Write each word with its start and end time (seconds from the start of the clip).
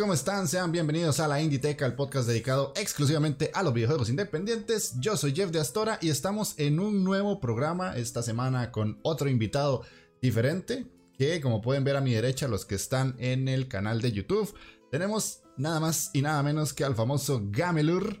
¿Cómo 0.00 0.14
están? 0.14 0.48
Sean 0.48 0.72
bienvenidos 0.72 1.20
a 1.20 1.28
la 1.28 1.42
Inditeca, 1.42 1.84
el 1.84 1.92
podcast 1.92 2.26
dedicado 2.26 2.72
exclusivamente 2.74 3.50
a 3.52 3.62
los 3.62 3.74
videojuegos 3.74 4.08
independientes. 4.08 4.94
Yo 4.98 5.14
soy 5.14 5.34
Jeff 5.34 5.50
de 5.50 5.60
Astora 5.60 5.98
y 6.00 6.08
estamos 6.08 6.54
en 6.56 6.80
un 6.80 7.04
nuevo 7.04 7.38
programa 7.38 7.94
esta 7.98 8.22
semana 8.22 8.72
con 8.72 8.98
otro 9.02 9.28
invitado 9.28 9.82
diferente 10.22 10.86
que 11.18 11.42
como 11.42 11.60
pueden 11.60 11.84
ver 11.84 11.96
a 11.96 12.00
mi 12.00 12.14
derecha 12.14 12.48
los 12.48 12.64
que 12.64 12.76
están 12.76 13.14
en 13.18 13.46
el 13.46 13.68
canal 13.68 14.00
de 14.00 14.12
YouTube, 14.12 14.54
tenemos 14.90 15.42
nada 15.58 15.80
más 15.80 16.10
y 16.14 16.22
nada 16.22 16.42
menos 16.42 16.72
que 16.72 16.84
al 16.84 16.94
famoso 16.94 17.42
Gamelur, 17.50 18.20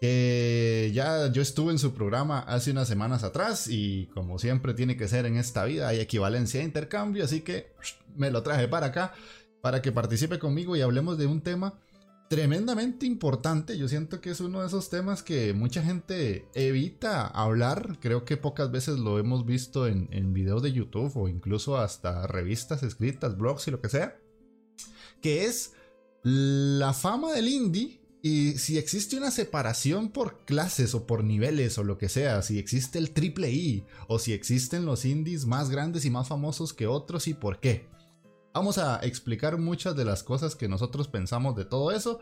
que 0.00 0.92
ya 0.94 1.32
yo 1.32 1.42
estuve 1.42 1.72
en 1.72 1.80
su 1.80 1.92
programa 1.92 2.38
hace 2.38 2.70
unas 2.70 2.86
semanas 2.86 3.24
atrás 3.24 3.66
y 3.66 4.06
como 4.14 4.38
siempre 4.38 4.74
tiene 4.74 4.96
que 4.96 5.08
ser 5.08 5.26
en 5.26 5.36
esta 5.38 5.64
vida 5.64 5.88
hay 5.88 5.98
equivalencia 5.98 6.60
de 6.60 6.66
intercambio, 6.66 7.24
así 7.24 7.40
que 7.40 7.72
me 8.14 8.30
lo 8.30 8.44
traje 8.44 8.68
para 8.68 8.86
acá 8.86 9.12
para 9.62 9.82
que 9.82 9.92
participe 9.92 10.38
conmigo 10.38 10.76
y 10.76 10.80
hablemos 10.80 11.18
de 11.18 11.26
un 11.26 11.40
tema 11.40 11.78
tremendamente 12.28 13.06
importante. 13.06 13.78
Yo 13.78 13.88
siento 13.88 14.20
que 14.20 14.30
es 14.30 14.40
uno 14.40 14.60
de 14.60 14.66
esos 14.66 14.90
temas 14.90 15.22
que 15.22 15.52
mucha 15.52 15.82
gente 15.82 16.48
evita 16.54 17.26
hablar. 17.26 17.98
Creo 18.00 18.24
que 18.24 18.36
pocas 18.36 18.70
veces 18.70 18.98
lo 18.98 19.18
hemos 19.18 19.46
visto 19.46 19.86
en, 19.86 20.32
videos 20.32 20.62
de 20.62 20.72
YouTube 20.72 21.16
o 21.16 21.28
incluso 21.28 21.76
hasta 21.76 22.26
revistas 22.26 22.82
escritas, 22.82 23.36
blogs 23.36 23.68
y 23.68 23.70
lo 23.70 23.80
que 23.80 23.88
sea. 23.88 24.18
Que 25.20 25.44
es 25.44 25.72
la 26.22 26.92
fama 26.92 27.32
del 27.32 27.48
indie 27.48 28.00
y 28.22 28.58
si 28.58 28.76
existe 28.76 29.16
una 29.16 29.30
separación 29.30 30.10
por 30.10 30.44
clases 30.44 30.94
o 30.94 31.06
por 31.06 31.22
niveles 31.22 31.78
o 31.78 31.84
lo 31.84 31.96
que 31.96 32.08
sea, 32.08 32.42
si 32.42 32.58
existe 32.58 32.98
el 32.98 33.12
triple 33.12 33.52
I 33.52 33.84
o 34.08 34.18
si 34.18 34.32
existen 34.32 34.84
los 34.84 35.04
indies 35.04 35.46
más 35.46 35.70
grandes 35.70 36.04
y 36.04 36.10
más 36.10 36.26
famosos 36.26 36.72
que 36.72 36.88
otros 36.88 37.28
y 37.28 37.34
por 37.34 37.60
qué. 37.60 37.86
Vamos 38.56 38.78
a 38.78 39.00
explicar 39.02 39.58
muchas 39.58 39.94
de 39.96 40.06
las 40.06 40.22
cosas 40.22 40.56
que 40.56 40.66
nosotros 40.66 41.08
pensamos 41.08 41.56
de 41.56 41.66
todo 41.66 41.92
eso. 41.92 42.20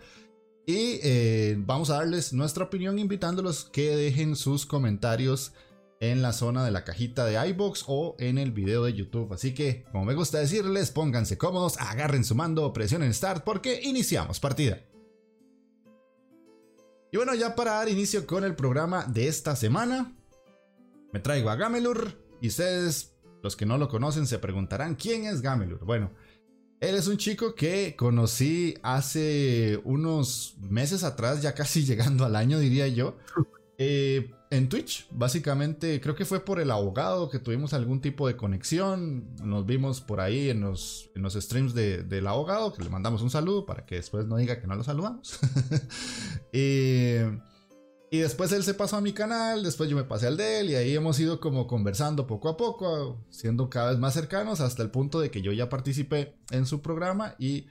Y 0.66 0.98
eh, 1.04 1.54
vamos 1.56 1.90
a 1.90 1.98
darles 1.98 2.32
nuestra 2.32 2.64
opinión 2.64 2.98
invitándolos 2.98 3.66
que 3.66 3.94
dejen 3.94 4.34
sus 4.34 4.66
comentarios 4.66 5.52
en 6.00 6.22
la 6.22 6.32
zona 6.32 6.64
de 6.64 6.72
la 6.72 6.82
cajita 6.82 7.24
de 7.24 7.34
iBox 7.50 7.84
o 7.86 8.16
en 8.18 8.38
el 8.38 8.50
video 8.50 8.82
de 8.82 8.94
YouTube. 8.94 9.32
Así 9.32 9.54
que, 9.54 9.84
como 9.92 10.06
me 10.06 10.14
gusta 10.14 10.40
decirles, 10.40 10.90
pónganse 10.90 11.38
cómodos, 11.38 11.78
agarren 11.78 12.24
su 12.24 12.34
mando, 12.34 12.72
presionen 12.72 13.14
Start 13.14 13.44
porque 13.44 13.82
iniciamos 13.84 14.40
partida. 14.40 14.80
Y 17.12 17.16
bueno, 17.16 17.36
ya 17.36 17.54
para 17.54 17.74
dar 17.74 17.88
inicio 17.88 18.26
con 18.26 18.42
el 18.42 18.56
programa 18.56 19.04
de 19.04 19.28
esta 19.28 19.54
semana, 19.54 20.16
me 21.12 21.20
traigo 21.20 21.50
a 21.50 21.54
Gamelur 21.54 22.20
y 22.40 22.48
ustedes, 22.48 23.14
los 23.40 23.54
que 23.54 23.66
no 23.66 23.78
lo 23.78 23.88
conocen, 23.88 24.26
se 24.26 24.40
preguntarán 24.40 24.96
quién 24.96 25.26
es 25.26 25.40
Gamelur. 25.40 25.84
Bueno, 25.84 26.10
él 26.88 26.96
es 26.96 27.06
un 27.06 27.16
chico 27.16 27.54
que 27.54 27.96
conocí 27.96 28.74
hace 28.82 29.80
unos 29.84 30.56
meses 30.60 31.04
atrás, 31.04 31.42
ya 31.42 31.54
casi 31.54 31.84
llegando 31.86 32.24
al 32.24 32.36
año, 32.36 32.58
diría 32.58 32.88
yo. 32.88 33.16
Eh, 33.78 34.30
en 34.50 34.68
Twitch, 34.68 35.08
básicamente, 35.10 36.00
creo 36.00 36.14
que 36.14 36.24
fue 36.24 36.44
por 36.44 36.60
el 36.60 36.70
abogado 36.70 37.28
que 37.28 37.40
tuvimos 37.40 37.74
algún 37.74 38.00
tipo 38.00 38.28
de 38.28 38.36
conexión. 38.36 39.34
Nos 39.42 39.66
vimos 39.66 40.00
por 40.00 40.20
ahí 40.20 40.48
en 40.48 40.60
los, 40.60 41.10
en 41.16 41.22
los 41.22 41.34
streams 41.34 41.74
del 41.74 42.26
abogado, 42.26 42.72
que 42.72 42.84
le 42.84 42.90
mandamos 42.90 43.22
un 43.22 43.30
saludo 43.30 43.66
para 43.66 43.84
que 43.84 43.96
después 43.96 44.26
no 44.26 44.36
diga 44.36 44.60
que 44.60 44.66
no 44.68 44.76
lo 44.76 44.84
saludamos. 44.84 45.40
eh, 46.52 47.36
y 48.14 48.18
después 48.18 48.52
él 48.52 48.62
se 48.62 48.74
pasó 48.74 48.96
a 48.96 49.00
mi 49.00 49.12
canal, 49.12 49.64
después 49.64 49.90
yo 49.90 49.96
me 49.96 50.04
pasé 50.04 50.28
al 50.28 50.36
de 50.36 50.60
él 50.60 50.70
y 50.70 50.76
ahí 50.76 50.94
hemos 50.94 51.18
ido 51.18 51.40
como 51.40 51.66
conversando 51.66 52.28
poco 52.28 52.48
a 52.48 52.56
poco, 52.56 53.26
siendo 53.28 53.68
cada 53.68 53.90
vez 53.90 53.98
más 53.98 54.14
cercanos 54.14 54.60
hasta 54.60 54.84
el 54.84 54.92
punto 54.92 55.18
de 55.18 55.32
que 55.32 55.42
yo 55.42 55.50
ya 55.50 55.68
participé 55.68 56.36
en 56.52 56.64
su 56.64 56.80
programa 56.80 57.34
y 57.40 57.66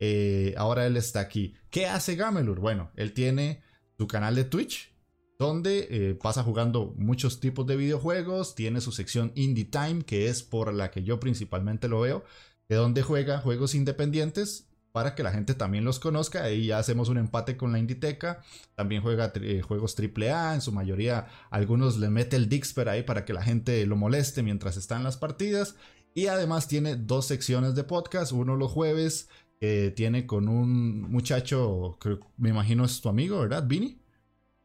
eh, 0.00 0.52
ahora 0.56 0.84
él 0.84 0.96
está 0.96 1.20
aquí. 1.20 1.54
¿Qué 1.70 1.86
hace 1.86 2.16
Gamelur? 2.16 2.58
Bueno, 2.58 2.90
él 2.96 3.12
tiene 3.12 3.62
su 3.96 4.08
canal 4.08 4.34
de 4.34 4.42
Twitch 4.42 4.92
donde 5.38 5.86
eh, 5.88 6.18
pasa 6.20 6.42
jugando 6.42 6.92
muchos 6.96 7.38
tipos 7.38 7.64
de 7.64 7.76
videojuegos, 7.76 8.56
tiene 8.56 8.80
su 8.80 8.90
sección 8.90 9.30
Indie 9.36 9.66
Time 9.66 10.02
que 10.02 10.26
es 10.26 10.42
por 10.42 10.74
la 10.74 10.90
que 10.90 11.04
yo 11.04 11.20
principalmente 11.20 11.86
lo 11.86 12.00
veo, 12.00 12.24
de 12.68 12.74
donde 12.74 13.02
juega 13.02 13.38
juegos 13.38 13.76
independientes 13.76 14.66
para 14.94 15.16
que 15.16 15.24
la 15.24 15.32
gente 15.32 15.54
también 15.54 15.84
los 15.84 15.98
conozca. 15.98 16.44
Ahí 16.44 16.66
ya 16.66 16.78
hacemos 16.78 17.08
un 17.08 17.18
empate 17.18 17.56
con 17.56 17.72
la 17.72 17.80
Inditeca. 17.80 18.44
También 18.76 19.02
juega 19.02 19.32
eh, 19.34 19.60
juegos 19.60 19.96
AAA, 19.98 20.54
en 20.54 20.60
su 20.60 20.70
mayoría 20.70 21.26
algunos 21.50 21.98
le 21.98 22.10
mete 22.10 22.36
el 22.36 22.48
Dixper 22.48 22.88
ahí 22.88 23.02
para 23.02 23.24
que 23.24 23.32
la 23.32 23.42
gente 23.42 23.84
lo 23.86 23.96
moleste 23.96 24.44
mientras 24.44 24.76
está 24.76 24.94
en 24.94 25.02
las 25.02 25.16
partidas. 25.16 25.74
Y 26.14 26.28
además 26.28 26.68
tiene 26.68 26.94
dos 26.94 27.26
secciones 27.26 27.74
de 27.74 27.82
podcast, 27.82 28.30
uno 28.30 28.54
los 28.54 28.70
jueves, 28.70 29.28
que 29.58 29.90
tiene 29.90 30.28
con 30.28 30.48
un 30.48 31.10
muchacho, 31.10 31.98
que 32.00 32.20
me 32.36 32.50
imagino 32.50 32.84
es 32.84 33.00
tu 33.00 33.08
amigo, 33.08 33.40
¿verdad, 33.40 33.66
Vini? 33.66 33.98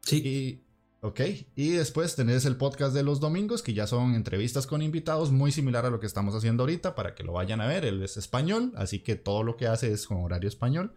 Sí. 0.02 0.64
Ok, 1.02 1.22
y 1.56 1.70
después 1.70 2.18
tenés 2.18 2.44
el 2.44 2.58
podcast 2.58 2.94
de 2.94 3.04
los 3.04 3.22
domingos, 3.22 3.64
que 3.64 3.74
ya 3.74 3.88
son 3.88 4.16
entrevistas 4.16 4.68
con 4.68 4.82
invitados, 4.82 5.32
muy 5.32 5.54
similar 5.54 5.86
a 5.86 5.90
lo 5.90 6.02
que 6.02 6.06
estamos 6.06 6.36
haciendo 6.36 6.64
ahorita, 6.64 6.94
para 6.94 7.16
que 7.16 7.24
lo 7.24 7.34
vayan 7.34 7.62
a 7.62 7.68
ver. 7.68 7.86
Él 7.86 8.04
es 8.04 8.18
español, 8.18 8.74
así 8.76 9.00
que 9.00 9.16
todo 9.16 9.44
lo 9.44 9.56
que 9.56 9.68
hace 9.68 9.94
es 9.94 10.06
con 10.06 10.18
horario 10.18 10.50
español. 10.50 10.94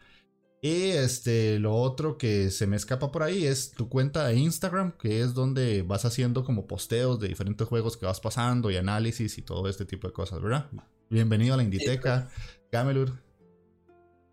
Y 0.60 0.90
este, 0.90 1.60
lo 1.60 1.74
otro 1.76 2.18
que 2.18 2.50
se 2.50 2.66
me 2.66 2.76
escapa 2.76 3.12
por 3.12 3.22
ahí 3.22 3.46
es 3.46 3.72
tu 3.72 3.88
cuenta 3.88 4.26
de 4.26 4.36
Instagram, 4.36 4.92
que 4.92 5.20
es 5.20 5.34
donde 5.34 5.82
vas 5.82 6.04
haciendo 6.04 6.44
como 6.44 6.66
posteos 6.66 7.20
de 7.20 7.28
diferentes 7.28 7.66
juegos 7.68 7.96
que 7.96 8.06
vas 8.06 8.20
pasando 8.20 8.72
y 8.72 8.76
análisis 8.76 9.38
y 9.38 9.42
todo 9.42 9.68
este 9.68 9.84
tipo 9.84 10.08
de 10.08 10.12
cosas, 10.12 10.42
¿verdad? 10.42 10.68
Bienvenido 11.10 11.54
a 11.54 11.56
la 11.56 11.62
Inditeca, 11.62 12.28
Gamelur. 12.72 13.31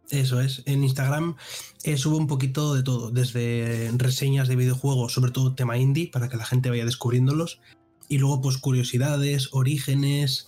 Eso 0.09 0.41
es. 0.41 0.63
En 0.65 0.83
Instagram 0.83 1.35
eh, 1.83 1.97
subo 1.97 2.17
un 2.17 2.27
poquito 2.27 2.73
de 2.73 2.83
todo, 2.83 3.11
desde 3.11 3.91
reseñas 3.95 4.47
de 4.47 4.55
videojuegos, 4.55 5.13
sobre 5.13 5.31
todo 5.31 5.55
tema 5.55 5.77
indie, 5.77 6.09
para 6.11 6.29
que 6.29 6.37
la 6.37 6.45
gente 6.45 6.69
vaya 6.69 6.85
descubriéndolos. 6.85 7.59
Y 8.07 8.17
luego, 8.17 8.41
pues, 8.41 8.57
curiosidades, 8.57 9.49
orígenes, 9.51 10.47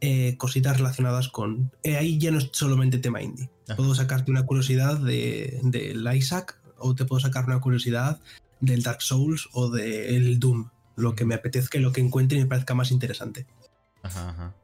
eh, 0.00 0.36
cositas 0.36 0.76
relacionadas 0.76 1.28
con. 1.28 1.72
Eh, 1.82 1.96
ahí 1.96 2.18
ya 2.18 2.30
no 2.30 2.38
es 2.38 2.50
solamente 2.52 2.98
tema 2.98 3.22
indie. 3.22 3.50
Puedo 3.76 3.94
sacarte 3.94 4.30
una 4.30 4.44
curiosidad 4.46 4.98
del 4.98 5.70
de, 5.70 6.16
Isaac, 6.16 6.60
o 6.76 6.94
te 6.94 7.04
puedo 7.04 7.20
sacar 7.20 7.46
una 7.46 7.60
curiosidad 7.60 8.20
del 8.60 8.82
Dark 8.82 9.02
Souls 9.02 9.48
o 9.52 9.70
del 9.70 10.38
Doom. 10.38 10.70
Lo 10.96 11.14
que 11.14 11.24
me 11.24 11.34
apetezca 11.34 11.78
y 11.78 11.80
lo 11.80 11.92
que 11.92 12.00
encuentre 12.00 12.38
y 12.38 12.42
me 12.42 12.46
parezca 12.46 12.74
más 12.74 12.90
interesante. 12.90 13.46
Ajá, 14.02 14.30
ajá. 14.30 14.54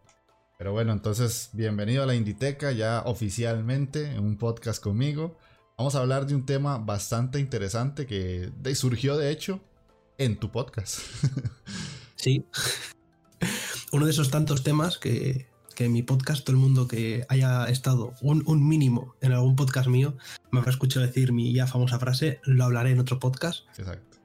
Pero 0.56 0.72
bueno, 0.72 0.92
entonces, 0.92 1.50
bienvenido 1.52 2.04
a 2.04 2.06
la 2.06 2.14
Inditeca, 2.14 2.70
ya 2.70 3.02
oficialmente 3.06 4.12
en 4.12 4.20
un 4.20 4.36
podcast 4.36 4.80
conmigo. 4.80 5.36
Vamos 5.76 5.96
a 5.96 5.98
hablar 5.98 6.26
de 6.26 6.36
un 6.36 6.46
tema 6.46 6.78
bastante 6.78 7.40
interesante 7.40 8.06
que 8.06 8.52
surgió, 8.76 9.16
de 9.16 9.32
hecho, 9.32 9.60
en 10.18 10.38
tu 10.38 10.50
podcast. 10.50 11.00
Sí. 12.16 12.46
Uno 13.92 14.06
de 14.06 14.12
esos 14.12 14.30
tantos 14.30 14.62
temas 14.62 14.96
que, 14.96 15.46
en 15.76 15.92
mi 15.92 16.02
podcast, 16.02 16.42
todo 16.42 16.56
el 16.56 16.62
mundo 16.62 16.88
que 16.88 17.26
haya 17.28 17.66
estado 17.66 18.14
un, 18.22 18.66
mínimo 18.66 19.14
en 19.20 19.32
algún 19.32 19.56
podcast 19.56 19.88
mío, 19.88 20.16
me 20.50 20.60
habrá 20.60 20.70
escuchado 20.70 21.04
decir 21.04 21.34
mi 21.34 21.52
ya 21.52 21.66
famosa 21.66 21.98
frase, 21.98 22.40
lo 22.44 22.64
hablaré 22.64 22.92
en 22.92 23.00
otro 23.00 23.18
podcast. 23.18 23.66
Exacto. 23.78 24.16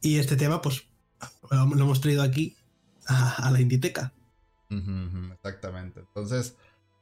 Y 0.00 0.18
este 0.18 0.36
tema, 0.36 0.62
pues, 0.62 0.84
lo 1.50 1.82
hemos 1.82 2.00
traído 2.00 2.22
aquí 2.22 2.56
a 3.06 3.50
la 3.50 3.60
Inditeca 3.60 4.12
exactamente. 5.32 6.00
Entonces, 6.00 6.56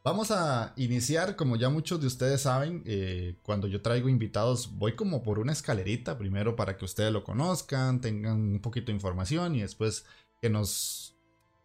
vamos 0.04 0.30
a 0.30 0.72
iniciar, 0.76 1.36
como 1.36 1.56
ya 1.56 1.68
muchos 1.68 2.00
de 2.00 2.06
ustedes 2.06 2.42
saben, 2.42 2.82
eh, 2.86 3.36
cuando 3.42 3.66
yo 3.66 3.82
traigo 3.82 4.08
invitados, 4.08 4.70
voy 4.78 4.94
como 4.94 5.22
por 5.22 5.38
una 5.38 5.52
escalerita, 5.52 6.16
primero 6.16 6.54
para 6.54 6.76
que 6.76 6.84
ustedes 6.84 7.12
lo 7.12 7.24
conozcan, 7.24 8.00
tengan 8.00 8.34
un 8.34 8.60
poquito 8.60 8.86
de 8.86 8.94
información 8.94 9.54
y 9.56 9.62
después 9.62 10.06
que 10.40 10.48
nos 10.48 11.16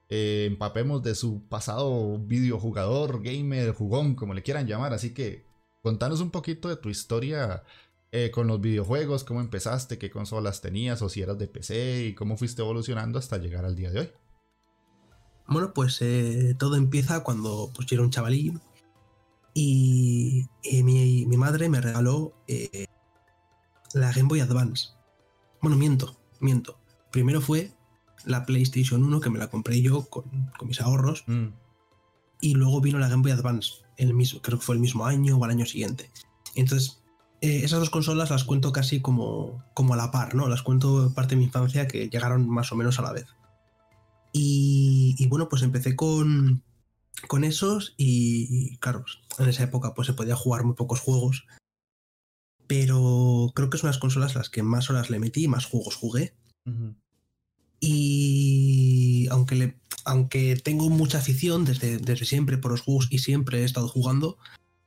eh, 0.10 0.46
empapemos 0.50 1.04
de 1.04 1.16
su 1.16 1.44
pasado 1.48 2.18
videojugador, 2.20 3.22
gamer, 3.22 3.74
jugón, 3.74 4.16
como 4.16 4.34
le 4.34 4.44
quieran 4.44 4.68
llamar. 4.68 4.94
Así 4.94 5.14
que 5.14 5.46
contanos 5.82 6.20
un 6.22 6.32
poquito 6.32 6.68
de 6.68 6.78
tu 6.78 6.90
historia. 6.90 7.64
Eh, 8.14 8.30
con 8.30 8.46
los 8.46 8.60
videojuegos, 8.60 9.24
cómo 9.24 9.40
empezaste, 9.40 9.98
qué 9.98 10.12
consolas 10.12 10.60
tenías 10.60 11.02
o 11.02 11.08
si 11.08 11.22
eras 11.22 11.38
de 11.38 11.48
PC 11.48 12.08
y 12.08 12.14
cómo 12.14 12.36
fuiste 12.36 12.62
evolucionando 12.62 13.18
hasta 13.18 13.38
llegar 13.38 13.64
al 13.64 13.74
día 13.74 13.90
de 13.90 14.00
hoy. 14.02 14.12
Bueno, 15.52 15.74
pues 15.74 16.02
eh, 16.02 16.56
todo 16.58 16.78
empieza 16.78 17.24
cuando 17.24 17.72
pues, 17.76 17.86
yo 17.88 17.96
era 17.96 18.04
un 18.04 18.10
chavalín 18.10 18.62
y, 19.54 20.48
y 20.64 20.82
mi, 20.84 21.26
mi 21.26 21.36
madre 21.36 21.68
me 21.68 21.82
regaló 21.82 22.34
eh, 22.48 22.88
la 23.94 24.14
Game 24.14 24.30
Boy 24.30 24.40
Advance. 24.40 24.92
Bueno, 25.62 25.76
miento, 25.76 26.16
miento. 26.40 26.80
Primero 27.12 27.42
fue 27.42 27.72
la 28.24 28.46
PlayStation 28.46 29.04
1 29.04 29.20
que 29.20 29.30
me 29.30 29.40
la 29.40 29.50
compré 29.50 29.82
yo 29.82 30.06
con, 30.06 30.24
con 30.58 30.70
mis 30.70 30.80
ahorros 30.80 31.26
Mm, 31.28 31.48
y 32.40 32.54
luego 32.54 32.80
vino 32.80 32.98
la 32.98 33.10
Game 33.10 33.22
Boy 33.22 33.32
Advance, 33.32 33.74
el 33.98 34.14
mismo, 34.14 34.42
creo 34.42 34.58
que 34.58 34.66
fue 34.66 34.76
el 34.76 34.82
mismo 34.82 35.06
año 35.06 35.38
o 35.38 35.44
al 35.44 35.52
año 35.52 35.66
siguiente. 35.66 36.10
Entonces, 36.56 37.04
eh, 37.42 37.62
esas 37.64 37.82
dos 37.82 37.90
consolas 37.90 38.30
las 38.30 38.46
cuento 38.46 38.72
casi 38.72 39.02
como, 39.02 39.64
como 39.74 39.96
a 39.96 39.98
la 39.98 40.12
par, 40.12 40.34
¿no? 40.34 40.48
Las 40.48 40.62
cuento 40.64 41.14
parte 41.14 41.36
de 41.36 41.40
mi 41.40 41.46
infancia 41.46 41.88
que 41.88 42.10
llegaron 42.10 42.50
más 42.50 42.72
o 42.72 42.76
menos 42.76 43.00
a 43.00 43.02
la 43.02 43.12
vez. 43.12 43.26
Y, 44.34 45.16
y 45.18 45.28
bueno, 45.28 45.50
pues 45.50 45.62
empecé 45.64 45.96
con, 45.96 46.64
con 47.28 47.44
esos 47.44 47.94
y, 47.98 48.78
claro, 48.78 49.06
en 49.38 49.50
esa 49.50 49.64
época 49.64 49.94
pues 49.94 50.08
se 50.08 50.14
podía 50.14 50.36
jugar 50.36 50.64
muy 50.64 50.76
pocos 50.76 51.00
juegos. 51.00 51.46
Pero 52.68 53.52
creo 53.54 53.70
que 53.70 53.78
son 53.78 53.90
las 53.90 53.98
consolas 53.98 54.36
las 54.36 54.50
que 54.50 54.64
más 54.64 54.90
horas 54.90 55.10
le 55.10 55.20
metí 55.20 55.44
y 55.44 55.48
más 55.48 55.66
juegos 55.66 55.96
jugué. 55.96 56.34
Y 57.80 59.28
aunque, 59.30 59.56
le, 59.56 59.78
aunque 60.06 60.56
tengo 60.56 60.90
mucha 60.90 61.18
afición 61.18 61.66
desde, 61.66 61.98
desde 61.98 62.26
siempre 62.26 62.58
por 62.58 62.72
los 62.72 62.82
juegos 62.82 63.08
y 63.10 63.20
siempre 63.20 63.62
he 63.62 63.64
estado 63.66 63.88
jugando, 63.88 64.38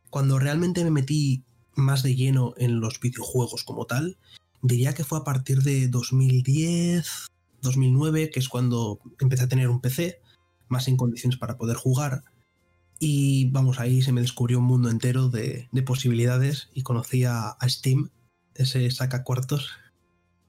cuando 0.09 0.39
realmente 0.39 0.85
me 0.85 0.91
metí 0.91 1.45
más 1.75 2.03
de 2.03 2.15
lleno 2.15 2.55
en 2.57 2.81
los 2.81 3.01
videojuegos 3.01 3.65
como 3.65 3.85
tal, 3.87 4.17
diría 4.63 4.95
que 4.95 5.05
fue 5.05 5.19
a 5.19 5.25
partir 5.25 5.63
de 5.63 5.89
2010, 5.89 7.27
2009, 7.65 8.31
que 8.31 8.39
es 8.41 8.49
cuando 8.49 9.01
empecé 9.21 9.43
a 9.45 9.49
tener 9.49 9.69
un 9.69 9.81
PC 9.81 10.21
más 10.69 10.87
en 10.89 10.97
condiciones 10.97 11.39
para 11.39 11.57
poder 11.59 11.77
jugar. 11.77 12.23
Y 13.01 13.51
vamos, 13.51 13.81
ahí 13.81 14.03
se 14.03 14.13
me 14.13 14.21
descubrió 14.21 14.61
un 14.61 14.67
mundo 14.67 14.89
entero 14.89 15.29
de, 15.29 15.69
de 15.73 15.83
posibilidades 15.83 16.69
y 16.75 16.83
conocí 16.83 17.25
a, 17.25 17.49
a 17.51 17.69
Steam, 17.69 18.11
ese 18.55 18.91
saca 18.93 19.25
cuartos, 19.25 19.69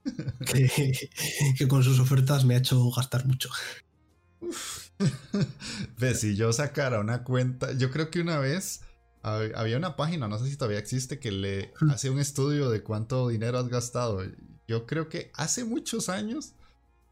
que, 0.46 1.10
que 1.58 1.68
con 1.68 1.82
sus 1.82 1.98
ofertas 1.98 2.44
me 2.44 2.54
ha 2.54 2.58
hecho 2.58 2.88
gastar 2.90 3.26
mucho. 3.26 3.50
Ve, 5.98 6.14
si 6.14 6.36
yo 6.36 6.52
sacara 6.52 7.00
una 7.00 7.24
cuenta, 7.24 7.72
yo 7.72 7.90
creo 7.90 8.10
que 8.10 8.20
una 8.20 8.38
vez 8.38 8.80
hab- 9.22 9.52
había 9.56 9.76
una 9.76 9.96
página, 9.96 10.28
no 10.28 10.38
sé 10.38 10.48
si 10.50 10.56
todavía 10.56 10.78
existe, 10.78 11.18
que 11.18 11.32
le 11.32 11.72
Hmm. 11.80 11.90
hace 11.90 12.10
un 12.10 12.18
estudio 12.18 12.70
de 12.70 12.82
cuánto 12.82 13.28
dinero 13.28 13.58
has 13.58 13.68
gastado. 13.68 14.22
Yo 14.68 14.86
creo 14.86 15.08
que 15.08 15.30
hace 15.34 15.64
muchos 15.64 16.08
años 16.08 16.54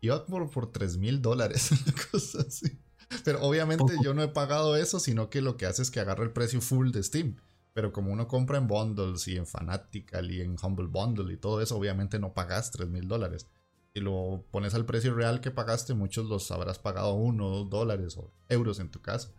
iba 0.07 0.25
por, 0.27 0.51
por 0.51 0.71
3 0.73 0.97
mil 0.99 1.21
dólares, 1.23 1.71
una 1.87 1.95
cosa 2.11 2.43
así. 2.47 2.79
Pero 3.25 3.43
obviamente 3.43 3.95
yo 4.03 4.15
no 4.15 4.23
he 4.23 4.29
pagado 4.29 4.77
eso, 4.77 4.99
sino 5.01 5.31
que 5.31 5.41
lo 5.41 5.57
que 5.57 5.67
hace 5.67 5.83
es 5.83 5.91
que 5.91 6.01
agarra 6.01 6.25
el 6.25 6.33
precio 6.33 6.61
full 6.61 6.91
de 6.91 7.03
Steam. 7.03 7.37
Pero 7.73 7.93
como 7.93 8.13
uno 8.13 8.29
compra 8.29 8.59
en 8.59 8.67
bundles 8.69 9.27
y 9.29 9.37
en 9.37 9.47
Fanatical 9.47 10.31
y 10.31 10.41
en 10.41 10.57
Humble 10.63 10.87
Bundle 10.87 11.33
y 11.33 11.37
todo 11.37 11.61
eso, 11.61 11.77
obviamente 11.77 12.19
no 12.19 12.33
pagas 12.33 12.71
3 12.71 12.89
mil 12.89 13.09
dólares. 13.09 13.47
Si 13.93 14.01
lo 14.01 14.45
pones 14.51 14.75
al 14.75 14.87
precio 14.87 15.15
real 15.15 15.41
que 15.41 15.51
pagaste, 15.51 15.95
muchos 15.95 16.27
los 16.27 16.51
habrás 16.51 16.79
pagado 16.79 17.15
uno, 17.15 17.49
dos 17.51 17.71
dólares 17.71 18.17
o 18.17 18.33
euros 18.49 18.79
en 18.81 18.91
tu 18.91 19.01
caso. 19.01 19.33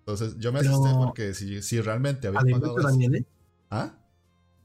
Entonces 0.00 0.36
yo 0.38 0.52
me 0.52 0.60
Pero- 0.60 0.72
asusté 0.72 0.94
porque 0.96 1.34
si, 1.34 1.62
si 1.62 1.80
realmente 1.80 2.26
había 2.28 2.40
A 2.40 2.44
la 2.44 2.52
pagado 2.52 2.78
eso- 2.78 2.88
también, 2.88 3.14
¿eh? 3.16 3.26
¿Ah? 3.70 3.96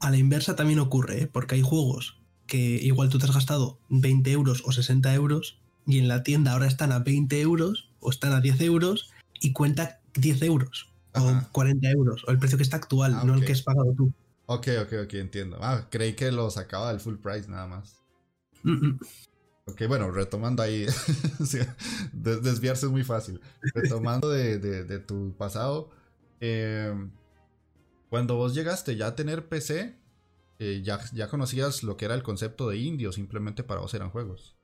A 0.00 0.10
la 0.10 0.16
inversa 0.16 0.54
también 0.56 0.78
ocurre, 0.80 1.22
¿eh? 1.22 1.26
porque 1.26 1.54
hay 1.56 1.62
juegos 1.62 2.17
que 2.48 2.56
igual 2.58 3.08
tú 3.10 3.18
te 3.18 3.26
has 3.26 3.34
gastado 3.34 3.78
20 3.90 4.32
euros 4.32 4.62
o 4.66 4.72
60 4.72 5.14
euros 5.14 5.60
y 5.86 5.98
en 5.98 6.08
la 6.08 6.24
tienda 6.24 6.52
ahora 6.52 6.66
están 6.66 6.90
a 6.90 6.98
20 6.98 7.40
euros 7.40 7.90
o 8.00 8.10
están 8.10 8.32
a 8.32 8.40
10 8.40 8.60
euros 8.62 9.10
y 9.40 9.52
cuenta 9.52 10.00
10 10.14 10.42
euros 10.42 10.88
Ajá. 11.12 11.46
o 11.48 11.52
40 11.52 11.88
euros 11.90 12.24
o 12.26 12.30
el 12.32 12.38
precio 12.40 12.56
que 12.58 12.64
está 12.64 12.76
actual, 12.78 13.14
Ah, 13.14 13.22
no 13.24 13.34
el 13.34 13.44
que 13.44 13.52
has 13.52 13.62
pagado 13.62 13.94
tú. 13.96 14.12
Ok, 14.46 14.68
ok, 14.82 14.92
ok, 15.04 15.14
entiendo. 15.14 15.58
Ah, 15.60 15.86
creí 15.90 16.14
que 16.14 16.32
lo 16.32 16.50
sacaba 16.50 16.90
del 16.90 17.00
full 17.00 17.16
price 17.16 17.48
nada 17.48 17.66
más. 17.66 18.00
Mm, 18.62 18.72
mm. 18.86 19.00
Ok, 19.66 19.82
bueno, 19.86 20.10
retomando 20.10 20.62
ahí, 20.62 20.86
desviarse 22.12 22.86
es 22.86 22.92
muy 22.92 23.04
fácil. 23.04 23.40
Retomando 23.74 24.30
de, 24.30 24.58
de- 24.58 24.84
de 24.84 24.98
tu 24.98 25.34
pasado, 25.36 25.90
eh, 26.40 26.94
cuando 28.08 28.36
vos 28.36 28.54
llegaste 28.54 28.96
ya 28.96 29.08
a 29.08 29.14
tener 29.14 29.48
PC, 29.48 29.97
eh, 30.58 30.82
ya, 30.84 31.00
ya 31.12 31.28
conocías 31.28 31.82
lo 31.82 31.96
que 31.96 32.04
era 32.04 32.14
el 32.14 32.22
concepto 32.22 32.68
de 32.68 32.78
indie 32.78 33.06
o 33.06 33.12
simplemente 33.12 33.62
para 33.62 33.80
vos 33.80 33.94
eran 33.94 34.10
juegos. 34.10 34.56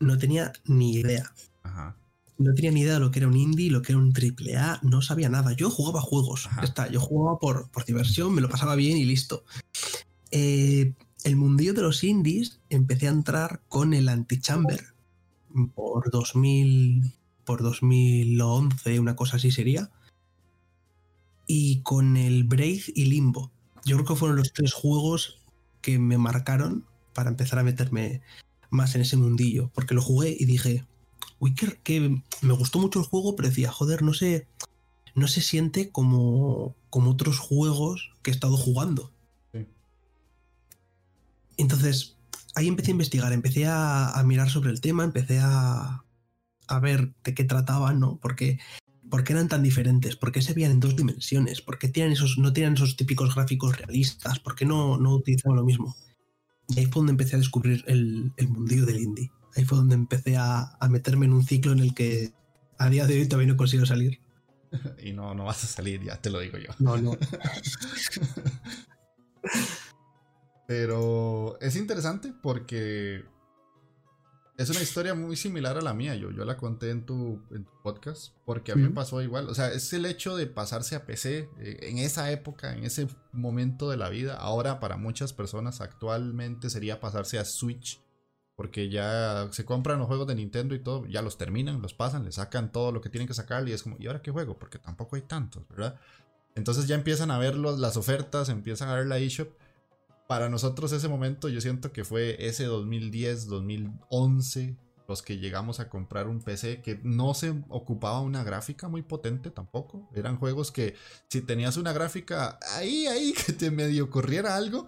No 0.00 0.16
tenía 0.18 0.52
ni 0.64 0.94
idea. 0.94 1.32
Ajá. 1.62 1.96
No 2.38 2.54
tenía 2.54 2.70
ni 2.70 2.80
idea 2.80 2.94
de 2.94 3.00
lo 3.00 3.10
que 3.10 3.18
era 3.18 3.28
un 3.28 3.36
indie, 3.36 3.70
lo 3.70 3.82
que 3.82 3.92
era 3.92 4.00
un 4.00 4.12
triple 4.12 4.56
A, 4.56 4.80
no 4.82 5.02
sabía 5.02 5.28
nada. 5.28 5.52
Yo 5.52 5.70
jugaba 5.70 6.00
juegos, 6.00 6.48
ya 6.56 6.62
está, 6.62 6.90
yo 6.90 7.00
jugaba 7.00 7.38
por, 7.38 7.70
por 7.70 7.84
diversión, 7.84 8.34
me 8.34 8.40
lo 8.40 8.48
pasaba 8.48 8.74
bien 8.74 8.96
y 8.96 9.04
listo. 9.04 9.44
Eh, 10.30 10.94
el 11.24 11.36
mundillo 11.36 11.74
de 11.74 11.82
los 11.82 12.02
indies 12.02 12.60
empecé 12.70 13.06
a 13.06 13.10
entrar 13.10 13.60
con 13.68 13.94
el 13.94 14.08
Antichamber 14.08 14.94
por 15.74 16.10
2000, 16.10 17.12
por 17.44 17.62
2011, 17.62 18.98
una 18.98 19.14
cosa 19.14 19.36
así 19.36 19.50
sería. 19.50 19.90
Y 21.46 21.82
con 21.82 22.16
el 22.16 22.44
Braid 22.44 22.84
y 22.94 23.04
Limbo. 23.04 23.52
Yo 23.84 23.96
creo 23.96 24.06
que 24.06 24.16
fueron 24.16 24.38
los 24.38 24.52
tres 24.52 24.72
juegos 24.72 25.41
que 25.82 25.98
me 25.98 26.16
marcaron 26.16 26.86
para 27.12 27.28
empezar 27.28 27.58
a 27.58 27.62
meterme 27.62 28.22
más 28.70 28.94
en 28.94 29.02
ese 29.02 29.16
mundillo. 29.18 29.70
Porque 29.74 29.94
lo 29.94 30.00
jugué 30.00 30.34
y 30.38 30.46
dije, 30.46 30.86
uy, 31.38 31.54
que, 31.54 31.78
que 31.82 32.22
me 32.40 32.52
gustó 32.54 32.78
mucho 32.78 33.00
el 33.00 33.06
juego, 33.06 33.36
pero 33.36 33.48
decía, 33.48 33.70
joder, 33.70 34.02
no 34.02 34.14
sé, 34.14 34.46
no 35.14 35.28
se 35.28 35.42
siente 35.42 35.90
como, 35.90 36.74
como 36.88 37.10
otros 37.10 37.38
juegos 37.38 38.12
que 38.22 38.30
he 38.30 38.34
estado 38.34 38.56
jugando. 38.56 39.12
Sí. 39.52 39.66
Entonces, 41.58 42.16
ahí 42.54 42.68
empecé 42.68 42.90
a 42.90 42.92
investigar, 42.92 43.32
empecé 43.32 43.66
a, 43.66 44.08
a 44.08 44.22
mirar 44.22 44.48
sobre 44.48 44.70
el 44.70 44.80
tema, 44.80 45.04
empecé 45.04 45.40
a, 45.40 46.04
a 46.66 46.78
ver 46.78 47.12
de 47.24 47.34
qué 47.34 47.44
trataban, 47.44 48.00
¿no? 48.00 48.16
Porque, 48.16 48.58
¿Por 49.12 49.22
qué 49.24 49.34
eran 49.34 49.46
tan 49.46 49.62
diferentes? 49.62 50.16
¿Por 50.16 50.32
qué 50.32 50.40
se 50.40 50.54
veían 50.54 50.70
en 50.70 50.80
dos 50.80 50.96
dimensiones? 50.96 51.60
¿Por 51.60 51.78
qué 51.78 51.88
tienen 51.88 52.14
esos, 52.14 52.38
no 52.38 52.54
tienen 52.54 52.72
esos 52.72 52.96
típicos 52.96 53.34
gráficos 53.34 53.76
realistas? 53.76 54.38
¿Por 54.38 54.54
qué 54.54 54.64
no, 54.64 54.96
no 54.96 55.16
utilizaban 55.16 55.56
lo 55.56 55.64
mismo? 55.64 55.94
Y 56.68 56.78
ahí 56.78 56.86
fue 56.86 57.00
donde 57.00 57.10
empecé 57.10 57.36
a 57.36 57.38
descubrir 57.38 57.84
el, 57.88 58.32
el 58.38 58.48
mundillo 58.48 58.86
del 58.86 59.02
indie. 59.02 59.30
Ahí 59.54 59.66
fue 59.66 59.76
donde 59.76 59.96
empecé 59.96 60.38
a, 60.38 60.78
a 60.80 60.88
meterme 60.88 61.26
en 61.26 61.34
un 61.34 61.44
ciclo 61.44 61.72
en 61.72 61.80
el 61.80 61.92
que 61.92 62.32
a 62.78 62.88
día 62.88 63.06
de 63.06 63.20
hoy 63.20 63.28
todavía 63.28 63.52
no 63.52 63.58
consigo 63.58 63.84
salir. 63.84 64.18
Y 65.04 65.12
no, 65.12 65.34
no 65.34 65.44
vas 65.44 65.62
a 65.62 65.66
salir, 65.66 66.02
ya 66.02 66.16
te 66.16 66.30
lo 66.30 66.40
digo 66.40 66.56
yo. 66.56 66.70
No, 66.78 66.96
no. 66.96 67.12
Pero 70.66 71.60
es 71.60 71.76
interesante 71.76 72.32
porque 72.42 73.26
es 74.58 74.68
una 74.70 74.80
historia 74.82 75.14
muy 75.14 75.36
similar 75.36 75.76
a 75.78 75.80
la 75.80 75.94
mía. 75.94 76.14
Yo, 76.14 76.30
yo 76.30 76.44
la 76.44 76.56
conté 76.56 76.90
en 76.90 77.04
tu, 77.06 77.40
en 77.50 77.64
tu 77.64 77.72
podcast 77.82 78.34
porque 78.44 78.72
a 78.72 78.76
mí 78.76 78.82
me 78.82 78.90
pasó 78.94 79.22
igual. 79.22 79.48
O 79.48 79.54
sea, 79.54 79.72
es 79.72 79.92
el 79.92 80.04
hecho 80.06 80.36
de 80.36 80.46
pasarse 80.46 80.94
a 80.94 81.06
PC 81.06 81.48
eh, 81.58 81.78
en 81.82 81.98
esa 81.98 82.30
época, 82.30 82.74
en 82.76 82.84
ese 82.84 83.08
momento 83.32 83.88
de 83.90 83.96
la 83.96 84.08
vida. 84.10 84.34
Ahora 84.36 84.78
para 84.80 84.96
muchas 84.96 85.32
personas 85.32 85.80
actualmente 85.80 86.70
sería 86.70 87.00
pasarse 87.00 87.38
a 87.38 87.44
Switch. 87.44 88.00
Porque 88.54 88.90
ya 88.90 89.48
se 89.50 89.64
compran 89.64 89.98
los 89.98 90.06
juegos 90.06 90.26
de 90.26 90.34
Nintendo 90.34 90.74
y 90.74 90.78
todo, 90.78 91.06
ya 91.06 91.22
los 91.22 91.38
terminan, 91.38 91.80
los 91.80 91.94
pasan, 91.94 92.24
le 92.26 92.32
sacan 92.32 92.70
todo 92.70 92.92
lo 92.92 93.00
que 93.00 93.08
tienen 93.08 93.26
que 93.26 93.32
sacar 93.34 93.66
y 93.66 93.72
es 93.72 93.82
como, 93.82 93.96
¿y 93.98 94.06
ahora 94.06 94.20
qué 94.20 94.30
juego? 94.30 94.58
Porque 94.58 94.78
tampoco 94.78 95.16
hay 95.16 95.22
tantos, 95.22 95.66
¿verdad? 95.70 95.98
Entonces 96.54 96.86
ya 96.86 96.94
empiezan 96.94 97.30
a 97.30 97.38
ver 97.38 97.56
los- 97.56 97.78
las 97.80 97.96
ofertas, 97.96 98.50
empiezan 98.50 98.90
a 98.90 98.94
ver 98.94 99.06
la 99.06 99.18
eShop 99.18 99.48
para 100.32 100.48
nosotros 100.48 100.90
ese 100.92 101.08
momento 101.08 101.50
yo 101.50 101.60
siento 101.60 101.92
que 101.92 102.04
fue 102.04 102.38
ese 102.38 102.64
2010, 102.64 103.48
2011 103.48 104.78
los 105.06 105.20
que 105.20 105.36
llegamos 105.36 105.78
a 105.78 105.90
comprar 105.90 106.26
un 106.26 106.40
PC 106.40 106.80
que 106.80 106.98
no 107.02 107.34
se 107.34 107.50
ocupaba 107.68 108.22
una 108.22 108.42
gráfica 108.42 108.88
muy 108.88 109.02
potente 109.02 109.50
tampoco. 109.50 110.08
Eran 110.14 110.38
juegos 110.38 110.72
que 110.72 110.94
si 111.28 111.42
tenías 111.42 111.76
una 111.76 111.92
gráfica 111.92 112.58
ahí, 112.74 113.06
ahí, 113.08 113.34
que 113.46 113.52
te 113.52 113.70
medio 113.70 114.08
corriera 114.08 114.56
algo, 114.56 114.86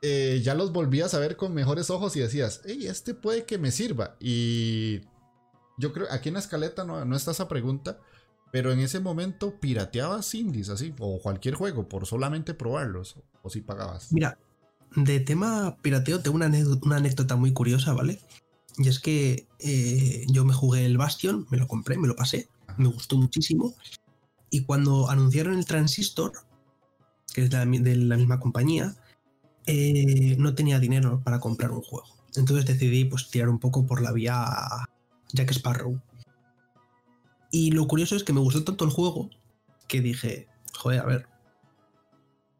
eh, 0.00 0.40
ya 0.44 0.54
los 0.54 0.70
volvías 0.70 1.12
a 1.14 1.18
ver 1.18 1.36
con 1.36 1.52
mejores 1.52 1.90
ojos 1.90 2.14
y 2.14 2.20
decías, 2.20 2.60
hey, 2.64 2.86
este 2.86 3.14
puede 3.14 3.44
que 3.44 3.58
me 3.58 3.72
sirva. 3.72 4.14
Y 4.20 5.00
yo 5.76 5.92
creo, 5.92 6.06
aquí 6.12 6.28
en 6.28 6.34
la 6.34 6.40
escaleta 6.40 6.84
no, 6.84 7.04
no 7.04 7.16
está 7.16 7.32
esa 7.32 7.48
pregunta, 7.48 7.98
pero 8.52 8.72
en 8.72 8.80
ese 8.80 9.00
momento 9.00 9.54
pirateabas 9.60 10.34
indies 10.34 10.68
así, 10.68 10.94
o 10.98 11.20
cualquier 11.20 11.54
juego, 11.54 11.88
por 11.88 12.06
solamente 12.06 12.54
probarlos, 12.54 13.16
o 13.42 13.50
si 13.50 13.60
pagabas. 13.60 14.12
Mira, 14.12 14.38
de 14.96 15.20
tema 15.20 15.76
pirateo 15.82 16.20
tengo 16.20 16.36
una, 16.36 16.46
anécdota- 16.46 16.86
una 16.86 16.96
anécdota 16.96 17.36
muy 17.36 17.52
curiosa, 17.52 17.92
¿vale? 17.92 18.20
Y 18.78 18.88
es 18.88 18.98
que 18.98 19.46
eh, 19.58 20.24
yo 20.28 20.44
me 20.44 20.54
jugué 20.54 20.86
el 20.86 20.96
Bastion, 20.98 21.46
me 21.50 21.58
lo 21.58 21.68
compré, 21.68 21.98
me 21.98 22.08
lo 22.08 22.16
pasé, 22.16 22.48
me 22.76 22.88
gustó 22.88 23.16
muchísimo. 23.16 23.74
Y 24.50 24.64
cuando 24.64 25.08
anunciaron 25.10 25.54
el 25.54 25.64
Transistor, 25.64 26.32
que 27.32 27.42
es 27.44 27.50
de 27.50 27.56
la, 27.58 27.64
mi- 27.66 27.78
de 27.78 27.94
la 27.96 28.16
misma 28.16 28.40
compañía, 28.40 28.96
eh, 29.66 30.36
no 30.38 30.54
tenía 30.54 30.80
dinero 30.80 31.20
para 31.22 31.38
comprar 31.38 31.70
un 31.70 31.82
juego. 31.82 32.08
Entonces 32.34 32.64
decidí 32.66 33.04
pues 33.04 33.28
tirar 33.30 33.48
un 33.48 33.58
poco 33.58 33.86
por 33.86 34.00
la 34.02 34.12
vía 34.12 34.44
Jack 35.32 35.50
Sparrow. 35.52 36.00
Y 37.50 37.72
lo 37.72 37.86
curioso 37.86 38.16
es 38.16 38.24
que 38.24 38.32
me 38.32 38.40
gustó 38.40 38.64
tanto 38.64 38.84
el 38.84 38.90
juego 38.90 39.30
que 39.88 40.00
dije, 40.00 40.48
joder, 40.72 41.00
a 41.00 41.04
ver, 41.04 41.26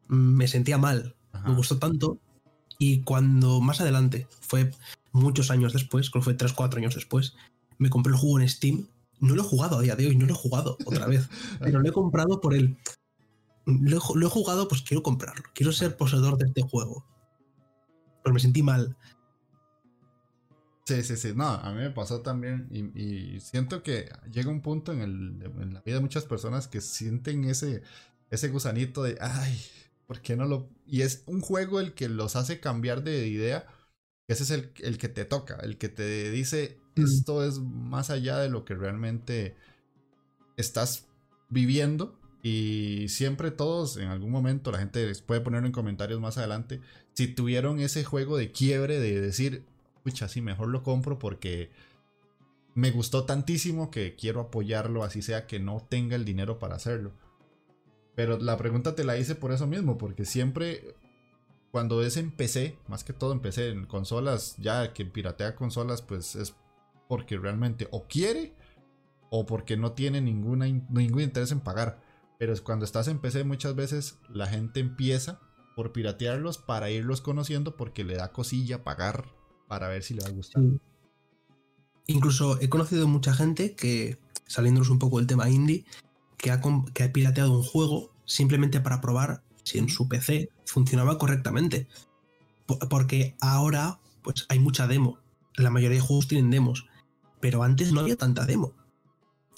me 0.07 0.47
sentía 0.47 0.77
mal, 0.77 1.15
me 1.45 1.55
gustó 1.55 1.79
tanto. 1.79 2.19
Y 2.77 3.03
cuando 3.03 3.61
más 3.61 3.79
adelante, 3.79 4.27
fue 4.41 4.71
muchos 5.11 5.51
años 5.51 5.73
después, 5.73 6.09
creo 6.09 6.21
que 6.21 6.25
fue 6.25 6.33
3, 6.33 6.53
4 6.53 6.79
años 6.79 6.95
después, 6.95 7.35
me 7.77 7.89
compré 7.89 8.13
el 8.13 8.19
juego 8.19 8.39
en 8.39 8.49
Steam. 8.49 8.87
No 9.19 9.35
lo 9.35 9.43
he 9.43 9.45
jugado 9.45 9.77
a 9.77 9.81
día 9.81 9.95
de 9.95 10.07
hoy, 10.07 10.15
no 10.15 10.25
lo 10.25 10.33
he 10.33 10.37
jugado 10.37 10.77
otra 10.85 11.05
vez, 11.05 11.29
pero 11.59 11.79
lo 11.79 11.87
he 11.87 11.93
comprado 11.93 12.41
por 12.41 12.53
el... 12.53 12.77
Lo 13.65 13.97
he, 13.97 14.29
jugado, 14.29 14.67
pues 14.67 14.81
quiero 14.81 15.03
comprarlo, 15.03 15.43
quiero 15.53 15.71
ser 15.71 15.95
poseedor 15.95 16.37
de 16.37 16.47
este 16.47 16.63
juego. 16.63 17.05
Pero 18.23 18.33
me 18.33 18.39
sentí 18.39 18.63
mal. 18.63 18.97
Sí, 20.91 21.03
sí, 21.03 21.15
sí. 21.15 21.31
No, 21.33 21.45
a 21.47 21.71
mí 21.71 21.79
me 21.79 21.89
pasó 21.91 22.21
también 22.21 22.67
y, 22.69 23.39
siento 23.39 23.81
que 23.81 24.09
llega 24.29 24.49
un 24.49 24.61
punto 24.61 24.91
en, 24.91 24.99
el, 24.99 25.51
en, 25.61 25.73
la 25.73 25.81
vida 25.81 25.95
de 25.95 26.01
muchas 26.01 26.25
personas 26.25 26.67
que 26.67 26.81
sienten 26.81 27.45
ese, 27.45 27.81
ese 28.29 28.49
gusanito 28.49 29.01
de, 29.03 29.17
ay, 29.21 29.57
¿por 30.05 30.19
qué 30.19 30.35
no 30.35 30.45
lo...? 30.45 30.69
Y 30.85 31.03
es 31.03 31.23
un 31.27 31.39
juego 31.39 31.79
el 31.79 31.93
que 31.93 32.09
los 32.09 32.35
hace 32.35 32.59
cambiar 32.59 33.03
de 33.03 33.25
idea. 33.27 33.67
Ese 34.27 34.43
es 34.43 34.51
el, 34.51 34.73
el 34.79 34.97
que 34.97 35.07
te 35.07 35.23
toca, 35.23 35.55
el 35.63 35.77
que 35.77 35.87
te 35.87 36.29
dice, 36.29 36.77
esto 36.97 37.45
es 37.45 37.59
más 37.59 38.09
allá 38.09 38.37
de 38.39 38.49
lo 38.49 38.65
que 38.65 38.75
realmente 38.75 39.55
estás 40.57 41.07
viviendo. 41.49 42.19
Y 42.43 43.07
siempre 43.07 43.51
todos, 43.51 43.95
en 43.95 44.09
algún 44.09 44.31
momento, 44.31 44.73
la 44.73 44.79
gente 44.79 45.05
les 45.05 45.21
puede 45.21 45.39
poner 45.39 45.63
en 45.63 45.71
comentarios 45.71 46.19
más 46.19 46.37
adelante, 46.37 46.81
si 47.13 47.27
tuvieron 47.27 47.79
ese 47.79 48.03
juego 48.03 48.35
de 48.35 48.51
quiebre 48.51 48.99
de 48.99 49.21
decir, 49.21 49.63
pucha, 50.03 50.27
sí, 50.27 50.41
mejor 50.41 50.69
lo 50.69 50.83
compro 50.83 51.19
porque 51.19 51.71
me 52.73 52.91
gustó 52.91 53.25
tantísimo 53.25 53.91
que 53.91 54.15
quiero 54.15 54.41
apoyarlo, 54.41 55.03
así 55.03 55.21
sea 55.21 55.47
que 55.47 55.59
no 55.59 55.85
tenga 55.89 56.15
el 56.15 56.25
dinero 56.25 56.59
para 56.59 56.75
hacerlo. 56.75 57.11
Pero 58.15 58.37
la 58.37 58.57
pregunta 58.57 58.95
te 58.95 59.03
la 59.03 59.17
hice 59.17 59.35
por 59.35 59.51
eso 59.51 59.67
mismo, 59.67 59.97
porque 59.97 60.25
siempre 60.25 60.95
cuando 61.71 62.03
es 62.03 62.17
en 62.17 62.31
PC, 62.31 62.77
más 62.87 63.03
que 63.03 63.13
todo 63.13 63.31
en 63.31 63.39
PC, 63.39 63.69
en 63.69 63.85
consolas, 63.85 64.55
ya 64.57 64.93
que 64.93 65.05
piratea 65.05 65.55
consolas, 65.55 66.01
pues 66.01 66.35
es 66.35 66.53
porque 67.07 67.37
realmente 67.37 67.87
o 67.91 68.07
quiere 68.07 68.53
o 69.29 69.45
porque 69.45 69.77
no 69.77 69.93
tiene 69.93 70.21
ningún 70.21 70.63
interés 70.63 71.51
en 71.51 71.61
pagar. 71.61 72.01
Pero 72.37 72.53
cuando 72.63 72.85
estás 72.85 73.07
en 73.07 73.19
PC 73.19 73.43
muchas 73.43 73.75
veces 73.75 74.17
la 74.29 74.47
gente 74.47 74.79
empieza 74.79 75.39
por 75.75 75.93
piratearlos 75.93 76.57
para 76.57 76.89
irlos 76.89 77.21
conociendo 77.21 77.77
porque 77.77 78.03
le 78.03 78.15
da 78.15 78.33
cosilla 78.33 78.83
pagar 78.83 79.25
para 79.71 79.87
ver 79.87 80.03
si 80.03 80.13
le 80.13 80.21
va 80.21 80.27
a 80.27 80.33
gustar. 80.33 80.61
Incluso 82.05 82.59
he 82.59 82.67
conocido 82.67 83.07
mucha 83.07 83.33
gente 83.33 83.73
que, 83.73 84.19
saliéndonos 84.45 84.89
un 84.89 84.99
poco 84.99 85.17
del 85.17 85.27
tema 85.27 85.49
indie, 85.49 85.85
que 86.35 86.51
ha, 86.51 86.59
que 86.93 87.03
ha 87.03 87.13
pirateado 87.13 87.53
un 87.53 87.63
juego 87.63 88.11
simplemente 88.25 88.81
para 88.81 88.99
probar 88.99 89.43
si 89.63 89.77
en 89.77 89.87
su 89.87 90.09
PC 90.09 90.49
funcionaba 90.65 91.17
correctamente. 91.17 91.87
Porque 92.89 93.37
ahora, 93.39 94.01
pues 94.23 94.45
hay 94.49 94.59
mucha 94.59 94.87
demo. 94.87 95.19
La 95.55 95.69
mayoría 95.69 95.95
de 95.95 96.05
juegos 96.05 96.27
tienen 96.27 96.51
demos. 96.51 96.85
Pero 97.39 97.63
antes 97.63 97.93
no 97.93 98.01
había 98.01 98.17
tanta 98.17 98.45
demo. 98.45 98.73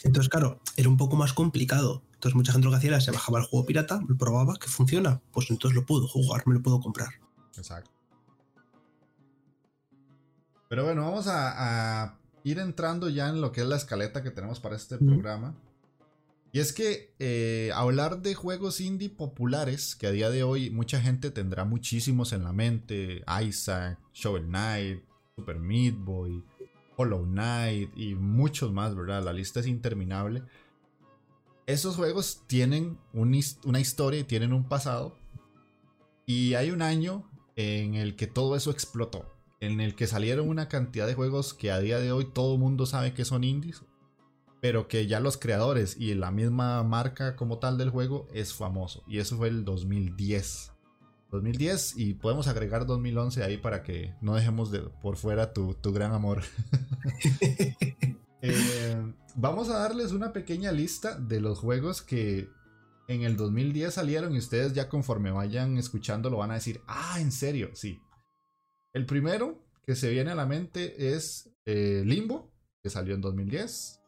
Entonces, 0.04 0.30
claro, 0.30 0.62
era 0.78 0.90
un 0.90 0.98
poco 0.98 1.16
más 1.16 1.34
complicado. 1.34 2.04
Entonces, 2.14 2.36
mucha 2.36 2.52
gente 2.52 2.66
lo 2.66 2.72
que 2.72 2.78
hacía 2.78 2.92
era 2.92 3.02
se 3.02 3.10
bajaba 3.10 3.40
el 3.40 3.46
juego 3.46 3.66
pirata, 3.66 4.00
lo 4.08 4.16
probaba, 4.16 4.58
que 4.58 4.68
funciona. 4.68 5.24
Pues 5.32 5.50
entonces 5.50 5.76
lo 5.76 5.88
puedo 5.88 6.08
jugar, 6.08 6.44
me 6.46 6.54
lo 6.54 6.62
puedo 6.62 6.80
comprar. 6.82 7.10
Exacto. 7.58 7.93
Pero 10.74 10.86
bueno, 10.86 11.04
vamos 11.04 11.28
a, 11.28 12.18
ir 12.44 12.58
entrando 12.58 13.08
ya 13.08 13.30
en 13.30 13.42
lo 13.42 13.52
que 13.52 13.62
es 13.62 13.68
la 13.68 13.76
escaleta 13.76 14.24
que 14.24 14.32
tenemos 14.32 14.60
para 14.60 14.76
este 14.76 14.98
programa. 14.98 15.56
Y 16.52 16.62
es 16.62 16.74
que 16.74 17.14
eh, 17.20 17.70
hablar 17.76 18.24
de 18.24 18.34
juegos 18.34 18.82
indie 18.82 19.12
populares, 19.12 19.96
que 19.96 20.08
a 20.08 20.12
día 20.12 20.32
de 20.32 20.42
hoy 20.42 20.72
mucha 20.72 21.00
gente 21.00 21.30
tendrá 21.30 21.64
muchísimos 21.64 22.34
en 22.34 22.44
la 22.44 22.54
mente, 22.54 23.24
Isaac, 23.48 24.00
Shovel 24.16 24.48
Knight, 24.48 25.04
Super 25.36 25.60
Meat 25.60 25.94
Boy, 25.96 26.44
Hollow 26.98 27.24
Knight 27.24 27.96
y 27.96 28.16
muchos 28.16 28.74
más, 28.74 28.96
¿verdad? 28.96 29.24
La 29.24 29.32
lista 29.32 29.60
es 29.60 29.68
interminable. 29.68 30.42
Esos 31.68 31.98
juegos 31.98 32.42
tienen 32.48 32.98
una 33.14 33.80
historia 33.80 34.22
y 34.22 34.24
tienen 34.24 34.54
un 34.54 34.68
pasado. 34.68 35.16
Y 36.26 36.56
hay 36.56 36.72
un 36.72 36.82
año 36.82 37.30
en 37.56 37.94
el 37.94 38.16
que 38.16 38.26
todo 38.26 38.56
eso 38.56 38.72
explotó 38.72 39.33
en 39.64 39.80
el 39.80 39.96
que 39.96 40.08
salieron 40.08 40.50
una 40.50 40.68
cantidad 40.68 41.08
de 41.08 41.14
juegos 41.14 41.54
que 41.54 41.72
a 41.72 41.80
día 41.80 41.98
de 41.98 42.12
hoy 42.12 42.26
todo 42.26 42.56
el 42.56 42.60
mundo 42.60 42.86
sabe 42.86 43.14
que 43.14 43.24
son 43.24 43.46
indies, 43.46 43.82
pero 44.60 44.90
que 44.90 45.08
ya 45.08 45.22
los 45.22 45.38
creadores 45.38 45.96
y 45.98 46.14
la 46.16 46.32
misma 46.32 46.84
marca 46.84 47.38
como 47.38 47.60
tal 47.60 47.78
del 47.78 47.90
juego 47.90 48.28
es 48.34 48.54
famoso. 48.54 49.04
Y 49.08 49.20
eso 49.20 49.38
fue 49.38 49.48
el 49.48 49.64
2010. 49.64 50.72
2010 51.32 51.98
y 51.98 52.14
podemos 52.14 52.48
agregar 52.48 52.86
2011 52.86 53.44
ahí 53.44 53.58
para 53.58 53.84
que 53.84 54.14
no 54.22 54.36
dejemos 54.36 54.70
de, 54.70 54.82
por 54.82 55.16
fuera 55.16 55.54
tu, 55.54 55.76
gran 55.94 56.14
amor. 56.14 56.42
Eh, 58.46 59.14
vamos 59.36 59.70
a 59.70 59.78
darles 59.80 60.12
una 60.12 60.34
pequeña 60.34 60.74
lista 60.74 61.18
de 61.18 61.40
los 61.40 61.60
juegos 61.60 62.02
que 62.02 62.50
en 63.08 63.22
el 63.22 63.38
2010 63.38 63.94
salieron 63.94 64.36
y 64.36 64.38
ustedes 64.38 64.74
ya 64.74 64.90
conforme 64.90 65.32
vayan 65.32 65.78
escuchando 65.78 66.30
lo 66.30 66.40
van 66.40 66.52
a 66.52 66.56
decir, 66.56 66.82
ah, 66.86 67.22
en 67.22 67.32
serio, 67.32 67.70
sí, 67.74 68.02
el 68.94 69.06
primero 69.06 69.60
que 69.86 69.96
se 69.96 70.10
viene 70.10 70.32
a 70.32 70.36
la 70.36 70.46
mente 70.46 71.14
es 71.16 71.50
eh, 71.66 72.04
Limbo, 72.06 72.52
que 72.82 72.90
salió 72.90 73.16
en 73.16 73.22
2010. 73.22 74.00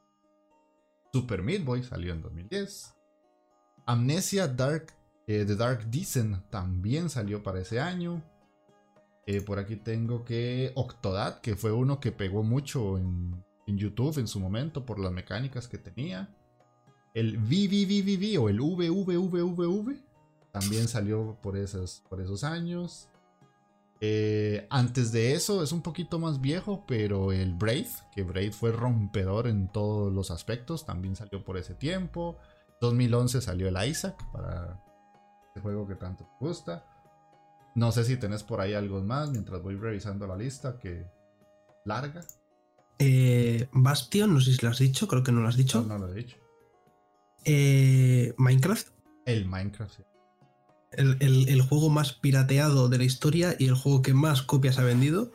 Super 1.11 1.41
Meat 1.43 1.63
Boy 1.63 1.83
salió 1.83 2.13
en 2.13 2.21
2010. 2.21 2.93
Amnesia 3.85 4.47
Dark, 4.47 4.93
eh, 5.27 5.43
The 5.45 5.55
Dark 5.55 5.89
Descent 5.89 6.49
también 6.49 7.09
salió 7.09 7.41
para 7.43 7.61
ese 7.61 7.79
año. 7.79 8.23
Eh, 9.27 9.41
por 9.41 9.57
aquí 9.57 9.75
tengo 9.75 10.23
que 10.23 10.71
Octodad, 10.75 11.41
que 11.41 11.55
fue 11.55 11.71
uno 11.71 11.99
que 11.99 12.11
pegó 12.11 12.43
mucho 12.43 12.97
en, 12.97 13.43
YouTube 13.67 14.19
en 14.19 14.27
su 14.27 14.39
momento 14.39 14.85
por 14.85 14.99
las 14.99 15.11
mecánicas 15.11 15.67
que 15.67 15.79
tenía. 15.79 16.29
El 17.15 17.37
VVVVV 17.37 18.39
o 18.39 18.49
el 18.49 18.59
VVVVV 18.59 19.95
también 20.51 20.87
salió 20.87 21.37
por 21.41 21.57
esos, 21.57 22.03
por 22.07 22.21
esos 22.21 22.43
años. 22.43 23.09
Eh, 24.01 24.67
antes 24.69 25.11
de 25.11 25.33
eso 25.33 25.63
es 25.63 25.71
un 25.71 25.81
poquito 25.81 26.19
más 26.19 26.41
viejo, 26.41 26.83
pero 26.85 27.31
el 27.31 27.53
Braid, 27.53 27.87
que 28.13 28.23
Braid 28.23 28.51
fue 28.51 28.71
rompedor 28.71 29.47
en 29.47 29.69
todos 29.69 30.11
los 30.11 30.31
aspectos, 30.31 30.85
también 30.85 31.15
salió 31.15 31.43
por 31.43 31.57
ese 31.57 31.75
tiempo. 31.75 32.37
2011 32.81 33.41
salió 33.41 33.67
el 33.69 33.89
Isaac 33.89 34.17
para 34.31 34.83
el 35.55 35.61
juego 35.61 35.87
que 35.87 35.95
tanto 35.95 36.25
te 36.25 36.45
gusta. 36.45 36.85
No 37.73 37.91
sé 37.91 38.03
si 38.03 38.17
tenés 38.17 38.43
por 38.43 38.61
ahí 38.61 38.73
algo 38.73 39.01
más 39.01 39.31
mientras 39.31 39.61
voy 39.61 39.75
revisando 39.75 40.27
la 40.27 40.35
lista 40.35 40.77
que 40.77 41.05
larga. 41.85 42.21
Eh, 42.99 43.67
Bastion, 43.73 44.33
no 44.33 44.39
sé 44.39 44.53
si 44.53 44.65
lo 44.65 44.71
has 44.71 44.79
dicho, 44.79 45.07
creo 45.07 45.23
que 45.23 45.31
no 45.31 45.41
lo 45.41 45.49
has 45.49 45.57
dicho. 45.57 45.81
No, 45.83 45.97
lo 45.97 46.09
he 46.09 46.15
dicho. 46.15 46.37
Eh, 47.43 48.33
Minecraft. 48.37 48.89
El 49.25 49.45
Minecraft, 49.45 49.95
sí 49.95 50.03
el, 50.97 51.61
juego 51.61 51.89
más 51.89 52.13
pirateado 52.13 52.89
de 52.89 52.97
la 52.97 53.03
historia 53.03 53.55
y 53.57 53.67
el 53.67 53.75
juego 53.75 54.01
que 54.01 54.13
más 54.13 54.41
copias 54.41 54.79
ha 54.79 54.83
vendido. 54.83 55.31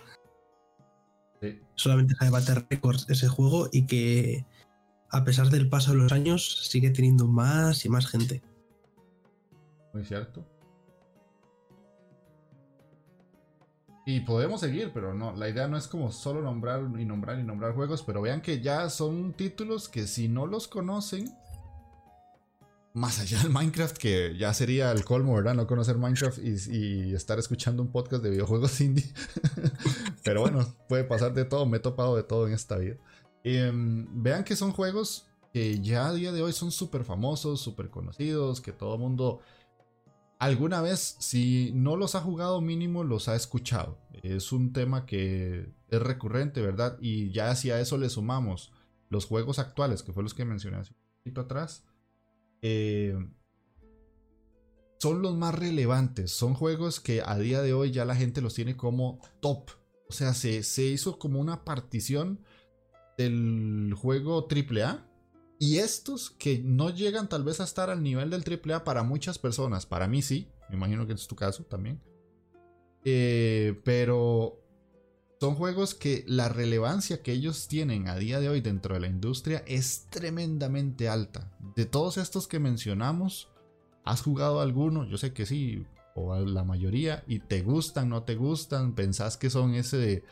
Solamente 1.75 2.15
sabe 2.15 2.31
bater 2.31 2.67
récords 2.69 3.07
ese 3.09 3.29
juego 3.29 3.69
y 3.73 3.87
que 3.87 4.45
a 5.11 5.25
pesar 5.25 5.49
del 5.49 5.69
paso 5.69 5.93
de 5.93 5.99
los 5.99 6.13
años 6.13 6.69
sigue 6.69 6.91
teniendo 6.91 7.27
más 7.27 7.85
y 7.85 7.89
más 7.89 8.07
gente. 8.07 8.43
Muy 9.93 10.05
cierto. 10.05 10.47
Y 14.07 14.21
podemos 14.21 14.61
seguir, 14.61 14.91
pero 14.93 15.15
no, 15.15 15.37
la 15.37 15.49
idea 15.49 15.69
no 15.69 15.77
es 15.77 15.87
como 15.87 16.11
solo 16.11 16.43
nombrar 16.43 16.83
y 16.99 17.05
nombrar 17.05 17.39
y 17.39 17.45
nombrar 17.45 17.75
juegos, 17.75 18.03
pero 18.03 18.23
vean 18.23 18.41
que 18.41 18.61
ya 18.61 18.89
son 18.91 19.35
títulos 19.35 19.89
que 19.89 20.07
si 20.07 20.29
no 20.29 20.47
los 20.47 20.69
conocen, 20.69 21.31
más 22.93 23.21
allá 23.21 23.39
del 23.43 23.51
Minecraft, 23.51 23.97
que 23.97 24.37
ya 24.37 24.53
sería 24.53 24.91
el 24.93 25.05
colmo, 25.05 25.35
¿verdad? 25.35 25.55
No 25.55 25.67
conocer 25.67 25.97
Minecraft 25.97 26.39
y, 26.39 27.15
estar 27.15 27.39
escuchando 27.39 27.83
un 27.83 27.93
podcast 27.93 28.23
de 28.23 28.31
videojuegos 28.31 28.81
indie. 28.81 29.13
Pero 30.25 30.43
bueno, 30.43 30.75
puede 30.89 31.05
pasar 31.05 31.35
de 31.35 31.45
todo, 31.45 31.67
me 31.67 31.79
he 31.79 31.81
topado 31.81 32.17
de 32.17 32.23
todo 32.23 32.47
en 32.47 32.55
esta 32.55 32.77
vida. 32.77 32.97
Em, 33.45 34.07
vean 34.23 34.45
que 34.45 34.57
son 34.57 34.73
juegos 34.73 35.27
que 35.53 35.81
ya 35.81 36.09
a 36.09 36.15
día 36.15 36.33
de 36.33 36.43
hoy 36.43 36.53
son 36.53 36.71
súper 36.71 37.05
famosos, 37.05 37.61
súper 37.61 37.91
conocidos, 37.91 38.61
que 38.61 38.73
todo 38.73 38.95
el 38.95 39.01
mundo 39.01 39.41
alguna 40.41 40.81
vez, 40.81 41.17
si 41.21 41.71
no 41.75 41.97
los 41.97 42.15
ha 42.15 42.21
jugado 42.21 42.61
mínimo, 42.61 43.05
los 43.05 43.29
ha 43.29 43.37
escuchado. 43.37 43.99
Es 44.23 44.53
un 44.53 44.73
tema 44.73 45.07
que 45.07 45.73
es 45.89 46.03
recurrente, 46.03 46.63
¿verdad? 46.63 46.99
Y 47.01 47.31
ya 47.31 47.55
si 47.55 47.71
a 47.71 47.79
eso 47.79 47.99
le 47.99 48.09
sumamos 48.09 48.73
los 49.11 49.27
juegos 49.27 49.59
actuales, 49.59 50.03
que 50.03 50.13
fue 50.13 50.23
los 50.23 50.35
que 50.35 50.45
mencioné 50.45 50.79
hace 50.79 50.93
un 50.93 50.99
poquito 51.19 51.41
atrás, 51.43 51.85
eh, 52.63 53.15
son 54.99 55.23
los 55.23 55.35
más 55.37 55.55
relevantes. 55.55 56.31
Son 56.31 56.55
juegos 56.55 57.01
que 57.01 57.23
a 57.25 57.39
día 57.39 57.63
de 57.63 57.73
hoy 57.73 57.91
ya 57.91 58.05
la 58.05 58.17
gente 58.17 58.41
los 58.41 58.55
tiene 58.55 58.77
como 58.77 59.21
top. 59.41 59.71
O 60.09 60.13
sea, 60.13 60.35
se, 60.35 60.63
se 60.63 60.85
hizo 60.85 61.19
como 61.19 61.41
una 61.41 61.65
partición 61.65 62.45
del 63.17 63.95
juego 63.97 64.49
AAA 64.49 65.07
Y 65.59 65.79
estos 65.79 66.31
que 66.31 66.59
no 66.59 66.91
llegan 66.91 67.29
tal 67.29 67.45
vez 67.45 67.61
a 67.61 67.65
estar 67.65 67.91
al 67.91 68.03
nivel 68.03 68.31
del 68.31 68.45
AAA 68.45 68.83
para 68.83 69.03
muchas 69.03 69.39
personas, 69.39 69.85
para 69.85 70.09
mí 70.09 70.23
sí, 70.23 70.49
me 70.71 70.77
imagino 70.77 71.07
que 71.07 71.13
es 71.13 71.29
tu 71.29 71.37
caso 71.37 71.65
también. 71.65 72.01
Eh, 73.05 73.81
pero 73.85 74.60
son 75.41 75.55
juegos 75.55 75.95
que 75.95 76.23
la 76.27 76.51
relevancia 76.51 77.23
que 77.23 77.33
ellos 77.33 77.67
tienen 77.67 78.09
a 78.09 78.17
día 78.17 78.41
de 78.41 78.51
hoy 78.51 78.61
dentro 78.61 78.95
de 78.95 79.01
la 79.01 79.07
industria 79.07 79.65
es 79.67 80.07
tremendamente 80.11 81.09
alta. 81.09 81.51
De 81.75 81.87
todos 81.87 82.19
estos 82.19 82.47
que 82.47 82.59
mencionamos, 82.59 83.49
¿has 84.05 84.21
jugado 84.21 84.61
alguno? 84.61 85.07
Yo 85.07 85.17
sé 85.17 85.33
que 85.33 85.47
sí, 85.47 85.87
o 86.15 86.39
la 86.41 86.63
mayoría, 86.63 87.25
y 87.27 87.39
te 87.39 87.63
gustan, 87.63 88.11
no 88.11 88.25
te 88.25 88.35
gustan, 88.35 88.95
pensás 88.95 89.39
que 89.39 89.49
son 89.49 89.75
ese 89.75 90.25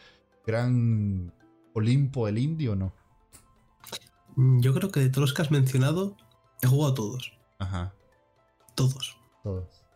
gran 0.47 1.33
Olimpo 1.73 2.27
del 2.27 2.37
indio 2.37 2.73
o 2.73 2.77
no? 2.77 2.93
Mm, 4.37 4.61
yo 4.61 4.75
creo 4.75 4.91
que 4.91 5.01
de 5.01 5.09
todos 5.09 5.31
los 5.31 5.33
que 5.33 5.41
has 5.41 5.51
mencionado, 5.51 6.19
he 6.61 6.67
jugado 6.67 6.93
todos. 6.93 7.33
Ajá. 7.59 7.95
Todos. 8.75 9.17
Todos. 9.43 9.87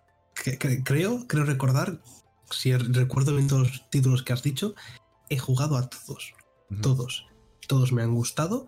creo, 0.84 1.26
creo 1.26 1.44
recordar, 1.44 2.00
si 2.50 2.74
recuerdo 2.74 3.34
bien 3.34 3.48
todos 3.48 3.68
los 3.68 3.90
títulos 3.90 4.22
que 4.22 4.32
has 4.32 4.42
dicho, 4.42 4.74
he 5.32 5.38
jugado 5.38 5.76
a 5.76 5.88
todos. 5.88 6.34
Todos. 6.80 7.26
Todos 7.66 7.92
me 7.92 8.02
han 8.02 8.14
gustado. 8.14 8.66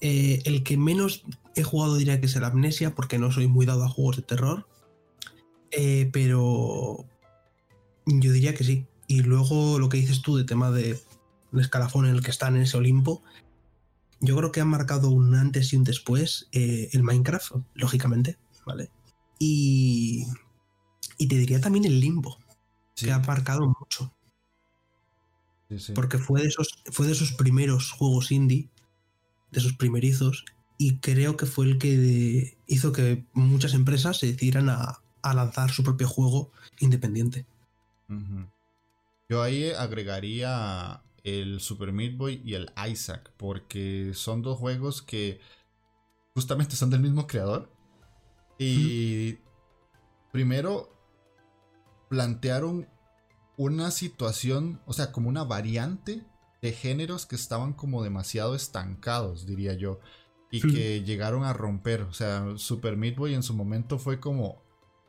Eh, 0.00 0.42
el 0.44 0.62
que 0.62 0.76
menos 0.76 1.24
he 1.56 1.62
jugado 1.62 1.96
diría 1.96 2.20
que 2.20 2.26
es 2.26 2.36
el 2.36 2.44
Amnesia, 2.44 2.94
porque 2.94 3.18
no 3.18 3.32
soy 3.32 3.48
muy 3.48 3.66
dado 3.66 3.84
a 3.84 3.88
juegos 3.88 4.16
de 4.16 4.22
terror. 4.22 4.66
Eh, 5.70 6.08
pero 6.12 7.04
yo 8.06 8.32
diría 8.32 8.54
que 8.54 8.64
sí. 8.64 8.86
Y 9.06 9.22
luego 9.22 9.78
lo 9.78 9.88
que 9.88 9.96
dices 9.96 10.22
tú 10.22 10.36
de 10.36 10.44
tema 10.44 10.70
de 10.70 11.00
el 11.52 11.60
escalafón 11.60 12.06
en 12.06 12.14
el 12.14 12.22
que 12.22 12.30
están 12.30 12.56
en 12.56 12.62
ese 12.62 12.76
Olimpo, 12.76 13.22
yo 14.20 14.36
creo 14.36 14.52
que 14.52 14.60
han 14.60 14.68
marcado 14.68 15.10
un 15.10 15.34
antes 15.34 15.72
y 15.72 15.76
un 15.76 15.84
después 15.84 16.48
eh, 16.52 16.88
el 16.92 17.02
Minecraft, 17.02 17.52
lógicamente, 17.74 18.38
¿vale? 18.66 18.90
Y, 19.38 20.26
y 21.18 21.28
te 21.28 21.36
diría 21.36 21.60
también 21.60 21.84
el 21.84 22.00
Limbo, 22.00 22.38
que 22.96 23.12
ha 23.12 23.18
marcado 23.18 23.73
Porque 25.94 26.18
fue 26.18 26.42
de, 26.42 26.48
esos, 26.48 26.78
fue 26.90 27.06
de 27.06 27.12
esos 27.12 27.32
primeros 27.32 27.90
juegos 27.90 28.30
indie, 28.30 28.68
de 29.50 29.60
esos 29.60 29.74
primerizos, 29.74 30.44
y 30.78 30.98
creo 30.98 31.36
que 31.36 31.46
fue 31.46 31.66
el 31.66 31.78
que 31.78 32.56
hizo 32.66 32.92
que 32.92 33.24
muchas 33.32 33.74
empresas 33.74 34.18
se 34.18 34.26
decidieran 34.26 34.68
a, 34.68 35.00
lanzar 35.22 35.70
su 35.70 35.82
propio 35.82 36.06
juego 36.06 36.50
independiente. 36.80 37.46
Yo 39.28 39.42
ahí 39.42 39.70
agregaría 39.70 41.02
el 41.22 41.60
Super 41.60 41.92
Meat 41.92 42.16
Boy 42.16 42.42
y 42.44 42.54
el 42.54 42.70
Isaac, 42.90 43.32
porque 43.38 44.12
son 44.14 44.42
dos 44.42 44.58
juegos 44.58 45.00
que 45.00 45.40
justamente 46.34 46.76
son 46.76 46.90
del 46.90 47.00
mismo 47.00 47.26
creador. 47.26 47.72
Y 48.58 49.38
primero 50.30 50.90
plantearon 52.08 52.86
una 53.56 53.90
situación, 53.90 54.80
o 54.86 54.92
sea, 54.92 55.12
como 55.12 55.28
una 55.28 55.44
variante 55.44 56.24
de 56.62 56.72
géneros 56.72 57.26
que 57.26 57.36
estaban 57.36 57.72
como 57.72 58.02
demasiado 58.02 58.54
estancados, 58.54 59.46
diría 59.46 59.74
yo, 59.74 60.00
y 60.50 60.60
que 60.60 61.02
llegaron 61.02 61.44
a 61.44 61.52
romper. 61.52 62.02
O 62.02 62.12
sea, 62.12 62.54
Super 62.56 62.96
Meat 62.96 63.16
Boy 63.16 63.34
en 63.34 63.42
su 63.42 63.54
momento 63.54 63.98
fue 63.98 64.20
como, 64.20 64.62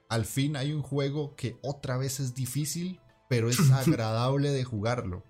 al 0.09 0.25
fin 0.25 0.55
hay 0.55 0.73
un 0.73 0.81
juego 0.81 1.35
que 1.35 1.57
otra 1.61 1.97
vez 1.97 2.19
es 2.19 2.33
difícil, 2.33 2.99
pero 3.29 3.49
es 3.49 3.59
agradable 3.71 4.51
de 4.51 4.63
jugarlo. 4.63 5.23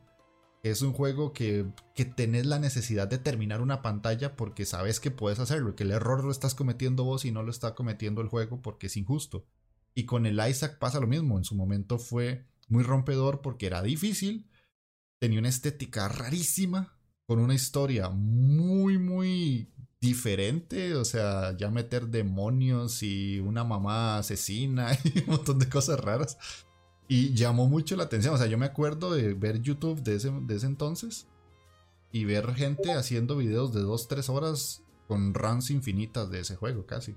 Es 0.63 0.81
un 0.81 0.93
juego 0.93 1.31
que, 1.31 1.67
que 1.93 2.05
tenés 2.05 2.47
la 2.47 2.57
necesidad 2.57 3.07
de 3.07 3.19
terminar 3.19 3.61
una 3.61 3.83
pantalla 3.83 4.35
porque 4.35 4.65
sabes 4.65 4.99
que 4.99 5.11
puedes 5.11 5.39
hacerlo, 5.39 5.75
que 5.75 5.83
el 5.83 5.91
error 5.91 6.23
lo 6.23 6.31
estás 6.31 6.55
cometiendo 6.55 7.03
vos 7.03 7.23
y 7.25 7.31
no 7.31 7.43
lo 7.43 7.51
está 7.51 7.75
cometiendo 7.75 8.21
el 8.21 8.29
juego 8.29 8.61
porque 8.61 8.87
es 8.87 8.97
injusto. 8.97 9.45
Y 9.93 10.05
con 10.05 10.25
el 10.25 10.39
Isaac 10.49 10.79
pasa 10.79 10.99
lo 10.99 11.07
mismo, 11.07 11.37
en 11.37 11.43
su 11.43 11.55
momento 11.55 11.99
fue 11.99 12.45
muy 12.67 12.83
rompedor 12.83 13.41
porque 13.41 13.67
era 13.67 13.81
difícil, 13.81 14.49
tenía 15.19 15.39
una 15.39 15.49
estética 15.49 16.07
rarísima, 16.07 16.95
con 17.27 17.39
una 17.39 17.55
historia 17.55 18.09
muy, 18.09 18.97
muy 18.97 19.73
diferente, 19.99 20.95
o 20.95 21.05
sea, 21.05 21.57
ya 21.57 21.71
meter 21.71 22.07
demonios 22.07 23.01
y 23.01 23.39
una 23.39 23.63
mamá 23.63 24.19
asesina 24.19 24.91
y 25.03 25.19
un 25.19 25.25
montón 25.27 25.59
de 25.59 25.69
cosas 25.69 25.99
raras. 25.99 26.37
Y 27.07 27.33
llamó 27.33 27.67
mucho 27.67 27.95
la 27.95 28.03
atención. 28.03 28.33
O 28.33 28.37
sea, 28.37 28.47
yo 28.47 28.57
me 28.57 28.65
acuerdo 28.65 29.13
de 29.13 29.33
ver 29.33 29.61
YouTube 29.61 30.01
de 30.01 30.15
ese, 30.15 30.31
de 30.31 30.55
ese 30.55 30.65
entonces 30.65 31.27
y 32.11 32.25
ver 32.25 32.53
gente 32.55 32.93
haciendo 32.93 33.37
videos 33.37 33.73
de 33.73 33.81
2-3 33.81 34.29
horas 34.29 34.83
con 35.07 35.33
runs 35.33 35.69
infinitas 35.69 36.29
de 36.29 36.39
ese 36.39 36.55
juego, 36.55 36.85
casi. 36.85 37.15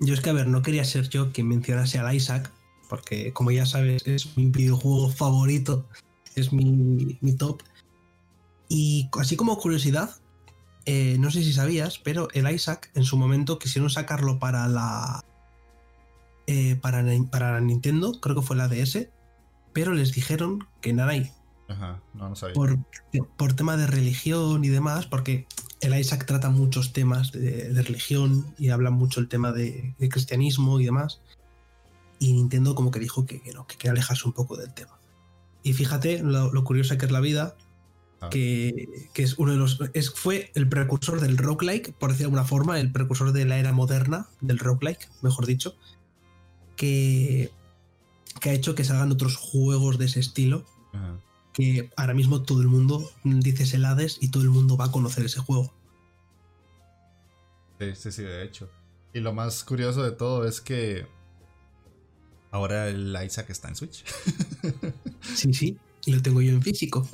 Yo 0.00 0.12
es 0.12 0.20
que, 0.20 0.30
a 0.30 0.34
ver, 0.34 0.48
no 0.48 0.62
quería 0.62 0.84
ser 0.84 1.08
yo 1.08 1.32
quien 1.32 1.48
mencionase 1.48 1.98
al 1.98 2.14
Isaac, 2.14 2.52
porque 2.88 3.32
como 3.32 3.50
ya 3.50 3.66
sabes, 3.66 4.06
es 4.06 4.36
mi 4.36 4.46
videojuego 4.46 5.10
favorito, 5.10 5.86
es 6.34 6.52
mi, 6.52 7.18
top. 7.38 7.62
Y 8.68 9.08
así 9.18 9.36
como 9.36 9.58
curiosidad, 9.58 10.10
eh, 10.84 11.16
no 11.18 11.30
sé 11.30 11.42
si 11.42 11.52
sabías, 11.52 11.98
pero 11.98 12.28
el 12.32 12.50
Isaac 12.50 12.90
en 12.94 13.04
su 13.04 13.16
momento 13.16 13.58
quisieron 13.58 13.90
sacarlo 13.90 14.38
para 14.38 14.68
la 14.68 15.24
eh, 16.46 16.76
para, 16.76 17.04
para 17.30 17.60
Nintendo, 17.60 18.20
creo 18.20 18.36
que 18.36 18.42
fue 18.42 18.56
la 18.56 18.68
DS, 18.68 19.08
pero 19.72 19.92
les 19.92 20.12
dijeron 20.12 20.66
que. 20.80 20.92
Ajá, 21.68 22.00
no, 22.14 22.28
no 22.28 22.36
sabía. 22.36 22.54
Por, 22.54 22.78
por, 23.36 23.54
tema 23.54 23.76
de 23.76 23.88
religión 23.88 24.64
y 24.64 24.68
demás, 24.68 25.06
porque 25.06 25.46
el 25.80 25.98
Isaac 25.98 26.24
trata 26.24 26.50
muchos 26.50 26.92
temas 26.92 27.32
de, 27.32 27.72
religión 27.82 28.46
y 28.58 28.70
habla 28.70 28.90
mucho 28.90 29.18
el 29.18 29.28
tema 29.28 29.52
de, 29.52 29.94
cristianismo 29.98 30.80
y 30.80 30.84
demás. 30.84 31.20
Y 32.18 32.32
Nintendo 32.32 32.74
como 32.74 32.90
que 32.90 32.98
dijo 32.98 33.26
que, 33.26 33.40
que 33.42 33.52
no, 33.52 33.66
que 33.66 33.76
quiere 33.76 33.92
alejarse 33.92 34.26
un 34.26 34.32
poco 34.32 34.56
del 34.56 34.72
tema. 34.72 34.98
Y 35.62 35.72
fíjate 35.72 36.22
lo, 36.22 36.52
lo 36.52 36.64
curiosa 36.64 36.96
que 36.96 37.06
es 37.06 37.12
la 37.12 37.20
vida, 37.20 37.56
ah. 38.20 38.28
que, 38.30 39.08
que, 39.12 39.22
es 39.22 39.38
uno 39.38 39.52
de 39.52 39.58
los. 39.58 39.78
Es, 39.94 40.10
fue 40.10 40.50
el 40.54 40.68
precursor 40.68 41.20
del 41.20 41.36
roguelike, 41.36 41.92
por 41.92 42.10
decir 42.10 42.20
de 42.20 42.26
alguna 42.26 42.44
forma, 42.44 42.80
el 42.80 42.92
precursor 42.92 43.32
de 43.32 43.44
la 43.44 43.58
era 43.58 43.72
moderna 43.72 44.28
del 44.40 44.58
roguelike, 44.58 45.08
mejor 45.22 45.46
dicho 45.46 45.76
que, 46.76 47.50
ha 48.42 48.52
hecho 48.52 48.74
que 48.74 48.84
salgan 48.84 49.10
otros 49.10 49.36
juegos 49.36 49.98
de 49.98 50.04
ese 50.04 50.20
estilo. 50.20 50.64
Que 51.52 51.90
ahora 51.96 52.12
mismo 52.12 52.42
todo 52.42 52.60
el 52.60 52.68
mundo 52.68 53.10
dice 53.24 53.84
Hades 53.84 54.18
y 54.20 54.28
todo 54.28 54.42
el 54.42 54.50
mundo 54.50 54.76
va 54.76 54.86
a 54.86 54.92
conocer 54.92 55.24
ese 55.24 55.40
juego. 55.40 55.72
Sí, 57.80 57.94
sí, 57.94 58.12
sí, 58.12 58.22
de 58.22 58.44
hecho. 58.44 58.68
Y 59.14 59.20
lo 59.20 59.32
más 59.32 59.64
curioso 59.64 60.02
de 60.02 60.12
todo 60.12 60.46
es 60.46 60.60
que 60.60 61.06
ahora 62.50 62.88
el 62.88 63.16
Isaac 63.24 63.50
está 63.50 63.68
en 63.68 63.76
Switch. 63.76 64.04
sí, 65.34 65.52
sí, 65.52 65.78
y 66.04 66.12
lo 66.12 66.22
tengo 66.22 66.40
yo 66.40 66.52
en 66.52 66.62
físico. 66.62 67.08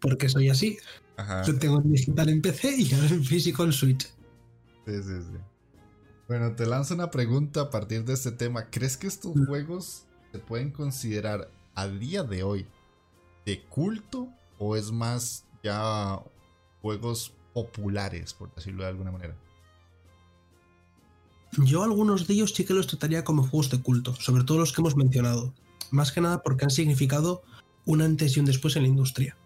Porque 0.00 0.28
soy 0.28 0.48
así. 0.48 0.78
Lo 1.46 1.58
tengo 1.58 1.80
en 1.80 1.92
digital 1.92 2.28
en 2.28 2.40
PC 2.40 2.76
y 2.78 2.94
ahora 2.94 3.08
en 3.08 3.24
físico 3.24 3.64
en 3.64 3.72
Switch. 3.72 4.06
Sí, 4.86 5.02
sí, 5.02 5.22
sí. 5.30 5.38
Bueno, 6.28 6.54
te 6.54 6.66
lanzo 6.66 6.94
una 6.94 7.10
pregunta 7.10 7.62
a 7.62 7.70
partir 7.70 8.04
de 8.04 8.12
este 8.12 8.30
tema. 8.30 8.70
¿Crees 8.70 8.96
que 8.96 9.06
estos 9.06 9.34
mm. 9.34 9.46
juegos 9.46 10.04
se 10.30 10.38
pueden 10.38 10.70
considerar 10.70 11.50
a 11.74 11.88
día 11.88 12.22
de 12.22 12.42
hoy 12.42 12.66
de 13.46 13.64
culto 13.64 14.28
o 14.58 14.76
es 14.76 14.92
más 14.92 15.46
ya 15.64 16.20
juegos 16.82 17.32
populares, 17.54 18.34
por 18.34 18.54
decirlo 18.54 18.82
de 18.82 18.90
alguna 18.90 19.10
manera? 19.10 19.34
Yo 21.56 21.82
algunos 21.82 22.26
de 22.26 22.34
ellos 22.34 22.52
sí 22.54 22.64
que 22.64 22.74
los 22.74 22.86
trataría 22.86 23.24
como 23.24 23.42
juegos 23.42 23.70
de 23.70 23.80
culto, 23.80 24.14
sobre 24.16 24.44
todo 24.44 24.58
los 24.58 24.72
que 24.72 24.80
hemos 24.80 24.96
mencionado. 24.96 25.54
Más 25.90 26.12
que 26.12 26.20
nada 26.20 26.42
porque 26.42 26.64
han 26.64 26.70
significado 26.70 27.42
un 27.84 28.02
antes 28.02 28.36
y 28.36 28.40
un 28.40 28.46
después 28.46 28.76
en 28.76 28.82
la 28.82 28.88
industria. 28.88 29.36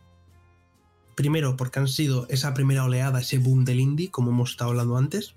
Primero, 1.14 1.56
porque 1.56 1.78
han 1.78 1.88
sido 1.88 2.26
esa 2.28 2.54
primera 2.54 2.84
oleada, 2.84 3.20
ese 3.20 3.38
boom 3.38 3.64
del 3.64 3.80
indie, 3.80 4.10
como 4.10 4.30
hemos 4.30 4.50
estado 4.50 4.70
hablando 4.70 4.96
antes 4.96 5.34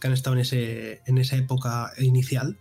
que 0.00 0.06
han 0.06 0.12
estado 0.12 0.36
en, 0.36 0.42
ese, 0.42 1.02
en 1.06 1.18
esa 1.18 1.36
época 1.36 1.92
inicial 1.98 2.56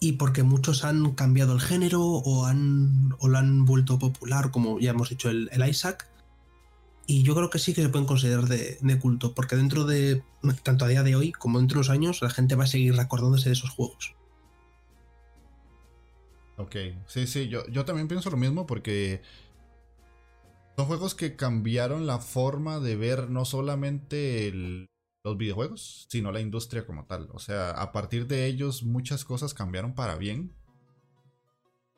y 0.00 0.12
porque 0.12 0.42
muchos 0.42 0.84
han 0.84 1.12
cambiado 1.12 1.54
el 1.54 1.60
género 1.60 2.02
o, 2.02 2.46
han, 2.46 3.14
o 3.18 3.28
lo 3.28 3.38
han 3.38 3.64
vuelto 3.64 3.98
popular, 3.98 4.50
como 4.50 4.78
ya 4.78 4.90
hemos 4.90 5.08
dicho 5.08 5.30
el, 5.30 5.50
Isaac. 5.68 6.08
Y 7.06 7.22
yo 7.22 7.34
creo 7.34 7.50
que 7.50 7.58
sí 7.58 7.74
que 7.74 7.82
se 7.82 7.88
pueden 7.90 8.06
considerar 8.06 8.46
de, 8.46 8.98
culto, 8.98 9.34
porque 9.34 9.56
dentro 9.56 9.84
de, 9.84 10.22
tanto 10.62 10.84
a 10.84 10.88
día 10.88 11.02
de 11.02 11.16
hoy 11.16 11.32
como 11.32 11.58
dentro 11.58 11.76
de 11.76 11.78
unos 11.80 11.90
años, 11.90 12.22
la 12.22 12.30
gente 12.30 12.54
va 12.54 12.64
a 12.64 12.68
seguir 12.68 12.96
recordándose 12.96 13.50
de 13.50 13.54
esos 13.54 13.70
juegos. 13.70 14.14
Ok, 16.56 16.76
sí, 17.06 17.26
sí, 17.26 17.48
yo, 17.48 17.66
yo 17.68 17.84
también 17.84 18.08
pienso 18.08 18.30
lo 18.30 18.36
mismo 18.36 18.66
porque 18.66 19.20
son 20.76 20.86
juegos 20.86 21.14
que 21.14 21.36
cambiaron 21.36 22.06
la 22.06 22.18
forma 22.18 22.80
de 22.80 22.96
ver 22.96 23.30
no 23.30 23.44
solamente 23.44 24.88
los 25.24 25.36
videojuegos, 25.36 26.06
sino 26.08 26.32
la 26.32 26.40
industria 26.40 26.84
como 26.86 27.06
tal. 27.06 27.28
O 27.32 27.38
sea, 27.38 27.70
a 27.70 27.92
partir 27.92 28.26
de 28.26 28.46
ellos 28.46 28.82
muchas 28.82 29.24
cosas 29.24 29.54
cambiaron 29.54 29.94
para 29.94 30.16
bien. 30.16 30.52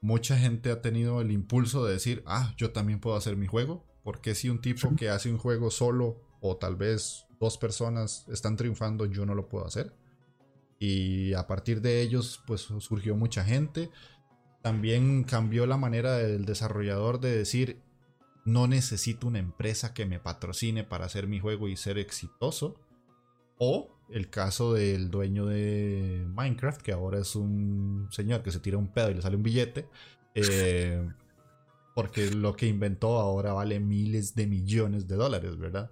Mucha 0.00 0.38
gente 0.38 0.70
ha 0.70 0.82
tenido 0.82 1.20
el 1.20 1.32
impulso 1.32 1.84
de 1.84 1.94
decir, 1.94 2.22
ah, 2.26 2.54
yo 2.56 2.72
también 2.72 3.00
puedo 3.00 3.16
hacer 3.16 3.36
mi 3.36 3.46
juego. 3.46 3.84
Porque 4.06 4.36
si 4.36 4.48
un 4.48 4.60
tipo 4.60 4.94
que 4.94 5.08
hace 5.08 5.32
un 5.32 5.36
juego 5.36 5.68
solo 5.68 6.22
o 6.40 6.58
tal 6.58 6.76
vez 6.76 7.26
dos 7.40 7.58
personas 7.58 8.24
están 8.28 8.56
triunfando, 8.56 9.06
yo 9.06 9.26
no 9.26 9.34
lo 9.34 9.48
puedo 9.48 9.66
hacer. 9.66 9.96
Y 10.78 11.34
a 11.34 11.48
partir 11.48 11.80
de 11.80 12.02
ellos, 12.02 12.40
pues 12.46 12.60
surgió 12.60 13.16
mucha 13.16 13.42
gente. 13.42 13.90
También 14.62 15.24
cambió 15.24 15.66
la 15.66 15.76
manera 15.76 16.18
del 16.18 16.44
desarrollador 16.44 17.18
de 17.18 17.36
decir, 17.36 17.82
no 18.44 18.68
necesito 18.68 19.26
una 19.26 19.40
empresa 19.40 19.92
que 19.92 20.06
me 20.06 20.20
patrocine 20.20 20.84
para 20.84 21.06
hacer 21.06 21.26
mi 21.26 21.40
juego 21.40 21.66
y 21.66 21.76
ser 21.76 21.98
exitoso. 21.98 22.76
O 23.58 23.88
el 24.08 24.30
caso 24.30 24.72
del 24.72 25.10
dueño 25.10 25.46
de 25.46 26.24
Minecraft, 26.28 26.80
que 26.80 26.92
ahora 26.92 27.18
es 27.18 27.34
un 27.34 28.06
señor 28.12 28.44
que 28.44 28.52
se 28.52 28.60
tira 28.60 28.78
un 28.78 28.86
pedo 28.86 29.10
y 29.10 29.14
le 29.14 29.22
sale 29.22 29.34
un 29.34 29.42
billete. 29.42 29.88
Eh, 30.36 31.04
porque 31.96 32.30
lo 32.30 32.54
que 32.56 32.66
inventó 32.66 33.18
ahora 33.18 33.54
vale 33.54 33.80
miles 33.80 34.35
de 34.35 34.46
millones 34.46 35.09
de 35.09 35.16
dólares, 35.16 35.56
¿verdad? 35.56 35.90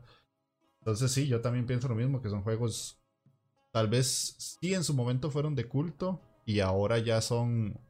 Entonces 0.81 1.11
sí, 1.11 1.27
yo 1.27 1.41
también 1.41 1.65
pienso 1.65 1.89
lo 1.89 1.95
mismo, 1.95 2.21
que 2.21 2.29
son 2.29 2.43
juegos, 2.43 3.03
tal 3.73 3.89
vez 3.89 4.37
sí 4.37 4.75
en 4.75 4.85
su 4.85 4.93
momento 4.93 5.31
fueron 5.31 5.55
de 5.55 5.65
culto 5.65 6.21
y 6.45 6.61
ahora 6.61 6.99
ya 6.99 7.23
son 7.23 7.81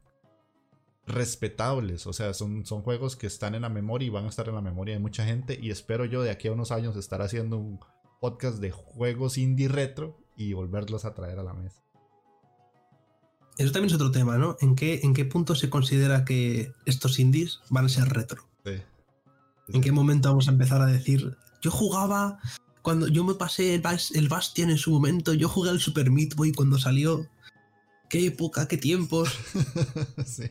respetables, 1.09 2.07
o 2.07 2.13
sea, 2.13 2.35
son, 2.35 2.65
son 2.65 2.83
juegos 2.83 3.17
que 3.17 3.27
están 3.27 3.57
en 3.57 3.63
la 3.63 3.69
memoria 3.69 4.07
y 4.07 4.11
van 4.11 4.27
a 4.27 4.29
estar 4.29 4.49
en 4.49 4.55
la 4.55 4.61
memoria 4.61 4.95
de 4.95 5.01
mucha 5.01 5.25
gente 5.25 5.59
y 5.61 5.73
espero 5.73 6.05
yo 6.05 6.23
de 6.23 6.31
aquí 6.31 6.47
a 6.47 6.53
unos 6.53 6.71
años 6.71 6.95
estar 6.95 7.21
haciendo 7.21 7.59
un 7.59 7.81
podcast 8.21 8.59
de 8.59 8.71
juegos 8.71 9.39
indie 9.39 9.67
retro 9.67 10.17
y 10.37 10.53
volverlos 10.53 11.05
a 11.05 11.15
traer 11.15 11.41
a 11.41 11.43
la 11.43 11.53
mesa. 11.53 11.83
Eso 13.59 13.73
también 13.73 13.91
es 13.91 13.95
otro 13.95 14.11
tema, 14.11 14.37
¿no? 14.39 14.57
¿En 14.61 14.75
qué, 14.75 15.01
en 15.03 15.15
qué 15.15 15.25
punto 15.25 15.55
se 15.55 15.71
considera 15.71 16.25
que 16.25 16.73
estos 16.87 17.19
indies 17.19 17.61
van 17.71 17.87
a 17.87 17.89
ser 17.89 18.09
retro? 18.09 18.47
Sí. 18.65 18.73
¿En 19.69 19.81
qué 19.81 19.93
momento 19.93 20.29
vamos 20.29 20.49
a 20.49 20.51
empezar 20.51 20.83
a 20.83 20.87
decir, 20.87 21.37
yo 21.63 21.71
jugaba 21.71 22.41
cuando 22.85 23.09
yo 23.09 23.25
me 23.25 23.35
pasé 23.35 23.75
el, 23.75 23.83
el 24.15 24.29
Bastion 24.29 24.69
en 24.71 24.77
su 24.77 24.91
momento, 24.91 25.33
yo 25.33 25.49
jugué 25.49 25.71
al 25.71 25.81
Super 25.81 26.11
Meat 26.11 26.35
Boy 26.35 26.53
cuando 26.53 26.79
salió. 26.79 27.27
Qué 28.11 28.27
época, 28.27 28.69
qué 28.69 28.77
tiempos. 28.77 29.33
sí. 30.27 30.51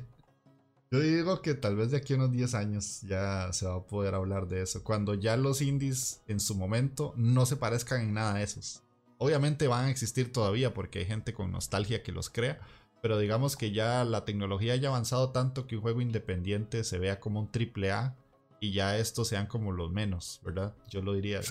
Yo 0.89 0.99
digo 0.99 1.43
que 1.43 1.53
tal 1.53 1.75
vez 1.75 1.91
de 1.91 1.97
aquí 1.97 2.13
a 2.13 2.15
unos 2.15 2.31
10 2.31 2.55
años 2.55 3.01
ya 3.01 3.53
se 3.53 3.67
va 3.67 3.75
a 3.75 3.83
poder 3.83 4.15
hablar 4.15 4.47
de 4.47 4.63
eso. 4.63 4.83
Cuando 4.83 5.13
ya 5.13 5.37
los 5.37 5.61
indies 5.61 6.21
en 6.27 6.39
su 6.39 6.55
momento 6.55 7.13
no 7.17 7.45
se 7.45 7.55
parezcan 7.55 8.01
en 8.01 8.13
nada 8.15 8.35
a 8.35 8.41
esos. 8.41 8.81
Obviamente 9.19 9.67
van 9.67 9.85
a 9.85 9.91
existir 9.91 10.31
todavía 10.31 10.73
porque 10.73 10.99
hay 10.99 11.05
gente 11.05 11.35
con 11.35 11.51
nostalgia 11.51 12.01
que 12.01 12.11
los 12.11 12.31
crea. 12.31 12.59
Pero 13.03 13.17
digamos 13.17 13.57
que 13.57 13.73
ya 13.73 14.05
la 14.05 14.23
tecnología 14.23 14.71
haya 14.71 14.87
avanzado 14.87 15.31
tanto 15.31 15.67
que 15.67 15.75
un 15.75 15.81
juego 15.81 15.99
independiente 15.99 16.85
se 16.85 16.99
vea 16.99 17.19
como 17.19 17.41
un 17.41 17.51
triple 17.51 17.91
A 17.91 18.15
y 18.61 18.71
ya 18.71 18.97
estos 18.97 19.27
sean 19.27 19.45
como 19.45 19.73
los 19.73 19.91
menos, 19.91 20.39
¿verdad? 20.41 20.73
Yo 20.89 21.01
lo 21.01 21.11
diría, 21.11 21.41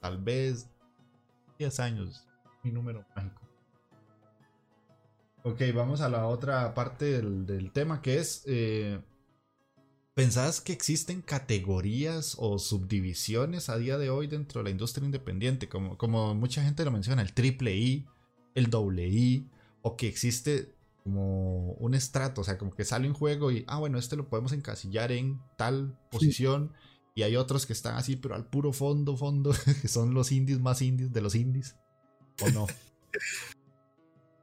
tal 0.00 0.16
vez 0.22 0.70
10 1.58 1.80
años, 1.80 2.26
mi 2.62 2.72
número 2.72 3.04
mágico. 3.14 3.42
Ok, 5.42 5.60
vamos 5.74 6.00
a 6.00 6.08
la 6.08 6.26
otra 6.26 6.72
parte 6.72 7.20
del, 7.20 7.72
tema 7.72 8.00
que 8.00 8.16
es, 8.16 8.44
eh, 8.46 8.98
¿pensás 10.14 10.62
que 10.62 10.72
existen 10.72 11.20
categorías 11.20 12.36
o 12.38 12.58
subdivisiones 12.58 13.68
a 13.68 13.76
día 13.76 13.98
de 13.98 14.08
hoy 14.08 14.28
dentro 14.28 14.60
de 14.60 14.64
la 14.64 14.70
industria 14.70 15.04
independiente? 15.04 15.68
Como, 15.68 15.98
como 15.98 16.34
mucha 16.34 16.62
gente 16.64 16.86
lo 16.86 16.90
menciona, 16.90 17.20
el 17.20 17.34
triple 17.34 17.76
I, 17.76 18.06
el 18.54 18.70
doble 18.70 19.08
I, 19.08 19.46
o 19.82 19.94
que 19.94 20.08
existe 20.08 20.72
como 21.02 21.72
un 21.74 21.94
estrato, 21.94 22.42
o 22.42 22.44
sea, 22.44 22.58
como 22.58 22.72
que 22.72 22.84
sale 22.84 23.08
un 23.08 23.14
juego 23.14 23.50
y, 23.50 23.64
ah, 23.66 23.78
bueno, 23.78 23.98
este 23.98 24.16
lo 24.16 24.28
podemos 24.28 24.52
encasillar 24.52 25.12
en 25.12 25.40
tal 25.56 25.98
posición. 26.10 26.72
Y 27.14 27.22
hay 27.22 27.36
otros 27.36 27.66
que 27.66 27.72
están 27.72 27.96
así, 27.96 28.16
pero 28.16 28.34
al 28.34 28.46
puro 28.46 28.72
fondo, 28.72 29.16
fondo, 29.16 29.52
que 29.82 29.88
son 29.88 30.14
los 30.14 30.32
indies 30.32 30.60
más 30.60 30.80
indies 30.80 31.12
de 31.12 31.20
los 31.20 31.34
indies. 31.34 31.76
¿O 32.40 32.50
no? 32.50 32.66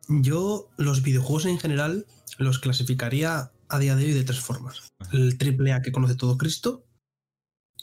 Yo 0.10 0.70
los 0.78 1.04
videojuegos 1.04 1.46
en 1.46 1.60
general 1.60 2.08
los 2.40 2.60
clasificaría 2.60 3.52
a 3.70 3.80
día 3.80 3.96
de 3.96 4.06
hoy 4.06 4.14
de 4.14 4.24
tres 4.24 4.40
formas. 4.40 4.92
El 5.12 5.38
triple 5.38 5.74
A 5.74 5.82
que 5.82 5.92
conoce 5.92 6.16
todo 6.16 6.38
Cristo, 6.38 6.84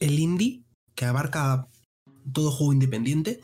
el 0.00 0.18
indie 0.18 0.64
que 0.96 1.04
abarca 1.04 1.68
todo 2.32 2.50
juego 2.50 2.72
independiente 2.72 3.40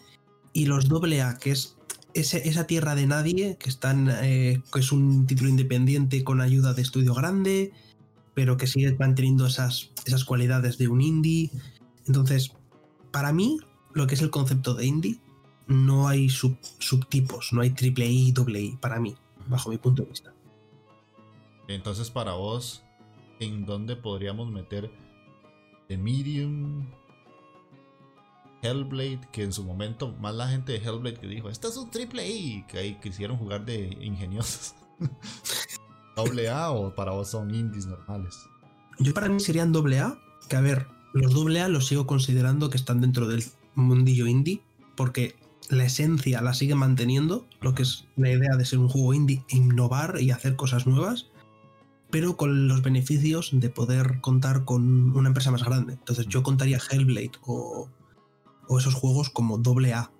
y 0.52 0.66
los 0.66 0.88
doble 0.88 1.22
A 1.22 1.38
que 1.38 1.52
es 1.52 1.76
esa 2.14 2.66
tierra 2.66 2.94
de 2.94 3.06
nadie 3.06 3.56
que 3.58 3.68
están 3.68 4.08
eh, 4.22 4.62
que 4.72 4.80
es 4.80 4.92
un 4.92 5.26
título 5.26 5.48
independiente 5.48 6.24
con 6.24 6.40
ayuda 6.40 6.74
de 6.74 6.82
estudio 6.82 7.14
grande 7.14 7.72
pero 8.34 8.56
que 8.56 8.66
sigue 8.66 8.96
manteniendo 8.98 9.46
esas, 9.46 9.90
esas 10.06 10.24
cualidades 10.24 10.78
de 10.78 10.88
un 10.88 11.00
indie 11.00 11.50
entonces 12.06 12.52
para 13.10 13.32
mí 13.32 13.58
lo 13.94 14.06
que 14.06 14.14
es 14.14 14.22
el 14.22 14.30
concepto 14.30 14.74
de 14.74 14.86
indie 14.86 15.20
no 15.66 16.08
hay 16.08 16.28
subtipos, 16.28 17.52
no 17.52 17.60
hay 17.60 17.70
triple 17.70 18.06
I 18.06 18.28
y 18.28 18.32
doble 18.32 18.60
I 18.60 18.76
para 18.76 19.00
mí, 19.00 19.14
bajo 19.46 19.70
mi 19.70 19.78
punto 19.78 20.02
de 20.02 20.08
vista. 20.08 20.32
Entonces, 21.68 22.10
para 22.10 22.32
vos, 22.32 22.82
¿en 23.40 23.64
dónde 23.64 23.96
podríamos 23.96 24.50
meter 24.50 24.90
The 25.88 25.96
Medium, 25.96 26.86
Hellblade? 28.62 29.20
Que 29.32 29.42
en 29.42 29.52
su 29.52 29.64
momento, 29.64 30.12
más 30.20 30.34
la 30.34 30.48
gente 30.48 30.72
de 30.72 30.78
Hellblade 30.78 31.18
que 31.18 31.26
dijo, 31.26 31.48
esto 31.48 31.68
es 31.68 31.76
un 31.76 31.90
triple 31.90 32.28
I, 32.28 32.64
que 32.68 32.78
ahí 32.78 32.94
quisieron 33.02 33.36
jugar 33.36 33.64
de 33.64 33.98
ingeniosos. 34.00 34.74
¿Doble 36.16 36.48
A 36.48 36.70
o 36.70 36.94
para 36.94 37.12
vos 37.12 37.30
son 37.30 37.54
indies 37.54 37.86
normales? 37.86 38.36
Yo 38.98 39.12
para 39.14 39.28
mí 39.28 39.40
serían 39.40 39.72
doble 39.72 39.98
A, 39.98 40.18
que 40.48 40.56
a 40.56 40.60
ver, 40.60 40.86
los 41.12 41.32
doble 41.32 41.60
A 41.60 41.68
los 41.68 41.86
sigo 41.86 42.06
considerando 42.06 42.70
que 42.70 42.76
están 42.76 43.00
dentro 43.00 43.26
del 43.26 43.44
mundillo 43.74 44.26
indie, 44.26 44.62
porque 44.96 45.34
la 45.68 45.84
esencia 45.84 46.42
la 46.42 46.54
sigue 46.54 46.74
manteniendo, 46.74 47.46
lo 47.60 47.74
que 47.74 47.82
es 47.82 48.04
la 48.16 48.30
idea 48.30 48.56
de 48.56 48.64
ser 48.64 48.78
un 48.78 48.88
juego 48.88 49.14
indie, 49.14 49.44
innovar 49.48 50.20
y 50.20 50.30
hacer 50.30 50.56
cosas 50.56 50.86
nuevas, 50.86 51.28
pero 52.10 52.36
con 52.36 52.68
los 52.68 52.82
beneficios 52.82 53.50
de 53.52 53.70
poder 53.70 54.20
contar 54.20 54.64
con 54.66 55.16
una 55.16 55.28
empresa 55.28 55.50
más 55.50 55.64
grande. 55.64 55.94
Entonces 55.94 56.26
yo 56.26 56.42
contaría 56.42 56.78
Hellblade 56.90 57.32
o, 57.46 57.88
esos 58.78 58.94
juegos 58.94 59.30
como 59.30 59.58
doble 59.58 59.94
A. 59.94 60.10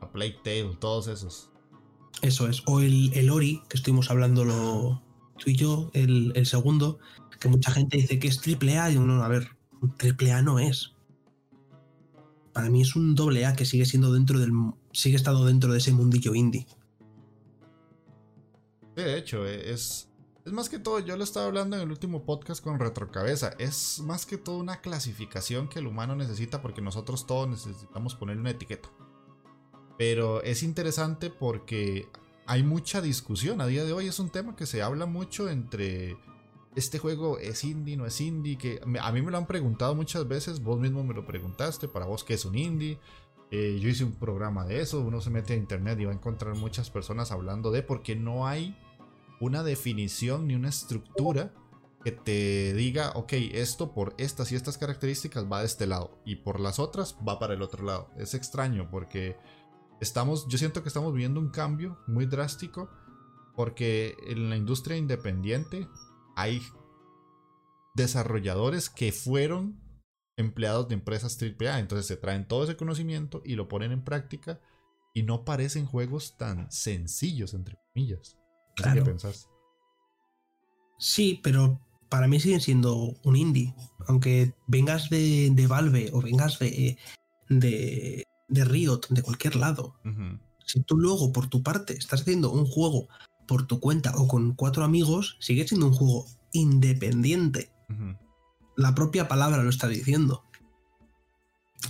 A 0.00 0.10
Plague 0.12 0.38
Tale, 0.42 0.76
todos 0.78 1.08
esos. 1.08 1.50
Eso 2.22 2.48
es. 2.48 2.62
O 2.66 2.80
el, 2.80 3.12
el 3.14 3.30
Ori, 3.30 3.62
que 3.68 3.76
estuvimos 3.76 4.10
hablando 4.10 5.02
tú 5.38 5.50
y 5.50 5.56
yo, 5.56 5.90
el, 5.92 6.32
el, 6.34 6.46
segundo, 6.46 6.98
que 7.40 7.48
mucha 7.48 7.70
gente 7.70 7.98
dice 7.98 8.18
que 8.18 8.28
es 8.28 8.40
triple 8.40 8.78
A, 8.78 8.90
y 8.90 8.96
uno, 8.96 9.22
a 9.22 9.28
ver, 9.28 9.56
triple 9.98 10.32
A 10.32 10.42
no 10.42 10.58
es 10.58 10.96
para 12.56 12.70
mí 12.70 12.80
es 12.80 12.96
un 12.96 13.14
doble 13.14 13.44
A 13.44 13.54
que 13.54 13.66
sigue 13.66 13.84
siendo 13.84 14.10
dentro 14.14 14.38
del. 14.38 14.50
sigue 14.90 15.16
estando 15.16 15.44
dentro 15.44 15.72
de 15.72 15.76
ese 15.76 15.92
mundillo 15.92 16.34
indie. 16.34 16.66
De 18.94 19.18
hecho, 19.18 19.46
e, 19.46 19.70
es. 19.74 20.08
Es 20.46 20.52
más 20.52 20.68
que 20.68 20.78
todo, 20.78 21.00
yo 21.00 21.16
lo 21.16 21.24
estaba 21.24 21.46
hablando 21.46 21.74
en 21.74 21.82
el 21.82 21.90
último 21.90 22.24
podcast 22.24 22.62
con 22.62 22.78
Retrocabeza. 22.78 23.56
Es 23.58 23.98
más 23.98 24.26
que 24.26 24.38
todo 24.38 24.58
una 24.58 24.80
clasificación 24.80 25.66
que 25.66 25.80
el 25.80 25.88
humano 25.88 26.14
necesita 26.14 26.62
porque 26.62 26.80
nosotros 26.80 27.26
todos 27.26 27.48
necesitamos 27.48 28.14
poner 28.14 28.38
una 28.38 28.50
etiqueta. 28.50 28.88
Pero 29.98 30.44
es 30.44 30.62
interesante 30.62 31.30
porque 31.30 32.06
hay 32.46 32.62
mucha 32.62 33.00
discusión. 33.00 33.60
A 33.60 33.66
día 33.66 33.82
de 33.84 33.92
hoy 33.92 34.06
es 34.06 34.20
un 34.20 34.30
tema 34.30 34.54
que 34.54 34.66
se 34.66 34.82
habla 34.82 35.04
mucho 35.04 35.48
entre 35.48 36.16
este 36.76 37.00
juego 37.00 37.40
es 37.40 37.64
indie, 37.64 37.96
no 37.96 38.06
es 38.06 38.20
indie, 38.20 38.56
que 38.56 38.80
a 39.00 39.10
mí 39.10 39.22
me 39.22 39.32
lo 39.32 39.38
han 39.38 39.48
preguntado 39.48 39.96
muchas 39.96 40.28
veces, 40.28 40.62
vos 40.62 40.78
mismo 40.78 41.02
me 41.02 41.14
lo 41.14 41.26
preguntaste, 41.26 41.88
para 41.88 42.06
vos 42.06 42.22
qué 42.22 42.34
es 42.34 42.44
un 42.44 42.56
indie. 42.56 43.00
Eh, 43.50 43.80
yo 43.82 43.88
hice 43.88 44.04
un 44.04 44.12
programa 44.12 44.64
de 44.64 44.80
eso, 44.80 45.00
uno 45.00 45.20
se 45.20 45.30
mete 45.30 45.54
a 45.54 45.56
internet 45.56 45.98
y 45.98 46.04
va 46.04 46.12
a 46.12 46.14
encontrar 46.14 46.54
muchas 46.54 46.88
personas 46.88 47.32
hablando 47.32 47.72
de, 47.72 47.82
porque 47.82 48.14
no 48.14 48.46
hay 48.46 48.76
una 49.40 49.62
definición 49.62 50.46
ni 50.46 50.54
una 50.54 50.68
estructura 50.68 51.52
que 52.04 52.12
te 52.12 52.72
diga, 52.74 53.10
ok, 53.16 53.32
esto 53.52 53.92
por 53.92 54.14
estas 54.16 54.52
y 54.52 54.54
estas 54.54 54.78
características 54.78 55.50
va 55.50 55.60
de 55.60 55.66
este 55.66 55.86
lado 55.86 56.20
y 56.24 56.36
por 56.36 56.60
las 56.60 56.78
otras 56.78 57.16
va 57.26 57.38
para 57.38 57.54
el 57.54 57.62
otro 57.62 57.84
lado. 57.84 58.10
Es 58.16 58.34
extraño 58.34 58.88
porque 58.90 59.36
estamos, 60.00 60.46
yo 60.48 60.56
siento 60.56 60.82
que 60.82 60.88
estamos 60.88 61.12
viviendo 61.12 61.40
un 61.40 61.50
cambio 61.50 61.98
muy 62.06 62.26
drástico 62.26 62.88
porque 63.56 64.16
en 64.28 64.50
la 64.50 64.56
industria 64.56 64.96
independiente 64.96 65.88
hay 66.36 66.62
desarrolladores 67.96 68.88
que 68.90 69.10
fueron 69.10 69.80
empleados 70.36 70.88
de 70.88 70.94
empresas 70.94 71.36
AAA. 71.40 71.80
Entonces 71.80 72.06
se 72.06 72.16
traen 72.16 72.46
todo 72.46 72.64
ese 72.64 72.76
conocimiento 72.76 73.42
y 73.44 73.56
lo 73.56 73.68
ponen 73.68 73.92
en 73.92 74.04
práctica 74.04 74.60
y 75.14 75.22
no 75.22 75.44
parecen 75.44 75.86
juegos 75.86 76.36
tan 76.36 76.70
sencillos, 76.70 77.54
entre 77.54 77.78
comillas. 77.92 78.38
¿Qué 78.76 79.02
pensás? 79.02 79.48
Sí, 80.98 81.40
pero 81.42 81.80
para 82.08 82.28
mí 82.28 82.40
siguen 82.40 82.60
siendo 82.60 83.16
un 83.24 83.36
indie. 83.36 83.74
Aunque 84.06 84.54
vengas 84.66 85.10
de, 85.10 85.66
Valve 85.68 86.10
o 86.12 86.20
vengas 86.20 86.58
de, 86.58 86.96
de, 87.48 88.24
de, 88.48 88.64
Riot, 88.64 89.00
de 89.10 89.22
cualquier 89.22 89.56
lado. 89.56 89.96
Si 90.64 90.80
tú 90.82 90.96
luego, 90.96 91.32
por 91.32 91.48
tu 91.48 91.62
parte, 91.62 91.94
estás 91.94 92.22
haciendo 92.22 92.50
un 92.50 92.66
juego 92.66 93.08
por 93.46 93.66
tu 93.66 93.80
cuenta 93.80 94.12
o 94.16 94.26
con 94.28 94.54
cuatro 94.54 94.84
amigos, 94.84 95.36
sigue 95.40 95.66
siendo 95.66 95.86
un 95.86 95.92
juego 95.92 96.26
independiente. 96.52 97.72
La 98.76 98.94
propia 98.94 99.28
palabra 99.28 99.62
lo 99.62 99.70
está 99.70 99.88
diciendo. 99.88 100.44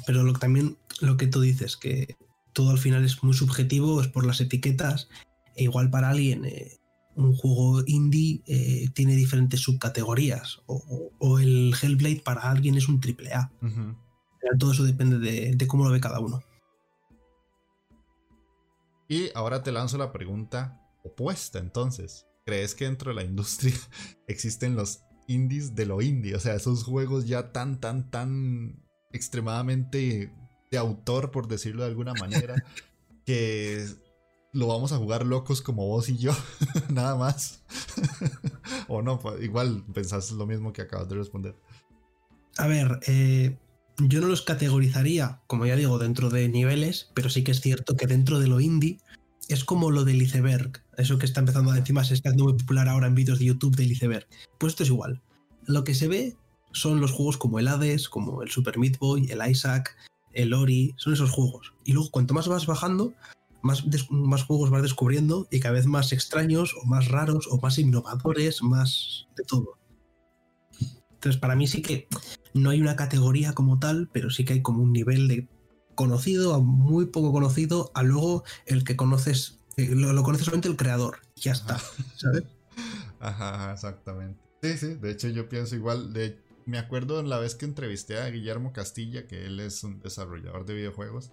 pero 0.06 0.22
lo, 0.22 0.32
también 0.34 0.78
lo 1.00 1.16
que 1.16 1.26
tú 1.26 1.40
dices, 1.40 1.76
que 1.76 2.16
todo 2.52 2.70
al 2.70 2.78
final 2.78 3.04
es 3.04 3.22
muy 3.22 3.34
subjetivo, 3.34 4.00
es 4.00 4.08
por 4.08 4.24
las 4.24 4.40
etiquetas, 4.40 5.08
e 5.56 5.64
igual 5.64 5.90
para 5.90 6.10
alguien 6.10 6.44
eh, 6.44 6.78
un 7.16 7.34
juego 7.34 7.82
indie 7.86 8.42
eh, 8.46 8.88
tiene 8.94 9.16
diferentes 9.16 9.60
subcategorías, 9.60 10.60
o, 10.66 11.38
el 11.38 11.74
Hellblade 11.80 12.20
para 12.22 12.42
alguien 12.42 12.76
es 12.76 12.88
un 12.88 13.00
triple 13.00 13.32
A. 13.32 13.50
Todo 14.58 14.72
eso 14.72 14.84
depende 14.84 15.18
de, 15.18 15.66
cómo 15.66 15.84
lo 15.84 15.90
ve 15.90 16.00
cada 16.00 16.20
uno. 16.20 16.42
Y 19.08 19.30
ahora 19.34 19.62
te 19.62 19.72
lanzo 19.72 19.98
la 19.98 20.12
pregunta 20.12 20.80
opuesta 21.04 21.58
entonces. 21.58 22.26
¿Crees 22.44 22.74
que 22.74 22.84
dentro 22.84 23.10
de 23.10 23.16
la 23.16 23.24
industria 23.24 23.74
existen 24.28 24.76
los 24.76 25.00
indies 25.26 25.74
de 25.74 25.86
lo 25.86 26.02
indie? 26.02 26.34
O 26.34 26.40
sea, 26.40 26.54
esos 26.54 26.84
juegos 26.84 27.26
ya 27.26 27.50
tan, 27.50 27.80
tan, 27.80 28.10
tan 28.10 28.84
extremadamente 29.12 30.32
de 30.70 30.78
autor, 30.78 31.30
por 31.30 31.48
decirlo 31.48 31.82
de 31.82 31.88
alguna 31.88 32.12
manera, 32.14 32.54
que 33.24 33.86
lo 34.56 34.66
vamos 34.66 34.92
a 34.92 34.96
jugar 34.96 35.26
locos 35.26 35.60
como 35.60 35.86
vos 35.86 36.08
y 36.08 36.16
yo, 36.16 36.32
nada 36.88 37.14
más. 37.14 37.62
o 38.88 39.02
no, 39.02 39.18
pues, 39.20 39.42
igual 39.42 39.84
pensás 39.92 40.32
lo 40.32 40.46
mismo 40.46 40.72
que 40.72 40.82
acabas 40.82 41.08
de 41.08 41.16
responder. 41.16 41.54
A 42.56 42.66
ver, 42.66 43.00
eh, 43.06 43.58
yo 43.98 44.20
no 44.22 44.28
los 44.28 44.42
categorizaría, 44.42 45.42
como 45.46 45.66
ya 45.66 45.76
digo, 45.76 45.98
dentro 45.98 46.30
de 46.30 46.48
niveles, 46.48 47.10
pero 47.12 47.28
sí 47.28 47.44
que 47.44 47.52
es 47.52 47.60
cierto 47.60 47.96
que 47.96 48.06
dentro 48.06 48.38
de 48.38 48.48
lo 48.48 48.60
indie 48.60 48.98
es 49.48 49.62
como 49.64 49.90
lo 49.90 50.04
del 50.04 50.22
iceberg, 50.22 50.82
eso 50.96 51.18
que 51.18 51.26
está 51.26 51.40
empezando 51.40 51.74
encima, 51.74 52.02
se 52.02 52.14
está 52.14 52.32
muy 52.32 52.54
popular 52.54 52.88
ahora 52.88 53.06
en 53.06 53.14
vídeos 53.14 53.38
de 53.38 53.44
YouTube 53.44 53.76
del 53.76 53.92
iceberg. 53.92 54.26
Pues 54.58 54.72
esto 54.72 54.82
es 54.84 54.88
igual. 54.88 55.22
Lo 55.66 55.84
que 55.84 55.94
se 55.94 56.08
ve 56.08 56.36
son 56.72 57.00
los 57.00 57.12
juegos 57.12 57.36
como 57.36 57.58
el 57.58 57.68
Hades, 57.68 58.08
como 58.08 58.42
el 58.42 58.50
Super 58.50 58.78
Meat 58.78 58.98
Boy, 58.98 59.30
el 59.30 59.48
Isaac, 59.48 59.94
el 60.32 60.54
Ori, 60.54 60.94
son 60.96 61.12
esos 61.12 61.30
juegos. 61.30 61.74
Y 61.84 61.92
luego 61.92 62.10
cuanto 62.10 62.34
más 62.34 62.48
vas 62.48 62.66
bajando, 62.66 63.14
más, 63.66 63.84
más 64.10 64.44
juegos 64.44 64.70
vas 64.70 64.82
descubriendo 64.82 65.46
y 65.50 65.60
cada 65.60 65.74
vez 65.74 65.86
más 65.86 66.12
extraños 66.12 66.74
o 66.80 66.86
más 66.86 67.08
raros 67.08 67.48
o 67.50 67.60
más 67.60 67.78
innovadores, 67.78 68.62
más 68.62 69.26
de 69.36 69.44
todo. 69.44 69.78
Entonces, 71.10 71.40
para 71.40 71.56
mí 71.56 71.66
sí 71.66 71.82
que 71.82 72.08
no 72.54 72.70
hay 72.70 72.80
una 72.80 72.96
categoría 72.96 73.52
como 73.52 73.78
tal, 73.78 74.08
pero 74.12 74.30
sí 74.30 74.44
que 74.44 74.54
hay 74.54 74.62
como 74.62 74.82
un 74.82 74.92
nivel 74.92 75.28
de 75.28 75.48
conocido 75.94 76.54
a 76.54 76.58
muy 76.58 77.06
poco 77.06 77.32
conocido 77.32 77.90
a 77.94 78.02
luego 78.02 78.44
el 78.66 78.84
que 78.84 78.96
conoces, 78.96 79.58
eh, 79.76 79.88
lo, 79.94 80.22
conoce 80.22 80.44
solamente 80.44 80.68
el 80.68 80.76
creador. 80.76 81.18
ya 81.34 81.52
está, 81.52 81.80
¿sabes? 82.16 82.44
Ajá, 83.18 83.72
exactamente. 83.72 84.40
Sí, 84.62 84.76
sí, 84.78 84.94
de 84.94 85.10
hecho 85.10 85.28
yo 85.28 85.48
pienso 85.48 85.74
igual, 85.74 86.12
de, 86.12 86.38
me 86.66 86.78
acuerdo 86.78 87.18
en 87.20 87.28
la 87.28 87.38
vez 87.38 87.54
que 87.54 87.64
entrevisté 87.64 88.18
a 88.18 88.28
Guillermo 88.28 88.72
Castilla, 88.72 89.26
que 89.26 89.46
él 89.46 89.60
es 89.60 89.82
un 89.84 90.00
desarrollador 90.00 90.66
de 90.66 90.74
videojuegos, 90.74 91.32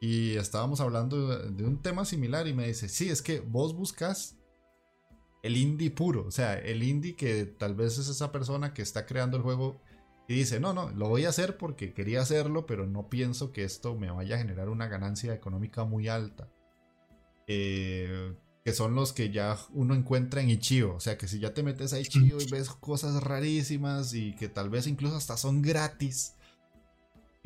y 0.00 0.36
estábamos 0.36 0.80
hablando 0.80 1.38
de 1.38 1.64
un 1.64 1.80
tema 1.82 2.04
similar 2.04 2.46
y 2.46 2.54
me 2.54 2.66
dice, 2.66 2.88
sí, 2.88 3.08
es 3.08 3.22
que 3.22 3.40
vos 3.40 3.74
buscas 3.74 4.36
el 5.42 5.56
indie 5.56 5.90
puro, 5.90 6.26
o 6.26 6.30
sea, 6.30 6.54
el 6.58 6.82
indie 6.82 7.16
que 7.16 7.46
tal 7.46 7.74
vez 7.74 7.98
es 7.98 8.08
esa 8.08 8.32
persona 8.32 8.74
que 8.74 8.82
está 8.82 9.06
creando 9.06 9.36
el 9.36 9.42
juego 9.42 9.80
y 10.28 10.34
dice, 10.34 10.58
no, 10.58 10.72
no, 10.72 10.90
lo 10.90 11.08
voy 11.08 11.24
a 11.24 11.28
hacer 11.28 11.56
porque 11.56 11.94
quería 11.94 12.20
hacerlo, 12.20 12.66
pero 12.66 12.86
no 12.86 13.08
pienso 13.08 13.52
que 13.52 13.64
esto 13.64 13.94
me 13.94 14.10
vaya 14.10 14.34
a 14.34 14.38
generar 14.38 14.68
una 14.68 14.88
ganancia 14.88 15.32
económica 15.32 15.84
muy 15.84 16.08
alta. 16.08 16.50
Eh, 17.46 18.34
que 18.64 18.72
son 18.72 18.96
los 18.96 19.12
que 19.12 19.30
ya 19.30 19.56
uno 19.74 19.94
encuentra 19.94 20.40
en 20.40 20.50
Ichio. 20.50 20.96
O 20.96 20.98
sea, 20.98 21.16
que 21.16 21.28
si 21.28 21.38
ya 21.38 21.54
te 21.54 21.62
metes 21.62 21.92
a 21.92 22.00
Ichio 22.00 22.40
y 22.40 22.50
ves 22.50 22.68
cosas 22.70 23.22
rarísimas 23.22 24.12
y 24.12 24.34
que 24.34 24.48
tal 24.48 24.70
vez 24.70 24.88
incluso 24.88 25.14
hasta 25.14 25.36
son 25.36 25.62
gratis, 25.62 26.34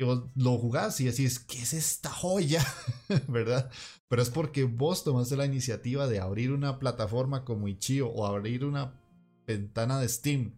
y 0.01 0.03
vos 0.03 0.23
lo 0.35 0.57
jugás 0.57 0.99
y 0.99 1.05
decís, 1.05 1.37
¿qué 1.37 1.61
es 1.61 1.73
esta 1.73 2.09
joya? 2.09 2.65
¿Verdad? 3.27 3.69
Pero 4.07 4.21
es 4.23 4.31
porque 4.31 4.63
vos 4.63 5.03
tomaste 5.03 5.37
la 5.37 5.45
iniciativa 5.45 6.07
de 6.07 6.19
abrir 6.19 6.51
una 6.51 6.79
plataforma 6.79 7.45
como 7.45 7.67
Ichio 7.67 8.09
o 8.09 8.25
abrir 8.25 8.65
una 8.65 8.99
ventana 9.45 9.99
de 9.99 10.09
Steam 10.09 10.55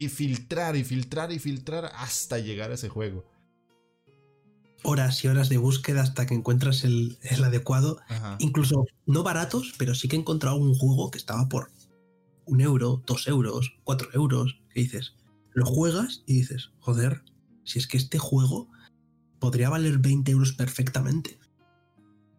y 0.00 0.08
filtrar 0.08 0.74
y 0.74 0.82
filtrar 0.82 1.30
y 1.30 1.38
filtrar 1.38 1.92
hasta 1.94 2.38
llegar 2.40 2.72
a 2.72 2.74
ese 2.74 2.88
juego 2.88 3.24
horas 4.82 5.24
y 5.24 5.28
horas 5.28 5.48
de 5.48 5.58
búsqueda 5.58 6.02
hasta 6.02 6.26
que 6.26 6.34
encuentras 6.34 6.84
el, 6.84 7.18
adecuado. 7.44 7.98
Incluso 8.38 8.84
no 9.04 9.24
baratos, 9.24 9.74
pero 9.78 9.94
sí 9.94 10.06
que 10.06 10.16
he 10.16 10.18
encontrado 10.18 10.56
un 10.56 10.74
juego 10.74 11.10
que 11.10 11.18
estaba 11.18 11.48
por 11.48 11.72
un 12.44 12.60
euro, 12.60 13.02
dos 13.04 13.26
euros, 13.26 13.74
cuatro 13.82 14.08
euros. 14.12 14.60
Y 14.74 14.82
dices, 14.82 15.14
lo 15.54 15.66
juegas 15.66 16.22
y 16.26 16.34
dices, 16.34 16.70
joder, 16.78 17.22
si 17.66 17.78
es 17.78 17.86
que 17.86 17.98
este 17.98 18.18
juego 18.18 18.70
podría 19.38 19.68
valer 19.68 19.98
20 19.98 20.30
euros 20.32 20.52
perfectamente. 20.52 21.38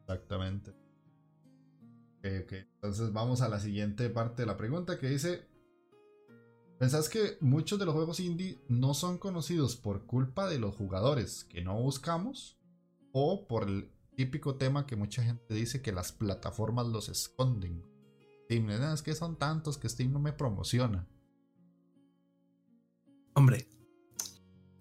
Exactamente. 0.02 0.74
Entonces 2.24 3.13
vamos 3.13 3.42
a 3.42 3.48
la 3.48 3.60
siguiente 3.60 4.10
parte 4.10 4.42
de 4.42 4.48
la 4.48 4.58
pregunta 4.58 4.98
que 4.98 5.08
dice, 5.08 5.48
¿Pensás 6.80 7.10
que 7.10 7.38
muchos 7.42 7.80
de 7.80 7.86
los 7.86 7.96
juegos 7.96 8.20
indie 8.20 8.62
no 8.68 8.94
son 8.94 9.18
conocidos 9.18 9.76
por 9.76 10.06
culpa 10.06 10.48
de 10.48 10.60
los 10.60 10.76
jugadores 10.76 11.44
que 11.46 11.63
no 11.63 11.82
buscamos? 11.82 12.60
¿O 13.13 13.48
por 13.48 13.68
el 13.68 13.90
típico 14.16 14.56
tema 14.58 14.86
que 14.86 14.96
mucha 14.96 15.24
gente 15.24 15.56
dice 15.56 15.82
que 15.82 15.92
las 15.92 16.12
plataformas 16.12 16.86
los 16.86 17.10
esconden? 17.10 17.84
Steam, 18.46 18.70
es 18.70 19.02
que 19.02 19.16
son 19.16 19.38
tantos 19.38 19.80
que 19.80 19.90
Steam 19.90 20.13
no 20.13 20.20
me 20.20 20.34
promociona. 20.34 21.08
Hombre, 23.34 23.68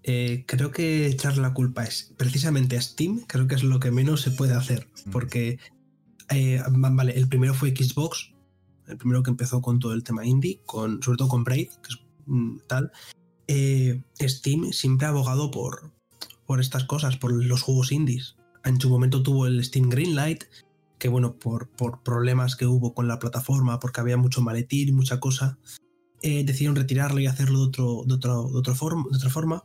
eh, 0.08 0.44
creo 0.46 0.70
que 0.70 1.08
echar 1.08 1.36
la 1.36 1.52
culpa 1.52 1.82
es 1.82 2.14
precisamente 2.16 2.76
a 2.76 2.80
Steam, 2.80 3.24
creo 3.26 3.48
que 3.48 3.56
es 3.56 3.64
lo 3.64 3.80
que 3.80 3.90
menos 3.90 4.20
se 4.20 4.30
puede 4.30 4.54
hacer. 4.54 4.88
Porque, 5.10 5.58
eh, 6.30 6.62
vale, 6.70 7.18
el 7.18 7.26
primero 7.26 7.54
fue 7.54 7.74
Xbox, 7.74 8.32
el 8.86 8.98
primero 8.98 9.24
que 9.24 9.30
empezó 9.30 9.60
con 9.60 9.80
todo 9.80 9.94
el 9.94 10.04
tema 10.04 10.24
indie, 10.24 10.60
con, 10.64 11.02
sobre 11.02 11.18
todo 11.18 11.26
con 11.26 11.42
Braid, 11.42 11.70
que 11.82 11.88
es 11.88 11.98
mm, 12.26 12.58
tal, 12.68 12.92
eh, 13.48 14.00
Steam 14.20 14.72
siempre 14.72 15.08
ha 15.08 15.10
abogado 15.10 15.50
por, 15.50 15.90
por 16.46 16.60
estas 16.60 16.84
cosas, 16.84 17.16
por 17.16 17.32
los 17.32 17.62
juegos 17.62 17.90
indies. 17.90 18.36
En 18.64 18.80
su 18.80 18.88
momento 18.88 19.24
tuvo 19.24 19.48
el 19.48 19.64
Steam 19.64 19.88
Greenlight, 19.88 20.44
que 21.00 21.08
bueno, 21.08 21.36
por, 21.36 21.68
por 21.70 22.04
problemas 22.04 22.54
que 22.54 22.66
hubo 22.66 22.94
con 22.94 23.08
la 23.08 23.18
plataforma, 23.18 23.80
porque 23.80 24.00
había 24.00 24.16
mucho 24.16 24.40
maletín 24.40 24.88
y 24.88 24.92
mucha 24.92 25.18
cosa, 25.18 25.58
eh, 26.22 26.44
decidieron 26.44 26.76
retirarlo 26.76 27.18
y 27.18 27.26
hacerlo 27.26 27.58
de, 27.58 27.66
otro, 27.66 28.02
de, 28.06 28.14
otro, 28.14 28.50
de, 28.62 28.74
forma, 28.74 29.04
de 29.10 29.16
otra 29.16 29.30
forma. 29.30 29.64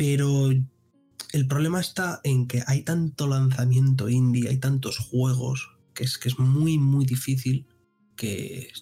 Pero 0.00 0.48
el 0.48 1.46
problema 1.46 1.78
está 1.78 2.22
en 2.24 2.46
que 2.46 2.62
hay 2.66 2.84
tanto 2.84 3.26
lanzamiento 3.26 4.08
indie, 4.08 4.48
hay 4.48 4.56
tantos 4.56 4.96
juegos, 4.96 5.76
que 5.92 6.04
es, 6.04 6.16
que 6.16 6.30
es 6.30 6.38
muy, 6.38 6.78
muy 6.78 7.04
difícil 7.04 7.66
que 8.16 8.72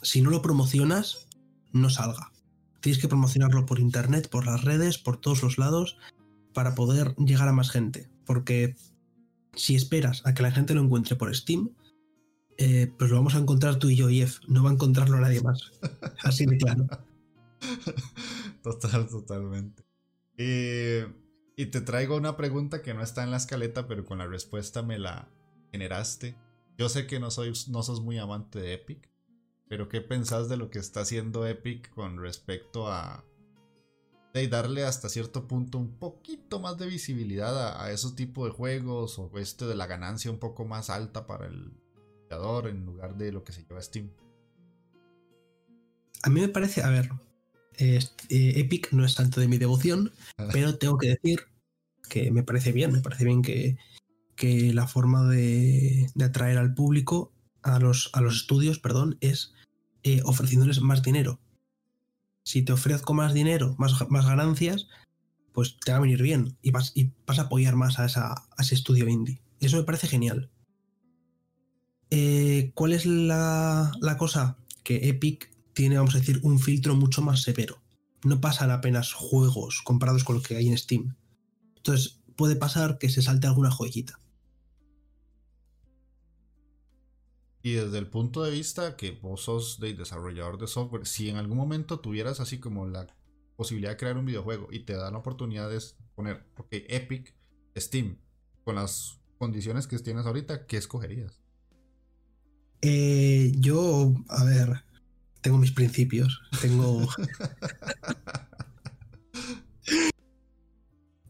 si 0.00 0.22
no 0.22 0.30
lo 0.30 0.40
promocionas, 0.40 1.28
no 1.72 1.90
salga. 1.90 2.32
Tienes 2.80 2.98
que 3.02 3.08
promocionarlo 3.08 3.66
por 3.66 3.80
internet, 3.80 4.30
por 4.30 4.46
las 4.46 4.64
redes, 4.64 4.96
por 4.96 5.18
todos 5.18 5.42
los 5.42 5.58
lados, 5.58 5.98
para 6.54 6.74
poder 6.74 7.14
llegar 7.16 7.48
a 7.48 7.52
más 7.52 7.70
gente. 7.70 8.08
Porque 8.24 8.74
si 9.54 9.74
esperas 9.74 10.22
a 10.24 10.32
que 10.32 10.42
la 10.42 10.52
gente 10.52 10.72
lo 10.72 10.80
encuentre 10.80 11.16
por 11.16 11.36
Steam, 11.36 11.68
eh, 12.56 12.90
pues 12.98 13.10
lo 13.10 13.18
vamos 13.18 13.34
a 13.34 13.40
encontrar 13.40 13.78
tú 13.78 13.90
y 13.90 13.96
yo, 13.96 14.08
Jeff. 14.08 14.38
No 14.48 14.62
va 14.62 14.70
a 14.70 14.72
encontrarlo 14.72 15.20
nadie 15.20 15.42
más. 15.42 15.70
Así 16.22 16.46
de 16.46 16.56
claro. 16.56 16.86
Total, 18.62 19.06
totalmente. 19.06 19.81
Y 20.36 21.66
te 21.66 21.80
traigo 21.80 22.16
una 22.16 22.36
pregunta 22.36 22.82
que 22.82 22.94
no 22.94 23.02
está 23.02 23.22
en 23.22 23.30
la 23.30 23.36
escaleta, 23.36 23.86
pero 23.86 24.04
con 24.04 24.18
la 24.18 24.26
respuesta 24.26 24.82
me 24.82 24.98
la 24.98 25.28
generaste. 25.70 26.36
Yo 26.78 26.88
sé 26.88 27.06
que 27.06 27.20
no, 27.20 27.30
soy, 27.30 27.52
no 27.68 27.82
sos 27.82 28.00
muy 28.00 28.18
amante 28.18 28.60
de 28.60 28.74
Epic, 28.74 29.10
pero 29.68 29.88
¿qué 29.88 30.00
pensás 30.00 30.48
de 30.48 30.56
lo 30.56 30.70
que 30.70 30.78
está 30.78 31.00
haciendo 31.00 31.46
Epic 31.46 31.90
con 31.90 32.20
respecto 32.20 32.88
a 32.88 33.24
de 34.32 34.48
darle 34.48 34.84
hasta 34.84 35.08
cierto 35.08 35.46
punto 35.46 35.78
un 35.78 35.98
poquito 35.98 36.58
más 36.58 36.78
de 36.78 36.86
visibilidad 36.86 37.80
a, 37.80 37.90
esos 37.90 38.16
tipos 38.16 38.48
de 38.48 38.54
juegos 38.54 39.18
o 39.18 39.30
este 39.38 39.66
de 39.66 39.74
la 39.74 39.86
ganancia 39.86 40.30
un 40.30 40.38
poco 40.38 40.64
más 40.64 40.88
alta 40.90 41.26
para 41.26 41.46
el 41.46 41.72
jugador 42.22 42.68
en 42.68 42.86
lugar 42.86 43.16
de 43.16 43.30
lo 43.30 43.44
que 43.44 43.52
se 43.52 43.62
lleva 43.64 43.82
Steam? 43.82 44.10
A 46.22 46.30
mí 46.30 46.40
me 46.40 46.48
parece, 46.48 46.82
a 46.82 46.88
ver, 46.88 47.10
eh, 47.78 48.00
Epic 48.28 48.92
no 48.92 49.04
es 49.04 49.14
tanto 49.14 49.40
de 49.40 49.48
mi 49.48 49.58
devoción, 49.58 50.12
pero 50.52 50.78
tengo 50.78 50.98
que 50.98 51.08
decir 51.08 51.40
que 52.08 52.30
me 52.30 52.42
parece 52.42 52.72
bien, 52.72 52.92
me 52.92 53.00
parece 53.00 53.24
bien 53.24 53.42
que, 53.42 53.76
que 54.36 54.72
la 54.74 54.86
forma 54.86 55.28
de, 55.28 56.10
atraer 56.22 56.58
al 56.58 56.74
público, 56.74 57.32
a 57.62 57.78
los, 57.78 58.10
a 58.12 58.20
los 58.20 58.36
estudios, 58.36 58.78
perdón, 58.78 59.16
es 59.20 59.54
eh, 60.02 60.20
ofreciéndoles 60.24 60.80
más 60.80 61.02
dinero. 61.02 61.40
Si 62.44 62.62
te 62.62 62.72
ofrezco 62.72 63.14
más 63.14 63.34
dinero, 63.34 63.76
más, 63.78 63.94
más 64.10 64.26
ganancias, 64.26 64.88
pues 65.52 65.76
te 65.78 65.92
va 65.92 65.98
a 65.98 66.00
venir 66.00 66.22
bien 66.22 66.56
y 66.60 66.70
vas, 66.70 66.92
y 66.94 67.12
vas 67.26 67.38
a 67.38 67.42
apoyar 67.42 67.76
más 67.76 67.98
a, 67.98 68.06
esa, 68.06 68.34
ese 68.58 68.74
estudio 68.74 69.08
indie. 69.08 69.40
Eso 69.60 69.76
me 69.76 69.84
parece 69.84 70.08
genial. 70.08 70.50
Eh, 72.10 72.72
¿Cuál 72.74 72.94
es 72.94 73.06
la, 73.06 73.92
la 74.00 74.18
cosa? 74.18 74.58
Que 74.82 75.08
Epic 75.08 75.51
tiene, 75.74 75.96
vamos 75.96 76.14
a 76.14 76.18
decir, 76.18 76.40
un 76.42 76.58
filtro 76.58 76.94
mucho 76.94 77.22
más 77.22 77.42
severo. 77.42 77.82
No 78.24 78.40
pasan 78.40 78.70
apenas 78.70 79.12
juegos 79.12 79.82
comparados 79.82 80.24
con 80.24 80.36
lo 80.36 80.42
que 80.42 80.56
hay 80.56 80.68
en 80.68 80.78
Steam 80.78 81.16
Entonces 81.76 82.20
puede 82.36 82.56
pasar 82.56 82.98
que 82.98 83.08
se 83.08 83.22
salte 83.22 83.46
alguna 83.46 83.70
joyita. 83.70 84.18
Y 87.62 87.72
desde 87.72 87.98
el 87.98 88.08
punto 88.08 88.42
de 88.42 88.50
vista 88.50 88.96
que 88.96 89.12
vos 89.12 89.42
sos 89.42 89.78
de 89.78 89.94
desarrollador 89.94 90.58
de 90.58 90.66
software, 90.66 91.06
si 91.06 91.28
en 91.28 91.36
algún 91.36 91.56
momento 91.56 92.00
tuvieras 92.00 92.40
así 92.40 92.58
como 92.58 92.86
la 92.86 93.06
posibilidad 93.56 93.90
de 93.90 93.96
crear 93.96 94.16
un 94.16 94.26
videojuego 94.26 94.68
y 94.72 94.80
te 94.80 94.94
dan 94.94 95.12
la 95.12 95.20
oportunidad 95.20 95.70
de 95.70 95.80
poner, 96.16 96.44
ok, 96.56 96.68
Epic, 96.70 97.34
Steam, 97.76 98.18
con 98.64 98.74
las 98.74 99.20
condiciones 99.38 99.86
que 99.86 99.98
tienes 99.98 100.26
ahorita, 100.26 100.66
¿qué 100.66 100.76
escogerías? 100.76 101.40
Eh, 102.80 103.52
yo, 103.58 104.12
a 104.28 104.44
ver, 104.44 104.84
tengo 105.42 105.58
mis 105.58 105.72
principios, 105.72 106.40
tengo... 106.60 107.06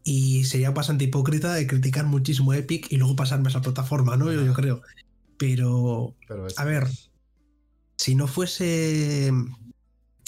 y 0.03 0.43
sería 0.45 0.71
bastante 0.71 1.05
hipócrita 1.05 1.53
de 1.53 1.67
criticar 1.67 2.05
muchísimo 2.05 2.53
Epic 2.53 2.91
y 2.91 2.97
luego 2.97 3.15
pasarme 3.15 3.47
a 3.47 3.49
esa 3.49 3.61
plataforma, 3.61 4.15
¿no? 4.15 4.31
Yo, 4.31 4.53
creo. 4.53 4.81
Pero, 5.37 6.15
a 6.57 6.63
ver, 6.63 6.87
si 7.97 8.15
no 8.15 8.27
fuese... 8.27 9.31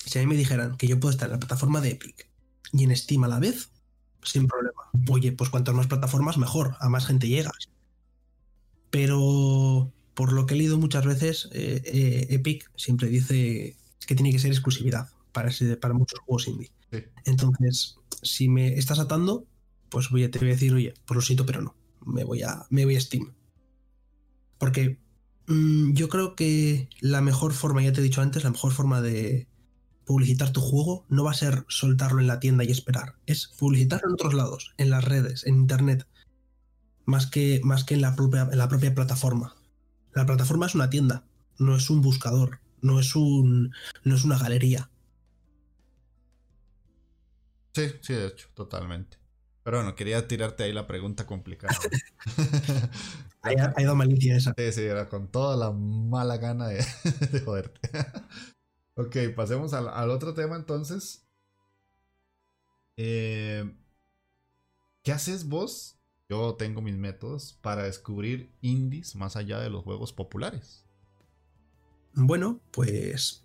Si 0.05 0.19
a 0.19 0.21
mí 0.21 0.27
me 0.27 0.35
dijeran 0.35 0.77
que 0.77 0.87
yo 0.87 0.99
puedo 0.99 1.11
estar 1.11 1.27
en 1.27 1.33
la 1.33 1.39
plataforma 1.39 1.81
de 1.81 1.91
Epic 1.91 2.29
y 2.73 2.83
en 2.83 2.95
Steam 2.95 3.23
a 3.23 3.27
la 3.27 3.39
vez, 3.39 3.69
sin 4.23 4.47
problema. 4.47 4.81
Oye, 5.09 5.31
pues 5.31 5.49
cuantas 5.49 5.75
más 5.75 5.87
plataformas, 5.87 6.37
mejor, 6.37 6.75
a 6.79 6.89
más 6.89 7.05
gente 7.05 7.27
llegas. 7.27 7.69
Pero 8.89 9.91
por 10.15 10.31
lo 10.31 10.45
que 10.45 10.55
he 10.55 10.57
leído 10.57 10.77
muchas 10.77 11.05
veces, 11.05 11.49
eh, 11.51 11.81
eh, 11.85 12.27
Epic 12.29 12.71
siempre 12.75 13.09
dice 13.09 13.77
que 14.07 14.15
tiene 14.15 14.31
que 14.31 14.39
ser 14.39 14.51
exclusividad 14.51 15.09
para, 15.31 15.51
para 15.79 15.93
muchos 15.93 16.19
juegos 16.21 16.47
indie. 16.47 16.71
Entonces, 17.25 17.97
si 18.21 18.47
me 18.47 18.77
estás 18.77 18.99
atando, 18.99 19.45
pues 19.89 20.09
voy 20.09 20.23
a, 20.23 20.31
te 20.31 20.39
voy 20.39 20.49
a 20.49 20.51
decir, 20.51 20.73
oye, 20.73 20.93
pues 21.05 21.15
lo 21.15 21.21
siento, 21.21 21.45
pero 21.45 21.61
no. 21.61 21.75
Me 22.05 22.23
voy 22.23 22.43
a, 22.43 22.65
me 22.69 22.85
voy 22.85 22.95
a 22.95 23.01
Steam. 23.01 23.33
Porque 24.57 24.99
mm, 25.47 25.93
yo 25.93 26.07
creo 26.07 26.35
que 26.35 26.87
la 27.01 27.21
mejor 27.21 27.53
forma, 27.53 27.83
ya 27.83 27.91
te 27.91 27.99
he 27.99 28.03
dicho 28.03 28.21
antes, 28.21 28.43
la 28.43 28.51
mejor 28.51 28.71
forma 28.71 29.01
de 29.01 29.49
publicitar 30.05 30.51
tu 30.51 30.61
juego 30.61 31.05
no 31.09 31.23
va 31.23 31.31
a 31.31 31.35
ser 31.35 31.65
soltarlo 31.67 32.21
en 32.21 32.27
la 32.27 32.39
tienda 32.39 32.63
y 32.63 32.71
esperar. 32.71 33.15
Es 33.25 33.47
publicitarlo 33.57 34.07
en 34.07 34.13
otros 34.13 34.33
lados, 34.33 34.73
en 34.77 34.91
las 34.91 35.03
redes, 35.03 35.45
en 35.45 35.55
internet. 35.55 36.07
Más 37.05 37.27
que, 37.27 37.59
más 37.63 37.83
que 37.83 37.95
en, 37.95 38.01
la 38.01 38.15
propia, 38.15 38.47
en 38.49 38.57
la 38.57 38.69
propia 38.69 38.95
plataforma. 38.95 39.54
La 40.15 40.25
plataforma 40.25 40.65
es 40.65 40.73
una 40.73 40.89
tienda, 40.89 41.25
no 41.59 41.75
es 41.75 41.89
un 41.89 42.01
buscador, 42.01 42.61
no 42.81 43.01
es, 43.01 43.17
un, 43.17 43.75
no 44.05 44.15
es 44.15 44.23
una 44.23 44.37
galería. 44.37 44.89
Sí, 47.73 47.91
sí, 48.01 48.13
de 48.13 48.27
hecho, 48.27 48.47
totalmente. 48.53 49.17
Pero 49.61 49.77
bueno, 49.77 49.93
quería 49.93 50.25
tirarte 50.25 50.63
ahí 50.63 50.71
la 50.71 50.87
pregunta 50.87 51.25
complicada. 51.25 51.77
ha, 53.41 53.81
ido 53.81 53.93
malicia 53.93 54.37
esa. 54.37 54.53
Sí, 54.57 54.71
sí, 54.71 54.83
era 54.83 55.09
con 55.09 55.27
toda 55.27 55.57
la 55.57 55.71
mala 55.71 56.37
gana 56.37 56.69
de, 56.69 56.81
joderte. 57.43 57.89
ok, 58.95 59.35
pasemos 59.35 59.73
al, 59.73 60.09
otro 60.11 60.33
tema 60.33 60.55
entonces. 60.55 61.27
Eh, 62.95 63.69
¿Qué 65.03 65.11
haces 65.11 65.49
vos 65.49 65.94
yo 66.29 66.55
tengo 66.55 66.81
mis 66.81 66.95
métodos 66.95 67.57
para 67.61 67.83
descubrir 67.83 68.49
indies 68.61 69.15
más 69.15 69.35
allá 69.35 69.59
de 69.59 69.69
los 69.69 69.83
juegos 69.83 70.13
populares. 70.13 70.83
Bueno, 72.13 72.59
pues 72.71 73.43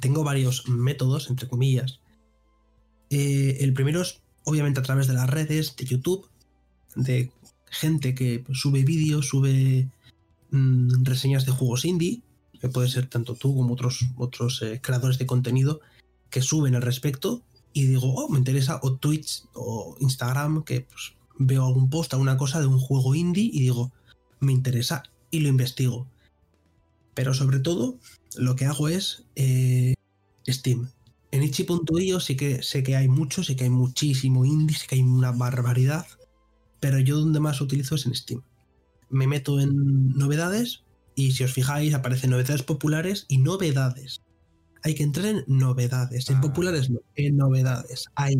tengo 0.00 0.24
varios 0.24 0.68
métodos, 0.68 1.28
entre 1.30 1.48
comillas. 1.48 2.00
Eh, 3.10 3.58
el 3.60 3.72
primero 3.72 4.02
es 4.02 4.20
obviamente 4.44 4.80
a 4.80 4.82
través 4.82 5.06
de 5.06 5.14
las 5.14 5.28
redes, 5.28 5.76
de 5.76 5.84
YouTube, 5.84 6.28
de 6.94 7.30
gente 7.66 8.14
que 8.14 8.44
sube 8.52 8.84
vídeos, 8.84 9.28
sube 9.28 9.88
mm, 10.50 11.04
reseñas 11.04 11.46
de 11.46 11.52
juegos 11.52 11.84
indie, 11.84 12.22
que 12.60 12.68
puede 12.68 12.88
ser 12.88 13.08
tanto 13.08 13.34
tú 13.34 13.56
como 13.56 13.74
otros, 13.74 14.06
otros 14.16 14.62
eh, 14.62 14.80
creadores 14.82 15.18
de 15.18 15.26
contenido 15.26 15.80
que 16.30 16.42
suben 16.42 16.74
al 16.74 16.82
respecto 16.82 17.42
y 17.72 17.86
digo, 17.86 18.14
oh, 18.14 18.28
me 18.28 18.38
interesa, 18.38 18.78
o 18.82 18.94
Twitch 18.96 19.44
o 19.54 19.96
Instagram, 20.00 20.62
que 20.62 20.82
pues, 20.82 21.14
veo 21.38 21.66
algún 21.66 21.90
post, 21.90 22.12
alguna 22.12 22.36
cosa 22.36 22.60
de 22.60 22.66
un 22.66 22.78
juego 22.78 23.14
indie 23.14 23.50
y 23.52 23.60
digo, 23.60 23.92
me 24.40 24.52
interesa 24.52 25.02
y 25.30 25.40
lo 25.40 25.48
investigo. 25.48 26.06
Pero 27.14 27.34
sobre 27.34 27.60
todo, 27.60 27.98
lo 28.36 28.56
que 28.56 28.66
hago 28.66 28.88
es 28.88 29.24
eh, 29.36 29.94
Steam. 30.48 30.90
En 31.30 31.42
itchy.io 31.42 32.20
sí 32.20 32.36
que 32.36 32.62
sé 32.62 32.82
que 32.82 32.96
hay 32.96 33.08
mucho, 33.08 33.42
sé 33.42 33.56
que 33.56 33.64
hay 33.64 33.70
muchísimo 33.70 34.44
indie, 34.44 34.76
sé 34.76 34.86
que 34.86 34.96
hay 34.96 35.02
una 35.02 35.32
barbaridad, 35.32 36.06
pero 36.80 36.98
yo 36.98 37.18
donde 37.18 37.40
más 37.40 37.60
utilizo 37.60 37.94
es 37.94 38.06
en 38.06 38.14
Steam. 38.14 38.42
Me 39.08 39.26
meto 39.26 39.60
en 39.60 40.08
novedades 40.08 40.84
y 41.14 41.32
si 41.32 41.44
os 41.44 41.52
fijáis 41.52 41.94
aparecen 41.94 42.30
novedades 42.30 42.62
populares 42.62 43.24
y 43.28 43.38
novedades. 43.38 44.20
Hay 44.82 44.94
que 44.94 45.04
entrar 45.04 45.26
en 45.26 45.44
novedades, 45.46 46.28
en 46.28 46.36
ah. 46.36 46.40
populares 46.40 46.90
no, 46.90 47.00
en 47.14 47.36
novedades. 47.36 48.06
Hay 48.14 48.36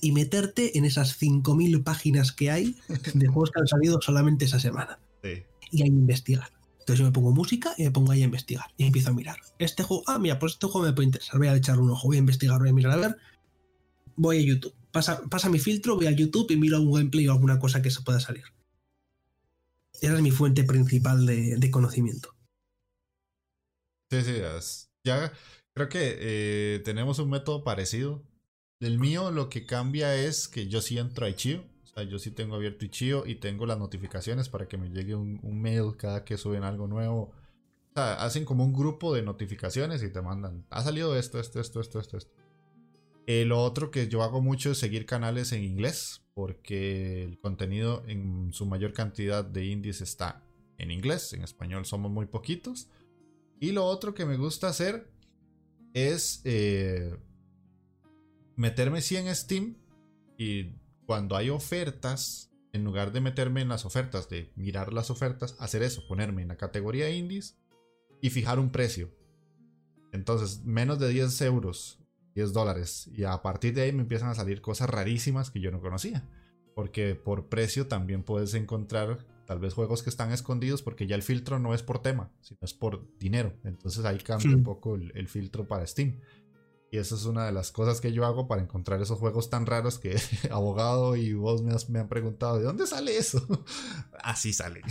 y 0.00 0.12
meterte 0.12 0.78
en 0.78 0.84
esas 0.84 1.20
5.000 1.20 1.82
páginas 1.82 2.32
que 2.32 2.50
hay 2.50 2.76
de 3.14 3.26
juegos 3.26 3.50
que 3.50 3.60
han 3.60 3.66
salido 3.66 4.00
solamente 4.00 4.44
esa 4.44 4.60
semana. 4.60 4.98
Y 5.70 5.82
a 5.82 5.86
investigar. 5.86 6.50
Entonces 6.80 6.98
yo 6.98 7.06
me 7.06 7.12
pongo 7.12 7.32
música 7.32 7.74
y 7.78 7.84
me 7.84 7.90
pongo 7.90 8.12
ahí 8.12 8.22
a 8.22 8.26
investigar. 8.26 8.66
Y 8.76 8.84
empiezo 8.84 9.10
a 9.10 9.14
mirar. 9.14 9.38
Este 9.58 9.82
juego, 9.82 10.04
ah, 10.06 10.18
mira, 10.18 10.38
pues 10.38 10.52
este 10.52 10.66
juego 10.66 10.86
me 10.86 10.92
puede 10.92 11.06
interesar. 11.06 11.38
Voy 11.38 11.48
a 11.48 11.56
echar 11.56 11.80
un 11.80 11.90
ojo, 11.90 12.08
voy 12.08 12.16
a 12.16 12.20
investigar, 12.20 12.58
voy 12.60 12.68
a 12.68 12.74
mirar 12.74 12.92
a 12.92 12.96
ver. 12.96 13.16
Voy 14.16 14.38
a 14.38 14.40
YouTube. 14.42 14.74
Pasa, 14.92 15.22
pasa 15.30 15.48
mi 15.48 15.58
filtro, 15.58 15.96
voy 15.96 16.06
a 16.06 16.10
YouTube 16.10 16.50
y 16.50 16.56
miro 16.56 16.80
un 16.80 16.92
gameplay 16.92 17.26
o 17.26 17.32
alguna 17.32 17.58
cosa 17.58 17.80
que 17.80 17.90
se 17.90 18.02
pueda 18.02 18.20
salir. 18.20 18.44
Esa 20.00 20.14
es 20.14 20.20
mi 20.20 20.30
fuente 20.30 20.64
principal 20.64 21.24
de, 21.24 21.70
conocimiento. 21.70 22.36
Sí, 24.10 24.22
sí, 24.22 24.34
ya 25.04 25.32
creo 25.74 25.88
que 25.88 26.16
eh, 26.18 26.82
tenemos 26.84 27.18
un 27.18 27.30
método 27.30 27.64
parecido. 27.64 28.22
El 28.84 28.98
mío 28.98 29.30
lo 29.30 29.48
que 29.48 29.64
cambia 29.64 30.14
es 30.14 30.46
que 30.46 30.68
yo 30.68 30.82
sí 30.82 30.98
entro 30.98 31.24
a 31.24 31.30
Ichio. 31.30 31.64
O 31.84 31.86
sea, 31.86 32.02
yo 32.02 32.18
sí 32.18 32.30
tengo 32.30 32.56
abierto 32.56 32.84
Ichio 32.84 33.24
y 33.24 33.36
tengo 33.36 33.64
las 33.64 33.78
notificaciones 33.78 34.50
para 34.50 34.68
que 34.68 34.76
me 34.76 34.90
llegue 34.90 35.14
un, 35.14 35.40
mail 35.62 35.96
cada 35.96 36.22
que 36.22 36.36
suben 36.36 36.64
algo 36.64 36.86
nuevo. 36.86 37.32
O 37.90 37.92
sea, 37.94 38.22
hacen 38.22 38.44
como 38.44 38.62
un 38.62 38.74
grupo 38.74 39.14
de 39.14 39.22
notificaciones 39.22 40.02
y 40.02 40.10
te 40.10 40.20
mandan. 40.20 40.66
Ha 40.68 40.82
salido 40.82 41.16
esto, 41.16 41.40
esto, 41.40 41.60
esto, 41.60 41.80
esto, 41.80 41.98
esto, 41.98 42.18
esto. 42.18 42.32
Eh, 43.26 43.46
lo 43.46 43.62
otro 43.62 43.90
que 43.90 44.06
yo 44.08 44.22
hago 44.22 44.42
mucho 44.42 44.72
es 44.72 44.78
seguir 44.78 45.06
canales 45.06 45.52
en 45.52 45.64
inglés. 45.64 46.20
Porque 46.34 47.22
el 47.24 47.38
contenido 47.38 48.02
en 48.06 48.52
su 48.52 48.66
mayor 48.66 48.92
cantidad 48.92 49.44
de 49.44 49.64
indies 49.64 50.02
está 50.02 50.42
en 50.76 50.90
inglés. 50.90 51.32
En 51.32 51.42
español 51.42 51.86
somos 51.86 52.10
muy 52.10 52.26
poquitos. 52.26 52.88
Y 53.60 53.72
lo 53.72 53.86
otro 53.86 54.12
que 54.12 54.26
me 54.26 54.36
gusta 54.36 54.68
hacer 54.68 55.08
es 55.94 56.42
eh, 56.44 57.16
meterme 58.56 59.00
sí 59.00 59.16
en 59.16 59.34
Steam 59.34 59.76
y 60.36 60.72
cuando 61.06 61.36
hay 61.36 61.50
ofertas, 61.50 62.50
en 62.72 62.84
lugar 62.84 63.12
de 63.12 63.20
meterme 63.20 63.60
en 63.60 63.68
las 63.68 63.84
ofertas, 63.84 64.28
de 64.28 64.52
mirar 64.56 64.92
las 64.92 65.10
ofertas, 65.10 65.56
hacer 65.60 65.82
eso, 65.82 66.06
ponerme 66.08 66.42
en 66.42 66.48
la 66.48 66.56
categoría 66.56 67.10
indies 67.10 67.56
y 68.20 68.30
fijar 68.30 68.58
un 68.58 68.70
precio. 68.70 69.10
Entonces, 70.12 70.64
menos 70.64 70.98
de 70.98 71.08
10 71.08 71.40
euros, 71.42 72.00
10 72.34 72.52
dólares. 72.52 73.10
Y 73.12 73.24
a 73.24 73.42
partir 73.42 73.74
de 73.74 73.82
ahí 73.82 73.92
me 73.92 74.02
empiezan 74.02 74.28
a 74.28 74.34
salir 74.34 74.60
cosas 74.60 74.90
rarísimas 74.90 75.50
que 75.50 75.60
yo 75.60 75.70
no 75.70 75.80
conocía. 75.80 76.28
Porque 76.74 77.14
por 77.14 77.48
precio 77.48 77.86
también 77.86 78.24
puedes 78.24 78.54
encontrar 78.54 79.26
tal 79.46 79.58
vez 79.58 79.74
juegos 79.74 80.02
que 80.02 80.10
están 80.10 80.32
escondidos 80.32 80.82
porque 80.82 81.06
ya 81.06 81.16
el 81.16 81.22
filtro 81.22 81.58
no 81.58 81.74
es 81.74 81.82
por 81.82 82.00
tema, 82.00 82.32
sino 82.40 82.58
es 82.62 82.74
por 82.74 83.06
dinero. 83.18 83.52
Entonces 83.64 84.04
ahí 84.04 84.18
cambia 84.18 84.56
un 84.56 84.62
poco 84.62 84.96
el 84.96 85.28
filtro 85.28 85.68
para 85.68 85.86
Steam. 85.86 86.20
Y 86.94 86.98
esa 86.98 87.16
es 87.16 87.24
una 87.24 87.44
de 87.44 87.50
las 87.50 87.72
cosas 87.72 88.00
que 88.00 88.12
yo 88.12 88.24
hago 88.24 88.46
para 88.46 88.62
encontrar 88.62 89.02
esos 89.02 89.18
juegos 89.18 89.50
tan 89.50 89.66
raros 89.66 89.98
que 89.98 90.16
abogado 90.52 91.16
y 91.16 91.32
vos 91.32 91.64
me, 91.88 91.98
han 91.98 92.08
preguntado, 92.08 92.58
¿de 92.58 92.62
dónde 92.62 92.86
sale 92.86 93.18
eso? 93.18 93.44
Así 94.22 94.52
sale. 94.52 94.80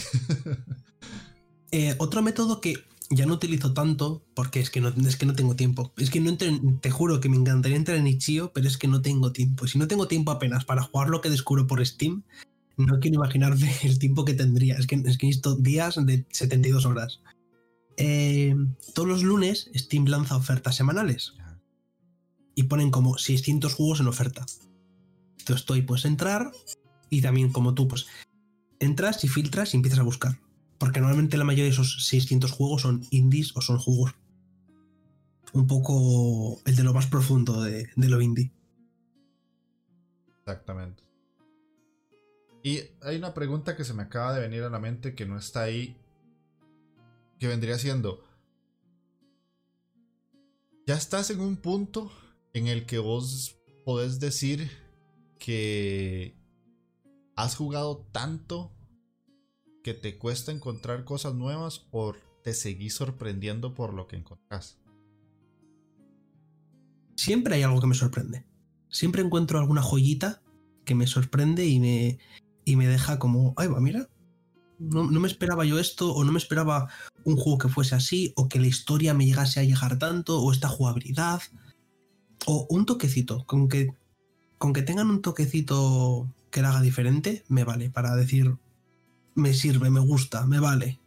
Eh, 1.75 1.95
otro 1.97 2.21
método 2.21 2.61
que 2.61 2.75
ya 3.09 3.25
no 3.25 3.33
utilizo 3.33 3.73
tanto, 3.73 4.23
porque 4.35 4.59
es 4.59 4.69
que 4.69 4.79
no, 4.79 4.89
es 4.89 5.17
que 5.17 5.25
no 5.25 5.33
tengo 5.33 5.55
tiempo. 5.55 5.91
Es 5.97 6.11
que 6.11 6.19
no 6.19 6.37
te 6.37 6.91
juro 6.91 7.19
que 7.19 7.29
me 7.29 7.35
encantaría 7.35 7.77
entrar 7.77 7.97
en 7.97 8.05
Ichio, 8.05 8.53
pero 8.53 8.67
es 8.67 8.77
que 8.77 8.87
no 8.87 9.01
tengo 9.01 9.31
tiempo. 9.31 9.65
Si 9.65 9.79
no 9.79 9.87
tengo 9.87 10.07
tiempo 10.07 10.29
apenas 10.29 10.65
para 10.65 10.83
jugar 10.83 11.09
lo 11.09 11.19
que 11.21 11.31
descubro 11.31 11.65
por 11.65 11.83
Steam, 11.83 12.21
no 12.77 12.99
quiero 12.99 13.15
imaginarme 13.15 13.75
el 13.81 13.97
tiempo 13.97 14.23
que 14.23 14.35
tendría. 14.35 14.75
Es 14.75 14.85
que, 14.85 14.97
es 14.97 15.17
que 15.17 15.25
necesito 15.25 15.55
días 15.55 15.95
de 16.05 16.27
72 16.29 16.85
horas. 16.85 17.21
Eh, 17.97 18.55
todos 18.93 19.09
los 19.09 19.23
lunes 19.23 19.71
Steam 19.73 20.05
lanza 20.05 20.37
ofertas 20.37 20.75
semanales 20.75 21.33
y 22.55 22.63
ponen 22.63 22.91
como 22.91 23.17
600 23.17 23.73
juegos 23.73 23.99
en 23.99 24.07
oferta. 24.07 24.45
Entonces 25.39 25.65
tú 25.65 25.73
ahí 25.73 25.81
puedes 25.81 26.05
entrar 26.05 26.51
y 27.09 27.21
también 27.21 27.51
como 27.51 27.73
tú, 27.73 27.87
pues 27.87 28.07
entras 28.79 29.23
y 29.23 29.27
filtras 29.27 29.73
y 29.73 29.77
empiezas 29.77 29.99
a 29.99 30.03
buscar. 30.03 30.39
Porque 30.77 30.99
normalmente 30.99 31.37
la 31.37 31.43
mayoría 31.43 31.65
de 31.65 31.71
esos 31.71 32.07
600 32.07 32.51
juegos 32.51 32.81
son 32.81 33.05
indies 33.11 33.55
o 33.55 33.61
son 33.61 33.79
juegos 33.79 34.15
un 35.53 35.67
poco 35.67 36.59
el 36.65 36.75
de 36.75 36.83
lo 36.83 36.93
más 36.93 37.07
profundo 37.07 37.61
de, 37.61 37.89
lo 37.95 38.21
indie. 38.21 38.51
Exactamente. 40.39 41.03
Y 42.63 42.79
hay 43.01 43.17
una 43.17 43.33
pregunta 43.33 43.75
que 43.75 43.83
se 43.83 43.93
me 43.93 44.03
acaba 44.03 44.33
de 44.33 44.41
venir 44.41 44.63
a 44.63 44.69
la 44.69 44.79
mente 44.79 45.15
que 45.15 45.25
no 45.25 45.37
está 45.37 45.61
ahí, 45.61 45.95
que 47.39 47.47
vendría 47.47 47.77
siendo, 47.77 48.23
ya 50.87 50.95
estás 50.95 51.29
en 51.29 51.39
un 51.39 51.57
punto 51.57 52.11
en 52.53 52.67
el 52.67 52.85
que 52.85 52.99
vos 52.99 53.57
podés 53.85 54.19
decir 54.19 54.71
que 55.39 56.37
has 57.35 57.55
jugado 57.55 58.07
tanto 58.11 58.71
que 59.83 59.93
te 59.93 60.17
cuesta 60.17 60.51
encontrar 60.51 61.03
cosas 61.03 61.33
nuevas 61.33 61.87
o 61.91 62.13
te 62.43 62.53
seguís 62.53 62.95
sorprendiendo 62.95 63.73
por 63.73 63.93
lo 63.93 64.07
que 64.07 64.15
encontrás? 64.15 64.79
Siempre 67.15 67.55
hay 67.55 67.63
algo 67.63 67.81
que 67.81 67.87
me 67.87 67.95
sorprende. 67.95 68.45
Siempre 68.89 69.21
encuentro 69.21 69.59
alguna 69.59 69.81
joyita 69.81 70.41
que 70.85 70.95
me 70.95 71.07
sorprende 71.07 71.65
y 71.65 71.79
me, 71.79 72.19
y 72.65 72.75
me 72.75 72.87
deja 72.87 73.17
como, 73.17 73.53
ay, 73.57 73.67
va, 73.67 73.79
mira, 73.79 74.09
no, 74.79 75.09
no, 75.09 75.19
me 75.19 75.27
esperaba 75.27 75.65
yo 75.65 75.79
esto, 75.79 76.13
o 76.13 76.23
no 76.23 76.31
me 76.31 76.37
esperaba 76.37 76.89
un 77.23 77.37
juego 77.37 77.57
que 77.57 77.69
fuese 77.69 77.95
así, 77.95 78.33
o 78.35 78.49
que 78.49 78.59
la 78.59 78.67
historia 78.67 79.13
me 79.13 79.25
llegase 79.25 79.59
a 79.59 79.63
llegar 79.63 79.97
tanto, 79.97 80.41
o 80.41 80.51
esta 80.51 80.67
jugabilidad, 80.67 81.41
o 82.45 82.67
un 82.69 82.85
toquecito, 82.85 83.45
con 83.45 83.69
que, 83.69 83.93
con 84.57 84.73
que 84.73 84.81
tengan 84.81 85.09
un 85.09 85.21
toquecito 85.21 86.27
que 86.49 86.61
la 86.61 86.69
haga 86.69 86.81
diferente, 86.81 87.43
me 87.47 87.63
vale, 87.63 87.89
para 87.89 88.15
decir, 88.15 88.57
me 89.35 89.53
sirve, 89.53 89.89
me 89.89 89.99
gusta, 89.99 90.45
me 90.45 90.59
vale. 90.59 90.99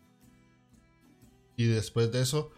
Y 1.56 1.66
después 1.66 2.12
de 2.12 2.20
eso, 2.20 2.50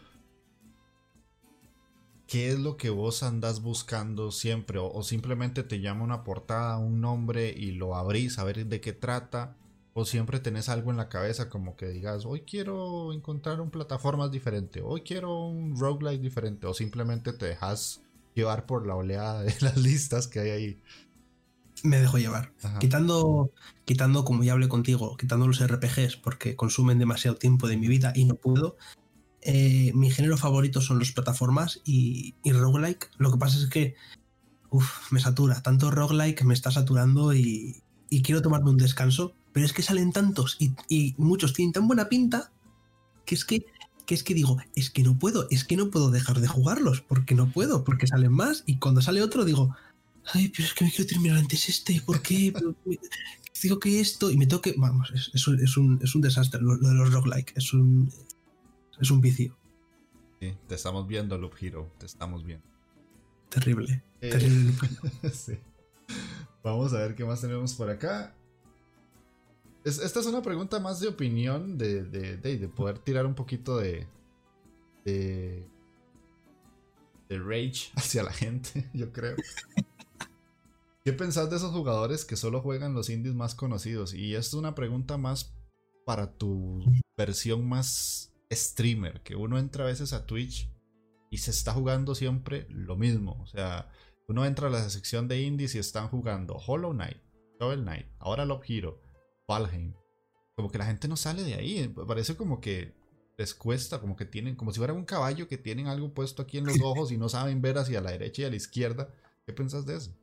¿qué 2.26 2.50
es 2.50 2.58
lo 2.58 2.76
que 2.76 2.90
vos 2.90 3.22
andás 3.22 3.62
buscando 3.62 4.30
siempre? 4.32 4.78
O, 4.78 4.90
o, 4.92 5.02
simplemente 5.02 5.62
te 5.62 5.80
llama 5.80 6.04
una 6.04 6.24
portada, 6.24 6.78
un 6.78 7.00
nombre 7.00 7.50
y 7.56 7.72
lo 7.72 7.94
abrís 7.94 8.38
a 8.38 8.44
ver 8.44 8.66
de 8.66 8.80
qué 8.80 8.92
trata. 8.92 9.56
O 9.94 10.04
siempre 10.04 10.38
tenés 10.38 10.68
algo 10.68 10.90
en 10.90 10.96
la 10.96 11.08
cabeza 11.08 11.48
como 11.48 11.76
que 11.76 11.88
digas, 11.88 12.24
hoy 12.24 12.42
quiero 12.42 13.12
encontrar 13.12 13.60
un 13.60 13.70
plataformas 13.70 14.30
diferente, 14.30 14.80
hoy 14.80 15.00
quiero 15.00 15.46
un 15.46 15.76
roguelike 15.76 16.20
diferente. 16.20 16.66
O 16.66 16.74
simplemente 16.74 17.32
te 17.32 17.46
dejas 17.46 18.02
llevar 18.39 18.66
por 18.66 18.86
la 18.86 18.95
oleada 18.95 19.43
de 19.43 19.55
las 19.61 19.76
listas 19.76 20.28
que 20.28 20.41
hay 20.41 20.51
ahí. 20.51 20.80
Me 21.84 22.01
dejo 22.01 22.18
llevar. 22.18 22.53
Ajá. 22.62 22.78
Quitando, 22.78 23.53
quitando, 23.84 24.24
como 24.24 24.43
ya 24.43 24.53
hablé 24.53 24.68
contigo, 24.68 25.16
quitando 25.16 25.47
los 25.47 25.64
RPGs 25.64 26.16
porque 26.16 26.57
consumen 26.57 26.99
demasiado 26.99 27.36
tiempo 27.36 27.68
de 27.68 27.76
mi 27.76 27.86
vida 27.86 28.12
y 28.16 28.24
no 28.24 28.34
puedo. 28.34 28.76
Eh, 29.43 29.93
mi 29.95 30.11
género 30.11 30.36
favorito 30.36 30.80
son 30.80 30.99
las 30.99 31.12
plataformas 31.12 31.80
y, 31.84 32.34
y 32.43 32.53
roguelike. 32.53 33.11
Lo 33.18 33.30
que 33.30 33.39
pasa 33.39 33.59
es 33.59 33.66
que 33.66 33.95
uf, 34.70 35.12
me 35.12 35.20
satura. 35.20 35.62
Tanto 35.62 35.91
roguelike 35.91 36.45
me 36.45 36.55
está 36.55 36.70
saturando 36.70 37.32
y, 37.32 37.82
y, 38.11 38.22
quiero 38.22 38.43
tomarme 38.43 38.70
un 38.70 38.76
descanso. 38.76 39.34
Pero 39.53 39.64
es 39.64 39.72
que 39.72 39.82
salen 39.82 40.12
tantos 40.12 40.57
y, 40.59 40.74
y, 40.89 41.14
muchos 41.18 41.53
tienen 41.53 41.72
tan 41.72 41.86
buena 41.86 42.09
pinta 42.09 42.53
que 43.24 43.34
es 43.34 43.45
que, 43.45 43.64
que 44.09 44.14
es 44.14 44.22
que 44.22 44.32
digo, 44.32 44.56
es 44.74 44.88
que 44.88 45.02
no 45.02 45.18
puedo, 45.18 45.46
es 45.50 45.64
que 45.64 45.76
no 45.76 45.90
puedo 45.90 46.11
dejar 46.11 46.40
de 46.40 46.48
jugarlos 46.48 47.02
porque 47.02 47.34
no 47.34 47.52
puedo, 47.52 47.84
porque 47.84 48.06
salen 48.06 48.32
más 48.32 48.62
y 48.64 48.78
cuando 48.78 49.02
sale 49.02 49.20
otro 49.20 49.44
digo, 49.44 49.76
ay, 50.32 50.48
pero 50.48 50.66
es 50.66 50.72
que 50.72 50.86
me 50.86 50.90
quiero 50.90 51.06
terminar 51.06 51.36
antes 51.36 51.68
este, 51.68 52.00
¿por 52.00 52.22
qué? 52.22 52.54
digo 53.62 53.78
que 53.78 54.00
esto 54.00 54.30
y 54.30 54.38
me 54.38 54.46
toque, 54.46 54.74
vamos, 54.78 55.12
es, 55.14 55.30
es, 55.34 55.46
un, 55.46 55.62
es, 55.62 55.76
un, 55.76 56.00
es 56.02 56.14
un 56.14 56.22
desastre 56.22 56.59
lo, 56.62 56.76
lo 56.76 56.88
de 56.88 56.94
los 56.94 57.12
roguelike, 57.12 57.52
es 57.54 57.74
un, 57.74 58.11
es 58.98 59.11
un 59.11 59.20
vicio. 59.20 59.54
Sí, 60.40 60.56
te 60.66 60.74
estamos 60.74 61.06
viendo, 61.06 61.36
Loop 61.36 61.52
Hero. 61.61 61.92
Te 61.98 62.06
estamos 62.06 62.46
viendo. 62.46 62.66
Terrible. 63.50 64.02
Eh, 64.22 64.30
terrible. 64.30 64.72
sí. 65.34 65.59
Vamos 66.62 66.94
a 66.94 66.98
ver 67.00 67.14
qué 67.14 67.26
más 67.26 67.42
tenemos 67.42 67.74
por 67.74 67.90
acá. 67.90 68.34
Es, 69.89 69.99
esta 70.01 70.20
es 70.20 70.26
una 70.26 70.43
pregunta 70.43 70.80
más 70.80 71.01
de 71.01 71.09
opinión, 71.09 71.78
de, 71.78 72.05
de, 72.05 72.36
de, 72.36 72.59
de 72.59 72.68
poder 72.68 72.99
tirar 72.99 73.24
un 73.24 73.34
poquito 73.34 73.78
de, 73.78 74.07
de. 75.07 75.66
de 77.26 77.39
rage 77.39 77.91
hacia 77.97 78.22
la 78.22 78.32
gente, 78.32 78.91
yo 78.93 79.11
creo. 79.12 79.36
¿Qué 81.05 81.14
pensás 81.14 81.49
de 81.49 81.57
esos 81.57 81.72
jugadores 81.72 82.26
que 82.26 82.36
solo 82.36 82.61
juegan 82.61 82.93
los 82.93 83.09
indies 83.09 83.34
más 83.34 83.55
conocidos? 83.55 84.12
Y 84.12 84.34
esto 84.34 84.59
es 84.59 84.61
una 84.61 84.74
pregunta 84.74 85.16
más 85.16 85.55
para 86.05 86.36
tu 86.36 86.84
versión 87.16 87.66
más 87.66 88.34
streamer, 88.53 89.22
que 89.22 89.36
uno 89.36 89.59
entra 89.59 89.84
a 89.84 89.86
veces 89.86 90.12
a 90.12 90.26
Twitch 90.26 90.70
y 91.30 91.39
se 91.39 91.51
está 91.51 91.72
jugando 91.72 92.14
siempre 92.14 92.66
lo 92.68 92.97
mismo. 92.97 93.41
O 93.41 93.47
sea, 93.47 93.91
uno 94.26 94.45
entra 94.45 94.68
a 94.68 94.70
la 94.70 94.86
sección 94.91 95.28
de 95.28 95.41
indies 95.41 95.74
y 95.74 95.78
están 95.78 96.09
jugando 96.09 96.57
Hollow 96.57 96.93
Knight, 96.93 97.22
Shovel 97.59 97.84
Knight, 97.84 98.07
ahora 98.18 98.45
Love 98.45 98.64
Hero, 98.68 99.07
Valheim. 99.49 99.94
Como 100.55 100.70
que 100.70 100.78
la 100.78 100.86
gente 100.86 101.09
no 101.09 101.16
sale 101.16 101.42
de 101.42 101.55
ahí. 101.55 101.88
Parece 102.07 102.36
como 102.36 102.61
que 102.61 102.94
les 103.36 103.55
cuesta, 103.55 104.01
como 104.01 104.16
que 104.16 104.24
tienen, 104.24 104.57
como 104.57 104.72
si 104.72 104.78
fuera 104.78 104.92
un 104.92 105.05
caballo 105.05 105.49
que 105.49 105.57
tienen 105.57 105.86
algo 105.86 106.12
puesto 106.12 106.42
aquí 106.42 106.59
en 106.59 106.66
los 106.66 106.76
ojos 106.82 107.11
y 107.11 107.16
no 107.16 107.28
saben 107.28 107.62
ver 107.62 107.78
hacia 107.78 108.01
la 108.01 108.11
derecha 108.11 108.42
y 108.42 108.44
a 108.44 108.51
la 108.51 108.57
izquierda. 108.57 109.09
¿Qué 109.46 109.53
piensas 109.53 109.86
de 109.86 109.96
eso? 109.96 110.14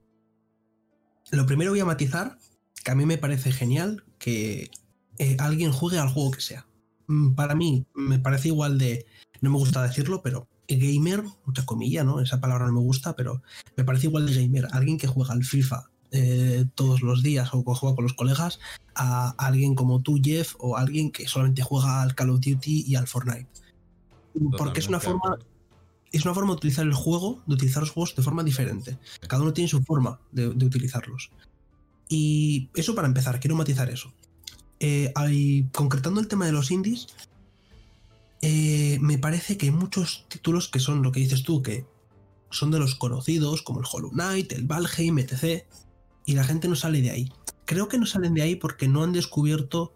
Lo 1.32 1.46
primero 1.46 1.72
voy 1.72 1.80
a 1.80 1.86
matizar 1.86 2.38
que 2.84 2.92
a 2.92 2.96
mí 2.96 3.06
me 3.06 3.18
parece 3.18 3.52
genial 3.52 4.04
que 4.20 4.70
eh, 5.18 5.38
alguien 5.40 5.72
juegue 5.72 5.98
al 5.98 6.10
juego 6.10 6.32
que 6.32 6.42
sea. 6.42 6.68
Mm, 7.08 7.34
para 7.34 7.56
mí 7.56 7.86
me 7.96 8.20
parece 8.20 8.50
igual 8.50 8.78
de, 8.78 9.08
no 9.42 9.50
me 9.50 9.58
gusta 9.58 9.82
decirlo, 9.82 10.22
pero 10.22 10.48
gamer, 10.68 11.24
mucha 11.46 11.66
comilla, 11.66 12.04
¿no? 12.04 12.20
Esa 12.20 12.40
palabra 12.40 12.68
no 12.68 12.74
me 12.74 12.80
gusta, 12.82 13.16
pero 13.16 13.42
me 13.76 13.84
parece 13.84 14.08
igual 14.08 14.26
de 14.28 14.36
gamer. 14.36 14.68
Alguien 14.72 14.98
que 14.98 15.08
juega 15.08 15.34
al 15.34 15.44
FIFA 15.44 15.90
eh, 16.16 16.66
todos 16.76 17.02
los 17.02 17.22
días 17.24 17.50
o 17.54 17.64
juega 17.64 17.96
con 17.96 18.04
los 18.04 18.14
colegas, 18.14 18.60
a 18.96 19.32
alguien 19.38 19.76
como 19.76 20.02
tú, 20.02 20.20
Jeff, 20.24 20.56
o 20.60 20.78
alguien 20.78 21.12
que 21.12 21.28
solamente 21.28 21.62
juega 21.62 22.02
al 22.02 22.16
Call 22.16 22.30
of 22.30 22.40
Duty 22.40 22.86
y 22.88 22.96
al 22.96 23.08
Fortnite. 23.08 23.48
Totalmente 24.34 24.58
Porque 24.58 24.80
es 24.80 24.88
una 24.88 25.00
forma... 25.00 25.38
Es 26.12 26.24
una 26.24 26.34
forma 26.34 26.54
de 26.54 26.58
utilizar 26.58 26.86
el 26.86 26.94
juego, 26.94 27.44
de 27.46 27.56
utilizar 27.56 27.84
los 27.84 27.92
juegos 27.92 28.16
de 28.16 28.24
forma 28.24 28.42
diferente. 28.42 28.98
Cada 29.28 29.42
uno 29.42 29.52
tiene 29.52 29.68
su 29.68 29.84
forma 29.84 30.18
de, 30.32 30.50
de 30.54 30.66
utilizarlos. 30.66 31.30
Y 32.08 32.70
eso 32.74 32.96
para 32.96 33.08
empezar, 33.08 33.38
quiero 33.42 33.56
matizar 33.56 33.90
eso. 33.90 34.14
Eh, 34.80 35.12
hay, 35.16 35.68
concretando 35.74 36.20
el 36.20 36.28
tema 36.28 36.46
de 36.46 36.52
los 36.52 36.72
indies, 36.72 37.08
eh, 38.42 38.98
me 39.02 39.18
parece 39.18 39.58
que 39.58 39.68
hay 39.68 39.72
muchos 39.72 40.26
títulos 40.28 40.68
que 40.68 40.80
son 40.80 41.02
lo 41.02 41.12
que 41.12 41.22
dices 41.22 41.44
tú, 41.44 41.62
que 41.62 41.86
son 42.52 42.72
de 42.72 42.80
los 42.80 42.96
conocidos, 42.96 43.62
como 43.62 43.80
el 43.80 43.88
Hollow 43.92 44.12
Knight, 44.12 44.52
el 44.52 44.66
Valheim, 44.66 45.18
etc. 45.20 45.66
Y 46.26 46.34
la 46.34 46.44
gente 46.44 46.68
no 46.68 46.76
sale 46.76 47.02
de 47.02 47.12
ahí. 47.12 47.32
Creo 47.66 47.88
que 47.88 47.98
no 47.98 48.06
salen 48.06 48.34
de 48.34 48.42
ahí 48.42 48.56
porque 48.56 48.88
no 48.88 49.04
han 49.04 49.14
descubierto 49.14 49.94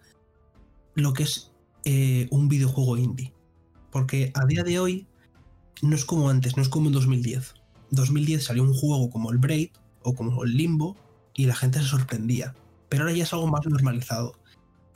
lo 0.96 1.14
que 1.14 1.24
es 1.24 1.52
eh, 1.86 2.28
un 2.32 2.48
videojuego 2.50 2.98
indie. 2.98 3.34
Porque 3.92 4.32
a 4.36 4.46
día 4.46 4.64
de 4.64 4.80
hoy 4.80 5.08
no 5.82 5.96
es 5.96 6.06
como 6.06 6.30
antes, 6.30 6.58
no 6.58 6.64
es 6.64 6.70
como 6.70 6.88
en 6.88 6.94
2010. 6.94 7.54
En 7.92 7.96
2010 7.96 8.44
salió 8.44 8.64
un 8.64 8.74
juego 8.74 9.10
como 9.10 9.32
el 9.32 9.38
Braid 9.38 9.70
o 10.04 10.14
como 10.14 10.44
el 10.44 10.56
Limbo 10.56 10.96
y 11.34 11.46
la 11.46 11.56
gente 11.56 11.80
se 11.80 11.86
sorprendía. 11.86 12.54
Pero 12.90 13.04
ahora 13.04 13.16
ya 13.16 13.24
es 13.24 13.34
algo 13.34 13.48
más 13.48 13.66
normalizado 13.66 14.34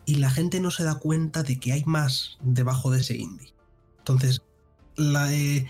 y 0.06 0.16
la 0.16 0.30
gente 0.30 0.60
no 0.60 0.72
se 0.72 0.84
da 0.84 0.96
cuenta 0.96 1.44
de 1.44 1.60
que 1.60 1.72
hay 1.72 1.84
más 1.86 2.38
debajo 2.42 2.92
de 2.92 3.00
ese 3.00 3.18
indie. 3.18 3.54
Entonces, 4.00 4.42
la, 4.96 5.34
eh, 5.34 5.68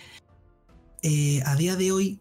eh, 1.04 1.42
a 1.46 1.56
día 1.56 1.76
de 1.76 1.92
hoy, 1.92 2.20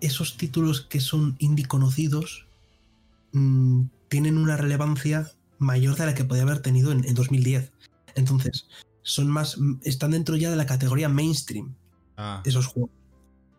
esos 0.00 0.36
títulos 0.36 0.80
que 0.82 1.00
son 1.00 1.36
indie 1.38 1.66
conocidos 1.66 2.46
mmm, 3.32 3.84
tienen 4.08 4.38
una 4.38 4.56
relevancia 4.56 5.30
mayor 5.58 5.96
de 5.96 6.06
la 6.06 6.14
que 6.14 6.24
podía 6.24 6.42
haber 6.42 6.60
tenido 6.60 6.92
en, 6.92 7.04
en, 7.04 7.14
2010. 7.14 7.72
Entonces, 8.14 8.68
son 9.02 9.28
más. 9.28 9.56
están 9.82 10.10
dentro 10.12 10.36
ya 10.36 10.50
de 10.50 10.56
la 10.56 10.66
categoría 10.66 11.08
mainstream. 11.08 11.74
Ah. 12.16 12.42
Esos 12.44 12.66
juegos. 12.66 12.90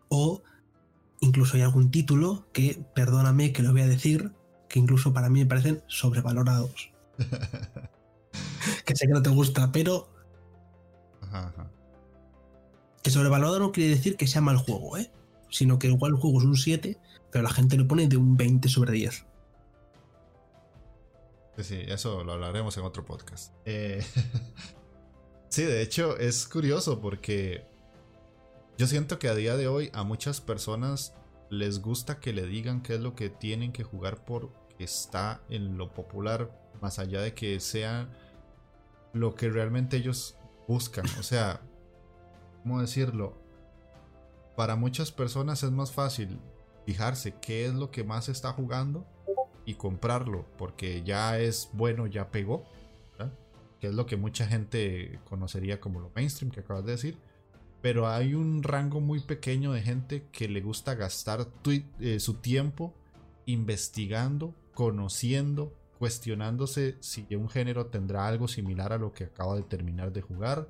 O 0.08 0.42
incluso 1.20 1.56
hay 1.56 1.62
algún 1.62 1.90
título 1.90 2.46
que, 2.52 2.84
perdóname 2.94 3.52
que 3.52 3.62
lo 3.62 3.72
voy 3.72 3.82
a 3.82 3.88
decir, 3.88 4.32
que 4.68 4.78
incluso 4.78 5.12
para 5.12 5.28
mí 5.28 5.40
me 5.40 5.46
parecen 5.46 5.82
sobrevalorados. 5.86 6.90
que 8.84 8.96
sé 8.96 9.06
que 9.06 9.12
no 9.12 9.22
te 9.22 9.30
gusta, 9.30 9.72
pero. 9.72 10.08
Ajá, 11.22 11.48
ajá. 11.48 11.70
Que 13.02 13.10
sobrevalorado 13.10 13.58
no 13.58 13.72
quiere 13.72 13.90
decir 13.90 14.16
que 14.16 14.26
sea 14.26 14.40
mal 14.40 14.56
juego, 14.56 14.96
¿eh? 14.96 15.10
Sino 15.50 15.78
que 15.78 15.88
igual 15.88 16.12
el 16.12 16.18
juego 16.18 16.38
es 16.38 16.44
un 16.44 16.56
7, 16.56 16.98
pero 17.30 17.42
la 17.42 17.50
gente 17.50 17.76
lo 17.76 17.88
pone 17.88 18.06
de 18.06 18.16
un 18.16 18.36
20 18.36 18.68
sobre 18.68 18.92
10. 18.92 19.26
Sí, 21.56 21.64
sí, 21.64 21.80
eso 21.88 22.22
lo 22.22 22.32
hablaremos 22.34 22.76
en 22.76 22.84
otro 22.84 23.04
podcast. 23.04 23.52
Eh... 23.64 24.04
sí, 25.48 25.64
de 25.64 25.82
hecho 25.82 26.16
es 26.16 26.46
curioso 26.46 27.00
porque 27.00 27.64
yo 28.76 28.86
siento 28.86 29.18
que 29.18 29.28
a 29.28 29.34
día 29.34 29.56
de 29.56 29.66
hoy 29.66 29.90
a 29.92 30.04
muchas 30.04 30.40
personas 30.40 31.14
les 31.50 31.80
gusta 31.80 32.20
que 32.20 32.32
le 32.32 32.46
digan 32.46 32.82
qué 32.82 32.94
es 32.94 33.00
lo 33.00 33.14
que 33.14 33.28
tienen 33.30 33.72
que 33.72 33.82
jugar 33.82 34.24
porque 34.24 34.84
está 34.84 35.40
en 35.48 35.78
lo 35.78 35.92
popular 35.92 36.50
más 36.80 36.98
allá 36.98 37.20
de 37.20 37.34
que 37.34 37.58
sea 37.58 38.08
lo 39.12 39.34
que 39.34 39.48
realmente 39.48 39.96
ellos 39.96 40.36
buscan. 40.68 41.06
O 41.18 41.22
sea, 41.22 41.60
¿cómo 42.62 42.80
decirlo? 42.80 43.36
Para 44.58 44.74
muchas 44.74 45.12
personas 45.12 45.62
es 45.62 45.70
más 45.70 45.92
fácil 45.92 46.40
fijarse 46.84 47.36
qué 47.40 47.66
es 47.66 47.74
lo 47.74 47.92
que 47.92 48.02
más 48.02 48.28
está 48.28 48.52
jugando 48.52 49.06
y 49.64 49.74
comprarlo 49.74 50.46
porque 50.58 51.04
ya 51.04 51.38
es 51.38 51.70
bueno, 51.74 52.08
ya 52.08 52.32
pegó, 52.32 52.64
que 53.78 53.86
es 53.86 53.94
lo 53.94 54.04
que 54.04 54.16
mucha 54.16 54.48
gente 54.48 55.20
conocería 55.28 55.80
como 55.80 56.00
lo 56.00 56.10
mainstream 56.12 56.50
que 56.50 56.58
acabas 56.58 56.84
de 56.84 56.90
decir. 56.90 57.18
Pero 57.82 58.08
hay 58.08 58.34
un 58.34 58.64
rango 58.64 59.00
muy 59.00 59.20
pequeño 59.20 59.70
de 59.70 59.80
gente 59.80 60.26
que 60.32 60.48
le 60.48 60.60
gusta 60.60 60.96
gastar 60.96 61.46
eh, 62.00 62.18
su 62.18 62.34
tiempo 62.34 62.92
investigando, 63.46 64.56
conociendo, 64.74 65.72
cuestionándose 66.00 66.96
si 66.98 67.32
un 67.36 67.48
género 67.48 67.86
tendrá 67.86 68.26
algo 68.26 68.48
similar 68.48 68.92
a 68.92 68.98
lo 68.98 69.12
que 69.12 69.22
acaba 69.22 69.54
de 69.54 69.62
terminar 69.62 70.12
de 70.12 70.22
jugar. 70.22 70.66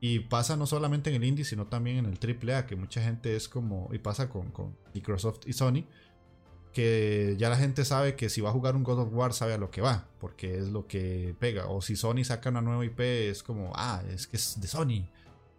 Y 0.00 0.20
pasa 0.20 0.56
no 0.56 0.66
solamente 0.66 1.10
en 1.10 1.16
el 1.16 1.24
indie, 1.24 1.44
sino 1.44 1.66
también 1.66 1.98
en 1.98 2.06
el 2.06 2.18
AAA, 2.18 2.66
que 2.66 2.74
mucha 2.74 3.02
gente 3.02 3.36
es 3.36 3.48
como, 3.48 3.90
y 3.92 3.98
pasa 3.98 4.30
con, 4.30 4.50
con 4.50 4.76
Microsoft 4.94 5.40
y 5.46 5.52
Sony, 5.52 5.84
que 6.72 7.36
ya 7.38 7.48
la 7.50 7.56
gente 7.56 7.84
sabe 7.84 8.16
que 8.16 8.28
si 8.30 8.40
va 8.40 8.50
a 8.50 8.52
jugar 8.52 8.76
un 8.76 8.84
God 8.84 9.00
of 9.00 9.12
War 9.12 9.32
sabe 9.34 9.54
a 9.54 9.58
lo 9.58 9.70
que 9.70 9.80
va, 9.80 10.08
porque 10.20 10.56
es 10.56 10.68
lo 10.68 10.86
que 10.86 11.34
pega. 11.38 11.66
O 11.66 11.82
si 11.82 11.96
Sony 11.96 12.24
saca 12.24 12.48
una 12.48 12.62
nueva 12.62 12.84
IP, 12.84 13.00
es 13.00 13.42
como, 13.42 13.72
ah, 13.74 14.02
es 14.10 14.26
que 14.26 14.36
es 14.36 14.60
de 14.60 14.68
Sony. 14.68 15.06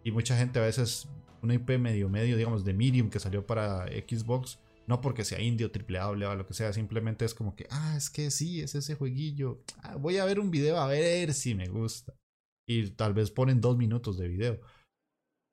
Y 0.04 0.10
mucha 0.10 0.36
gente 0.36 0.58
a 0.58 0.62
veces, 0.62 1.06
una 1.42 1.54
IP 1.54 1.78
medio 1.78 2.08
medio, 2.08 2.36
digamos, 2.36 2.64
de 2.64 2.72
Medium 2.72 3.10
que 3.10 3.20
salió 3.20 3.46
para 3.46 3.86
Xbox, 3.86 4.58
no 4.86 5.00
porque 5.00 5.24
sea 5.24 5.40
indie 5.40 5.66
o 5.66 5.70
triple 5.70 5.98
A 5.98 6.08
o 6.08 6.14
lo 6.14 6.46
que 6.46 6.54
sea, 6.54 6.72
simplemente 6.72 7.24
es 7.24 7.34
como 7.34 7.54
que, 7.54 7.66
ah, 7.70 7.94
es 7.96 8.10
que 8.10 8.30
sí, 8.30 8.60
es 8.60 8.74
ese 8.74 8.94
jueguillo. 8.94 9.62
Ah, 9.82 9.96
voy 9.96 10.18
a 10.18 10.24
ver 10.24 10.40
un 10.40 10.50
video 10.50 10.78
a 10.78 10.88
ver 10.88 11.34
si 11.34 11.54
me 11.54 11.68
gusta. 11.68 12.14
Y 12.80 12.90
tal 12.90 13.14
vez 13.14 13.30
ponen 13.30 13.60
dos 13.60 13.76
minutos 13.76 14.18
de 14.18 14.28
video. 14.28 14.60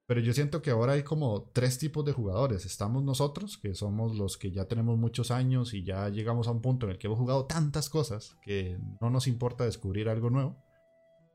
Pero 0.07 0.21
yo 0.21 0.33
siento 0.33 0.61
que 0.61 0.71
ahora 0.71 0.93
hay 0.93 1.03
como 1.03 1.51
tres 1.53 1.77
tipos 1.77 2.03
de 2.03 2.13
jugadores. 2.13 2.65
Estamos 2.65 3.03
nosotros, 3.03 3.57
que 3.57 3.75
somos 3.75 4.15
los 4.15 4.37
que 4.37 4.51
ya 4.51 4.65
tenemos 4.65 4.97
muchos 4.97 5.29
años 5.29 5.73
y 5.75 5.83
ya 5.83 6.09
llegamos 6.09 6.47
a 6.47 6.51
un 6.51 6.61
punto 6.61 6.87
en 6.87 6.93
el 6.93 6.97
que 6.97 7.05
hemos 7.05 7.19
jugado 7.19 7.45
tantas 7.45 7.89
cosas 7.89 8.35
que 8.41 8.79
no 9.01 9.11
nos 9.11 9.27
importa 9.27 9.65
descubrir 9.65 10.09
algo 10.09 10.31
nuevo. 10.31 10.57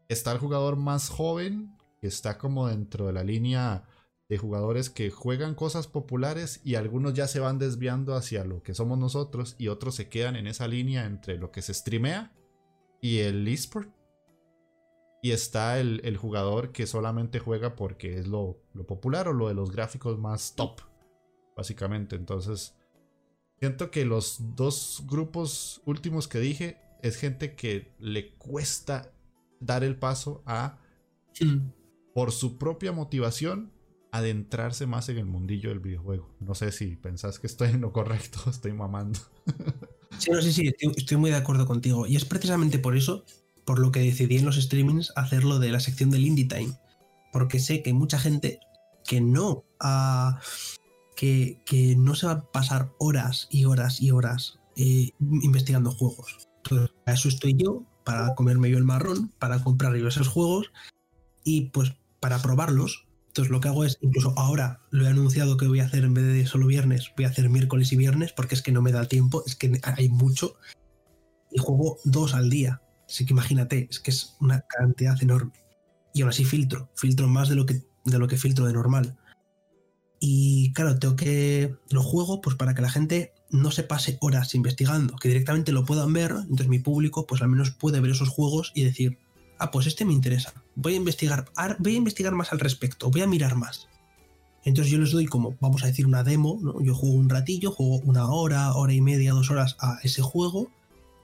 Está 0.09 0.32
el 0.32 0.39
jugador 0.39 0.74
más 0.74 1.09
joven, 1.09 1.76
que 2.01 2.09
está 2.09 2.37
como 2.37 2.66
dentro 2.66 3.07
de 3.07 3.12
la 3.12 3.22
línea 3.22 3.85
de 4.28 4.39
jugadores 4.39 4.91
que 4.91 5.11
juegan 5.11 5.55
cosas 5.55 5.87
populares 5.87 6.61
y 6.64 6.74
algunos 6.74 7.14
ya 7.14 7.28
se 7.28 7.41
van 7.41 7.59
desviando 7.59 8.14
hacia 8.14 8.45
lo 8.45 8.62
que 8.62 8.74
somos 8.74 8.99
nosotros 8.99 9.55
y 9.59 9.68
otros 9.68 9.95
se 9.95 10.09
quedan 10.09 10.35
en 10.35 10.47
esa 10.47 10.66
línea 10.66 11.05
entre 11.07 11.37
lo 11.37 11.53
que 11.53 11.62
se 11.62 11.74
streamea 11.74 12.32
y 13.01 13.18
el 13.18 13.47
esport 13.47 13.94
y 15.25 15.33
está 15.33 15.81
el, 15.81 16.18
jugador 16.18 16.70
que 16.70 16.87
solamente 16.87 17.39
juega 17.39 17.77
porque 17.77 18.18
es 18.18 18.29
lo, 18.29 18.61
popular 18.87 19.27
o 19.27 19.33
lo 19.33 19.49
de 19.49 19.55
los 19.55 19.70
gráficos 19.70 20.18
más 20.18 20.55
top, 20.55 20.83
básicamente. 21.57 22.14
Entonces, 22.14 22.75
siento 23.59 23.91
que 23.91 24.05
los 24.05 24.55
dos 24.55 25.03
grupos 25.07 25.81
últimos 25.87 26.29
que 26.29 26.41
dije 26.41 26.77
es 27.03 27.16
gente 27.16 27.55
que 27.55 27.95
le 27.99 28.35
cuesta 28.35 29.14
dar 29.61 29.83
el 29.83 29.97
paso 29.97 30.43
a, 30.45 30.79
por 32.12 32.31
su 32.31 32.59
propia 32.59 32.93
motivación, 32.93 33.72
adentrarse 34.12 34.85
más 34.85 35.09
en 35.09 35.16
el 35.16 35.25
mundillo 35.25 35.70
del 35.70 35.81
videojuego. 35.81 36.37
No 36.39 36.55
sé 36.55 36.70
si 36.70 36.97
pensás 36.97 37.39
que 37.39 37.47
estoy 37.47 37.70
en 37.70 37.81
lo 37.81 37.95
correcto, 37.95 38.41
estoy 38.51 38.75
mamando. 38.75 39.20
Sí, 40.18 40.31
sí, 40.43 40.53
sí, 40.53 40.75
estoy, 40.99 41.16
muy 41.16 41.31
de 41.31 41.37
acuerdo 41.37 41.64
contigo. 41.66 42.07
Y 42.07 42.16
es 42.16 42.27
precisamente 42.27 42.79
por 42.79 42.95
eso 42.95 43.25
por 43.65 43.79
lo 43.79 43.93
que 43.93 44.01
decidí 44.01 44.37
en 44.37 44.45
los 44.45 44.57
streamings 44.57 45.12
hacerlo 45.17 45.59
de 45.59 45.73
la 45.73 45.81
sección 45.81 46.11
del 46.11 46.27
Indie 46.27 46.47
Time. 46.49 46.79
Porque 47.33 47.59
sé 47.59 47.83
que 47.83 47.91
hay 47.91 47.95
mucha 47.95 48.19
gente 48.19 48.61
que 49.05 49.21
no 49.21 49.65
que, 51.17 51.61
que, 51.65 51.95
no 51.97 52.15
se 52.15 52.27
va 52.27 52.33
a 52.33 52.53
pasar 52.53 52.91
horas 52.99 53.49
y 53.51 53.67
horas 53.67 54.01
y 54.01 54.11
horas 54.11 54.59
eh, 54.77 55.11
investigando 55.21 55.91
juegos. 55.91 56.49
Entonces, 56.65 56.91
para 57.05 57.17
eso 57.17 57.29
estoy 57.29 57.55
yo, 57.55 57.85
para 58.05 58.35
comerme 58.35 58.71
yo 58.71 58.79
el 58.79 58.85
marrón, 58.85 59.33
para 59.39 59.62
comprar 59.62 59.95
yo 59.97 60.09
esos 60.09 60.29
juegos 60.29 60.73
y 61.45 61.71
pues 61.71 61.93
para 62.21 62.41
probarlos. 62.41 63.07
Entonces 63.29 63.51
lo 63.51 63.61
que 63.61 63.69
hago 63.69 63.85
es, 63.85 63.99
incluso 64.01 64.33
ahora 64.37 64.81
lo 64.91 65.05
he 65.05 65.09
anunciado 65.09 65.57
que 65.57 65.67
voy 65.67 65.81
a 65.81 65.87
hacer 65.87 66.05
en 66.05 66.15
vez 66.15 66.25
de 66.25 66.47
solo 66.47 66.67
viernes, 66.67 67.11
voy 67.17 67.25
a 67.27 67.29
hacer 67.29 67.51
miércoles 67.51 67.93
y 67.93 67.97
viernes 67.97 68.33
porque 68.33 68.55
es 68.55 68.62
que 68.62 68.73
no 68.73 68.81
me 68.81 68.93
da 68.93 69.07
tiempo, 69.07 69.43
es 69.47 69.57
que 69.57 69.81
hay 69.83 70.09
mucho. 70.09 70.57
Y 71.51 71.59
juego 71.59 71.99
dos 72.05 72.35
al 72.35 72.51
día. 72.51 72.81
Así 73.15 73.25
que 73.25 73.33
imagínate, 73.33 73.87
es 73.89 74.01
que 74.01 74.11
es 74.11 74.35
una 74.41 74.62
cantidad 74.62 75.17
enorme. 75.23 75.53
Y 76.12 76.23
aún 76.23 76.31
así 76.31 76.45
filtro, 76.45 76.91
filtro 76.97 77.29
más 77.29 77.49
de 77.49 77.55
lo 77.55 77.65
que, 77.65 77.81
de 78.05 78.19
lo 78.19 78.27
que 78.27 78.37
filtro 78.37 78.67
de 78.67 78.73
normal. 78.73 79.17
Y 80.19 80.73
claro, 80.73 80.99
tengo 80.99 81.15
que 81.15 81.77
lo 81.91 82.03
juego 82.03 82.41
pues 82.41 82.57
para 82.57 82.75
que 82.75 82.83
la 82.83 82.91
gente 82.91 83.33
no 83.51 83.71
se 83.71 83.85
pase 83.85 84.19
horas 84.21 84.57
investigando, 84.57 85.15
que 85.15 85.29
directamente 85.29 85.71
lo 85.71 85.85
puedan 85.85 86.12
ver, 86.12 86.33
entonces 86.33 86.67
mi 86.67 86.81
público 86.81 87.25
pues 87.25 87.41
al 87.41 87.51
menos 87.51 87.71
puede 87.71 88.01
ver 88.01 88.11
esos 88.11 88.31
juegos 88.31 88.73
y 88.75 88.83
decir, 88.83 89.17
ah, 89.61 89.71
pues 89.71 89.87
este 89.87 90.05
me 90.05 90.12
interesa, 90.12 90.53
voy 90.75 90.95
a 90.95 90.97
investigar, 90.97 91.45
voy 91.79 91.95
a 91.95 91.99
investigar 91.99 92.35
más 92.35 92.53
al 92.53 92.59
respecto, 92.59 93.12
voy 93.12 93.21
a 93.21 93.29
mirar 93.29 93.55
más. 93.55 93.87
Entonces 94.65 94.91
yo 94.91 94.99
les 94.99 95.12
doy 95.12 95.27
como, 95.27 95.57
vamos 95.61 95.85
a 95.85 95.87
decir, 95.87 96.05
una 96.05 96.25
demo, 96.25 96.59
¿no? 96.61 96.83
yo 96.83 96.97
juego 96.97 97.15
un 97.15 97.29
ratillo, 97.29 97.71
juego 97.71 98.01
una 98.05 98.29
hora, 98.29 98.75
hora 98.75 98.93
y 98.93 99.01
media, 99.01 99.35
dos 99.35 99.53
horas 99.53 99.77
a 99.79 100.01
ese 100.03 100.21
juego, 100.21 100.69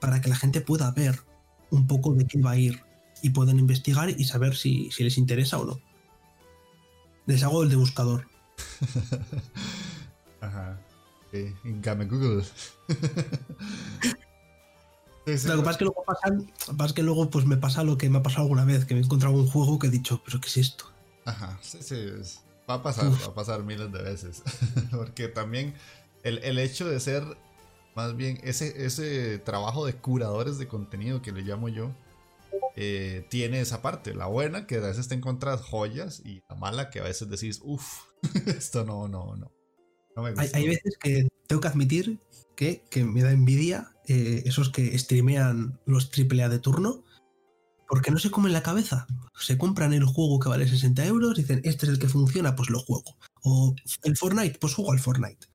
para 0.00 0.20
que 0.20 0.28
la 0.28 0.36
gente 0.36 0.60
pueda 0.60 0.92
ver 0.92 1.29
un 1.70 1.86
poco 1.86 2.12
de 2.14 2.26
qué 2.26 2.40
va 2.40 2.52
a 2.52 2.56
ir 2.56 2.82
y 3.22 3.30
pueden 3.30 3.58
investigar 3.58 4.10
y 4.10 4.24
saber 4.24 4.56
si, 4.56 4.90
les 4.98 5.18
interesa 5.18 5.58
o 5.58 5.64
no. 5.64 5.80
Les 7.26 7.42
hago 7.42 7.62
el 7.62 7.68
de 7.68 7.76
buscador. 7.76 8.26
Ajá. 10.40 10.80
Game 11.32 12.04
Google. 12.06 12.44
lo 15.26 15.56
que 15.56 15.62
pasa 15.62 15.70
es 15.70 15.76
que 15.76 15.84
luego 15.84 16.04
pasa, 16.04 16.94
que 16.94 17.02
luego 17.02 17.30
pues 17.30 17.46
me 17.46 17.56
pasa 17.56 17.84
lo 17.84 17.96
que 17.96 18.10
me 18.10 18.18
ha 18.18 18.22
pasado 18.22 18.42
alguna 18.42 18.64
vez, 18.64 18.84
que 18.84 18.94
me 18.94 19.00
he 19.00 19.04
encontrado 19.04 19.34
un 19.34 19.46
juego 19.46 19.78
que 19.78 19.86
he 19.86 19.90
dicho, 19.90 20.22
pero 20.24 20.40
¿qué 20.40 20.48
es 20.48 20.56
esto? 20.56 20.86
Ajá, 21.24 21.58
sí, 21.62 21.78
sí, 21.82 21.94
va 22.68 22.74
a 22.74 22.82
pasar, 22.82 23.12
va 23.12 23.26
a 23.26 23.34
pasar 23.34 23.62
miles 23.62 23.92
de 23.92 24.02
veces. 24.02 24.42
Porque 24.90 25.28
también 25.28 25.74
el, 26.24 26.38
el, 26.38 26.58
hecho 26.58 26.88
de 26.88 26.98
ser 26.98 27.22
más 28.00 28.16
bien, 28.16 28.40
ese, 28.42 28.86
ese 28.86 29.38
trabajo 29.38 29.84
de 29.84 29.94
curadores 29.94 30.58
de 30.58 30.68
contenido 30.68 31.20
que 31.20 31.32
le 31.32 31.42
llamo 31.42 31.68
yo, 31.68 31.94
eh, 32.76 33.26
tiene 33.28 33.60
esa 33.60 33.82
parte. 33.82 34.14
La 34.14 34.26
buena, 34.26 34.66
que 34.66 34.76
a 34.76 34.80
veces 34.80 35.08
te 35.08 35.14
encuentras 35.14 35.60
joyas, 35.60 36.22
y 36.24 36.42
la 36.48 36.56
mala, 36.56 36.90
que 36.90 37.00
a 37.00 37.04
veces 37.04 37.28
decís, 37.28 37.60
uff, 37.62 38.04
esto 38.46 38.84
no, 38.84 39.08
no, 39.08 39.36
no. 39.36 39.52
hay, 40.36 40.66
veces 40.66 40.96
que 40.98 41.28
tengo 41.46 41.60
que 41.60 41.68
admitir 41.68 42.20
que, 42.56 42.82
me 43.04 43.22
da 43.22 43.32
envidia 43.32 43.92
eh, 44.06 44.42
esos 44.46 44.70
que 44.70 44.96
streamean 44.98 45.78
los 45.86 46.10
AAA 46.10 46.48
de 46.48 46.58
turno, 46.58 47.04
porque 47.86 48.10
no 48.10 48.18
se 48.18 48.30
comen 48.30 48.52
la 48.52 48.62
cabeza. 48.62 49.06
Se 49.38 49.58
compran 49.58 49.92
el 49.92 50.04
juego 50.04 50.38
que 50.38 50.48
vale 50.48 50.68
60 50.68 51.04
euros, 51.06 51.36
dicen, 51.36 51.60
este 51.64 51.86
es 51.86 51.92
el 51.92 51.98
que 51.98 52.08
funciona, 52.08 52.56
pues 52.56 52.70
lo 52.70 52.78
juego. 52.78 53.16
O 53.42 53.74
el 54.04 54.16
Fortnite, 54.16 54.58
pues 54.58 54.74
juego 54.74 54.92
al 54.92 55.00
Fortnite 55.00 55.49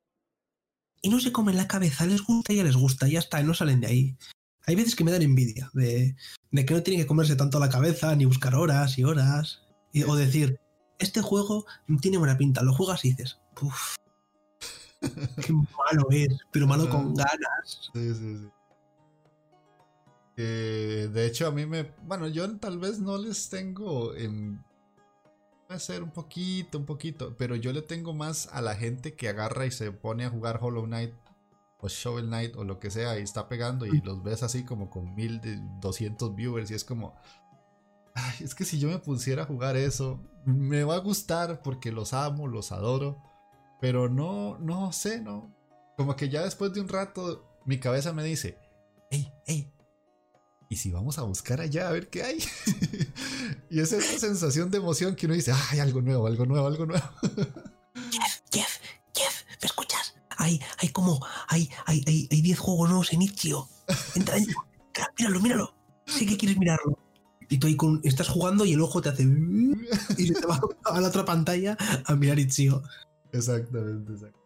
y 1.06 1.10
no 1.10 1.20
se 1.20 1.32
comen 1.32 1.56
la 1.56 1.68
cabeza, 1.68 2.08
les 2.08 2.24
gusta 2.24 2.52
y 2.52 2.56
ya 2.56 2.64
les 2.64 2.76
gusta, 2.76 3.08
ya 3.08 3.20
está, 3.20 3.40
y 3.40 3.44
no 3.44 3.54
salen 3.54 3.80
de 3.80 3.86
ahí. 3.86 4.18
Hay 4.66 4.74
veces 4.74 4.96
que 4.96 5.04
me 5.04 5.12
dan 5.12 5.22
envidia 5.22 5.70
de, 5.74 6.16
que 6.52 6.74
no 6.74 6.82
tienen 6.82 7.04
que 7.04 7.08
comerse 7.08 7.36
tanto 7.36 7.60
la 7.60 7.70
cabeza, 7.70 8.16
ni 8.16 8.26
buscar 8.26 8.56
horas 8.56 8.98
y 8.98 9.04
horas, 9.04 9.62
o 10.08 10.16
decir, 10.16 10.60
este 10.98 11.22
juego 11.22 11.68
tiene 12.02 12.18
buena 12.18 12.40
pinta, 12.40 12.64
lo 12.64 12.74
juegas 12.74 13.06
y 13.06 13.10
dices, 13.10 13.38
uff, 13.62 13.98
qué 15.46 15.54
malo 15.54 16.08
es, 16.10 16.40
pero 16.52 16.66
malo 16.66 16.90
con 16.90 17.14
ganas. 17.14 17.92
Sí, 17.94 18.16
sí, 18.16 18.38
sí. 20.36 20.44
de 20.44 21.26
hecho, 21.28 21.46
a 21.46 21.52
mí 21.52 21.68
me. 21.68 21.84
Bueno, 22.08 22.28
yo 22.30 22.58
tal 22.58 22.80
vez 22.80 22.98
no 22.98 23.20
les 23.20 23.48
tengo 23.50 24.16
en 24.16 24.60
Puede 25.68 25.80
ser 25.80 26.04
un 26.04 26.12
poquito, 26.12 26.78
un 26.78 26.86
poquito, 26.86 27.36
pero 27.38 27.56
yo 27.56 27.74
le 27.74 27.82
tengo 27.82 28.14
más 28.14 28.48
a 28.52 28.62
la 28.62 28.76
gente 28.76 29.16
que 29.16 29.30
agarra 29.30 29.66
y 29.66 29.72
se 29.72 29.92
pone 29.92 30.26
a 30.26 30.30
jugar 30.30 30.60
Hollow 30.62 30.86
Knight 30.86 31.14
o 31.80 31.88
Shovel 31.88 32.28
Knight 32.28 32.56
o 32.56 32.64
lo 32.64 32.80
que 32.80 32.92
sea 32.92 33.18
y 33.20 33.24
está 33.24 33.48
pegando 33.48 33.86
y 33.86 34.02
los 34.02 34.22
ves 34.24 34.44
así 34.44 34.64
como 34.64 34.90
con 34.90 35.16
1200 35.16 36.36
viewers 36.36 36.70
y 36.70 36.76
es 36.76 36.84
como, 36.84 37.16
ay, 38.14 38.36
es 38.42 38.54
que 38.54 38.64
si 38.64 38.80
yo 38.80 38.90
me 38.90 39.00
pusiera 39.00 39.44
a 39.44 39.46
jugar 39.48 39.76
eso, 39.76 40.20
me 40.46 40.84
va 40.84 40.96
a 40.96 41.00
gustar 41.00 41.62
porque 41.64 41.92
los 41.92 42.14
amo, 42.14 42.48
los 42.48 42.72
adoro, 42.72 43.22
pero 43.82 44.08
no, 44.08 44.60
no 44.60 44.92
sé, 44.94 45.20
no. 45.20 45.52
Como 45.98 46.16
que 46.16 46.30
ya 46.30 46.44
después 46.44 46.74
de 46.74 46.82
un 46.82 46.90
rato 46.90 47.60
mi 47.66 47.80
cabeza 47.80 48.14
me 48.14 48.24
dice, 48.24 48.60
hey, 49.10 49.32
hey, 49.48 49.75
¿y 50.76 50.78
si 50.78 50.92
vamos 50.92 51.18
a 51.20 51.22
buscar 51.22 51.62
allá 51.62 51.88
a 51.88 51.92
ver 51.94 52.10
qué 52.10 52.22
hay? 52.22 52.38
y 53.70 53.80
es 53.80 53.94
esa 53.94 54.20
sensación 54.20 54.70
de 54.72 54.78
emoción 54.80 55.16
que 55.16 55.26
uno 55.26 55.34
dice, 55.34 55.54
ay, 55.54 55.80
algo 55.80 56.02
nuevo, 56.02 56.28
algo 56.28 56.46
nuevo, 56.46 56.68
algo 56.68 56.86
nuevo. 56.86 57.06
Jeff, 58.12 58.42
Jeff, 58.52 58.80
Jeff, 59.16 59.46
¿me 59.62 59.68
escuchas? 59.68 60.16
Hay, 60.38 60.60
hay 60.80 60.90
como, 60.90 61.26
hay, 61.48 61.70
hay, 61.86 62.04
hay, 62.06 62.28
hay 62.30 62.42
10 62.42 62.60
juegos 62.60 62.90
nuevos 62.90 63.14
en 63.14 63.22
Itch.io. 63.22 63.70
Entra, 64.16 64.36
entra, 64.36 64.54
míralo, 65.18 65.40
míralo. 65.40 65.76
Sé 66.08 66.26
que 66.26 66.36
quieres 66.36 66.58
mirarlo. 66.58 67.00
Y 67.48 67.58
tú 67.58 67.68
ahí 67.68 67.78
con, 67.78 68.02
estás 68.04 68.28
jugando 68.28 68.66
y 68.66 68.74
el 68.74 68.82
ojo 68.82 69.02
te 69.02 69.10
hace... 69.10 69.24
Y 70.18 70.28
se 70.28 70.34
te 70.34 70.46
va 70.46 70.60
a 70.84 71.00
la 71.00 71.08
otra 71.08 71.24
pantalla 71.24 71.78
a 72.04 72.16
mirar 72.16 72.38
Itch.io. 72.38 72.84
Exactamente, 73.32 74.12
exacto. 74.12 74.45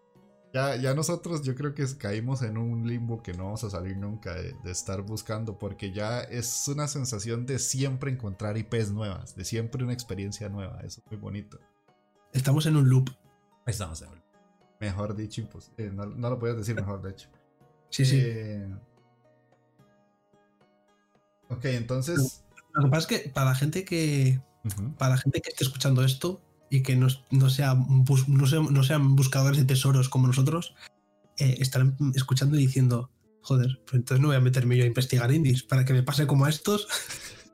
Ya, 0.51 0.75
ya 0.77 0.95
nosotros 0.95 1.43
yo 1.43 1.53
creo 1.53 1.75
que 1.75 1.85
caímos 1.97 2.41
en 2.41 2.57
un 2.57 2.87
limbo 2.87 3.21
que 3.21 3.33
no 3.33 3.45
vamos 3.45 3.63
a 3.63 3.69
salir 3.69 3.97
nunca 3.97 4.33
de, 4.33 4.55
estar 4.65 5.03
buscando 5.03 5.59
porque 5.59 5.91
ya 5.91 6.21
es 6.21 6.67
una 6.67 6.87
sensación 6.87 7.45
de 7.45 7.59
siempre 7.59 8.11
encontrar 8.11 8.57
IPs 8.57 8.91
nuevas, 8.91 9.35
de 9.35 9.45
siempre 9.45 9.83
una 9.83 9.93
experiencia 9.93 10.49
nueva, 10.49 10.79
eso 10.79 11.01
es 11.05 11.11
muy 11.11 11.19
bonito. 11.19 11.59
Estamos 12.33 12.65
en 12.65 12.77
un 12.77 12.89
loop. 12.89 13.11
Estamos 13.67 14.01
en 14.01 14.09
un 14.09 14.15
loop. 14.15 14.23
Mejor 14.79 15.15
dicho, 15.15 15.47
pues, 15.51 15.71
no, 15.77 16.05
lo 16.07 16.39
puedes 16.39 16.57
decir 16.57 16.75
mejor, 16.75 17.01
de 17.03 17.11
hecho. 17.11 17.29
Sí, 17.89 18.05
sí. 18.05 18.19
Eh, 18.19 18.67
ok, 21.49 21.65
entonces... 21.65 22.43
Lo 22.73 22.85
que 22.85 22.89
pasa 22.89 22.99
es 23.13 23.21
que 23.21 23.29
para 23.29 23.51
la 23.51 23.55
gente 23.55 23.85
que... 23.85 24.41
Para 24.97 25.15
la 25.15 25.17
gente 25.17 25.41
que 25.41 25.49
esté 25.49 25.63
escuchando 25.63 26.03
esto, 26.03 26.41
y 26.69 26.81
que 26.83 26.95
no, 26.95 27.07
no, 27.31 27.49
sea, 27.49 27.75
no, 27.75 28.83
sean 28.83 29.15
buscadores 29.15 29.59
de 29.59 29.65
tesoros 29.65 30.09
como 30.09 30.27
nosotros, 30.27 30.75
eh, 31.37 31.57
estarán 31.59 31.95
escuchando 32.15 32.57
y 32.57 32.59
diciendo, 32.59 33.11
joder, 33.41 33.81
pues 33.85 33.95
entonces 33.95 34.21
no 34.21 34.27
voy 34.27 34.37
a 34.37 34.41
meterme 34.41 34.77
yo 34.77 34.83
a 34.83 34.87
investigar 34.87 35.31
indies 35.31 35.63
para 35.63 35.85
que 35.85 35.93
me 35.93 36.03
pase 36.03 36.27
como 36.27 36.45
a 36.45 36.49
estos. 36.49 36.87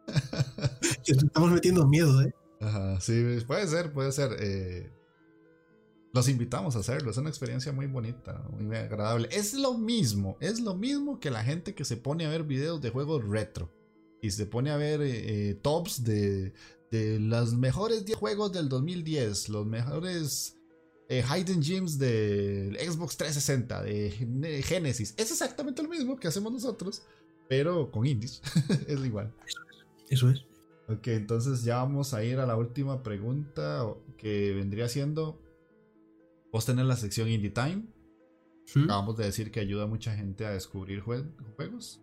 Estamos 1.06 1.52
metiendo 1.52 1.88
miedo, 1.88 2.22
¿eh? 2.22 2.34
Ajá, 2.62 3.00
sí, 3.00 3.24
puede 3.46 3.68
ser, 3.68 3.94
puede 3.94 4.12
ser. 4.12 4.36
Eh, 4.40 4.92
los 6.14 6.30
invitamos 6.30 6.76
a 6.76 6.80
hacerlo, 6.80 7.12
es 7.12 7.18
una 7.18 7.30
experiencia 7.30 7.74
muy 7.74 7.88
bonita, 7.88 8.42
muy 8.58 8.76
agradable. 8.78 9.28
Es 9.32 9.54
lo 9.54 9.78
mismo, 9.78 10.38
es 10.40 10.62
lo 10.62 10.74
mismo 10.74 11.20
que 11.20 11.30
la 11.30 11.44
gente 11.44 11.76
que 11.76 11.84
se 11.84 11.98
pone 11.98 12.26
a 12.26 12.30
ver 12.30 12.44
videos 12.44 12.82
de 12.82 12.90
juegos 12.90 13.28
retro 13.28 13.70
y 14.22 14.32
se 14.32 14.46
pone 14.46 14.72
a 14.72 14.78
ver 14.78 15.02
eh, 15.02 15.50
eh, 15.50 15.56
tops 15.56 16.04
de, 16.04 16.54
de 16.96 17.20
los 17.20 17.54
mejores 17.54 18.06
10 18.06 18.18
juegos 18.18 18.52
del 18.52 18.70
2010, 18.70 19.50
los 19.50 19.66
mejores 19.66 20.58
eh, 21.10 21.24
Hidden 21.24 21.62
Gems 21.62 21.98
del 21.98 22.78
Xbox 22.78 23.18
360, 23.18 23.84
de, 23.84 24.64
Genesis. 24.64 25.14
Es 25.18 25.32
exactamente 25.32 25.84
lo 25.84 25.90
mismo 25.90 26.18
que 26.18 26.28
hacemos 26.28 26.52
nosotros, 26.52 27.04
pero 27.48 27.92
con 27.92 28.06
indies. 28.06 28.42
es 28.88 29.06
igual. 29.06 29.34
Eso 30.10 30.30
es. 30.30 30.46
Ok, 30.88 31.08
entonces 31.08 31.64
ya 31.64 31.78
vamos 31.78 32.14
a 32.14 32.24
ir 32.24 32.40
a 32.40 32.46
la 32.46 32.56
última 32.56 33.02
pregunta 33.02 33.86
que 34.18 34.54
vendría 34.54 34.88
siendo, 34.88 35.42
vos 36.52 36.66
tenés 36.66 36.86
la 36.86 36.96
sección 36.96 37.28
Indie 37.28 37.50
Time. 37.50 37.86
Acabamos 38.84 39.18
de 39.18 39.26
decir 39.26 39.52
que 39.52 39.60
ayuda 39.60 39.84
a 39.84 39.88
mucha 39.88 40.16
gente 40.16 40.46
a 40.46 40.52
descubrir 40.52 41.02
juegos. 41.02 42.02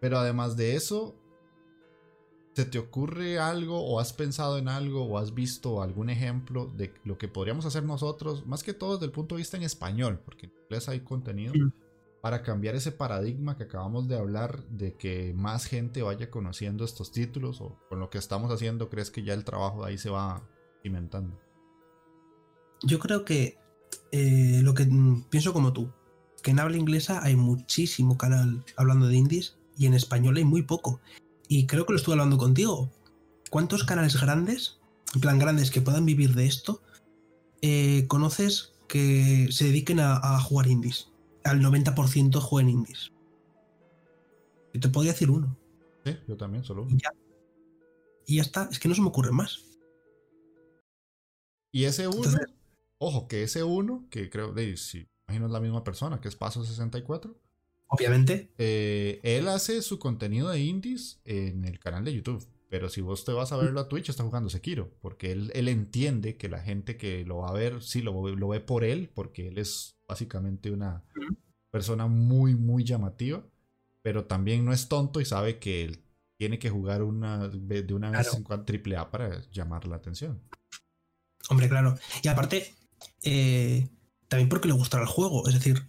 Pero 0.00 0.18
además 0.18 0.56
de 0.56 0.74
eso, 0.74 1.14
¿Se 2.56 2.64
te 2.64 2.78
ocurre 2.78 3.38
algo 3.38 3.84
o 3.84 4.00
has 4.00 4.14
pensado 4.14 4.56
en 4.56 4.68
algo 4.68 5.04
o 5.04 5.18
has 5.18 5.34
visto 5.34 5.82
algún 5.82 6.08
ejemplo 6.08 6.72
de 6.74 6.94
lo 7.04 7.18
que 7.18 7.28
podríamos 7.28 7.66
hacer 7.66 7.84
nosotros, 7.84 8.46
más 8.46 8.62
que 8.62 8.72
todo 8.72 8.94
desde 8.94 9.04
el 9.04 9.12
punto 9.12 9.34
de 9.34 9.40
vista 9.40 9.58
en 9.58 9.62
español, 9.62 10.22
porque 10.24 10.46
en 10.46 10.52
inglés 10.62 10.88
hay 10.88 11.00
contenido, 11.00 11.52
para 12.22 12.42
cambiar 12.42 12.74
ese 12.74 12.92
paradigma 12.92 13.58
que 13.58 13.64
acabamos 13.64 14.08
de 14.08 14.16
hablar 14.16 14.64
de 14.70 14.94
que 14.94 15.34
más 15.36 15.66
gente 15.66 16.00
vaya 16.00 16.30
conociendo 16.30 16.86
estos 16.86 17.12
títulos 17.12 17.60
o 17.60 17.78
con 17.90 18.00
lo 18.00 18.08
que 18.08 18.16
estamos 18.16 18.50
haciendo, 18.50 18.88
crees 18.88 19.10
que 19.10 19.22
ya 19.22 19.34
el 19.34 19.44
trabajo 19.44 19.84
de 19.84 19.90
ahí 19.90 19.98
se 19.98 20.08
va 20.08 20.42
cimentando? 20.82 21.38
Yo 22.84 22.98
creo 23.00 23.26
que 23.26 23.58
eh, 24.12 24.60
lo 24.62 24.72
que 24.72 24.86
mm, 24.86 25.24
pienso 25.28 25.52
como 25.52 25.74
tú, 25.74 25.92
que 26.42 26.52
en 26.52 26.60
habla 26.60 26.78
inglesa 26.78 27.22
hay 27.22 27.36
muchísimo 27.36 28.16
canal 28.16 28.64
hablando 28.78 29.08
de 29.08 29.16
indies 29.16 29.58
y 29.76 29.84
en 29.84 29.92
español 29.92 30.38
hay 30.38 30.44
muy 30.44 30.62
poco 30.62 31.02
y 31.48 31.66
creo 31.66 31.86
que 31.86 31.92
lo 31.92 31.98
estuve 31.98 32.14
hablando 32.14 32.38
contigo. 32.38 32.90
¿Cuántos 33.50 33.84
canales 33.84 34.20
grandes, 34.20 34.78
en 35.14 35.20
plan 35.20 35.38
grandes 35.38 35.70
que 35.70 35.80
puedan 35.80 36.04
vivir 36.04 36.34
de 36.34 36.46
esto, 36.46 36.82
eh, 37.62 38.06
conoces 38.08 38.72
que 38.88 39.48
se 39.50 39.66
dediquen 39.66 40.00
a, 40.00 40.40
jugar 40.40 40.66
indies? 40.66 41.08
Al 41.44 41.60
90% 41.60 42.40
jueguen 42.40 42.70
indies. 42.70 43.12
Yo 44.74 44.80
te 44.80 44.88
podría 44.88 45.12
decir 45.12 45.30
uno. 45.30 45.56
Sí, 46.04 46.16
yo 46.26 46.36
también, 46.36 46.64
solo 46.64 46.82
uno. 46.82 46.94
Y 46.94 46.98
ya, 46.98 47.10
y 48.26 48.36
ya 48.36 48.42
está, 48.42 48.68
es 48.70 48.78
que 48.78 48.88
no 48.88 48.94
se 48.94 49.00
me 49.00 49.08
ocurre 49.08 49.32
más. 49.32 49.64
Y 51.72 51.84
ese 51.84 52.08
uno, 52.08 52.30
ojo, 52.98 53.28
que 53.28 53.42
ese 53.42 53.62
uno, 53.62 54.06
que 54.10 54.30
creo, 54.30 54.52
de, 54.52 54.76
si 54.76 55.06
imagino 55.28 55.46
es 55.46 55.52
la 55.52 55.60
misma 55.60 55.84
persona, 55.84 56.20
que 56.20 56.28
es 56.28 56.36
Paso 56.36 56.64
64, 56.64 57.36
Obviamente. 57.88 58.52
Eh, 58.58 59.20
él 59.22 59.48
hace 59.48 59.82
su 59.82 59.98
contenido 59.98 60.48
de 60.50 60.60
indies 60.60 61.20
en 61.24 61.64
el 61.64 61.78
canal 61.78 62.04
de 62.04 62.14
YouTube. 62.14 62.46
Pero 62.68 62.88
si 62.88 63.00
vos 63.00 63.24
te 63.24 63.32
vas 63.32 63.52
a 63.52 63.56
verlo 63.56 63.78
a 63.78 63.88
Twitch, 63.88 64.08
está 64.08 64.24
jugando 64.24 64.50
Sekiro. 64.50 64.90
Porque 65.00 65.30
él, 65.30 65.52
él 65.54 65.68
entiende 65.68 66.36
que 66.36 66.48
la 66.48 66.60
gente 66.60 66.96
que 66.96 67.24
lo 67.24 67.38
va 67.38 67.50
a 67.50 67.52
ver, 67.52 67.82
sí, 67.82 68.02
lo, 68.02 68.28
lo 68.34 68.48
ve 68.48 68.60
por 68.60 68.84
él. 68.84 69.10
Porque 69.14 69.48
él 69.48 69.58
es 69.58 69.96
básicamente 70.08 70.70
una 70.70 71.04
persona 71.70 72.06
muy, 72.06 72.54
muy 72.54 72.84
llamativa. 72.84 73.44
Pero 74.02 74.24
también 74.24 74.64
no 74.64 74.72
es 74.72 74.88
tonto 74.88 75.20
y 75.20 75.24
sabe 75.24 75.58
que 75.58 75.84
él 75.84 76.02
tiene 76.36 76.58
que 76.58 76.70
jugar 76.70 77.02
una, 77.02 77.48
de 77.48 77.94
una 77.94 78.10
vez 78.10 78.34
en 78.34 78.42
cuando 78.42 78.64
triple 78.66 78.96
A 78.96 79.10
para 79.10 79.42
llamar 79.50 79.86
la 79.86 79.96
atención. 79.96 80.42
Hombre, 81.48 81.68
claro. 81.68 81.96
Y 82.22 82.28
aparte, 82.28 82.74
eh, 83.22 83.88
también 84.28 84.48
porque 84.48 84.68
le 84.68 84.74
gustará 84.74 85.04
el 85.04 85.08
juego. 85.08 85.48
Es 85.48 85.54
decir, 85.54 85.86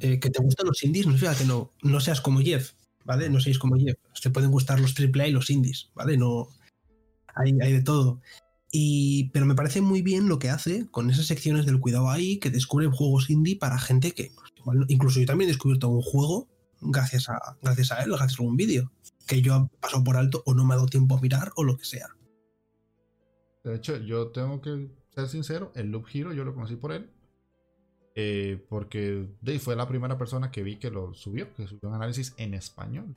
eh, 0.00 0.18
que 0.18 0.30
te 0.30 0.42
gustan 0.42 0.66
los 0.66 0.82
indies, 0.82 1.06
no 1.06 1.12
significa 1.12 1.38
que 1.38 1.44
no, 1.44 1.72
no 1.82 2.00
seas 2.00 2.20
como 2.20 2.40
Jeff, 2.40 2.72
¿vale? 3.04 3.28
No 3.30 3.40
seáis 3.40 3.58
como 3.58 3.76
Jeff. 3.76 3.96
Se 4.14 4.30
pueden 4.30 4.50
gustar 4.50 4.80
los 4.80 4.94
AAA 4.98 5.28
y 5.28 5.32
los 5.32 5.50
indies, 5.50 5.90
¿vale? 5.94 6.16
No. 6.16 6.48
Hay, 7.34 7.58
hay 7.60 7.72
de 7.72 7.82
todo. 7.82 8.20
Y, 8.70 9.30
pero 9.30 9.44
me 9.46 9.54
parece 9.54 9.80
muy 9.80 10.02
bien 10.02 10.28
lo 10.28 10.38
que 10.38 10.50
hace 10.50 10.88
con 10.90 11.10
esas 11.10 11.26
secciones 11.26 11.66
del 11.66 11.80
cuidado 11.80 12.10
ahí, 12.10 12.38
que 12.38 12.50
descubren 12.50 12.90
juegos 12.90 13.30
indie 13.30 13.56
para 13.56 13.78
gente 13.78 14.12
que. 14.12 14.32
Pues, 14.64 14.78
incluso 14.88 15.20
yo 15.20 15.26
también 15.26 15.48
he 15.48 15.52
descubierto 15.52 15.88
un 15.88 16.02
juego 16.02 16.48
gracias 16.80 17.28
a, 17.28 17.38
gracias 17.62 17.92
a 17.92 18.02
él, 18.02 18.10
gracias 18.10 18.40
a 18.40 18.42
un 18.42 18.56
vídeo, 18.56 18.90
que 19.26 19.40
yo 19.40 19.56
he 19.56 19.80
pasado 19.80 20.02
por 20.04 20.16
alto 20.16 20.42
o 20.46 20.54
no 20.54 20.64
me 20.64 20.74
ha 20.74 20.76
dado 20.76 20.88
tiempo 20.88 21.16
a 21.16 21.20
mirar 21.20 21.52
o 21.56 21.64
lo 21.64 21.76
que 21.76 21.84
sea. 21.84 22.08
De 23.62 23.76
hecho, 23.76 23.96
yo 23.98 24.28
tengo 24.28 24.60
que 24.60 24.90
ser 25.14 25.28
sincero, 25.28 25.72
el 25.76 25.90
Loop 25.90 26.06
Hero 26.12 26.32
yo 26.32 26.44
lo 26.44 26.54
conocí 26.54 26.76
por 26.76 26.92
él 26.92 27.11
eh, 28.14 28.64
porque 28.68 29.28
Dave 29.40 29.58
fue 29.58 29.76
la 29.76 29.88
primera 29.88 30.18
persona 30.18 30.50
que 30.50 30.62
vi 30.62 30.76
que 30.76 30.90
lo 30.90 31.14
subió, 31.14 31.52
que 31.54 31.66
subió 31.66 31.88
un 31.88 31.94
análisis 31.94 32.34
en 32.36 32.52
español. 32.54 33.16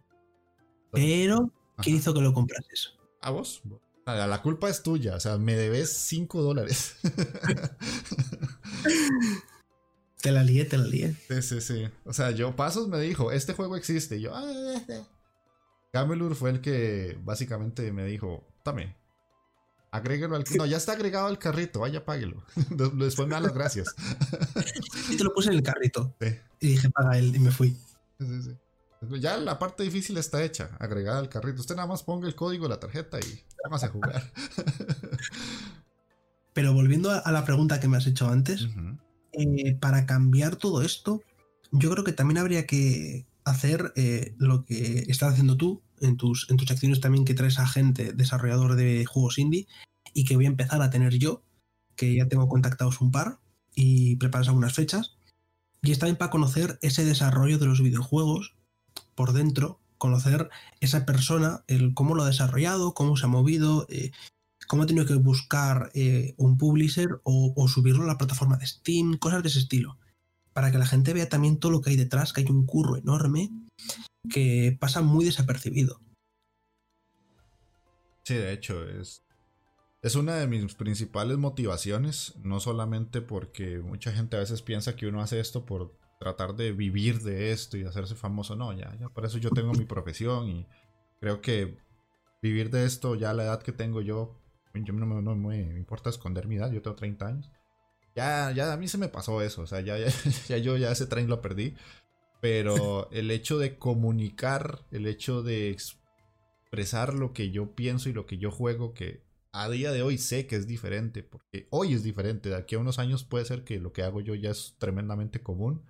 Pero, 0.92 1.52
¿quién 1.78 1.98
hizo 1.98 2.14
que 2.14 2.22
lo 2.22 2.34
comprases? 2.34 2.94
¿A 3.22 3.32
vos? 3.32 3.62
La 4.06 4.42
culpa 4.42 4.70
es 4.70 4.84
tuya, 4.84 5.16
o 5.16 5.20
sea, 5.20 5.38
me 5.38 5.56
debes 5.56 5.92
5 5.92 6.44
dólares. 6.44 6.98
te 10.22 10.32
la 10.32 10.44
lié, 10.44 10.66
te 10.66 10.78
la 10.78 10.86
lié. 10.86 11.16
Sí, 11.28 11.42
sí, 11.42 11.62
sí. 11.62 11.88
O 12.06 12.14
sea, 12.14 12.32
yo 12.32 12.56
Pasos 12.56 12.88
me 12.88 13.00
dijo, 13.00 13.32
este 13.32 13.54
juego 13.54 13.76
existe. 13.76 14.18
Y 14.18 14.22
yo, 14.22 14.36
ah, 14.36 14.82
Gamelur 15.92 16.36
fue 16.36 16.52
el 16.52 16.62
que 16.62 17.18
básicamente 17.24 17.92
me 17.92 18.06
dijo, 18.06 18.46
también, 18.62 18.96
Agréguelo 19.96 20.36
al. 20.36 20.44
No, 20.58 20.66
ya 20.66 20.76
está 20.76 20.92
agregado 20.92 21.28
al 21.28 21.40
carrito, 21.40 21.80
vaya, 21.80 22.04
páguelo. 22.04 22.44
Después 22.70 23.28
me 23.28 23.36
da 23.36 23.40
las 23.40 23.54
gracias. 23.54 23.96
Y 25.10 25.18
te 25.18 25.24
lo 25.24 25.34
puse 25.34 25.50
en 25.50 25.56
el 25.56 25.64
carrito. 25.64 26.14
Y 26.60 26.68
dije, 26.68 26.90
paga 26.90 27.18
él, 27.18 27.34
y 27.34 27.40
me 27.40 27.52
fui. 27.52 27.78
Sí, 28.20 28.42
sí. 28.42 28.58
Ya 29.22 29.38
la 29.38 29.60
parte 29.60 29.84
difícil 29.84 30.18
está 30.18 30.44
hecha, 30.44 30.72
agregada 30.80 31.20
al 31.20 31.30
carrito. 31.30 31.62
Usted 31.62 31.76
nada 31.76 31.88
más 31.88 32.04
ponga 32.04 32.28
el 32.28 32.36
código 32.36 32.64
de 32.64 32.70
la 32.70 32.80
tarjeta 32.80 33.20
y 33.20 33.44
vamos 33.64 33.84
a 33.84 33.88
jugar. 33.88 34.34
Pero 36.54 36.74
volviendo 36.74 37.12
a 37.12 37.32
la 37.32 37.46
pregunta 37.46 37.80
que 37.80 37.88
me 37.88 37.98
has 37.98 38.08
hecho 38.08 38.28
antes, 38.28 38.68
eh, 39.34 39.76
para 39.76 40.06
cambiar 40.06 40.56
todo 40.56 40.82
esto, 40.82 41.22
yo 41.72 41.92
creo 41.92 42.04
que 42.04 42.14
también 42.14 42.40
habría 42.40 42.66
que 42.66 43.28
hacer 43.44 43.94
eh, 43.96 44.34
lo 44.38 44.66
que 44.66 45.06
estás 45.08 45.34
haciendo 45.34 45.56
tú 45.56 45.84
en 46.02 46.18
tus, 46.18 46.50
en 46.50 46.58
tus 46.58 46.70
acciones 46.72 47.00
también 47.00 47.26
que 47.26 47.34
traes 47.34 47.60
a 47.60 47.68
gente 47.68 48.14
desarrollador 48.14 48.76
de 48.76 49.06
juegos 49.06 49.38
indie 49.38 49.68
y 50.14 50.26
que 50.26 50.36
voy 50.36 50.46
a 50.46 50.50
empezar 50.50 50.82
a 50.82 50.90
tener 50.90 51.18
yo, 51.18 51.44
que 51.96 52.16
ya 52.16 52.28
tengo 52.28 52.48
contactados 52.48 53.02
un 53.02 53.12
par 53.12 53.40
y 53.74 54.16
preparas 54.16 54.48
algunas 54.48 54.74
fechas. 54.74 55.18
Y 55.82 55.92
está 55.92 56.06
bien 56.06 56.18
para 56.18 56.32
conocer 56.32 56.80
ese 56.82 57.06
desarrollo 57.06 57.60
de 57.60 57.68
los 57.68 57.82
videojuegos 57.82 58.56
por 59.14 59.34
dentro, 59.34 59.80
conocer 59.98 60.50
esa 60.80 61.06
persona, 61.06 61.64
el 61.68 61.94
cómo 61.94 62.16
lo 62.16 62.24
ha 62.24 62.28
desarrollado, 62.28 62.94
cómo 62.94 63.18
se 63.18 63.26
ha 63.26 63.30
movido, 63.30 63.86
eh, 63.90 64.12
cómo 64.68 64.84
ha 64.84 64.86
tenido 64.88 65.06
que 65.06 65.16
buscar 65.16 65.92
eh, 65.94 66.34
un 66.38 66.58
publisher 66.58 67.20
o, 67.24 67.54
o, 67.56 67.68
subirlo 67.68 68.04
a 68.04 68.08
la 68.08 68.18
plataforma 68.18 68.58
de 68.58 68.66
Steam, 68.66 69.18
cosas 69.18 69.44
de 69.44 69.50
ese 69.50 69.60
estilo. 69.60 69.98
Para 70.54 70.72
que 70.72 70.78
la 70.78 70.88
gente 70.88 71.14
vea 71.14 71.30
también 71.30 71.60
todo 71.60 71.72
lo 71.72 71.82
que 71.82 71.92
hay 71.92 71.98
detrás, 71.98 72.34
que 72.34 72.42
hay 72.42 72.48
un 72.48 72.66
curro 72.66 72.98
enorme 72.98 73.52
que 74.30 74.78
pasa 74.80 75.02
muy 75.02 75.26
desapercibido. 75.26 76.00
Sí, 78.24 78.34
de 78.34 78.54
hecho, 78.54 78.88
es, 78.88 79.24
es 80.02 80.16
una 80.16 80.36
de 80.36 80.48
mis 80.48 80.74
principales 80.76 81.38
motivaciones, 81.38 82.36
no 82.44 82.60
solamente 82.60 83.22
porque 83.22 83.80
mucha 83.80 84.12
gente 84.12 84.36
a 84.36 84.40
veces 84.40 84.62
piensa 84.62 84.96
que 84.96 85.08
uno 85.08 85.22
hace 85.22 85.40
esto 85.40 85.66
por 85.66 85.98
tratar 86.20 86.56
de 86.56 86.72
vivir 86.72 87.22
de 87.22 87.52
esto 87.52 87.78
y 87.78 87.84
hacerse 87.84 88.16
famoso, 88.16 88.56
no, 88.56 88.74
ya, 88.74 88.96
ya, 89.00 89.10
por 89.10 89.26
eso 89.26 89.38
yo 89.38 89.52
tengo 89.52 89.74
mi 89.74 89.86
profesión 89.86 90.50
y 90.50 90.68
creo 91.20 91.42
que 91.42 91.78
vivir 92.42 92.70
de 92.72 92.86
esto 92.86 93.16
ya 93.16 93.32
a 93.32 93.34
la 93.34 93.44
edad 93.44 93.62
que 93.62 93.72
tengo 93.72 94.02
yo, 94.02 94.40
yo 94.74 94.94
no, 94.94 95.36
me 95.36 95.78
importa 95.78 96.10
esconder 96.10 96.48
mi 96.48 96.56
edad, 96.56 96.72
yo 96.72 96.82
tengo 96.82 96.96
30 96.96 97.28
años, 97.28 97.52
ya, 98.16 98.52
ya 98.52 98.72
a 98.72 98.78
mí 98.78 98.88
se 98.88 98.98
me 98.98 99.10
pasó 99.10 99.42
eso, 99.42 99.64
o 99.64 99.68
sea, 99.68 99.82
ya, 99.82 99.98
ya, 99.98 100.58
yo 100.58 100.78
ya 100.78 100.92
ese 100.92 101.06
tren 101.06 101.28
lo 101.28 101.42
perdí. 101.42 101.76
Pero 102.46 103.10
el 103.10 103.32
hecho 103.32 103.58
de 103.58 103.80
comunicar, 103.80 104.86
el 104.92 105.08
hecho 105.08 105.42
de 105.42 105.72
expresar 105.72 107.16
lo 107.16 107.34
que 107.34 107.50
yo 107.50 107.74
pienso 107.74 108.08
y 108.08 108.14
lo 108.14 108.28
que 108.28 108.38
yo 108.38 108.52
juego, 108.52 108.94
que 108.94 109.24
a 109.52 109.68
día 109.68 109.92
de 109.92 110.04
hoy 110.04 110.20
sé 110.20 110.46
que 110.46 110.56
es 110.56 110.68
diferente, 110.68 111.24
porque 111.24 111.66
hoy 111.72 111.96
es 111.96 112.04
diferente, 112.04 112.50
de 112.50 112.56
aquí 112.56 112.76
a 112.76 112.80
unos 112.80 113.00
años 113.00 113.24
puede 113.24 113.46
ser 113.46 113.64
que 113.64 113.80
lo 113.80 113.94
que 113.94 114.04
hago 114.04 114.22
yo 114.22 114.36
ya 114.36 114.52
es 114.52 114.76
tremendamente 114.78 115.42
común. 115.42 115.82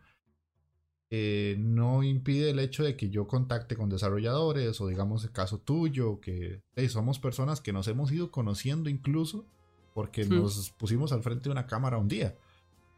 Eh, 1.10 1.58
no 1.60 2.03
impide 2.03 2.51
el 2.51 2.60
hecho 2.60 2.86
de 2.86 2.95
que 2.95 3.10
yo 3.10 3.28
contacte 3.28 3.76
con 3.76 3.89
desarrolladores 3.89 4.80
o 4.80 4.88
digamos 4.88 5.26
el 5.26 5.34
caso 5.34 5.60
tuyo, 5.60 6.22
que 6.22 6.62
somos 6.88 7.20
personas 7.20 7.60
que 7.60 7.74
nos 7.74 7.89
hemos 7.89 8.14
ido 8.14 8.32
conociendo 8.32 8.89
incluso 8.89 9.45
porque 9.93 10.24
nos 10.24 10.70
pusimos 10.70 11.12
al 11.12 11.22
frente 11.22 11.49
de 11.49 11.51
una 11.51 11.68
cámara 11.68 11.97
un 11.97 12.08
día 12.08 12.38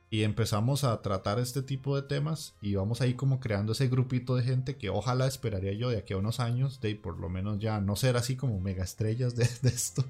y 0.10 0.24
empezamos 0.24 0.84
a 0.84 1.01
tratar 1.01 1.39
este 1.39 1.62
tipo 1.62 1.95
de 1.95 2.08
temas 2.08 2.55
y 2.62 2.76
vamos 2.76 3.01
ahí 3.01 3.16
como 3.16 3.39
creando 3.39 3.74
ese 3.74 3.88
grupito 3.88 4.36
de 4.36 4.43
gente 4.43 4.78
que 4.78 4.89
ojalá 4.89 5.28
esperaría 5.28 5.74
yo 5.74 5.89
de 5.89 5.97
aquí 5.97 6.14
a 6.14 6.18
unos 6.18 6.39
años 6.39 6.80
de 6.80 6.95
por 6.95 7.20
lo 7.20 7.30
menos 7.30 7.60
ya 7.60 7.82
no 7.82 7.95
ser 7.95 8.16
así 8.16 8.38
como 8.38 8.60
mega 8.60 8.84
estrellas 8.84 9.36
de, 9.36 9.43
esto, 9.64 10.05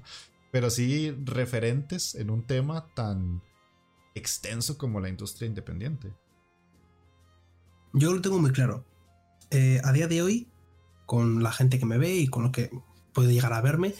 pero 0.52 0.70
sí 0.70 1.10
referentes 1.24 2.14
en 2.14 2.30
un 2.30 2.46
tema 2.46 2.86
tan 2.94 3.42
extenso 4.14 4.78
como 4.78 5.00
la 5.00 5.08
industria 5.08 5.48
independiente. 5.48 6.12
Yo 7.92 8.12
lo 8.12 8.20
tengo 8.20 8.38
muy 8.38 8.52
claro. 8.52 8.84
Eh, 9.50 9.80
a 9.82 9.92
día 9.92 10.08
de 10.08 10.22
hoy, 10.22 10.48
con 11.06 11.42
la 11.42 11.52
gente 11.52 11.78
que 11.78 11.86
me 11.86 11.98
ve 11.98 12.14
y 12.14 12.28
con 12.28 12.42
lo 12.42 12.52
que 12.52 12.70
puede 13.14 13.32
llegar 13.32 13.52
a 13.52 13.62
verme, 13.62 13.94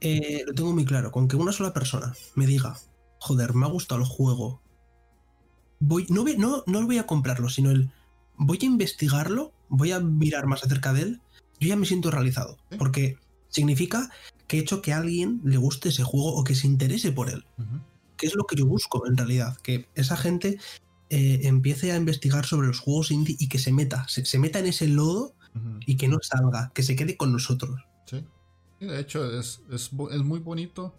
eh, 0.00 0.44
lo 0.46 0.54
tengo 0.54 0.72
muy 0.72 0.84
claro. 0.84 1.10
Con 1.10 1.28
que 1.28 1.36
una 1.36 1.52
sola 1.52 1.72
persona 1.72 2.14
me 2.34 2.46
diga, 2.46 2.76
joder, 3.18 3.54
me 3.54 3.66
ha 3.66 3.70
gustado 3.70 4.00
el 4.00 4.06
juego, 4.06 4.62
voy, 5.86 6.06
no, 6.08 6.24
no, 6.38 6.64
no 6.66 6.86
voy 6.86 6.98
a 6.98 7.06
comprarlo, 7.06 7.48
sino 7.48 7.70
el 7.70 7.90
voy 8.36 8.58
a 8.62 8.66
investigarlo, 8.66 9.52
voy 9.68 9.92
a 9.92 10.00
mirar 10.00 10.46
más 10.46 10.64
acerca 10.64 10.92
de 10.92 11.02
él, 11.02 11.20
yo 11.60 11.68
ya 11.68 11.76
me 11.76 11.86
siento 11.86 12.10
realizado. 12.10 12.58
Porque 12.78 13.18
significa 13.48 14.10
que 14.46 14.58
he 14.58 14.60
hecho 14.60 14.82
que 14.82 14.92
a 14.92 14.98
alguien 14.98 15.40
le 15.44 15.56
guste 15.56 15.90
ese 15.90 16.02
juego 16.02 16.34
o 16.34 16.44
que 16.44 16.54
se 16.54 16.66
interese 16.66 17.12
por 17.12 17.30
él. 17.30 17.44
Que 18.16 18.26
es 18.26 18.34
lo 18.34 18.44
que 18.44 18.56
yo 18.56 18.66
busco 18.66 19.06
en 19.06 19.16
realidad. 19.16 19.56
Que 19.58 19.88
esa 19.94 20.16
gente 20.16 20.58
eh, 21.10 21.40
empiece 21.44 21.92
a 21.92 21.96
investigar 21.96 22.44
sobre 22.46 22.66
los 22.66 22.80
juegos 22.80 23.10
indie 23.10 23.36
y 23.38 23.48
que 23.48 23.58
se 23.58 23.72
meta, 23.72 24.06
se, 24.08 24.38
meta 24.38 24.58
en 24.58 24.66
ese 24.66 24.88
lodo 24.88 25.34
y 25.86 25.96
que 25.96 26.08
no 26.08 26.18
salga, 26.20 26.72
que 26.74 26.82
se 26.82 26.96
quede 26.96 27.16
con 27.16 27.32
nosotros. 27.32 27.80
Sí. 28.06 28.24
de 28.80 29.00
hecho, 29.00 29.38
es, 29.38 29.62
es, 29.70 29.92
muy 29.92 30.40
bonito. 30.40 30.96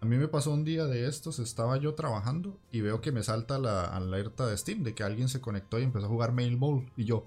A 0.00 0.06
mí 0.06 0.16
me 0.16 0.28
pasó 0.28 0.52
un 0.52 0.64
día 0.64 0.86
de 0.86 1.08
estos, 1.08 1.40
estaba 1.40 1.76
yo 1.76 1.94
trabajando 1.94 2.60
y 2.70 2.80
veo 2.82 3.00
que 3.00 3.10
me 3.10 3.24
salta 3.24 3.58
la 3.58 3.84
alerta 3.84 4.46
de 4.46 4.56
Steam 4.56 4.84
de 4.84 4.94
que 4.94 5.02
alguien 5.02 5.28
se 5.28 5.40
conectó 5.40 5.78
y 5.78 5.82
empezó 5.82 6.06
a 6.06 6.10
jugar 6.10 6.32
Mail 6.32 6.56
Bowl. 6.56 6.88
Y 6.96 7.04
yo, 7.04 7.26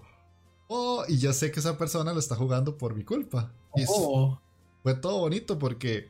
oh, 0.68 1.04
y 1.08 1.18
ya 1.18 1.34
sé 1.34 1.52
que 1.52 1.60
esa 1.60 1.78
persona 1.78 2.14
lo 2.14 2.20
está 2.20 2.36
jugando 2.36 2.78
por 2.78 2.96
mi 2.96 3.04
culpa. 3.04 3.54
Y 3.76 3.84
oh. 3.90 4.40
fue 4.84 4.94
todo 4.94 5.20
bonito 5.20 5.60
porque 5.60 6.10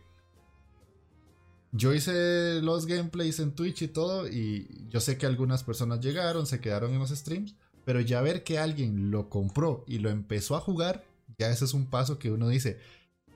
yo 1.72 1.93
hice 1.93 2.62
los 2.62 2.86
gameplays 2.86 3.39
en 3.39 3.53
Twitch 3.53 3.82
y 3.82 3.88
todo 3.88 4.28
y 4.28 4.86
yo 4.89 4.99
sé 4.99 5.18
que 5.18 5.26
algunas 5.26 5.64
personas 5.64 5.99
llegaron, 5.99 6.45
se 6.45 6.59
quedaron 6.59 6.91
en 6.93 6.99
los 6.99 7.09
streams, 7.09 7.55
pero 7.86 8.01
ya 8.01 8.22
ver 8.22 8.43
que 8.43 8.59
alguien 8.59 9.09
lo 9.09 9.30
compró 9.30 9.84
y 9.88 9.99
lo 9.99 10.09
empezó 10.09 10.55
a 10.55 10.59
jugar, 10.59 11.05
ya 11.39 11.49
ese 11.49 11.66
es 11.66 11.74
un 11.74 11.88
paso 11.88 12.20
que 12.20 12.32
uno 12.32 12.49
dice, 12.49 12.80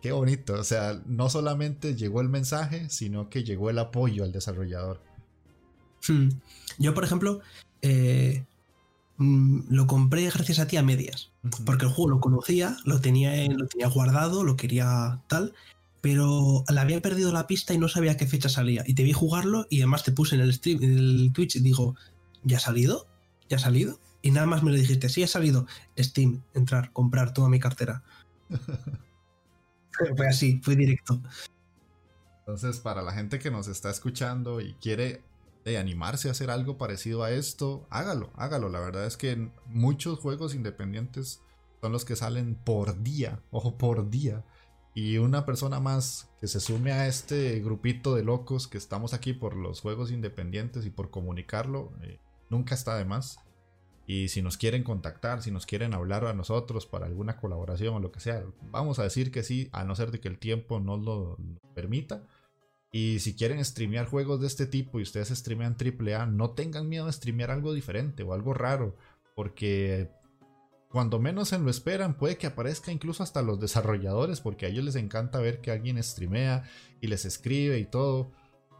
qué 0.05 0.11
bonito, 0.11 0.53
o 0.53 0.63
sea, 0.63 1.01
no 1.07 1.31
solamente 1.31 1.95
llegó 1.95 2.21
el 2.21 2.29
mensaje, 2.29 2.91
sino 2.91 3.27
que 3.27 3.43
llegó 3.43 3.71
el 3.71 3.79
apoyo 3.79 4.23
al 4.23 4.31
desarrollador. 4.31 5.01
Hmm. 6.07 6.29
Yo, 6.77 6.93
por 6.93 7.03
ejemplo, 7.03 7.41
eh, 7.81 8.45
mm, 9.17 9.61
lo 9.67 9.87
compré 9.87 10.29
gracias 10.29 10.59
a 10.59 10.67
ti 10.67 10.77
a 10.77 10.83
medias, 10.83 11.31
porque 11.65 11.85
el 11.85 11.91
juego 11.91 12.11
lo 12.11 12.19
conocía, 12.19 12.77
lo 12.85 13.01
tenía, 13.01 13.47
lo 13.47 13.65
tenía 13.65 13.87
guardado, 13.87 14.43
lo 14.43 14.55
quería 14.55 15.23
tal, 15.27 15.55
pero 16.01 16.63
le 16.71 16.79
había 16.79 17.01
perdido 17.01 17.31
la 17.31 17.47
pista 17.47 17.73
y 17.73 17.79
no 17.79 17.87
sabía 17.87 18.15
qué 18.15 18.27
fecha 18.27 18.47
salía. 18.47 18.83
Y 18.85 18.93
te 18.93 19.01
vi 19.01 19.11
jugarlo 19.11 19.65
y 19.71 19.79
además 19.79 20.03
te 20.03 20.11
puse 20.11 20.35
en 20.35 20.41
el 20.41 20.53
stream, 20.53 20.83
en 20.83 20.99
el 20.99 21.31
Twitch 21.33 21.55
y 21.55 21.61
digo, 21.61 21.95
¿ya 22.43 22.57
ha 22.57 22.59
salido? 22.59 23.07
¿Ya 23.49 23.57
ha 23.57 23.59
salido? 23.59 23.99
Y 24.21 24.29
nada 24.29 24.45
más 24.45 24.61
me 24.61 24.69
lo 24.69 24.77
dijiste, 24.77 25.09
sí 25.09 25.23
ha 25.23 25.27
salido. 25.27 25.65
Steam, 25.97 26.43
entrar, 26.53 26.93
comprar, 26.93 27.33
toda 27.33 27.49
mi 27.49 27.59
cartera. 27.59 28.03
fue 30.15 30.27
así, 30.27 30.59
fue 30.63 30.75
directo. 30.75 31.21
Entonces, 32.39 32.79
para 32.79 33.01
la 33.01 33.11
gente 33.11 33.39
que 33.39 33.49
nos 33.49 33.67
está 33.67 33.89
escuchando 33.89 34.61
y 34.61 34.73
quiere 34.75 35.23
eh, 35.65 35.77
animarse 35.77 36.27
a 36.27 36.31
hacer 36.31 36.51
algo 36.51 36.77
parecido 36.77 37.23
a 37.23 37.31
esto, 37.31 37.87
hágalo, 37.89 38.31
hágalo. 38.35 38.69
La 38.69 38.79
verdad 38.79 39.05
es 39.07 39.17
que 39.17 39.49
muchos 39.65 40.19
juegos 40.19 40.53
independientes 40.53 41.41
son 41.81 41.91
los 41.91 42.05
que 42.05 42.15
salen 42.15 42.55
por 42.55 43.01
día, 43.01 43.41
ojo, 43.49 43.77
por 43.77 44.11
día. 44.11 44.45
Y 44.93 45.17
una 45.17 45.45
persona 45.45 45.79
más 45.79 46.29
que 46.39 46.47
se 46.47 46.59
sume 46.59 46.91
a 46.91 47.07
este 47.07 47.59
grupito 47.61 48.15
de 48.15 48.23
locos 48.23 48.67
que 48.67 48.77
estamos 48.77 49.13
aquí 49.13 49.33
por 49.33 49.55
los 49.55 49.81
juegos 49.81 50.11
independientes 50.11 50.85
y 50.85 50.91
por 50.91 51.09
comunicarlo, 51.09 51.91
eh, 52.03 52.19
nunca 52.49 52.75
está 52.75 52.95
de 52.95 53.05
más. 53.05 53.39
Y 54.07 54.27
si 54.27 54.41
nos 54.41 54.57
quieren 54.57 54.83
contactar, 54.83 55.41
si 55.41 55.49
nos 55.51 55.65
quieren 55.65 55.93
hablar 55.93 56.25
a 56.25 56.33
nosotros 56.33 56.85
para 56.85 57.07
alguna 57.07 57.37
colaboración 57.37 57.95
o 57.95 57.99
lo 57.99 58.11
que 58.11 58.19
sea, 58.19 58.43
vamos 58.69 58.99
a 58.99 59.03
decir 59.03 59.31
que 59.31 59.43
sí, 59.43 59.69
a 59.71 59.83
no 59.83 59.95
ser 59.95 60.11
de 60.11 60.19
que 60.19 60.27
el 60.27 60.37
tiempo 60.37 60.79
no 60.79 60.97
lo, 60.97 61.37
permita. 61.73 62.23
Y 62.91 63.19
si 63.19 63.35
quieren 63.35 63.63
streamear 63.65 64.07
juegos 64.07 64.41
de 64.41 64.47
este 64.47 64.67
tipo 64.67 64.99
y 64.99 65.03
ustedes 65.03 65.29
streamean 65.29 65.75
AAA, 65.75 66.27
no 66.27 66.51
tengan 66.51 66.87
miedo 66.87 67.07
de 67.07 67.13
streamear 67.13 67.51
algo 67.51 67.73
diferente 67.73 68.23
o 68.23 68.33
algo 68.33 68.53
raro, 68.53 68.95
porque 69.35 70.09
cuando 70.89 71.19
menos 71.19 71.49
se 71.49 71.59
lo 71.59 71.69
esperan, 71.69 72.15
puede 72.15 72.37
que 72.37 72.47
aparezca 72.47 72.91
incluso 72.91 73.23
hasta 73.23 73.41
los 73.41 73.59
desarrolladores, 73.59 74.39
porque 74.39 74.65
a 74.67 74.69
ellos 74.69 74.85
les 74.85 74.95
encanta 74.95 75.39
ver 75.39 75.59
que 75.59 75.71
alguien 75.71 76.01
streamea 76.01 76.63
y 77.01 77.07
les 77.07 77.25
escribe 77.25 77.79
y 77.79 77.85
todo. 77.85 78.31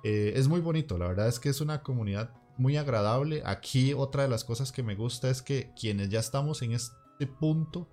Eh, 0.03 0.33
es 0.35 0.47
muy 0.47 0.61
bonito, 0.61 0.97
la 0.97 1.07
verdad 1.07 1.27
es 1.27 1.39
que 1.39 1.49
es 1.49 1.59
una 1.61 1.81
comunidad 1.81 2.29
muy 2.57 2.77
agradable. 2.77 3.41
Aquí 3.45 3.93
otra 3.93 4.23
de 4.23 4.29
las 4.29 4.43
cosas 4.43 4.71
que 4.71 4.83
me 4.83 4.95
gusta 4.95 5.29
es 5.29 5.41
que 5.41 5.71
quienes 5.79 6.09
ya 6.09 6.19
estamos 6.19 6.61
en 6.61 6.73
este 6.73 7.27
punto 7.39 7.89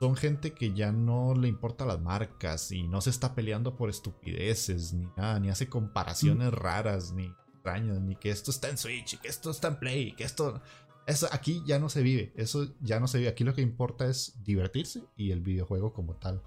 son 0.00 0.16
gente 0.16 0.52
que 0.52 0.72
ya 0.72 0.90
no 0.90 1.34
le 1.34 1.48
importa 1.48 1.86
las 1.86 2.00
marcas 2.00 2.72
y 2.72 2.82
no 2.88 3.00
se 3.00 3.10
está 3.10 3.34
peleando 3.34 3.76
por 3.76 3.88
estupideces 3.88 4.92
ni 4.92 5.06
nada, 5.16 5.38
ni 5.38 5.48
hace 5.48 5.68
comparaciones 5.68 6.50
mm. 6.50 6.56
raras 6.56 7.12
ni 7.12 7.32
extrañas, 7.52 8.00
ni 8.00 8.16
que 8.16 8.30
esto 8.30 8.50
está 8.50 8.68
en 8.68 8.78
Switch 8.78 9.14
y 9.14 9.16
que 9.18 9.28
esto 9.28 9.50
está 9.50 9.68
en 9.68 9.78
Play, 9.78 10.12
que 10.16 10.24
esto 10.24 10.60
eso 11.06 11.28
aquí 11.32 11.62
ya 11.66 11.78
no 11.78 11.88
se 11.88 12.02
vive, 12.02 12.32
eso 12.36 12.74
ya 12.80 13.00
no 13.00 13.08
se 13.08 13.18
vive. 13.18 13.30
Aquí 13.30 13.44
lo 13.44 13.54
que 13.54 13.62
importa 13.62 14.06
es 14.06 14.34
divertirse 14.44 15.02
y 15.16 15.32
el 15.32 15.40
videojuego 15.40 15.92
como 15.92 16.16
tal. 16.16 16.42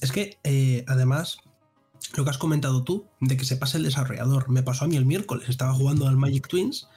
Es 0.00 0.12
que, 0.12 0.38
eh, 0.44 0.84
además, 0.86 1.38
lo 2.16 2.24
que 2.24 2.30
has 2.30 2.38
comentado 2.38 2.84
tú, 2.84 3.06
de 3.20 3.36
que 3.36 3.44
se 3.44 3.56
pase 3.56 3.78
el 3.78 3.84
desarrollador, 3.84 4.48
me 4.48 4.62
pasó 4.62 4.84
a 4.84 4.88
mí 4.88 4.96
el 4.96 5.06
miércoles, 5.06 5.48
estaba 5.48 5.72
jugando 5.72 6.08
al 6.08 6.16
Magic 6.16 6.48
Twins, 6.48 6.88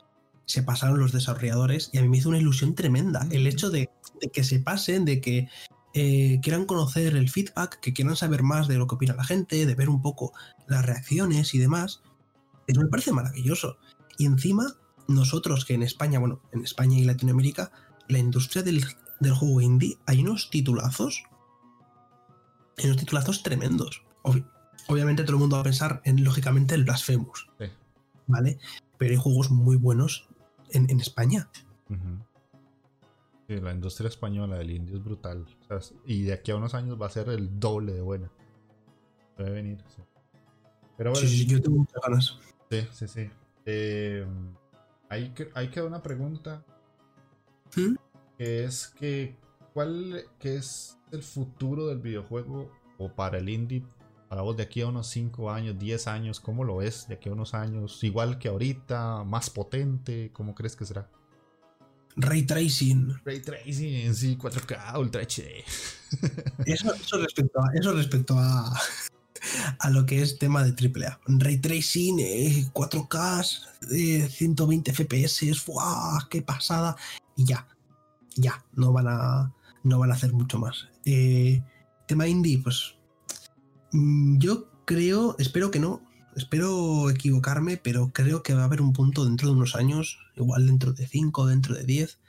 se 0.45 0.63
pasaron 0.63 0.99
los 0.99 1.11
desarrolladores 1.11 1.89
y 1.91 1.97
a 1.97 2.01
mí 2.01 2.07
me 2.07 2.17
hizo 2.17 2.29
una 2.29 2.37
ilusión 2.37 2.75
tremenda. 2.75 3.27
El 3.31 3.47
hecho 3.47 3.69
de, 3.69 3.89
que 4.31 4.43
se 4.43 4.59
pasen, 4.59 5.05
de 5.05 5.21
que 5.21 5.49
eh, 5.93 6.39
quieran 6.41 6.65
conocer 6.65 7.15
el 7.15 7.29
feedback, 7.29 7.79
que 7.79 7.93
quieran 7.93 8.15
saber 8.15 8.43
más 8.43 8.67
de 8.67 8.77
lo 8.77 8.87
que 8.87 8.95
opina 8.95 9.15
la 9.15 9.23
gente, 9.23 9.65
de 9.65 9.75
ver 9.75 9.89
un 9.89 10.01
poco 10.01 10.33
las 10.67 10.85
reacciones 10.85 11.53
y 11.53 11.59
demás, 11.59 12.01
eso 12.67 12.81
me 12.81 12.87
parece 12.87 13.11
maravilloso. 13.11 13.77
Y 14.17 14.25
encima 14.25 14.75
nosotros 15.07 15.65
que 15.65 15.73
en 15.73 15.83
España, 15.83 16.19
bueno, 16.19 16.41
en 16.51 16.63
España 16.63 16.97
y 16.97 17.03
Latinoamérica, 17.03 17.71
la 18.07 18.19
industria 18.19 18.63
del, 18.63 18.83
juego 19.33 19.61
indie, 19.61 19.97
hay 20.05 20.21
unos 20.21 20.49
titulazos, 20.49 21.23
hay 22.77 22.85
unos 22.85 22.97
titulazos 22.97 23.43
tremendos. 23.43 24.03
Obviamente 24.87 25.23
todo 25.23 25.33
el 25.33 25.39
mundo 25.39 25.55
va 25.55 25.61
a 25.61 25.65
pensar 25.65 26.01
en, 26.05 26.23
lógicamente, 26.23 26.75
el 26.75 26.83
Blasphemous, 26.83 27.49
¿vale? 28.27 28.59
Pero 28.97 29.11
hay 29.11 29.17
juegos 29.17 29.51
muy 29.51 29.77
buenos 29.77 30.27
en, 30.71 30.99
España. 30.99 31.49
la 33.47 33.71
industria 33.71 34.09
española 34.09 34.57
del 34.57 34.71
indie 34.71 34.95
es 34.95 35.03
brutal. 35.03 35.45
y 36.05 36.23
de 36.23 36.33
aquí 36.33 36.51
a 36.51 36.55
unos 36.55 36.73
años 36.73 37.01
va 37.01 37.07
a 37.07 37.09
ser 37.09 37.29
el 37.29 37.59
doble 37.59 37.93
de 37.93 38.01
buena. 38.01 38.31
Puede 39.35 39.51
venir, 39.51 39.83
sí. 39.95 40.01
Pero 40.97 41.11
bueno, 41.11 41.27
sí, 41.27 41.37
sí, 41.37 41.45
yo 41.45 41.61
tengo 41.61 41.79
muchas 41.79 42.01
ganas. 42.01 42.39
Sí, 42.69 42.87
sí, 42.93 43.07
sí. 43.07 43.29
Eh, 43.65 44.25
Ahí, 45.09 45.69
queda 45.69 45.85
una 45.85 46.01
pregunta. 46.01 46.63
¿Mm? 47.75 47.95
Que 48.37 48.65
es 48.65 48.87
que. 48.87 49.35
¿Cuál 49.73 50.23
que 50.39 50.55
es 50.55 50.97
el 51.11 51.21
futuro 51.21 51.87
del 51.87 51.99
videojuego 51.99 52.71
o 52.97 53.09
para 53.09 53.39
el 53.39 53.49
indie? 53.49 53.83
Para 54.29 54.41
vos 54.41 54.57
de 54.57 54.63
aquí 54.63 54.81
a 54.81 54.87
unos 54.87 55.07
5 55.07 55.51
años, 55.51 55.77
10 55.77 56.07
años, 56.07 56.39
¿cómo 56.39 56.63
lo 56.63 56.77
ves 56.77 57.07
de 57.07 57.15
aquí 57.15 57.29
a 57.29 57.33
unos 57.33 57.53
años? 57.53 58.03
¿Igual 58.03 58.39
que 58.39 58.47
ahorita? 58.47 59.23
¿Más 59.23 59.49
potente? 59.49 60.31
¿Cómo 60.33 60.55
crees 60.55 60.75
que 60.75 60.85
será? 60.85 61.09
Ray 62.17 62.43
Tracing. 62.43 63.21
Ray 63.23 63.41
Tracing, 63.41 64.15
sí, 64.15 64.37
4K, 64.37 64.97
Ultra 64.97 65.21
HD. 65.21 65.63
Eso, 66.65 67.17
respecto 67.17 67.59
a, 67.61 67.73
eso 67.73 67.93
respecto 67.93 68.35
a, 68.37 68.73
a 69.79 69.89
lo 69.89 70.05
que 70.05 70.21
es 70.21 70.39
tema 70.39 70.63
de 70.63 70.71
AAA. 70.71 71.19
Ray 71.27 71.57
tracing, 71.57 72.17
4K, 72.71 74.29
120 74.29 74.93
FPS, 74.93 75.53
¡fuah! 75.59 76.27
¡Qué 76.29 76.41
pasada! 76.41 76.95
Y 77.35 77.45
ya, 77.45 77.67
ya, 78.35 78.63
no 78.73 78.93
van 78.93 79.07
a, 79.07 79.53
no 79.83 79.99
van 79.99 80.11
a 80.11 80.15
hacer 80.15 80.33
mucho 80.33 80.57
más. 80.57 80.87
Eh, 81.05 81.61
tema 82.07 82.27
indie, 82.27 82.59
pues 82.59 82.95
yo 84.37 84.69
creo, 84.85 85.35
espero 85.39 85.71
que 85.71 85.79
no, 85.79 86.01
espero 86.35 87.09
equivocarme, 87.09 87.77
pero 87.77 88.11
creo 88.13 88.43
que 88.43 88.53
va 88.53 88.61
a 88.61 88.65
haber 88.65 88.81
un 88.81 88.93
punto 88.93 89.25
dentro 89.25 89.47
de 89.47 89.55
unos 89.55 89.75
años, 89.75 90.19
igual 90.35 90.67
dentro 90.67 90.93
de 90.93 91.07
5, 91.07 91.47
dentro 91.47 91.75
de 91.75 91.83
10, 91.83 92.19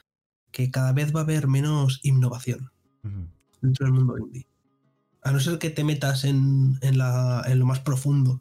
que 0.53 0.71
cada 0.71 0.93
vez 0.93 1.15
va 1.15 1.21
a 1.21 1.25
haber 1.25 1.49
menos 1.49 2.01
innovación 2.03 2.71
dentro 3.61 3.87
del 3.87 3.95
mundo 3.95 4.19
indie. 4.19 4.47
A 5.23 5.33
no 5.33 5.41
ser 5.41 5.59
que 5.59 5.71
te 5.71 5.85
metas 5.85 6.25
en, 6.25 6.79
lo 6.81 7.67
más 7.67 7.81
profundo 7.81 8.41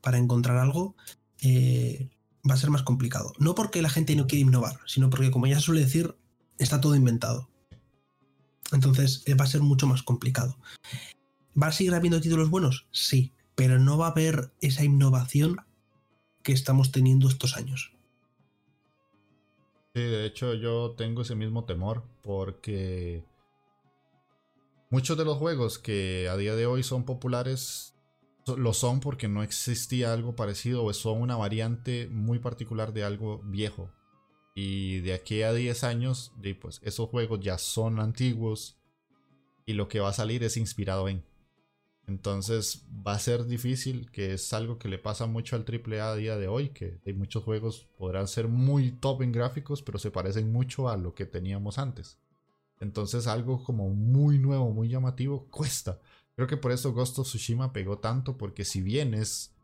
para 0.00 0.18
encontrar 0.18 0.56
algo, 0.56 0.96
eh, 1.42 2.10
va 2.48 2.54
a 2.54 2.58
ser 2.58 2.70
más 2.70 2.82
complicado. 2.82 3.32
No 3.38 3.54
porque 3.54 3.82
la 3.82 3.90
gente 3.90 4.16
no 4.16 4.26
quiere 4.26 4.42
innovar, 4.42 4.80
sino 4.86 5.10
porque, 5.10 5.30
como 5.30 5.46
ya 5.46 5.56
se 5.56 5.66
suele 5.66 5.82
decir, 5.82 6.16
está 6.58 6.80
todo 6.80 6.94
inventado. 6.94 7.48
Entonces 8.72 9.22
eh, 9.26 9.34
va 9.34 9.44
a 9.44 9.48
ser 9.48 9.62
mucho 9.62 9.86
más 9.86 10.02
complicado. 10.02 10.56
¿Va 11.60 11.68
a 11.68 11.72
seguir 11.72 11.94
habiendo 11.94 12.20
títulos 12.20 12.50
buenos? 12.50 12.86
Sí, 12.90 13.32
pero 13.54 13.78
no 13.78 13.98
va 13.98 14.08
a 14.08 14.10
haber 14.10 14.52
esa 14.60 14.84
innovación 14.84 15.56
que 16.42 16.52
estamos 16.52 16.92
teniendo 16.92 17.28
estos 17.28 17.56
años. 17.56 17.92
Sí, 19.94 20.02
de 20.02 20.26
hecho 20.26 20.54
yo 20.54 20.94
tengo 20.96 21.22
ese 21.22 21.34
mismo 21.34 21.64
temor 21.64 22.04
porque 22.22 23.24
Muchos 24.90 25.18
de 25.18 25.24
los 25.26 25.36
juegos 25.36 25.78
que 25.78 26.30
a 26.30 26.36
día 26.38 26.56
de 26.56 26.64
hoy 26.64 26.82
son 26.82 27.04
populares 27.04 27.94
lo 28.46 28.72
son 28.72 29.00
porque 29.00 29.28
no 29.28 29.42
existía 29.42 30.14
algo 30.14 30.34
parecido 30.34 30.82
o 30.82 30.92
son 30.94 31.20
una 31.20 31.36
variante 31.36 32.08
muy 32.10 32.38
particular 32.38 32.94
de 32.94 33.04
algo 33.04 33.42
viejo. 33.44 33.92
Y 34.54 35.00
de 35.00 35.12
aquí 35.12 35.42
a 35.42 35.52
10 35.52 35.84
años, 35.84 36.32
pues 36.58 36.80
esos 36.82 37.10
juegos 37.10 37.40
ya 37.40 37.58
son 37.58 38.00
antiguos 38.00 38.78
y 39.66 39.74
lo 39.74 39.88
que 39.88 40.00
va 40.00 40.08
a 40.08 40.14
salir 40.14 40.42
es 40.42 40.56
inspirado 40.56 41.06
en. 41.10 41.22
Entonces 42.08 42.86
va 43.06 43.12
a 43.12 43.18
ser 43.18 43.44
difícil, 43.44 44.10
que 44.10 44.32
es 44.32 44.54
algo 44.54 44.78
que 44.78 44.88
le 44.88 44.98
pasa 44.98 45.26
mucho 45.26 45.56
al 45.56 45.66
AAA 45.68 46.10
a 46.10 46.16
día 46.16 46.38
de 46.38 46.48
hoy, 46.48 46.70
que 46.70 46.98
hay 47.04 47.12
muchos 47.12 47.44
juegos 47.44 47.86
podrán 47.98 48.26
ser 48.26 48.48
muy 48.48 48.92
top 48.92 49.20
en 49.20 49.30
gráficos, 49.30 49.82
pero 49.82 49.98
se 49.98 50.10
parecen 50.10 50.50
mucho 50.50 50.88
a 50.88 50.96
lo 50.96 51.14
que 51.14 51.26
teníamos 51.26 51.76
antes. 51.78 52.16
Entonces 52.80 53.26
algo 53.26 53.62
como 53.62 53.90
muy 53.90 54.38
nuevo, 54.38 54.72
muy 54.72 54.88
llamativo, 54.88 55.48
cuesta. 55.50 56.00
Creo 56.34 56.48
que 56.48 56.56
por 56.56 56.72
eso 56.72 56.94
Ghost 56.94 57.18
of 57.18 57.26
Tsushima 57.26 57.74
pegó 57.74 57.98
tanto, 57.98 58.38
porque 58.38 58.64
si 58.64 58.80
bien 58.80 59.12
es 59.12 59.54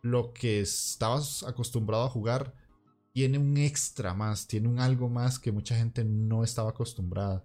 lo 0.00 0.32
que 0.32 0.60
estabas 0.60 1.42
acostumbrado 1.42 2.04
a 2.04 2.08
jugar, 2.08 2.54
tiene 3.12 3.36
un 3.36 3.58
extra 3.58 4.14
más, 4.14 4.46
tiene 4.46 4.68
un 4.68 4.78
algo 4.78 5.10
más 5.10 5.38
que 5.38 5.52
mucha 5.52 5.76
gente 5.76 6.02
no 6.04 6.44
estaba 6.44 6.70
acostumbrada. 6.70 7.44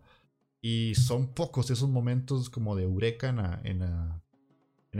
Y 0.61 0.95
son 0.95 1.27
pocos 1.27 1.69
esos 1.71 1.89
momentos 1.89 2.49
como 2.49 2.73
de 2.77 2.83
eureka 2.83 3.27
en 3.29 3.35
la, 3.35 3.61
la 3.79 4.24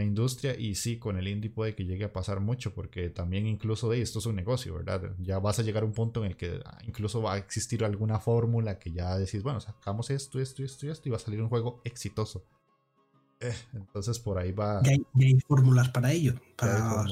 industria 0.03 0.59
y 0.59 0.75
sí, 0.75 0.97
con 0.97 1.17
el 1.17 1.27
indie 1.27 1.49
puede 1.49 1.75
que 1.75 1.85
llegue 1.85 2.05
a 2.05 2.13
pasar 2.13 2.39
mucho 2.39 2.73
porque 2.73 3.09
también 3.09 3.47
incluso 3.47 3.89
de 3.89 4.01
esto 4.01 4.19
es 4.19 4.25
un 4.25 4.35
negocio, 4.35 4.75
¿verdad? 4.75 5.15
Ya 5.19 5.39
vas 5.39 5.59
a 5.59 5.63
llegar 5.63 5.83
a 5.83 5.85
un 5.85 5.93
punto 5.93 6.23
en 6.23 6.31
el 6.31 6.37
que 6.37 6.59
ah, 6.65 6.77
incluso 6.85 7.21
va 7.21 7.33
a 7.33 7.37
existir 7.37 7.83
alguna 7.83 8.19
fórmula 8.19 8.79
que 8.79 8.91
ya 8.91 9.17
decís, 9.17 9.43
bueno, 9.43 9.59
sacamos 9.59 10.09
esto, 10.09 10.39
esto, 10.39 10.63
esto 10.63 10.85
y 10.85 10.89
esto 10.89 11.09
y 11.09 11.11
va 11.11 11.17
a 11.17 11.19
salir 11.19 11.41
un 11.41 11.49
juego 11.49 11.81
exitoso. 11.83 12.45
Eh, 13.39 13.55
entonces 13.73 14.19
por 14.19 14.37
ahí 14.37 14.51
va... 14.51 14.81
Ya 14.83 14.91
hay, 14.91 15.39
fórmulas 15.47 15.89
para 15.89 16.11
ello, 16.11 16.35
para 16.55 17.05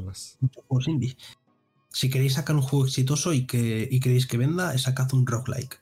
juegos 0.68 0.88
indie. 0.88 1.16
Si 1.90 2.10
queréis 2.10 2.34
sacar 2.34 2.56
un 2.56 2.62
juego 2.64 2.86
exitoso 2.86 3.34
y, 3.34 3.46
que, 3.46 3.88
y 3.90 4.00
queréis 4.00 4.26
que 4.26 4.38
venda, 4.38 4.76
sacad 4.78 5.14
un 5.14 5.28
roguelike. 5.28 5.80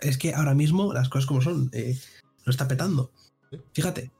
Es 0.00 0.16
que 0.16 0.34
ahora 0.34 0.54
mismo 0.54 0.94
las 0.94 1.08
cosas 1.08 1.26
como 1.26 1.42
son, 1.42 1.68
eh, 1.72 1.98
lo 2.44 2.50
está 2.50 2.66
petando. 2.66 3.12
Fíjate, 3.72 4.10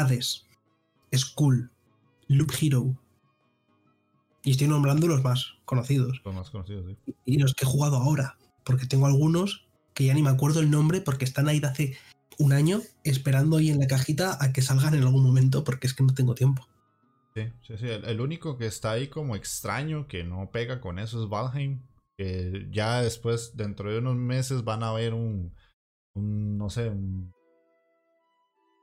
Hades, 0.00 0.46
Skull, 1.14 1.70
Loop 2.28 2.52
Hero. 2.60 2.96
Y 4.42 4.52
estoy 4.52 4.68
nombrando 4.68 5.08
los 5.08 5.22
más 5.22 5.54
conocidos. 5.64 6.20
Los 6.24 6.34
más 6.34 6.50
conocidos, 6.50 6.86
sí. 6.86 7.14
Y 7.24 7.38
los 7.38 7.54
que 7.54 7.64
he 7.64 7.68
jugado 7.68 7.96
ahora. 7.96 8.36
Porque 8.64 8.86
tengo 8.86 9.06
algunos 9.06 9.66
que 9.94 10.04
ya 10.04 10.14
ni 10.14 10.22
me 10.22 10.30
acuerdo 10.30 10.60
el 10.60 10.70
nombre 10.70 11.00
porque 11.00 11.24
están 11.24 11.48
ahí 11.48 11.58
de 11.58 11.66
hace 11.66 11.96
un 12.38 12.52
año 12.52 12.82
esperando 13.02 13.56
ahí 13.56 13.70
en 13.70 13.80
la 13.80 13.86
cajita 13.86 14.36
a 14.40 14.52
que 14.52 14.62
salgan 14.62 14.94
en 14.94 15.02
algún 15.02 15.22
momento 15.22 15.64
porque 15.64 15.86
es 15.86 15.94
que 15.94 16.04
no 16.04 16.14
tengo 16.14 16.34
tiempo. 16.34 16.66
Sí, 17.34 17.52
sí, 17.66 17.74
sí. 17.78 17.86
El, 17.88 18.20
único 18.20 18.56
que 18.56 18.66
está 18.66 18.92
ahí 18.92 19.08
como 19.08 19.36
extraño 19.36 20.06
que 20.08 20.24
no 20.24 20.50
pega 20.50 20.80
con 20.80 20.98
eso 20.98 21.22
es 21.22 21.28
Valheim. 21.28 21.82
Que 22.16 22.66
ya 22.70 23.02
después, 23.02 23.56
dentro 23.56 23.90
de 23.90 23.98
unos 23.98 24.16
meses, 24.16 24.64
van 24.64 24.82
a 24.82 24.92
ver 24.92 25.12
un, 25.12 25.52
un 26.14 26.56
no 26.56 26.70
sé, 26.70 26.88
un 26.88 27.32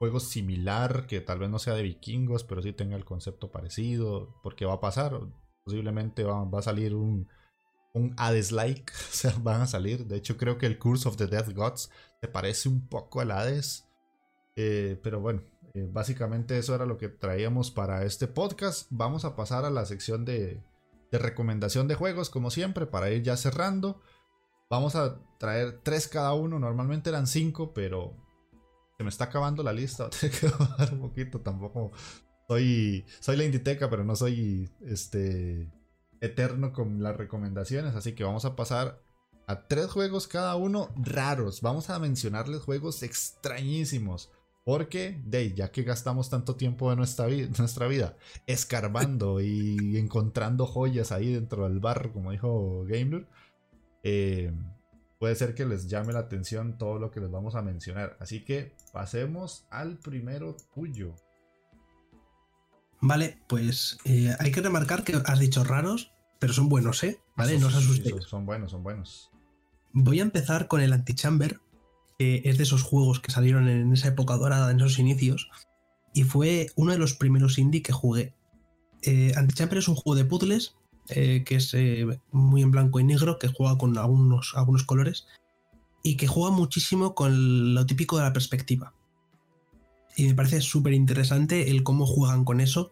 juego 0.03 0.19
similar, 0.19 1.07
que 1.07 1.21
tal 1.21 1.39
vez 1.39 1.49
no 1.49 1.59
sea 1.59 1.75
de 1.75 1.83
vikingos, 1.83 2.43
pero 2.43 2.61
sí 2.61 2.73
tenga 2.73 2.97
el 2.97 3.05
concepto 3.05 3.51
parecido, 3.51 4.35
porque 4.43 4.65
va 4.65 4.73
a 4.73 4.81
pasar, 4.81 5.17
posiblemente 5.63 6.25
va, 6.25 6.45
a 6.45 6.61
salir 6.61 6.93
un, 6.93 7.29
un 7.93 8.13
Hades-like, 8.17 8.91
o 9.11 9.13
sea, 9.13 9.33
van 9.41 9.61
a 9.61 9.65
salir, 9.65 10.05
de 10.05 10.17
hecho 10.17 10.35
creo 10.35 10.57
que 10.57 10.65
el 10.65 10.77
Curse 10.77 11.07
of 11.07 11.15
the 11.15 11.27
Death 11.27 11.53
Gods 11.53 11.89
se 12.19 12.27
parece 12.27 12.67
un 12.67 12.85
poco 12.89 13.21
al 13.21 13.31
Hades, 13.31 13.87
eh, 14.57 14.99
pero 15.01 15.21
bueno, 15.21 15.41
eh, 15.73 15.87
básicamente 15.89 16.57
eso 16.57 16.75
era 16.75 16.85
lo 16.85 16.97
que 16.97 17.07
traíamos 17.07 17.71
para 17.71 18.03
este 18.03 18.27
podcast, 18.27 18.87
vamos 18.89 19.23
a 19.23 19.37
pasar 19.37 19.63
a 19.63 19.69
la 19.69 19.85
sección 19.85 20.25
de, 20.25 20.61
de 21.13 21.17
recomendación 21.17 21.87
de 21.87 21.95
juegos, 21.95 22.29
como 22.29 22.51
siempre, 22.51 22.87
para 22.87 23.09
ir 23.09 23.23
ya 23.23 23.37
cerrando. 23.37 24.01
Vamos 24.69 24.97
a 24.97 25.19
traer 25.37 25.79
tres 25.81 26.07
cada 26.07 26.33
uno. 26.33 26.57
Normalmente 26.57 27.09
eran 27.09 27.27
cinco, 27.27 27.73
pero 27.73 28.22
se 28.97 29.03
me 29.03 29.09
está 29.09 29.25
acabando 29.25 29.63
la 29.63 29.73
lista. 29.73 30.09
Tengo 30.21 30.33
que 30.39 30.47
bajar 30.47 30.93
un 30.93 31.01
poquito. 31.01 31.41
Tampoco 31.41 31.91
soy, 32.47 33.05
soy 33.19 33.37
la 33.37 33.45
Inditeca, 33.45 33.89
pero 33.89 34.03
no 34.03 34.15
soy 34.15 34.69
este 34.81 35.71
eterno 36.21 36.73
con 36.73 37.01
las 37.01 37.15
recomendaciones. 37.15 37.95
Así 37.95 38.13
que 38.13 38.23
vamos 38.23 38.45
a 38.45 38.55
pasar 38.55 39.01
a 39.47 39.67
tres 39.67 39.87
juegos 39.87 40.27
cada 40.27 40.55
uno 40.55 40.89
raros. 40.95 41.61
Vamos 41.61 41.89
a 41.89 41.99
mencionarles 41.99 42.61
juegos 42.61 43.03
extrañísimos. 43.03 44.31
Porque, 44.65 45.21
de 45.25 45.53
ya 45.53 45.71
que 45.71 45.83
gastamos 45.83 46.29
tanto 46.29 46.55
tiempo 46.55 46.89
de 46.89 46.95
nuestra, 46.95 47.27
nuestra 47.57 47.85
vida 47.87 48.15
escarbando 48.47 49.41
y 49.41 49.97
encontrando 49.97 50.65
joyas 50.65 51.11
ahí 51.11 51.33
dentro 51.33 51.67
del 51.67 51.79
bar, 51.81 52.13
como 52.13 52.31
dijo 52.31 52.85
Gamer, 52.87 53.27
eh, 54.03 54.53
puede 55.23 55.37
ser 55.37 55.55
que 55.55 55.65
les 55.65 55.87
llame 55.87 56.11
la 56.11 56.19
atención 56.19 56.77
todo 56.77 56.99
lo 56.99 57.09
que 57.09 57.21
les 57.21 57.31
vamos 57.31 57.55
a 57.55 57.61
mencionar. 57.61 58.17
Así 58.19 58.43
que 58.43 58.75
pasemos 58.91 59.65
al 59.69 59.97
primero 59.97 60.57
tuyo. 60.75 61.15
Vale, 62.99 63.39
pues 63.47 63.99
eh, 64.03 64.35
hay 64.37 64.51
que 64.51 64.59
remarcar 64.59 65.05
que 65.05 65.13
has 65.25 65.39
dicho 65.39 65.63
raros, 65.63 66.11
pero 66.39 66.51
son 66.51 66.67
buenos, 66.67 67.01
¿eh? 67.05 67.21
Vale, 67.37 67.57
no 67.57 67.67
os 67.67 67.75
asustéis. 67.75 68.25
son 68.25 68.45
buenos, 68.45 68.71
son 68.71 68.83
buenos. 68.83 69.31
Voy 69.93 70.19
a 70.19 70.23
empezar 70.23 70.67
con 70.67 70.81
el 70.81 70.91
Antichamber, 70.91 71.61
que 72.19 72.41
es 72.43 72.57
de 72.57 72.63
esos 72.63 72.83
juegos 72.83 73.21
que 73.21 73.31
salieron 73.31 73.69
en 73.69 73.93
esa 73.93 74.09
época 74.09 74.35
dorada, 74.35 74.71
en 74.71 74.81
esos 74.81 74.99
inicios, 74.99 75.49
y 76.13 76.23
fue 76.23 76.67
uno 76.75 76.91
de 76.91 76.97
los 76.97 77.13
primeros 77.13 77.57
indie 77.57 77.81
que 77.81 77.93
jugué. 77.93 78.35
Eh, 79.03 79.31
Antichamber 79.37 79.77
es 79.77 79.87
un 79.87 79.95
juego 79.95 80.17
de 80.17 80.25
puzzles 80.25 80.75
eh, 81.09 81.43
que 81.45 81.55
es 81.55 81.73
eh, 81.73 82.05
muy 82.31 82.61
en 82.61 82.71
blanco 82.71 82.99
y 82.99 83.03
negro, 83.03 83.37
que 83.37 83.49
juega 83.49 83.77
con 83.77 83.97
algunos, 83.97 84.53
algunos 84.55 84.83
colores 84.83 85.27
y 86.01 86.15
que 86.17 86.27
juega 86.27 86.55
muchísimo 86.55 87.15
con 87.15 87.73
lo 87.73 87.85
típico 87.85 88.17
de 88.17 88.23
la 88.23 88.33
perspectiva. 88.33 88.93
Y 90.15 90.27
me 90.27 90.35
parece 90.35 90.61
súper 90.61 90.93
interesante 90.93 91.71
el 91.71 91.83
cómo 91.83 92.05
juegan 92.05 92.45
con 92.45 92.61
eso. 92.61 92.91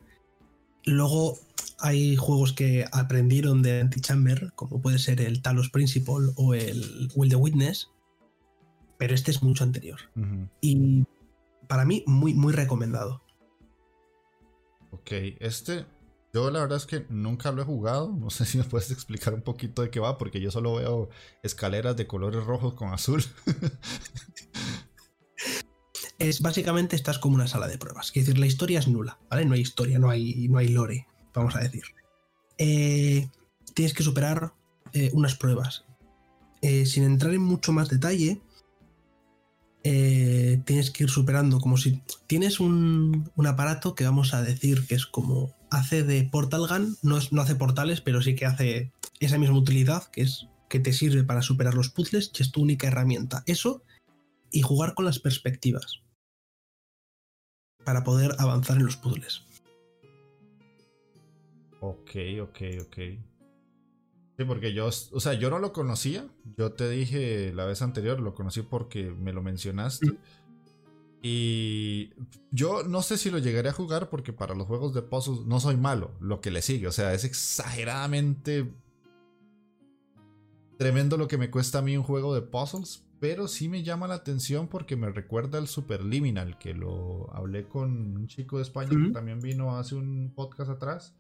Luego 0.86 1.38
hay 1.80 2.16
juegos 2.16 2.54
que 2.54 2.86
aprendieron 2.92 3.62
de 3.62 3.82
Antichamber, 3.82 4.52
como 4.56 4.82
puede 4.82 5.00
ser 5.00 5.22
el 5.22 5.42
Talos 5.42 5.70
Principle 5.70 6.32
o 6.36 6.54
el 6.54 7.10
Will 7.16 7.30
the 7.30 7.36
Witness, 7.36 7.90
pero 8.98 9.14
este 9.14 9.32
es 9.32 9.42
mucho 9.42 9.64
anterior. 9.64 10.00
Y 10.62 11.04
para 11.68 11.86
mí, 11.86 12.04
muy, 12.08 12.34
muy 12.34 12.54
recomendado. 12.54 13.22
Ok, 14.92 15.12
este 15.40 15.86
yo 16.34 16.50
la 16.50 16.62
verdad 16.62 16.78
es 16.78 16.86
que 16.86 17.06
nunca 17.10 17.52
lo 17.52 17.62
he 17.62 17.66
jugado. 17.66 18.14
No 18.14 18.30
sé 18.30 18.46
si 18.46 18.58
me 18.58 18.64
puedes 18.64 18.92
explicar 18.92 19.34
un 19.34 19.42
poquito 19.42 19.82
de 19.82 19.90
qué 19.90 20.00
va, 20.00 20.18
porque 20.18 20.40
yo 20.40 20.52
solo 20.52 20.76
veo 20.76 21.10
escaleras 21.44 21.98
de 21.98 22.08
colores 22.08 22.44
rojos 22.46 22.74
con 22.74 22.94
azul. 22.94 23.24
es 26.20 26.42
básicamente 26.42 26.96
estás 26.96 27.20
como 27.20 27.36
una 27.36 27.48
sala 27.48 27.68
de 27.68 27.78
pruebas. 27.78 28.08
Es 28.16 28.26
decir, 28.26 28.38
la 28.38 28.46
historia 28.46 28.80
es 28.80 28.88
nula, 28.88 29.20
¿vale? 29.30 29.46
No 29.46 29.56
hay 29.56 29.62
historia, 29.62 30.00
no 30.00 30.10
hay, 30.10 30.48
no 30.48 30.58
hay 30.58 30.70
lore, 30.70 31.08
vamos 31.34 31.56
a 31.56 31.60
decir. 31.60 31.84
Eh, 32.58 33.28
tienes 33.74 33.94
que 33.94 34.04
superar 34.04 34.54
eh, 34.94 35.10
unas 35.14 35.36
pruebas. 35.36 35.86
Eh, 36.62 36.86
sin 36.86 37.04
entrar 37.04 37.34
en 37.34 37.42
mucho 37.42 37.74
más 37.74 37.90
detalle, 37.90 38.40
eh, 39.84 40.62
tienes 40.66 40.92
que 40.92 41.06
ir 41.06 41.10
superando 41.10 41.60
como 41.60 41.78
si 41.78 42.02
tienes 42.28 42.60
un, 42.60 43.32
aparato 43.46 43.96
que 43.96 44.04
vamos 44.04 44.34
a 44.34 44.44
decir 44.44 44.86
que 44.88 44.96
es 44.96 45.06
como 45.06 45.56
hace 45.72 46.04
de 46.04 46.24
portal 46.24 46.68
gun, 46.68 46.98
no, 47.02 47.20
no 47.32 47.42
hace 47.42 47.56
portales, 47.56 48.02
pero 48.02 48.22
sí 48.22 48.36
que 48.36 48.46
hace 48.46 48.92
esa 49.20 49.38
misma 49.38 49.58
utilidad, 49.58 50.10
que 50.12 50.22
es 50.22 50.48
que 50.70 50.80
te 50.80 50.94
sirve 50.94 51.24
para 51.24 51.42
superar 51.42 51.74
los 51.74 51.90
puzzles, 51.90 52.30
que 52.30 52.44
es 52.44 52.52
tu 52.52 52.62
única 52.62 52.88
herramienta. 52.88 53.44
Eso 53.46 53.84
y 54.52 54.62
jugar 54.62 54.94
con 54.94 55.06
las 55.06 55.20
perspectivas 55.20 56.02
para 57.84 58.04
poder 58.04 58.36
avanzar 58.38 58.78
en 58.78 58.86
los 58.86 58.98
puzzles. 58.98 59.44
Ok, 61.80 62.12
ok, 62.42 62.62
ok. 62.82 62.98
Sí, 64.42 64.46
porque 64.48 64.74
yo, 64.74 64.88
o 64.88 65.20
sea, 65.20 65.34
yo 65.34 65.52
no 65.52 65.60
lo 65.60 65.72
conocía. 65.72 66.28
Yo 66.58 66.72
te 66.72 66.90
dije 66.90 67.54
la 67.54 67.66
vez 67.66 67.84
anterior, 67.84 68.20
lo 68.20 68.34
conocí 68.34 68.64
porque 68.64 69.12
me 69.12 69.34
lo 69.34 69.44
mencionaste. 69.44 70.18
Y 71.22 72.10
yo 72.50 72.82
no 72.82 73.04
sé 73.04 73.20
si 73.20 73.30
lo 73.30 73.38
llegaré 73.38 73.70
a 73.70 73.74
jugar 73.74 74.10
porque 74.10 74.34
para 74.34 74.56
los 74.56 74.66
juegos 74.66 74.96
de 74.96 75.04
puzzles 75.04 75.46
no 75.46 75.60
soy 75.60 75.78
malo, 75.78 76.16
lo 76.20 76.42
que 76.42 76.50
le 76.50 76.64
sigue. 76.64 76.88
O 76.88 76.92
sea, 76.92 77.14
es 77.14 77.24
exageradamente 77.24 78.74
tremendo 80.80 81.18
lo 81.18 81.28
que 81.28 81.38
me 81.38 81.52
cuesta 81.52 81.78
a 81.78 81.82
mí 81.84 81.96
un 81.96 82.04
juego 82.04 82.34
de 82.34 82.42
puzzles. 82.42 83.04
Pero 83.20 83.48
sí 83.48 83.70
me 83.70 83.84
llama 83.84 84.08
la 84.08 84.16
atención 84.16 84.68
porque 84.68 84.96
me 84.96 85.12
recuerda 85.12 85.60
al 85.60 85.68
Superliminal, 85.68 86.58
que 86.58 86.74
lo 86.74 87.32
hablé 87.36 87.68
con 87.68 88.18
un 88.18 88.26
chico 88.26 88.58
de 88.58 88.64
España 88.64 88.90
que 88.90 89.12
también 89.12 89.40
vino 89.40 89.78
hace 89.78 89.94
un 89.94 90.34
podcast 90.34 90.72
atrás 90.72 91.14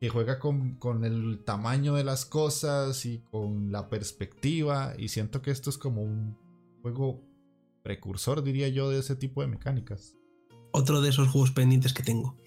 que 0.00 0.08
juega 0.08 0.38
con, 0.38 1.04
el 1.04 1.44
tamaño 1.44 1.94
de 1.94 2.04
las 2.04 2.24
cosas 2.24 3.04
y 3.04 3.18
con 3.30 3.70
la 3.70 3.90
perspectiva. 3.90 4.94
Y 4.98 5.08
siento 5.08 5.42
que 5.42 5.50
esto 5.50 5.68
es 5.68 5.76
como 5.76 6.02
un 6.02 6.38
juego 6.80 7.22
precursor, 7.82 8.42
diría 8.42 8.68
yo, 8.68 8.88
de 8.88 9.00
ese 9.00 9.14
tipo 9.14 9.42
de 9.42 9.48
mecánicas. 9.48 10.16
Otro 10.72 11.02
de 11.02 11.10
esos 11.10 11.28
juegos 11.28 11.50
pendientes 11.50 11.92
que 11.92 12.02
tengo. 12.02 12.38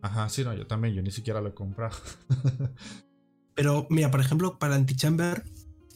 Ajá, 0.00 0.30
sí, 0.30 0.44
no, 0.44 0.54
yo 0.54 0.66
también, 0.66 0.94
yo 0.94 1.02
ni 1.02 1.10
siquiera 1.10 1.42
lo 1.42 1.50
he 1.50 1.54
comprado. 1.54 1.96
Pero 3.54 3.86
mira, 3.90 4.10
por 4.10 4.20
ejemplo, 4.20 4.58
para 4.58 4.74
Antichamber 4.74 5.44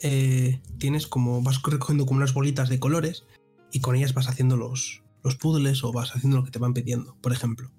eh, 0.03 0.61
tienes 0.77 1.07
como, 1.07 1.43
vas 1.43 1.63
recogiendo 1.63 2.05
como 2.05 2.19
unas 2.19 2.35
bolitas 2.35 2.69
de 2.69 2.79
colores 2.79 3.25
y 3.73 3.81
con 3.81 3.97
ellas 3.97 4.13
vas 4.13 4.29
haciendo 4.29 4.59
los, 4.59 5.03
los 5.25 5.37
puzzles 5.37 5.83
o 5.85 5.93
vas 5.93 6.15
haciendo 6.15 6.37
lo 6.37 6.45
que 6.45 6.51
te 6.51 6.59
van 6.59 6.75
pidiendo, 6.75 7.17
por 7.23 7.33
ejemplo. 7.33 7.73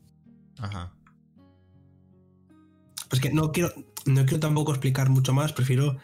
Ajá. 0.58 0.97
Pues 3.10 3.22
que 3.22 3.32
no 3.32 3.52
quiero, 3.52 3.72
no 4.06 4.26
quiero 4.26 4.40
tampoco 4.40 4.72
explicar 4.72 5.10
mucho 5.10 5.34
más, 5.34 5.54
prefiero... 5.54 5.98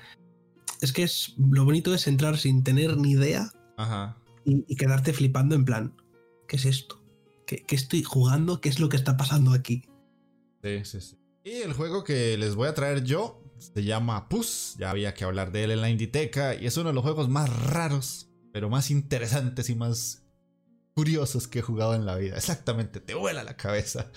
Es 0.82 0.92
que 0.92 1.04
es 1.04 1.36
lo 1.38 1.64
bonito 1.64 1.94
es 1.94 2.08
entrar 2.08 2.38
sin 2.38 2.64
tener 2.64 2.98
ni 2.98 3.12
idea 3.12 3.54
Y, 4.44 4.76
quedarte 4.76 5.14
flipando 5.14 5.56
en 5.56 5.64
plan, 5.64 5.96
¿qué 6.48 6.58
es 6.58 6.66
esto? 6.66 7.02
¿Qué, 7.46 7.64
estoy 7.70 8.04
jugando? 8.04 8.60
¿Qué 8.60 8.70
es 8.70 8.80
lo 8.80 8.90
que 8.90 8.98
está 8.98 9.16
pasando 9.16 9.52
aquí? 9.54 9.84
Sí, 10.62 10.84
sí, 10.84 11.02
sí. 11.02 11.18
Y 11.46 11.62
el 11.62 11.74
juego 11.74 12.04
que 12.04 12.38
les 12.38 12.56
voy 12.56 12.68
a 12.68 12.74
traer 12.74 13.04
yo 13.04 13.44
se 13.60 13.84
llama 13.84 14.28
Puss. 14.28 14.76
Ya 14.78 14.90
había 14.90 15.14
que 15.14 15.24
hablar 15.24 15.52
de 15.52 15.66
él 15.66 15.72
en 15.72 15.82
la 15.82 15.90
Inditeca 15.90 16.56
y 16.56 16.66
es 16.66 16.76
uno 16.78 16.90
de 16.90 16.96
los 16.96 17.04
juegos 17.04 17.30
más 17.30 17.50
raros, 17.68 18.30
pero 18.52 18.70
más 18.70 18.92
interesantes 18.92 19.70
y 19.70 19.76
más 19.76 20.23
curiosos 20.94 21.48
que 21.48 21.60
he 21.60 21.62
jugado 21.62 21.96
en 21.96 22.06
la 22.06 22.16
vida. 22.16 22.36
Exactamente, 22.36 23.00
te 23.00 23.16
vuela 23.16 23.44
la 23.44 23.58
cabeza. 23.58 24.12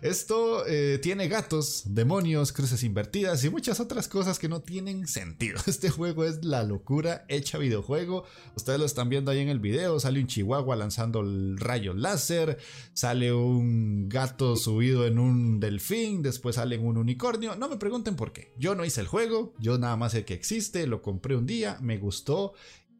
Esto 0.00 0.64
eh, 0.66 0.98
tiene 1.02 1.28
gatos, 1.28 1.82
demonios, 1.86 2.52
cruces 2.52 2.82
invertidas 2.84 3.44
y 3.44 3.50
muchas 3.50 3.80
otras 3.80 4.08
cosas 4.08 4.38
que 4.38 4.48
no 4.48 4.60
tienen 4.60 5.06
sentido. 5.06 5.60
Este 5.66 5.90
juego 5.90 6.24
es 6.24 6.44
la 6.44 6.62
locura 6.62 7.24
hecha 7.28 7.58
videojuego. 7.58 8.24
Ustedes 8.56 8.78
lo 8.78 8.86
están 8.86 9.08
viendo 9.08 9.30
ahí 9.30 9.40
en 9.40 9.48
el 9.48 9.58
video. 9.58 10.00
Sale 10.00 10.20
un 10.20 10.26
chihuahua 10.26 10.76
lanzando 10.76 11.20
el 11.20 11.58
rayo 11.58 11.94
láser. 11.94 12.58
Sale 12.94 13.32
un 13.32 14.08
gato 14.08 14.56
subido 14.56 15.06
en 15.06 15.18
un 15.18 15.60
delfín. 15.60 16.22
Después 16.22 16.56
sale 16.56 16.78
un 16.78 16.96
unicornio. 16.96 17.56
No 17.56 17.68
me 17.68 17.76
pregunten 17.76 18.16
por 18.16 18.32
qué. 18.32 18.52
Yo 18.58 18.74
no 18.74 18.84
hice 18.84 19.00
el 19.00 19.06
juego. 19.06 19.54
Yo 19.58 19.78
nada 19.78 19.96
más 19.96 20.12
sé 20.12 20.24
que 20.24 20.34
existe. 20.34 20.86
Lo 20.86 21.02
compré 21.02 21.36
un 21.36 21.46
día. 21.46 21.78
Me 21.80 21.98
gustó. 21.98 22.54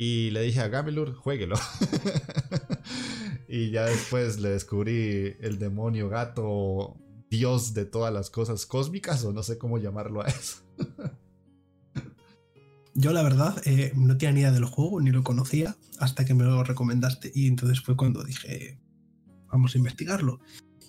Y 0.05 0.31
le 0.31 0.43
dije 0.43 0.59
a 0.59 0.67
Gamelur, 0.67 1.15
jueguelo. 1.15 1.55
y 3.49 3.71
ya 3.71 3.85
después 3.85 4.41
le 4.41 4.49
descubrí 4.49 5.37
el 5.39 5.61
demonio 5.61 6.09
gato, 6.09 6.97
dios 7.31 7.73
de 7.73 7.85
todas 7.85 8.13
las 8.13 8.29
cosas 8.29 8.67
cósmicas, 8.67 9.25
o 9.25 9.33
no 9.33 9.45
sé 9.45 9.59
cómo 9.59 9.79
llamarlo 9.79 10.23
a 10.23 10.27
eso. 10.27 10.57
Yo 12.95 13.13
la 13.13 13.23
verdad 13.23 13.63
eh, 13.65 13.93
no 13.95 14.19
tenía 14.19 14.33
ni 14.33 14.41
idea 14.41 14.51
del 14.51 14.65
juego, 14.65 15.01
ni 15.01 15.13
lo 15.13 15.23
conocía, 15.23 15.77
hasta 16.01 16.25
que 16.25 16.35
me 16.35 16.43
lo 16.43 16.65
recomendaste. 16.65 17.31
Y 17.33 17.47
entonces 17.47 17.81
fue 17.81 17.97
cuando 17.97 18.25
dije, 18.25 18.81
vamos 19.53 19.77
a 19.77 19.79
investigarlo. 19.79 20.41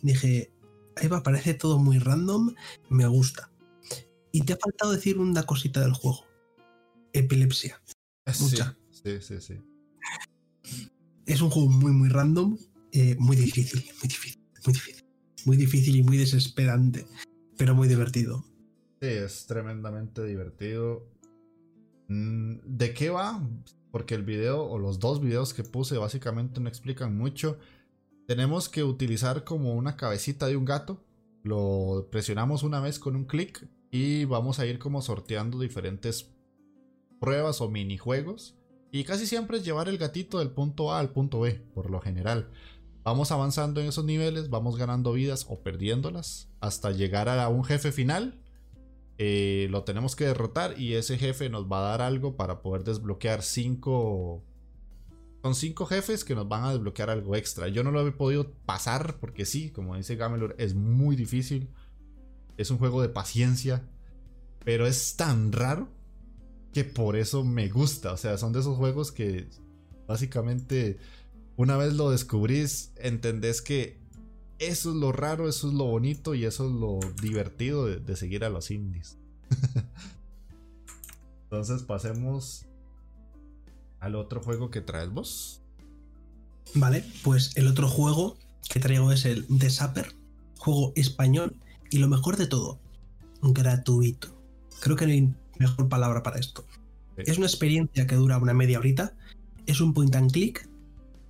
dije, 0.01 0.51
ahí 0.95 1.07
va, 1.07 1.21
parece 1.21 1.53
todo 1.53 1.77
muy 1.77 1.99
random, 1.99 2.55
me 2.89 3.05
gusta. 3.05 3.51
Y 4.31 4.41
te 4.41 4.53
ha 4.53 4.57
faltado 4.57 4.91
decir 4.91 5.19
una 5.19 5.43
cosita 5.43 5.81
del 5.81 5.93
juego. 5.93 6.25
Epilepsia. 7.13 7.79
Mucha. 8.39 8.75
Sí, 9.03 9.19
sí, 9.21 9.41
sí. 9.41 9.59
Es 11.25 11.41
un 11.41 11.49
juego 11.49 11.69
muy, 11.69 11.91
muy 11.91 12.09
random, 12.09 12.57
eh, 12.91 13.15
muy 13.19 13.35
difícil, 13.35 13.83
muy 13.99 14.07
difícil, 14.07 14.41
muy 14.65 14.73
difícil. 14.73 15.03
Muy 15.45 15.57
difícil 15.57 15.95
y 15.97 16.03
muy 16.03 16.17
desesperante, 16.17 17.05
pero 17.57 17.75
muy 17.75 17.89
divertido. 17.89 18.45
Sí, 19.01 19.07
es 19.07 19.45
tremendamente 19.45 20.23
divertido. 20.23 21.05
Mm, 22.07 22.59
¿De 22.63 22.93
qué 22.93 23.09
va? 23.09 23.45
Porque 23.91 24.15
el 24.15 24.23
video 24.23 24.63
o 24.63 24.79
los 24.79 24.99
dos 24.99 25.19
videos 25.19 25.53
que 25.53 25.63
puse 25.63 25.97
básicamente 25.97 26.61
no 26.61 26.69
explican 26.69 27.17
mucho. 27.17 27.57
Tenemos 28.25 28.69
que 28.69 28.85
utilizar 28.85 29.43
como 29.43 29.73
una 29.73 29.97
cabecita 29.97 30.47
de 30.47 30.55
un 30.55 30.63
gato. 30.63 31.03
Lo 31.43 32.07
presionamos 32.09 32.63
una 32.63 32.79
vez 32.79 32.99
con 32.99 33.17
un 33.17 33.25
clic 33.25 33.67
y 33.91 34.23
vamos 34.23 34.59
a 34.59 34.65
ir 34.65 34.79
como 34.79 35.01
sorteando 35.01 35.59
diferentes 35.59 36.33
pruebas 37.19 37.59
o 37.59 37.69
minijuegos 37.69 38.57
y 38.93 39.05
casi 39.05 39.25
siempre 39.25 39.57
es 39.57 39.65
llevar 39.65 39.89
el 39.89 39.97
gatito 39.97 40.37
del 40.37 40.51
punto 40.51 40.93
A 40.93 40.99
al 40.99 41.09
punto 41.09 41.39
B, 41.39 41.59
por 41.73 41.89
lo 41.89 41.99
general. 41.99 42.51
Vamos 43.03 43.31
avanzando 43.31 43.81
en 43.81 43.87
esos 43.87 44.05
niveles, 44.05 44.51
vamos 44.51 44.77
ganando 44.77 45.13
vidas 45.13 45.47
o 45.49 45.63
perdiéndolas 45.63 46.47
hasta 46.59 46.91
llegar 46.91 47.27
a 47.27 47.49
un 47.49 47.63
jefe 47.63 47.91
final. 47.91 48.39
Eh, 49.17 49.67
lo 49.71 49.83
tenemos 49.83 50.15
que 50.15 50.25
derrotar 50.25 50.79
y 50.79 50.93
ese 50.93 51.17
jefe 51.17 51.49
nos 51.49 51.65
va 51.65 51.79
a 51.79 51.89
dar 51.89 52.01
algo 52.03 52.37
para 52.37 52.61
poder 52.61 52.83
desbloquear 52.83 53.41
cinco... 53.41 54.43
Son 55.41 55.55
cinco 55.55 55.87
jefes 55.87 56.23
que 56.23 56.35
nos 56.35 56.47
van 56.47 56.63
a 56.63 56.71
desbloquear 56.73 57.09
algo 57.09 57.35
extra. 57.35 57.69
Yo 57.69 57.83
no 57.83 57.89
lo 57.89 58.07
he 58.07 58.11
podido 58.11 58.51
pasar 58.67 59.17
porque 59.19 59.45
sí, 59.45 59.71
como 59.71 59.95
dice 59.95 60.17
Gamelur, 60.17 60.55
es 60.59 60.75
muy 60.75 61.15
difícil. 61.15 61.67
Es 62.57 62.69
un 62.69 62.77
juego 62.77 63.01
de 63.01 63.09
paciencia. 63.09 63.89
Pero 64.63 64.85
es 64.85 65.15
tan 65.15 65.51
raro 65.51 65.89
que 66.73 66.83
por 66.83 67.15
eso 67.15 67.43
me 67.43 67.69
gusta. 67.69 68.11
O 68.13 68.17
sea, 68.17 68.37
son 68.37 68.53
de 68.53 68.59
esos 68.59 68.77
juegos 68.77 69.11
que 69.11 69.47
básicamente 70.07 70.97
una 71.55 71.77
vez 71.77 71.93
lo 71.93 72.09
descubrís, 72.09 72.91
entendés 72.97 73.61
que 73.61 74.01
eso 74.59 74.89
es 74.91 74.95
lo 74.95 75.11
raro, 75.11 75.47
eso 75.47 75.67
es 75.67 75.73
lo 75.73 75.85
bonito 75.85 76.35
y 76.35 76.45
eso 76.45 76.65
es 76.67 76.73
lo 76.73 76.99
divertido 77.21 77.85
de, 77.85 78.15
seguir 78.15 78.43
a 78.43 78.49
los 78.49 78.71
indies. 78.71 79.17
Entonces 81.43 81.83
pasemos 81.83 82.65
al 83.99 84.15
otro 84.15 84.41
juego 84.41 84.71
que 84.71 84.81
traes 84.81 85.09
vos. 85.09 85.61
Vale, 86.75 87.05
pues 87.23 87.55
el 87.55 87.67
otro 87.67 87.87
juego 87.87 88.37
que 88.69 88.79
traigo 88.79 89.11
es 89.11 89.25
el 89.25 89.45
The 89.47 89.69
Sapper, 89.69 90.15
juego 90.57 90.93
español 90.95 91.55
y 91.91 91.97
lo 91.97 92.07
mejor 92.07 92.37
de 92.37 92.47
todo, 92.47 92.79
gratuito. 93.41 94.29
Creo 94.79 94.95
que 94.95 95.05
mejor 95.59 95.89
palabra 95.89 96.23
para 96.23 96.39
esto. 96.39 96.65
Es 97.17 97.37
una 97.37 97.47
experiencia 97.47 98.07
que 98.07 98.15
dura 98.15 98.37
una 98.37 98.53
media 98.53 98.79
horita. 98.79 99.13
Es 99.65 99.81
un 99.81 99.93
point 99.93 100.15
and 100.15 100.31
click 100.31 100.67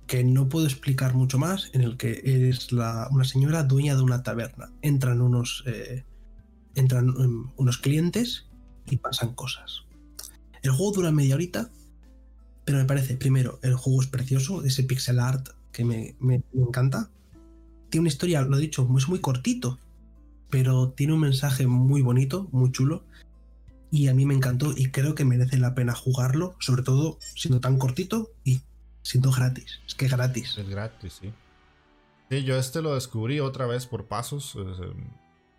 que 0.06 0.24
no 0.24 0.48
puedo 0.48 0.66
explicar 0.66 1.14
mucho 1.14 1.38
más, 1.38 1.70
en 1.72 1.82
el 1.82 1.96
que 1.96 2.20
es 2.48 2.72
una 2.72 3.24
señora 3.24 3.62
dueña 3.62 3.94
de 3.94 4.02
una 4.02 4.22
taberna. 4.22 4.70
Entran 4.82 5.20
unos, 5.20 5.62
eh, 5.66 6.04
entran 6.74 7.10
um, 7.10 7.50
unos 7.56 7.78
clientes 7.78 8.46
y 8.86 8.96
pasan 8.96 9.34
cosas. 9.34 9.84
El 10.62 10.72
juego 10.72 10.92
dura 10.92 11.12
media 11.12 11.34
horita, 11.34 11.70
pero 12.64 12.78
me 12.78 12.84
parece, 12.84 13.16
primero, 13.16 13.58
el 13.62 13.74
juego 13.74 14.02
es 14.02 14.08
precioso, 14.08 14.64
ese 14.64 14.82
pixel 14.84 15.20
art 15.20 15.48
que 15.72 15.84
me, 15.84 16.16
encanta. 16.54 17.10
Tiene 17.90 18.02
una 18.02 18.08
historia, 18.08 18.42
lo 18.42 18.56
he 18.56 18.60
dicho, 18.60 18.88
es 18.96 19.08
muy 19.08 19.20
cortito, 19.20 19.78
pero 20.50 20.90
tiene 20.90 21.12
un 21.12 21.20
mensaje 21.20 21.66
muy 21.66 22.02
bonito, 22.02 22.48
muy 22.52 22.72
chulo 22.72 23.04
y 23.94 24.08
a 24.08 24.12
mí 24.12 24.26
me 24.26 24.34
encantó 24.34 24.72
y 24.76 24.90
creo 24.90 25.14
que 25.14 25.24
merece 25.24 25.56
la 25.56 25.76
pena 25.76 25.94
jugarlo, 25.94 26.56
sobre 26.58 26.82
todo 26.82 27.20
siendo 27.36 27.60
tan 27.60 27.78
cortito 27.78 28.32
y 28.42 28.60
siendo 29.02 29.30
gratis. 29.30 29.78
Es 29.86 29.94
que 29.94 30.08
gratis. 30.08 30.58
Es 30.58 30.68
gratis, 30.68 31.20
sí. 31.20 31.32
Sí, 32.28 32.42
yo 32.42 32.56
este 32.56 32.82
lo 32.82 32.96
descubrí 32.96 33.38
otra 33.38 33.66
vez 33.66 33.86
por 33.86 34.06
pasos. 34.06 34.56
Em, 34.56 35.10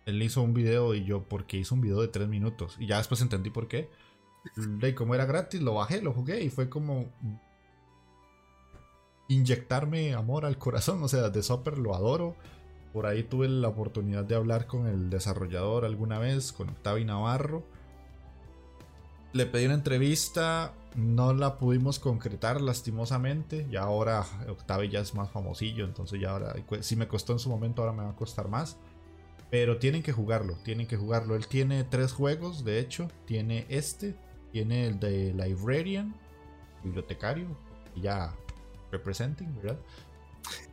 él 0.04 0.22
hizo 0.22 0.42
un 0.42 0.52
video 0.52 0.94
y 0.94 1.06
yo, 1.06 1.22
porque 1.22 1.56
hizo 1.56 1.74
un 1.76 1.80
video 1.80 2.02
de 2.02 2.08
tres 2.08 2.28
minutos. 2.28 2.76
Y 2.78 2.86
ya 2.86 2.98
después 2.98 3.22
entendí 3.22 3.48
por 3.48 3.68
qué. 3.68 3.88
Como 4.94 5.14
era 5.14 5.24
gratis, 5.24 5.62
lo 5.62 5.72
bajé, 5.72 6.02
lo 6.02 6.12
jugué 6.12 6.44
y 6.44 6.50
fue 6.50 6.68
como. 6.68 7.10
inyectarme 9.28 10.12
amor 10.12 10.44
al 10.44 10.58
corazón. 10.58 11.02
O 11.02 11.08
sea, 11.08 11.30
de 11.30 11.42
Sopper 11.42 11.78
lo 11.78 11.94
adoro. 11.94 12.36
Por 12.92 13.06
ahí 13.06 13.22
tuve 13.22 13.48
la 13.48 13.68
oportunidad 13.68 14.24
de 14.24 14.34
hablar 14.34 14.66
con 14.66 14.88
el 14.88 15.08
desarrollador 15.08 15.86
alguna 15.86 16.18
vez, 16.18 16.52
con 16.52 16.68
Octavi 16.68 17.06
Navarro. 17.06 17.64
Le 19.32 19.46
pedí 19.46 19.66
una 19.66 19.74
entrevista, 19.74 20.72
no 20.94 21.34
la 21.34 21.58
pudimos 21.58 21.98
concretar 21.98 22.60
lastimosamente. 22.60 23.66
Y 23.70 23.76
ahora 23.76 24.24
Octavi 24.48 24.88
ya 24.88 25.00
es 25.00 25.14
más 25.14 25.30
famosillo, 25.30 25.84
entonces 25.84 26.20
ya 26.20 26.30
ahora, 26.30 26.54
si 26.80 26.96
me 26.96 27.06
costó 27.06 27.32
en 27.32 27.38
su 27.38 27.50
momento, 27.50 27.82
ahora 27.82 27.94
me 27.94 28.04
va 28.04 28.10
a 28.10 28.16
costar 28.16 28.48
más. 28.48 28.78
Pero 29.50 29.78
tienen 29.78 30.02
que 30.02 30.12
jugarlo, 30.12 30.56
tienen 30.64 30.86
que 30.86 30.96
jugarlo. 30.96 31.36
Él 31.36 31.46
tiene 31.46 31.84
tres 31.84 32.12
juegos, 32.12 32.64
de 32.64 32.80
hecho. 32.80 33.08
Tiene 33.26 33.66
este, 33.68 34.16
tiene 34.52 34.86
el 34.86 34.98
de 34.98 35.32
Librarian, 35.34 36.14
bibliotecario, 36.82 37.46
ya 37.94 38.34
representing, 38.90 39.54
¿verdad? 39.56 39.78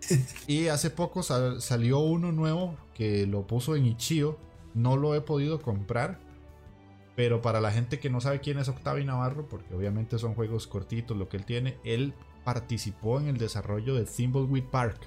y 0.47 0.67
hace 0.67 0.89
poco 0.89 1.23
salió 1.23 1.99
uno 1.99 2.31
nuevo 2.31 2.77
que 2.93 3.27
lo 3.27 3.45
puso 3.45 3.75
en 3.75 3.85
Ichio. 3.85 4.37
No 4.73 4.97
lo 4.97 5.13
he 5.13 5.21
podido 5.21 5.61
comprar. 5.61 6.19
Pero 7.15 7.41
para 7.41 7.61
la 7.61 7.71
gente 7.71 7.99
que 7.99 8.09
no 8.09 8.21
sabe 8.21 8.39
quién 8.39 8.57
es 8.57 8.69
Octavio 8.69 9.05
Navarro, 9.05 9.47
porque 9.47 9.73
obviamente 9.75 10.17
son 10.17 10.33
juegos 10.33 10.67
cortitos 10.67 11.15
lo 11.15 11.29
que 11.29 11.37
él 11.37 11.45
tiene, 11.45 11.77
él 11.83 12.13
participó 12.43 13.19
en 13.19 13.27
el 13.27 13.37
desarrollo 13.37 13.95
de 13.95 14.05
Thimbleweed 14.05 14.65
Park. 14.65 14.97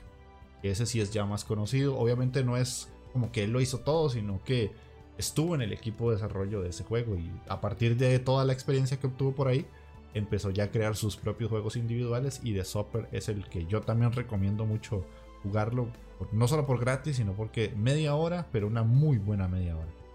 Que 0.62 0.70
ese 0.70 0.86
sí 0.86 1.00
es 1.00 1.10
ya 1.10 1.24
más 1.26 1.44
conocido. 1.44 1.98
Obviamente 1.98 2.44
no 2.44 2.56
es 2.56 2.88
como 3.12 3.32
que 3.32 3.44
él 3.44 3.50
lo 3.50 3.60
hizo 3.60 3.80
todo, 3.80 4.08
sino 4.08 4.42
que 4.44 4.70
estuvo 5.18 5.54
en 5.54 5.62
el 5.62 5.72
equipo 5.72 6.10
de 6.10 6.16
desarrollo 6.16 6.60
de 6.62 6.70
ese 6.70 6.84
juego. 6.84 7.16
Y 7.16 7.30
a 7.48 7.60
partir 7.60 7.96
de 7.96 8.18
toda 8.18 8.44
la 8.44 8.52
experiencia 8.52 8.98
que 8.98 9.08
obtuvo 9.08 9.32
por 9.32 9.48
ahí, 9.48 9.66
empezó 10.14 10.50
ya 10.50 10.64
a 10.64 10.70
crear 10.70 10.96
sus 10.96 11.16
propios 11.16 11.50
juegos 11.50 11.76
individuales 11.76 12.40
y 12.42 12.54
The 12.54 12.64
Supper 12.64 13.08
es 13.12 13.28
el 13.28 13.48
que 13.48 13.66
yo 13.66 13.82
también 13.82 14.12
recomiendo 14.12 14.64
mucho 14.64 15.04
jugarlo, 15.42 15.88
no 16.32 16.48
solo 16.48 16.66
por 16.66 16.80
gratis, 16.80 17.16
sino 17.16 17.32
porque 17.34 17.72
media 17.76 18.14
hora, 18.14 18.46
pero 18.50 18.66
una 18.66 18.82
muy 18.82 19.18
buena 19.18 19.46
media 19.48 19.76
hora. 19.76 20.05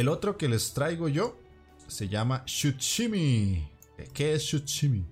El 0.00 0.08
otro 0.08 0.38
que 0.38 0.48
les 0.48 0.72
traigo 0.72 1.10
yo 1.10 1.38
se 1.86 2.08
llama 2.08 2.42
Shuchimi. 2.46 3.70
¿Qué 4.14 4.32
es 4.32 4.44
Shuchimi? 4.44 5.04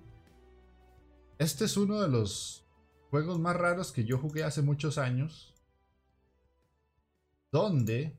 Este 1.37 1.67
es 1.67 1.77
uno 1.77 2.01
de 2.01 2.09
los 2.09 2.65
juegos 3.11 3.39
más 3.39 3.55
raros 3.55 3.93
que 3.93 4.07
yo 4.07 4.17
jugué 4.17 4.45
hace 4.45 4.63
muchos 4.63 4.97
años. 4.97 5.55
Donde 7.53 8.19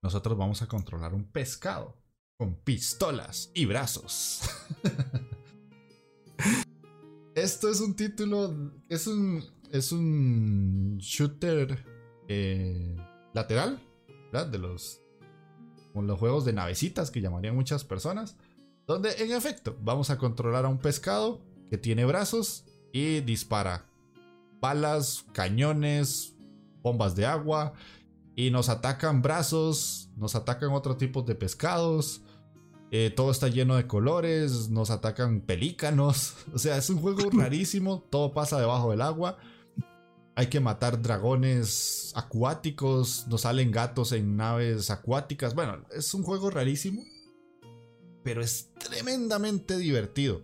nosotros 0.00 0.38
vamos 0.38 0.62
a 0.62 0.66
controlar 0.66 1.12
un 1.12 1.30
pescado 1.30 1.94
con 2.38 2.54
pistolas 2.54 3.50
y 3.52 3.66
brazos. 3.66 4.40
Esto 7.34 7.68
es 7.68 7.82
un 7.82 7.94
título, 7.94 8.72
es 8.88 9.06
un, 9.06 9.44
es 9.70 9.92
un 9.92 10.96
shooter 10.96 11.84
eh, 12.28 12.96
lateral, 13.34 13.78
¿verdad? 14.32 14.46
De 14.46 14.56
los, 14.56 15.01
con 15.92 16.06
los 16.06 16.18
juegos 16.18 16.44
de 16.44 16.52
navecitas 16.52 17.10
que 17.10 17.20
llamarían 17.20 17.54
muchas 17.54 17.84
personas, 17.84 18.36
donde 18.86 19.12
en 19.18 19.32
efecto 19.32 19.76
vamos 19.82 20.10
a 20.10 20.18
controlar 20.18 20.64
a 20.64 20.68
un 20.68 20.78
pescado 20.78 21.40
que 21.70 21.78
tiene 21.78 22.04
brazos 22.04 22.64
y 22.92 23.20
dispara 23.20 23.86
balas, 24.60 25.24
cañones, 25.32 26.34
bombas 26.82 27.16
de 27.16 27.26
agua 27.26 27.74
y 28.36 28.50
nos 28.50 28.68
atacan 28.68 29.22
brazos, 29.22 30.10
nos 30.16 30.34
atacan 30.34 30.70
otros 30.72 30.98
tipos 30.98 31.26
de 31.26 31.34
pescados. 31.34 32.22
Eh, 32.90 33.10
todo 33.14 33.30
está 33.30 33.48
lleno 33.48 33.76
de 33.76 33.86
colores, 33.86 34.68
nos 34.68 34.90
atacan 34.90 35.40
pelícanos. 35.40 36.34
O 36.54 36.58
sea, 36.58 36.76
es 36.76 36.90
un 36.90 37.00
juego 37.00 37.30
rarísimo. 37.32 38.04
Todo 38.10 38.32
pasa 38.32 38.60
debajo 38.60 38.90
del 38.90 39.02
agua. 39.02 39.38
Hay 40.34 40.46
que 40.46 40.60
matar 40.60 41.02
dragones 41.02 42.12
acuáticos. 42.16 43.26
Nos 43.28 43.42
salen 43.42 43.70
gatos 43.70 44.12
en 44.12 44.36
naves 44.36 44.90
acuáticas. 44.90 45.54
Bueno, 45.54 45.84
es 45.94 46.14
un 46.14 46.22
juego 46.22 46.50
rarísimo. 46.50 47.02
Pero 48.22 48.42
es 48.42 48.70
tremendamente 48.78 49.76
divertido. 49.76 50.42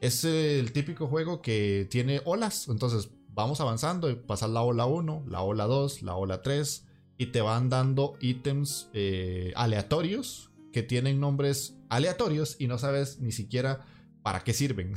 Es 0.00 0.24
el 0.24 0.72
típico 0.72 1.06
juego 1.06 1.42
que 1.42 1.86
tiene 1.90 2.20
olas. 2.24 2.68
Entonces 2.68 3.10
vamos 3.28 3.60
avanzando 3.60 4.10
y 4.10 4.16
pasar 4.16 4.50
la 4.50 4.62
ola 4.62 4.86
1, 4.86 5.24
la 5.28 5.42
ola 5.42 5.64
2, 5.64 6.02
la 6.02 6.16
ola 6.16 6.42
3 6.42 6.84
y 7.18 7.26
te 7.26 7.40
van 7.40 7.68
dando 7.68 8.16
ítems 8.20 8.88
eh, 8.94 9.52
aleatorios 9.56 10.50
que 10.72 10.82
tienen 10.82 11.20
nombres 11.20 11.76
aleatorios 11.88 12.56
y 12.58 12.68
no 12.68 12.78
sabes 12.78 13.18
ni 13.18 13.32
siquiera 13.32 13.84
para 14.28 14.44
qué 14.44 14.52
sirven. 14.52 14.92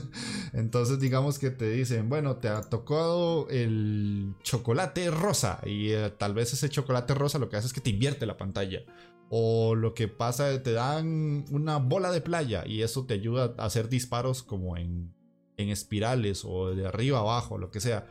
Entonces 0.54 0.98
digamos 1.00 1.38
que 1.38 1.50
te 1.50 1.68
dicen, 1.68 2.08
bueno, 2.08 2.36
te 2.36 2.48
ha 2.48 2.62
tocado 2.62 3.46
el 3.50 4.34
chocolate 4.42 5.10
rosa 5.10 5.60
y 5.66 5.90
eh, 5.90 6.08
tal 6.16 6.32
vez 6.32 6.54
ese 6.54 6.70
chocolate 6.70 7.12
rosa 7.12 7.38
lo 7.38 7.50
que 7.50 7.58
hace 7.58 7.66
es 7.66 7.74
que 7.74 7.82
te 7.82 7.90
invierte 7.90 8.24
la 8.24 8.38
pantalla. 8.38 8.80
O 9.28 9.74
lo 9.74 9.92
que 9.92 10.08
pasa, 10.08 10.62
te 10.62 10.72
dan 10.72 11.44
una 11.50 11.76
bola 11.76 12.10
de 12.10 12.22
playa 12.22 12.66
y 12.66 12.80
eso 12.80 13.04
te 13.04 13.12
ayuda 13.12 13.54
a 13.58 13.66
hacer 13.66 13.90
disparos 13.90 14.42
como 14.42 14.78
en, 14.78 15.12
en 15.58 15.68
espirales 15.68 16.46
o 16.46 16.74
de 16.74 16.86
arriba 16.86 17.18
abajo, 17.18 17.58
lo 17.58 17.70
que 17.70 17.80
sea 17.80 18.06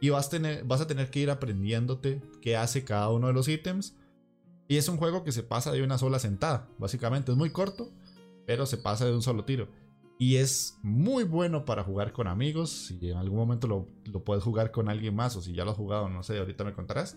y 0.00 0.10
vas, 0.10 0.30
vas 0.66 0.80
a 0.80 0.86
tener 0.86 1.10
que 1.10 1.18
ir 1.18 1.30
aprendiéndote 1.30 2.22
qué 2.40 2.56
hace 2.56 2.84
cada 2.84 3.10
uno 3.10 3.26
de 3.26 3.32
los 3.32 3.48
ítems. 3.48 3.96
Y 4.68 4.76
es 4.76 4.88
un 4.88 4.98
juego 4.98 5.24
que 5.24 5.32
se 5.32 5.42
pasa 5.42 5.72
de 5.72 5.82
una 5.82 5.98
sola 5.98 6.20
sentada, 6.20 6.68
básicamente. 6.78 7.32
Es 7.32 7.38
muy 7.38 7.50
corto, 7.50 7.92
pero 8.46 8.66
se 8.66 8.78
pasa 8.78 9.04
de 9.04 9.14
un 9.14 9.22
solo 9.22 9.44
tiro. 9.44 9.81
Y 10.22 10.36
es 10.36 10.78
muy 10.82 11.24
bueno 11.24 11.64
para 11.64 11.82
jugar 11.82 12.12
con 12.12 12.28
amigos. 12.28 12.70
Si 12.70 13.10
en 13.10 13.16
algún 13.16 13.40
momento 13.40 13.66
lo, 13.66 13.88
lo 14.04 14.22
puedes 14.22 14.44
jugar 14.44 14.70
con 14.70 14.88
alguien 14.88 15.16
más, 15.16 15.34
o 15.34 15.42
si 15.42 15.52
ya 15.52 15.64
lo 15.64 15.72
has 15.72 15.76
jugado, 15.76 16.08
no 16.08 16.22
sé, 16.22 16.38
ahorita 16.38 16.62
me 16.62 16.74
contarás. 16.74 17.16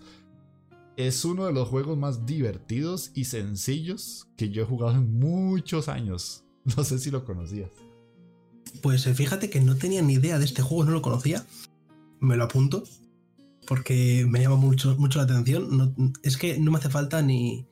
Es 0.96 1.24
uno 1.24 1.46
de 1.46 1.52
los 1.52 1.68
juegos 1.68 1.96
más 1.96 2.26
divertidos 2.26 3.12
y 3.14 3.26
sencillos 3.26 4.26
que 4.36 4.50
yo 4.50 4.62
he 4.62 4.66
jugado 4.66 4.96
en 4.96 5.20
muchos 5.20 5.88
años. 5.88 6.42
No 6.76 6.82
sé 6.82 6.98
si 6.98 7.12
lo 7.12 7.24
conocías. 7.24 7.70
Pues 8.82 9.06
eh, 9.06 9.14
fíjate 9.14 9.50
que 9.50 9.60
no 9.60 9.76
tenía 9.76 10.02
ni 10.02 10.14
idea 10.14 10.40
de 10.40 10.44
este 10.44 10.62
juego, 10.62 10.82
no 10.82 10.90
lo 10.90 11.00
conocía 11.00 11.46
me 12.18 12.36
lo 12.36 12.42
apunto 12.42 12.82
porque 13.68 14.26
me 14.28 14.40
llama 14.40 14.56
mucho, 14.56 14.96
mucho 14.98 15.20
la 15.20 15.26
atención. 15.26 16.12
es 16.24 16.36
que 16.36 16.58
no 16.58 16.72
me 16.72 16.78
hace 16.78 16.90
falta 16.90 17.22
ni, 17.22 17.66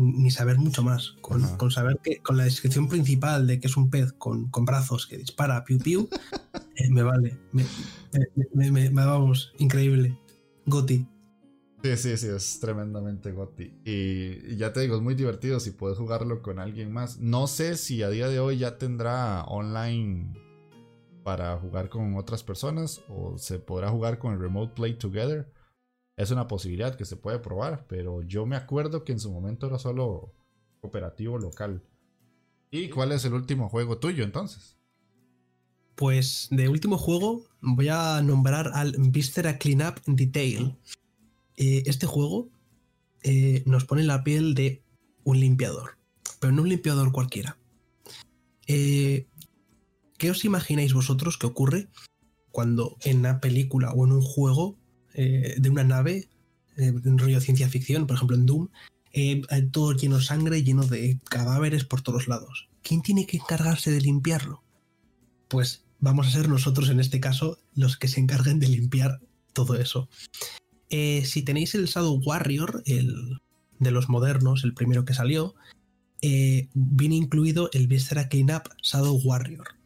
ni 0.00 0.30
saber 0.30 0.58
mucho 0.58 0.82
más. 0.82 1.12
Con, 1.20 1.70
saber 1.70 1.98
que 2.02 2.20
con 2.22 2.36
la 2.36 2.44
descripción 2.44 2.88
principal 2.88 3.46
de 3.46 3.60
que 3.60 3.66
es 3.66 3.76
un 3.76 3.90
pez 3.90 4.12
con, 4.12 4.50
brazos 4.64 5.06
que 5.06 5.18
dispara 5.18 5.64
piu 5.64 5.78
piu, 5.78 6.08
eh, 6.76 6.90
me 6.90 7.02
vale. 7.02 7.38
Me, 7.52 7.64
me, 8.54 8.70
me, 8.70 9.04
vamos, 9.04 9.52
increíble. 9.58 10.18
Goti. 10.66 11.06
Sí, 11.82 11.96
sí, 11.96 12.16
sí, 12.16 12.26
es 12.26 12.60
tremendamente 12.60 13.32
Goti. 13.32 13.72
Y, 13.84 14.52
y, 14.52 14.56
ya 14.56 14.72
te 14.72 14.80
digo, 14.80 14.96
es 14.96 15.02
muy 15.02 15.14
divertido 15.14 15.60
si 15.60 15.70
puedes 15.70 15.98
jugarlo 15.98 16.42
con 16.42 16.58
alguien 16.58 16.92
más. 16.92 17.18
No 17.18 17.46
sé 17.46 17.76
si 17.76 18.02
a 18.02 18.10
día 18.10 18.28
de 18.28 18.40
hoy 18.40 18.58
ya 18.58 18.78
tendrá 18.78 19.44
online 19.44 20.32
para 21.22 21.56
jugar 21.58 21.88
con 21.88 22.16
otras 22.16 22.42
personas 22.42 23.02
o 23.08 23.38
se 23.38 23.58
podrá 23.58 23.90
jugar 23.90 24.18
con 24.18 24.32
el 24.32 24.40
Remote 24.40 24.74
Play 24.74 24.94
Together. 24.94 25.52
Es 26.20 26.30
una 26.30 26.48
posibilidad 26.48 26.96
que 26.96 27.06
se 27.06 27.16
puede 27.16 27.38
probar, 27.38 27.86
pero 27.88 28.20
yo 28.20 28.44
me 28.44 28.54
acuerdo 28.54 29.04
que 29.04 29.12
en 29.12 29.20
su 29.20 29.32
momento 29.32 29.66
era 29.66 29.78
solo 29.78 30.34
cooperativo 30.82 31.38
local. 31.38 31.82
¿Y 32.70 32.90
cuál 32.90 33.12
es 33.12 33.24
el 33.24 33.32
último 33.32 33.70
juego 33.70 33.96
tuyo 33.96 34.22
entonces? 34.22 34.76
Pues 35.94 36.48
de 36.50 36.68
último 36.68 36.98
juego 36.98 37.46
voy 37.62 37.88
a 37.88 38.20
nombrar 38.20 38.70
al 38.74 38.96
Viscera 38.98 39.56
Cleanup 39.56 40.00
Detail. 40.04 40.76
Eh, 41.56 41.84
este 41.86 42.04
juego 42.04 42.50
eh, 43.22 43.62
nos 43.64 43.86
pone 43.86 44.04
la 44.04 44.22
piel 44.22 44.52
de 44.52 44.84
un 45.24 45.40
limpiador, 45.40 45.96
pero 46.38 46.52
no 46.52 46.60
un 46.60 46.68
limpiador 46.68 47.12
cualquiera. 47.12 47.56
Eh, 48.66 49.26
¿Qué 50.18 50.30
os 50.30 50.44
imagináis 50.44 50.92
vosotros 50.92 51.38
que 51.38 51.46
ocurre 51.46 51.88
cuando 52.50 52.98
en 53.04 53.20
una 53.20 53.40
película 53.40 53.92
o 53.92 54.04
en 54.04 54.12
un 54.12 54.20
juego 54.20 54.79
eh, 55.14 55.56
de 55.58 55.70
una 55.70 55.84
nave, 55.84 56.28
eh, 56.76 56.90
un 56.90 57.18
rollo 57.18 57.40
ciencia 57.40 57.68
ficción, 57.68 58.06
por 58.06 58.16
ejemplo 58.16 58.36
en 58.36 58.46
Doom, 58.46 58.68
eh, 59.12 59.42
todo 59.72 59.92
lleno 59.92 60.18
de 60.18 60.24
sangre, 60.24 60.62
lleno 60.62 60.86
de 60.86 61.18
cadáveres 61.28 61.84
por 61.84 62.02
todos 62.02 62.28
lados? 62.28 62.68
¿Quién 62.82 63.02
tiene 63.02 63.26
que 63.26 63.38
encargarse 63.38 63.90
de 63.90 64.00
limpiarlo? 64.00 64.62
Pues 65.48 65.84
vamos 65.98 66.28
a 66.28 66.30
ser 66.30 66.48
nosotros 66.48 66.88
en 66.90 67.00
este 67.00 67.20
caso 67.20 67.58
los 67.74 67.96
que 67.96 68.08
se 68.08 68.20
encarguen 68.20 68.60
de 68.60 68.68
limpiar 68.68 69.20
todo 69.52 69.74
eso. 69.74 70.08
si 70.88 71.42
tenéis 71.42 71.74
el 71.74 71.86
Shadow 71.86 72.20
Warrior, 72.24 72.82
el 72.86 73.40
de 73.78 73.90
los 73.90 74.08
modernos, 74.08 74.64
el 74.64 74.74
primero 74.74 75.04
que 75.04 75.14
salió, 75.14 75.54
viene 76.22 77.16
incluido 77.16 77.68
el 77.72 77.88
Viscera 77.88 78.28
Cleanup 78.28 78.68
Shadow 78.82 79.20
Warrior 79.24 79.80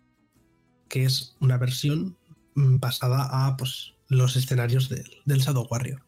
que 0.94 1.04
es 1.04 1.34
una 1.40 1.58
versión 1.58 2.16
mm, 2.54 2.78
basada 2.78 3.46
a 3.46 3.56
pues, 3.56 3.93
los 4.08 4.36
escenarios 4.36 4.88
del, 4.88 5.38
Shadow 5.38 5.66
Warrior. 5.70 6.02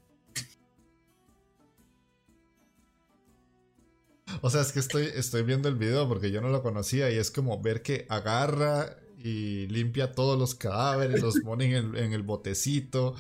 O 4.43 4.51
sea, 4.51 4.60
es 4.60 4.73
que 4.73 4.81
estoy, 4.81 5.05
estoy 5.14 5.43
viendo 5.43 5.68
el 5.68 5.77
video 5.77 6.09
porque 6.09 6.31
yo 6.31 6.40
no 6.40 6.48
lo 6.48 6.62
conocía 6.62 7.10
y 7.10 7.16
es 7.16 7.31
como 7.31 7.60
ver 7.62 7.82
que 7.82 8.06
agarra 8.09 8.97
y 9.18 9.66
limpia 9.68 10.12
todos 10.12 10.39
los 10.39 10.55
cadáveres, 10.55 11.23
los 11.23 11.40
pone 11.40 11.77
en 11.77 12.12
el, 12.12 12.23
botecito, 12.23 13.14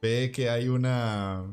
ve 0.00 0.30
que 0.34 0.48
hay 0.48 0.68
una 0.68 1.44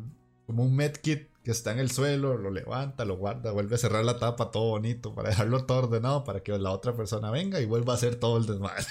como 0.45 0.63
un 0.63 0.75
medkit 0.75 1.27
que 1.43 1.51
está 1.51 1.71
en 1.71 1.79
el 1.79 1.91
suelo, 1.91 2.37
lo 2.37 2.51
levanta, 2.51 3.05
lo 3.05 3.17
guarda, 3.17 3.51
vuelve 3.51 3.75
a 3.75 3.77
cerrar 3.77 4.05
la 4.05 4.19
tapa 4.19 4.51
todo 4.51 4.69
bonito 4.69 5.15
para 5.15 5.29
dejarlo 5.29 5.65
todo 5.65 5.79
ordenado 5.79 6.23
para 6.23 6.41
que 6.41 6.57
la 6.57 6.71
otra 6.71 6.95
persona 6.95 7.31
venga 7.31 7.59
y 7.59 7.65
vuelva 7.65 7.93
a 7.93 7.95
hacer 7.95 8.15
todo 8.15 8.37
el 8.37 8.45
desmadre. 8.45 8.85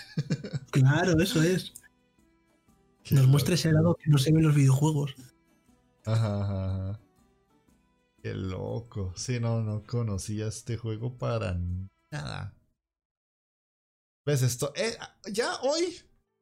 Claro, 0.70 1.18
eso 1.20 1.42
es. 1.42 1.72
Nos 3.10 3.26
muestra 3.26 3.54
ese 3.54 3.72
lado 3.72 3.94
que 3.94 4.10
no 4.10 4.18
se 4.18 4.32
ve 4.32 4.38
en 4.38 4.46
los 4.46 4.54
videojuegos. 4.54 5.14
Ajá, 6.04 6.42
ajá, 6.42 7.00
Qué 8.22 8.34
loco. 8.34 9.12
Sí, 9.16 9.38
no, 9.38 9.62
no 9.62 9.84
conocía 9.84 10.48
este 10.48 10.76
juego 10.76 11.16
para 11.16 11.56
nada. 12.10 12.54
¿Ves 14.24 14.42
esto? 14.42 14.72
Eh, 14.74 14.96
ya 15.32 15.60
hoy, 15.62 15.96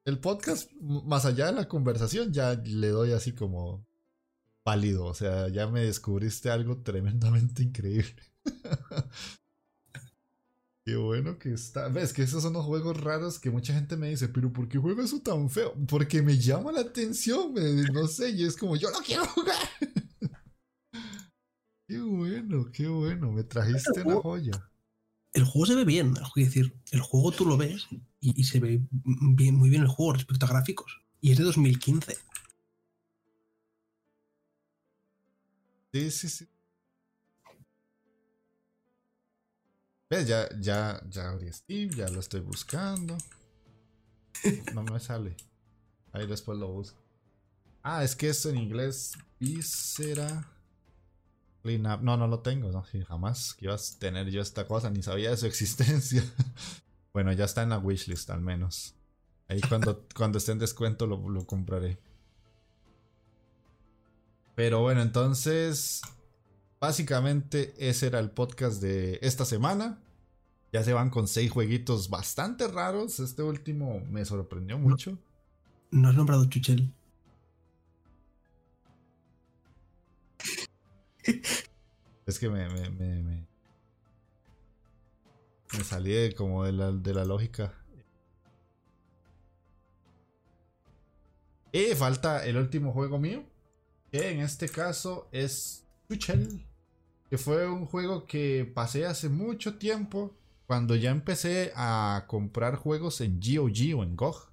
el 0.07 0.19
podcast, 0.19 0.71
más 0.81 1.27
allá 1.27 1.47
de 1.47 1.53
la 1.53 1.69
conversación, 1.69 2.33
ya 2.33 2.55
le 2.55 2.89
doy 2.89 3.13
así 3.13 3.33
como 3.35 3.87
pálido. 4.63 5.05
O 5.05 5.15
sea, 5.15 5.49
ya 5.49 5.67
me 5.67 5.81
descubriste 5.81 6.51
algo 6.51 6.83
tremendamente 6.83 7.63
increíble. 7.63 8.23
Qué 10.85 10.97
bueno 10.97 11.39
que 11.39 11.55
está. 11.55 11.89
Ves 11.89 12.13
que 12.13 12.23
esos 12.23 12.43
son 12.43 12.53
los 12.53 12.65
juegos 12.65 13.01
raros 13.01 13.39
que 13.39 13.51
mucha 13.51 13.73
gente 13.73 13.97
me 13.97 14.11
dice, 14.11 14.29
pero 14.29 14.53
¿por 14.53 14.69
qué 14.69 14.79
juego 14.79 15.03
eso 15.03 15.21
tan 15.21 15.49
feo? 15.49 15.75
Porque 15.89 16.21
me 16.21 16.39
llama 16.39 16.73
la 16.73 16.81
atención, 16.81 17.55
no 17.93 18.07
sé, 18.07 18.31
y 18.31 18.45
es 18.45 18.57
como, 18.57 18.77
yo 18.77 18.91
no 18.91 18.99
quiero 18.99 19.25
jugar. 19.27 19.57
qué 21.89 22.01
bueno, 22.01 22.71
qué 22.71 22.89
bueno, 22.89 23.33
me 23.33 23.45
trajiste 23.45 24.03
una 24.03 24.17
joya 24.17 24.71
el 25.35 25.45
juego 25.45 25.67
se 25.67 25.75
ve 25.75 25.85
bien, 25.85 26.15
es 26.17 26.45
decir, 26.45 26.73
el 26.93 27.01
juego 27.01 27.33
tú 27.33 27.45
lo 27.45 27.57
ves 27.57 27.89
y, 28.21 28.45
se 28.45 28.61
ve 28.61 28.81
bien, 28.91 29.57
muy 29.57 29.69
bien 29.69 29.83
el 29.83 29.89
juego 29.89 30.15
respecto 30.15 30.47
a 30.47 30.49
gráficos. 30.49 31.03
Y 31.21 31.33
es 31.33 31.39
de 31.39 31.45
2015. 31.45 32.17
Sí, 35.93 36.11
sí, 36.11 36.29
sí. 36.29 36.49
¿Ves? 40.15 40.29
Ya, 40.29 40.49
ya, 40.61 41.03
ya 41.11 41.31
abrí 41.31 41.53
Steve, 41.53 41.97
ya 41.97 42.09
lo 42.09 42.21
estoy 42.21 42.41
buscando. 42.41 43.19
No 44.73 44.85
me 44.85 45.01
sale. 45.01 45.37
Ahí 46.13 46.27
después 46.29 46.57
lo 46.57 46.69
busco. 46.69 47.03
Ah, 47.83 48.05
es 48.05 48.15
que 48.15 48.29
es 48.29 48.47
en 48.47 48.57
inglés. 48.57 49.19
Visera. 49.41 50.49
No, 51.65 52.17
no 52.17 52.29
lo 52.29 52.41
tengo, 52.41 52.71
no, 52.71 52.85
jamás 53.09 53.55
que 53.55 53.65
ibas 53.65 53.97
a 53.97 53.99
tener 53.99 54.31
yo 54.31 54.41
esta 54.41 54.69
cosa, 54.69 54.89
ni 54.91 55.03
sabía 55.03 55.31
de 55.31 55.37
su 55.37 55.47
existencia. 55.47 56.23
bueno, 57.13 57.33
ya 57.33 57.47
está 57.47 57.65
en 57.65 57.71
la 57.71 57.79
wishlist 57.79 58.31
al 58.31 58.41
menos. 58.41 58.95
Ahí 59.49 59.61
cuando, 59.63 60.07
cuando 60.15 60.39
esté 60.39 60.53
en 60.53 60.61
descuento 60.61 61.09
lo, 61.09 61.29
lo 61.29 61.45
compraré. 61.45 61.99
Pero 64.55 64.81
bueno, 64.81 65.03
entonces, 65.03 66.03
básicamente 66.79 67.75
ese 67.79 68.07
era 68.07 68.21
el 68.21 68.31
podcast 68.31 68.81
de 68.81 69.19
esta 69.21 69.45
semana. 69.45 70.04
Ya 70.75 70.83
se 70.83 70.93
van 70.93 71.09
con 71.09 71.29
seis 71.29 71.53
jueguitos 71.53 72.11
bastante 72.11 72.67
raros. 72.67 73.21
Este 73.21 73.45
último 73.45 74.01
me 74.11 74.25
sorprendió 74.25 74.77
mucho. 74.77 75.17
No 75.93 76.09
has 76.09 76.17
nombrado 76.17 76.47
Chuchel. 76.47 76.93
es 82.27 82.39
que 82.41 82.49
me, 82.49 82.69
me, 82.69 82.91
me, 82.91 83.23
me, 83.23 83.47
salí 85.85 86.35
como 86.35 86.65
de 86.65 86.73
la, 86.73 86.91
de 86.91 87.15
la 87.15 87.25
lógica. 87.25 87.73
Y 91.71 91.95
falta 91.95 92.45
el 92.45 92.57
último 92.57 92.91
juego 92.91 93.21
mío. 93.21 93.45
Que 94.11 94.33
en 94.33 94.41
este 94.41 94.69
caso 94.69 95.29
es 95.31 95.87
Tuchel. 96.09 96.67
Que 97.31 97.39
fue 97.39 97.69
un 97.69 97.87
juego 97.87 98.27
que 98.27 98.69
pasé 98.75 99.07
hace 99.07 99.29
mucho 99.29 99.79
tiempo. 99.79 100.35
Cuando 100.67 100.97
ya 100.97 101.11
empecé 101.11 101.73
a 101.77 102.25
comprar 102.27 102.77
juegos 102.77 103.21
en 103.21 103.39
GOG 103.39 103.99
o 103.99 104.03
en 104.03 104.17
GOG. 104.17 104.51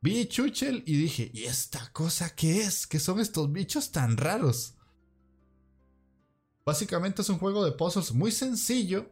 Vi 0.00 0.26
Chuchel 0.26 0.84
y 0.86 0.96
dije, 0.96 1.30
¿y 1.34 1.44
esta 1.44 1.90
cosa 1.92 2.34
qué 2.36 2.60
es? 2.60 2.86
¿Qué 2.86 3.00
son 3.00 3.18
estos 3.18 3.50
bichos 3.50 3.90
tan 3.90 4.16
raros? 4.16 4.74
Básicamente 6.64 7.22
es 7.22 7.28
un 7.30 7.38
juego 7.38 7.64
de 7.64 7.72
puzzles 7.72 8.12
muy 8.12 8.30
sencillo 8.30 9.10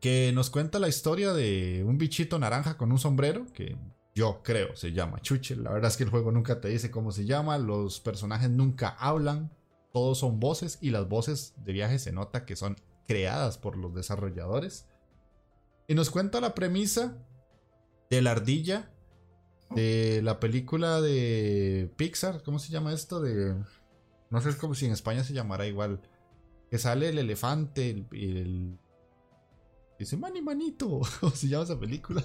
que 0.00 0.32
nos 0.34 0.50
cuenta 0.50 0.78
la 0.78 0.88
historia 0.88 1.32
de 1.32 1.84
un 1.86 1.98
bichito 1.98 2.38
naranja 2.38 2.76
con 2.76 2.90
un 2.90 2.98
sombrero 2.98 3.46
que 3.52 3.76
yo 4.14 4.42
creo 4.42 4.74
se 4.74 4.92
llama 4.92 5.20
Chuchel. 5.20 5.62
La 5.62 5.70
verdad 5.70 5.90
es 5.90 5.96
que 5.96 6.04
el 6.04 6.10
juego 6.10 6.32
nunca 6.32 6.60
te 6.60 6.68
dice 6.68 6.90
cómo 6.90 7.12
se 7.12 7.26
llama, 7.26 7.58
los 7.58 8.00
personajes 8.00 8.50
nunca 8.50 8.88
hablan, 8.88 9.52
todos 9.92 10.18
son 10.18 10.40
voces 10.40 10.78
y 10.80 10.90
las 10.90 11.08
voces 11.08 11.54
de 11.64 11.72
viaje 11.72 11.98
se 11.98 12.12
nota 12.12 12.44
que 12.44 12.56
son 12.56 12.76
creadas 13.10 13.58
por 13.58 13.76
los 13.76 13.92
desarrolladores. 13.92 14.86
Y 15.88 15.96
nos 15.96 16.10
cuenta 16.10 16.40
la 16.40 16.54
premisa 16.54 17.18
de 18.08 18.22
la 18.22 18.30
ardilla 18.30 18.92
de 19.70 20.20
la 20.22 20.38
película 20.38 21.00
de 21.00 21.92
Pixar, 21.96 22.44
¿cómo 22.44 22.60
se 22.60 22.70
llama 22.70 22.92
esto? 22.92 23.20
De 23.20 23.56
no 24.30 24.40
sé 24.40 24.56
cómo 24.56 24.76
si 24.76 24.86
en 24.86 24.92
España 24.92 25.24
se 25.24 25.32
llamará 25.32 25.66
igual. 25.66 26.00
Que 26.70 26.78
sale 26.78 27.08
el 27.08 27.18
elefante, 27.18 27.90
el. 27.90 28.06
el 28.12 28.78
dice, 29.98 30.16
mani 30.16 30.40
manito. 30.40 31.00
¿Cómo 31.20 31.32
se 31.32 31.48
llama 31.48 31.64
esa 31.64 31.80
película? 31.80 32.22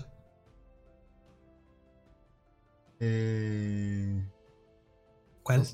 Eh, 2.99 4.23
¿Cuál? 5.41 5.65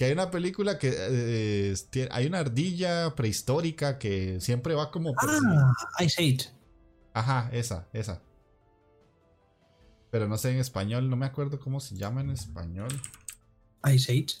Que 0.00 0.06
hay 0.06 0.12
una 0.12 0.30
película 0.30 0.78
que 0.78 0.94
eh, 0.96 1.74
hay 2.10 2.26
una 2.26 2.38
ardilla 2.38 3.14
prehistórica 3.14 3.98
que 3.98 4.40
siempre 4.40 4.74
va 4.74 4.90
como. 4.90 5.12
Ah, 5.20 5.74
Ice 6.02 6.22
Age. 6.22 6.48
Ajá, 7.12 7.50
esa, 7.52 7.86
esa. 7.92 8.22
Pero 10.10 10.26
no 10.26 10.38
sé 10.38 10.52
en 10.52 10.58
español, 10.58 11.10
no 11.10 11.16
me 11.16 11.26
acuerdo 11.26 11.60
cómo 11.60 11.80
se 11.80 11.96
llama 11.96 12.22
en 12.22 12.30
español. 12.30 12.88
Ice 13.92 14.10
Age. 14.10 14.38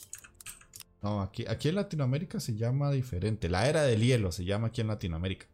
No, 1.02 1.20
aquí, 1.20 1.44
aquí 1.46 1.68
en 1.68 1.74
Latinoamérica 1.74 2.40
se 2.40 2.56
llama 2.56 2.90
diferente. 2.90 3.50
La 3.50 3.68
era 3.68 3.82
del 3.82 4.00
hielo 4.00 4.32
se 4.32 4.46
llama 4.46 4.68
aquí 4.68 4.80
en 4.80 4.86
Latinoamérica. 4.86 5.44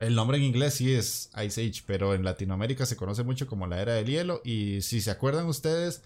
El 0.00 0.16
nombre 0.16 0.36
en 0.36 0.42
inglés 0.42 0.74
sí 0.74 0.92
es 0.92 1.30
Ice 1.46 1.64
Age, 1.64 1.84
pero 1.86 2.12
en 2.12 2.24
Latinoamérica 2.24 2.86
se 2.86 2.96
conoce 2.96 3.22
mucho 3.22 3.46
como 3.46 3.68
la 3.68 3.80
era 3.80 3.94
del 3.94 4.06
hielo. 4.06 4.40
Y 4.44 4.82
si 4.82 5.00
se 5.00 5.12
acuerdan 5.12 5.46
ustedes 5.46 6.02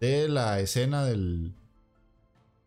de 0.00 0.28
la 0.28 0.60
escena 0.60 1.04
del. 1.04 1.54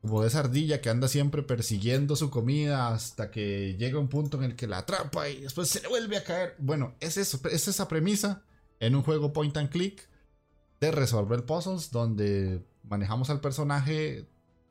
como 0.01 0.21
de 0.21 0.27
esa 0.27 0.39
ardilla 0.39 0.81
que 0.81 0.89
anda 0.89 1.07
siempre 1.07 1.43
persiguiendo 1.43 2.15
su 2.15 2.29
comida 2.29 2.89
hasta 2.89 3.31
que 3.31 3.75
llega 3.77 3.99
un 3.99 4.07
punto 4.07 4.37
en 4.37 4.43
el 4.43 4.55
que 4.55 4.67
la 4.67 4.79
atrapa 4.79 5.29
y 5.29 5.41
después 5.41 5.69
se 5.69 5.81
le 5.81 5.87
vuelve 5.87 6.17
a 6.17 6.23
caer. 6.23 6.55
Bueno, 6.59 6.95
es 6.99 7.17
eso, 7.17 7.39
es 7.51 7.67
esa 7.67 7.87
premisa 7.87 8.43
en 8.79 8.95
un 8.95 9.03
juego 9.03 9.33
point 9.33 9.55
and 9.57 9.69
click 9.69 10.07
de 10.79 10.91
resolver 10.91 11.45
puzzles 11.45 11.91
donde 11.91 12.63
manejamos 12.83 13.29
al 13.29 13.41
personaje 13.41 14.27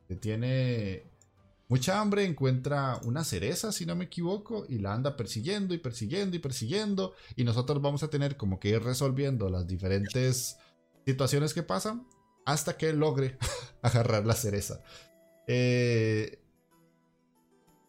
que 0.09 0.17
tiene 0.17 1.05
mucha 1.69 2.01
hambre, 2.01 2.25
encuentra 2.25 3.01
una 3.05 3.25
cereza, 3.25 3.73
si 3.73 3.87
no 3.87 3.97
me 3.97 4.05
equivoco, 4.05 4.67
y 4.69 4.79
la 4.79 4.95
anda 4.95 5.17
persiguiendo 5.17 5.75
y 5.75 5.79
persiguiendo 5.79 6.37
y 6.37 6.39
persiguiendo. 6.39 7.15
Y 7.35 7.45
nosotros 7.45 7.83
vamos 7.83 8.03
a 8.03 8.09
tener 8.09 8.37
como 8.37 8.61
que 8.61 8.69
ir 8.69 8.83
resolviendo 8.83 9.51
las 9.51 9.67
diferentes 9.67 10.59
situaciones 11.05 11.55
que 11.55 11.63
pasan 11.63 12.07
hasta 12.47 12.79
que 12.79 12.95
logre 12.95 13.37
agarrar 13.83 14.25
la 14.25 14.35
cereza. 14.35 14.83
Eh, 15.47 16.39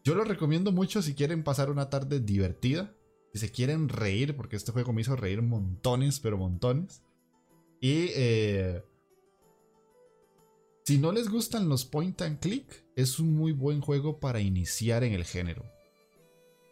yo 0.04 0.14
lo 0.14 0.24
recomiendo 0.24 0.72
mucho 0.72 1.00
si 1.00 1.14
quieren 1.14 1.42
pasar 1.42 1.70
una 1.70 1.88
tarde 1.88 2.20
divertida. 2.20 2.94
Si 3.32 3.40
se 3.40 3.50
quieren 3.50 3.88
reír, 3.88 4.36
porque 4.36 4.56
este 4.56 4.72
juego 4.72 4.92
me 4.92 5.02
hizo 5.02 5.16
reír 5.16 5.42
montones, 5.42 6.20
pero 6.20 6.38
montones. 6.38 7.02
Y 7.80 8.10
eh, 8.14 8.82
si 10.84 10.98
no 10.98 11.12
les 11.12 11.28
gustan 11.28 11.68
los 11.68 11.84
point 11.84 12.20
and 12.22 12.40
click, 12.40 12.84
es 12.96 13.18
un 13.18 13.34
muy 13.34 13.52
buen 13.52 13.80
juego 13.80 14.18
para 14.18 14.40
iniciar 14.40 15.04
en 15.04 15.12
el 15.12 15.24
género. 15.24 15.62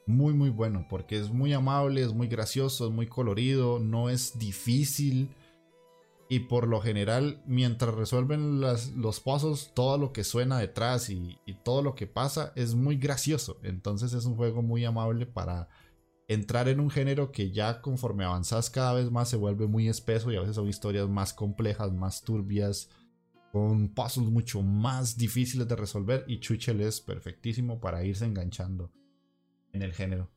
Muy 0.07 0.33
muy 0.33 0.51
bueno, 0.51 0.87
porque 0.89 1.19
es 1.19 1.31
muy 1.31 1.53
amable, 1.53 2.03
es 2.03 2.15
muy 2.15 2.27
gracioso, 2.27 2.87
es 2.87 2.93
muy 2.93 3.07
colorido, 3.07 3.79
no 3.79 4.09
es 4.09 4.39
difícil. 4.39 5.29
Y 6.29 6.41
por 6.41 6.67
lo 6.67 6.81
general, 6.81 7.43
mientras 7.47 7.95
resuelven 7.95 8.61
los 8.61 9.21
pasos, 9.21 9.73
todo 9.75 9.97
lo 9.97 10.13
que 10.13 10.25
suena 10.25 10.59
detrás 10.59 11.09
y, 11.09 11.39
y 11.47 11.55
todo 11.55 11.83
lo 11.83 11.95
que 11.95 12.07
pasa 12.09 12.53
es 12.57 12.75
muy 12.75 12.97
gracioso. 12.97 13.59
Entonces 13.63 14.13
es 14.13 14.25
un 14.25 14.37
juego 14.37 14.63
muy 14.63 14.85
amable 14.85 15.27
para 15.27 15.69
entrar 16.29 16.69
en 16.69 16.81
un 16.81 16.91
género 16.91 17.31
que 17.31 17.53
ya 17.53 17.81
conforme 17.81 18.25
avanzas 18.25 18.71
cada 18.71 18.93
vez 18.93 19.11
más 19.11 19.29
se 19.29 19.37
vuelve 19.37 19.67
muy 19.67 19.89
espeso 19.89 20.33
y 20.33 20.37
a 20.37 20.41
veces 20.41 20.57
son 20.57 20.69
historias 20.69 21.09
más 21.09 21.33
complejas, 21.33 21.93
más 21.93 22.23
turbias, 22.23 22.91
con 23.53 23.89
puzzles 23.89 24.29
mucho 24.29 24.63
más 24.63 25.17
difíciles 25.17 25.69
de 25.69 25.77
resolver 25.77 26.25
y 26.27 26.41
Chuchel 26.41 26.81
es 26.81 27.01
perfectísimo 27.01 27.81
para 27.81 28.05
irse 28.05 28.25
enganchando 28.25 28.91
en 29.73 29.83
el 29.83 29.93
género. 29.93 30.31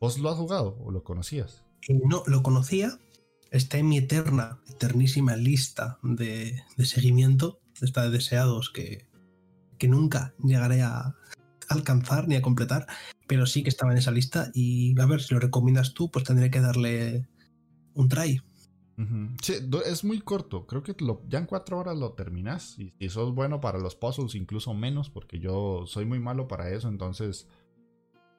¿Vos 0.00 0.18
lo 0.18 0.30
has 0.30 0.36
jugado 0.36 0.78
o 0.80 0.90
lo 0.90 1.04
conocías? 1.04 1.64
Eh, 1.88 2.00
no, 2.04 2.22
lo 2.26 2.42
conocía. 2.42 2.98
Está 3.50 3.78
en 3.78 3.88
mi 3.88 3.98
eterna, 3.98 4.58
eternísima 4.68 5.36
lista 5.36 5.98
de, 6.02 6.62
seguimiento, 6.84 7.60
esta 7.80 8.02
de 8.02 8.10
deseados 8.10 8.70
que, 8.70 9.06
que 9.78 9.88
nunca 9.88 10.34
llegaré 10.42 10.82
a 10.82 11.14
alcanzar 11.68 12.28
ni 12.28 12.36
a 12.36 12.42
completar, 12.42 12.86
pero 13.26 13.46
sí 13.46 13.62
que 13.62 13.68
estaba 13.68 13.92
en 13.92 13.98
esa 13.98 14.10
lista 14.10 14.50
y 14.54 14.98
a 15.00 15.06
ver 15.06 15.22
si 15.22 15.34
lo 15.34 15.40
recomiendas 15.40 15.94
tú, 15.94 16.10
pues 16.10 16.24
tendré 16.24 16.50
que 16.50 16.60
darle 16.60 17.26
un 17.94 18.08
try. 18.08 18.40
Sí, 19.42 19.54
es 19.86 20.02
muy 20.02 20.20
corto. 20.20 20.66
Creo 20.66 20.82
que 20.82 20.96
ya 21.28 21.38
en 21.38 21.46
cuatro 21.46 21.78
horas 21.78 21.96
lo 21.96 22.14
terminas. 22.14 22.76
Y 22.80 22.92
si 22.98 23.08
sos 23.08 23.32
bueno 23.32 23.60
para 23.60 23.78
los 23.78 23.94
puzzles, 23.94 24.34
incluso 24.34 24.74
menos, 24.74 25.08
porque 25.08 25.38
yo 25.38 25.84
soy 25.86 26.04
muy 26.04 26.18
malo 26.18 26.48
para 26.48 26.70
eso. 26.70 26.88
Entonces, 26.88 27.46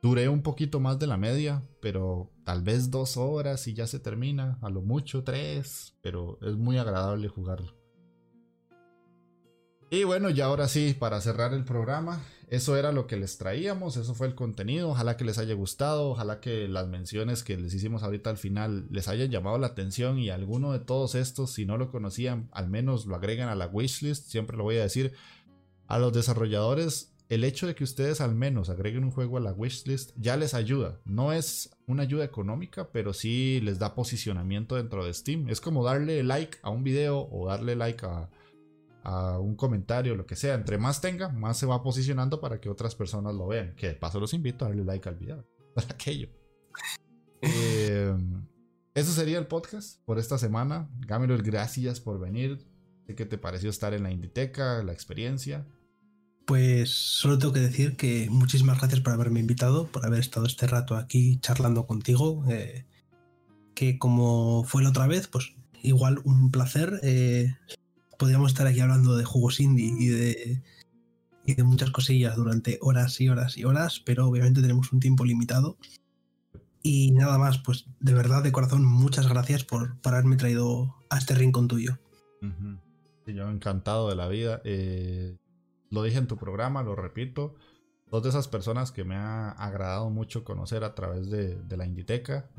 duré 0.01 0.29
un 0.29 0.41
poquito 0.41 0.79
más 0.79 0.99
de 0.99 1.07
la 1.07 1.17
media, 1.17 1.63
pero 1.81 2.31
tal 2.43 2.61
vez 2.61 2.91
dos 2.91 3.17
horas 3.17 3.67
y 3.67 3.73
ya 3.73 3.87
se 3.87 3.99
termina. 3.99 4.57
A 4.61 4.69
lo 4.69 4.81
mucho 4.81 5.23
tres, 5.23 5.97
pero 6.01 6.39
es 6.41 6.55
muy 6.55 6.77
agradable 6.77 7.27
jugarlo. 7.27 7.79
Y 9.91 10.03
bueno, 10.03 10.29
ya 10.29 10.45
ahora 10.45 10.67
sí, 10.67 10.95
para 10.97 11.19
cerrar 11.19 11.51
el 11.51 11.65
programa, 11.65 12.21
eso 12.47 12.77
era 12.77 12.91
lo 12.91 13.07
que 13.07 13.17
les 13.17 13.39
traíamos, 13.39 13.97
eso 13.97 14.13
fue 14.13 14.27
el 14.27 14.35
contenido, 14.35 14.89
ojalá 14.89 15.17
que 15.17 15.25
les 15.25 15.39
haya 15.39 15.55
gustado, 15.55 16.11
ojalá 16.11 16.39
que 16.39 16.67
las 16.67 16.87
menciones 16.87 17.43
que 17.43 17.57
les 17.57 17.73
hicimos 17.73 18.03
ahorita 18.03 18.29
al 18.29 18.37
final 18.37 18.85
les 18.91 19.07
hayan 19.07 19.31
llamado 19.31 19.57
la 19.57 19.67
atención 19.67 20.19
y 20.19 20.29
alguno 20.29 20.73
de 20.73 20.79
todos 20.79 21.15
estos, 21.15 21.53
si 21.53 21.65
no 21.65 21.79
lo 21.79 21.89
conocían, 21.89 22.49
al 22.51 22.69
menos 22.69 23.07
lo 23.07 23.15
agregan 23.15 23.49
a 23.49 23.55
la 23.55 23.65
wishlist, 23.65 24.29
siempre 24.29 24.57
lo 24.57 24.63
voy 24.63 24.77
a 24.77 24.83
decir, 24.83 25.13
a 25.87 25.97
los 25.97 26.13
desarrolladores, 26.13 27.15
el 27.29 27.43
hecho 27.43 27.67
de 27.67 27.75
que 27.75 27.83
ustedes 27.83 28.21
al 28.21 28.35
menos 28.35 28.69
agreguen 28.69 29.03
un 29.03 29.11
juego 29.11 29.37
a 29.37 29.39
la 29.39 29.53
wishlist 29.53 30.11
ya 30.17 30.35
les 30.35 30.53
ayuda, 30.53 30.99
no 31.05 31.31
es 31.31 31.69
una 31.87 32.03
ayuda 32.03 32.25
económica, 32.25 32.91
pero 32.91 33.13
sí 33.13 33.61
les 33.61 33.79
da 33.79 33.95
posicionamiento 33.95 34.75
dentro 34.75 35.05
de 35.05 35.13
Steam, 35.13 35.47
es 35.47 35.61
como 35.61 35.83
darle 35.83 36.23
like 36.23 36.57
a 36.63 36.69
un 36.69 36.83
video 36.83 37.29
o 37.31 37.47
darle 37.47 37.75
like 37.75 38.05
a 38.05 38.29
un 39.39 39.55
comentario, 39.55 40.15
lo 40.15 40.25
que 40.25 40.35
sea. 40.35 40.55
Entre 40.55 40.77
más 40.77 41.01
tenga, 41.01 41.29
más 41.29 41.57
se 41.57 41.65
va 41.65 41.81
posicionando 41.81 42.41
para 42.41 42.59
que 42.59 42.69
otras 42.69 42.95
personas 42.95 43.33
lo 43.35 43.47
vean. 43.47 43.75
Que 43.75 43.87
de 43.87 43.93
paso 43.95 44.19
los 44.19 44.33
invito 44.33 44.65
a 44.65 44.69
darle 44.69 44.83
like 44.83 45.07
al 45.07 45.15
video. 45.15 45.45
Para 45.75 45.87
aquello. 45.87 46.29
Eh, 47.41 48.15
eso 48.93 49.11
sería 49.11 49.37
el 49.37 49.47
podcast 49.47 50.03
por 50.05 50.19
esta 50.19 50.37
semana. 50.37 50.89
Gamelor, 50.99 51.43
gracias 51.43 52.01
por 52.01 52.19
venir. 52.19 52.65
¿Qué 53.07 53.25
te 53.25 53.37
pareció 53.37 53.69
estar 53.69 53.93
en 53.93 54.03
la 54.03 54.11
Inditeca, 54.11 54.83
la 54.83 54.93
experiencia? 54.93 55.65
Pues 56.49 56.89
solo 56.89 57.37
tengo 57.37 57.53
que 57.53 57.59
decir 57.59 57.95
que 57.95 58.27
muchísimas 58.31 58.79
gracias 58.79 59.01
por 59.01 59.13
haberme 59.13 59.39
invitado, 59.39 59.85
por 59.85 60.03
haber 60.03 60.19
estado 60.19 60.47
este 60.47 60.65
rato 60.65 60.95
aquí 60.95 61.37
charlando 61.41 61.85
contigo. 61.85 62.43
Eh, 62.49 62.87
que 63.75 63.99
como 63.99 64.63
fue 64.63 64.81
la 64.81 64.89
otra 64.89 65.05
vez, 65.05 65.27
pues 65.27 65.53
igual 65.83 66.19
un 66.23 66.49
placer. 66.49 67.01
Eh, 67.03 67.55
podríamos 68.17 68.51
estar 68.51 68.65
aquí 68.65 68.79
hablando 68.79 69.15
de 69.15 69.25
juegos 69.25 69.59
indie 69.59 69.93
y 69.99 70.07
de, 70.07 70.63
y 71.45 71.53
de 71.53 71.63
muchas 71.63 71.91
cosillas 71.91 72.35
durante 72.35 72.79
horas 72.81 73.21
y 73.21 73.29
horas 73.29 73.55
y 73.55 73.65
horas, 73.65 74.01
pero 74.03 74.27
obviamente 74.27 74.63
tenemos 74.63 74.91
un 74.91 74.99
tiempo 74.99 75.25
limitado. 75.25 75.77
Y 76.81 77.11
nada 77.11 77.37
más, 77.37 77.59
pues 77.59 77.85
de 77.99 78.13
verdad, 78.15 78.41
de 78.41 78.51
corazón, 78.51 78.83
muchas 78.83 79.29
gracias 79.29 79.65
por, 79.65 79.97
haberme 80.03 80.35
traído 80.35 80.95
a 81.11 81.19
este 81.19 81.35
rincón 81.35 81.67
tuyo. 81.67 81.99
yo 83.27 83.51
encantado 83.51 84.09
de 84.09 84.15
la 84.15 84.27
vida. 84.27 84.63
Eh, 84.63 85.37
lo 85.89 86.03
dije 86.03 86.17
en 86.17 86.27
tu 86.27 86.37
programa, 86.37 86.83
lo 86.83 86.95
repito. 86.95 87.55
Dos 88.11 88.23
de 88.23 88.29
esas 88.29 88.47
personas 88.47 88.91
que 88.91 89.03
me 89.03 89.15
ha 89.15 89.51
agradado 89.51 90.09
mucho 90.09 90.43
conocer 90.43 90.83
a 90.83 90.95
través 90.95 91.29
de, 91.29 91.59
la 91.77 91.85
Inditeca. 91.85 92.49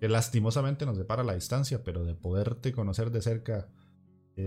que 0.00 0.08
lastimosamente 0.08 0.86
nos 0.86 0.96
depara 0.96 1.24
la 1.24 1.34
distancia, 1.34 1.82
pero 1.82 2.04
de 2.04 2.14
poderte 2.14 2.72
conocer 2.72 3.10
de 3.10 3.20
cerca 3.20 3.68
eh, 4.38 4.46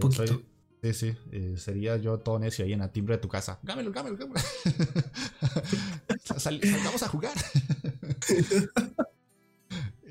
sí, 0.82 0.94
sí. 0.94 1.18
Eh, 1.32 1.56
sería 1.58 1.98
yo 1.98 2.20
todo 2.20 2.40
necio 2.40 2.64
ahí 2.64 2.72
en 2.72 2.80
la 2.80 2.92
timbre 2.92 3.18
de 3.18 3.22
tu 3.22 3.28
casa. 3.28 3.60
Gámelo, 3.62 3.92
gámelo, 3.92 4.16
gámelo. 4.16 4.40
salgamos 6.38 7.04
a 7.04 7.08
jugar. 7.08 7.34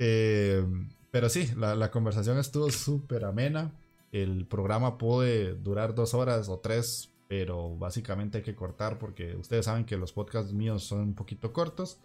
Eh, 0.02 0.64
pero 1.10 1.28
sí, 1.28 1.50
la, 1.58 1.90
conversación 1.90 2.38
estuvo 2.38 2.70
súper 2.70 3.26
amena. 3.26 3.70
El 4.12 4.46
programa 4.46 4.96
puede 4.96 5.52
durar 5.52 5.94
dos 5.94 6.14
horas 6.14 6.48
o 6.48 6.58
tres, 6.58 7.12
pero 7.30 7.78
básicamente 7.78 8.38
hay 8.38 8.44
que 8.44 8.54
cortar 8.54 8.98
porque 8.98 9.36
ustedes 9.36 9.64
saben 9.64 9.86
que 9.86 9.96
los 9.96 10.12
podcasts 10.12 10.52
míos 10.52 10.84
son 10.84 11.00
un 11.00 11.14
poquito 11.14 11.54
cortos 11.54 12.00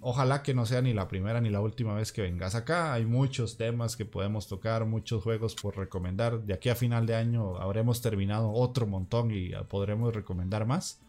ojalá 0.00 0.42
que 0.42 0.52
no 0.52 0.66
sea 0.66 0.82
ni 0.82 0.92
la 0.92 1.06
primera 1.06 1.40
ni 1.40 1.48
la 1.48 1.60
última 1.60 1.94
vez 1.94 2.12
que 2.12 2.22
vengas 2.22 2.54
acá. 2.54 2.92
Hay 2.92 3.06
muchos 3.06 3.56
temas 3.56 3.96
que 3.96 4.04
podemos 4.04 4.48
tocar, 4.48 4.84
muchos 4.84 5.22
juegos 5.22 5.54
por 5.54 5.76
recomendar. 5.76 6.42
De 6.42 6.54
aquí 6.54 6.68
a 6.70 6.74
final 6.74 7.06
de 7.06 7.14
año 7.14 7.56
habremos 7.58 8.02
terminado 8.02 8.50
otro 8.50 8.86
montón 8.86 9.30
y 9.30 9.50
podremos 9.68 10.12
recomendar 10.12 10.66
más. 10.66 11.00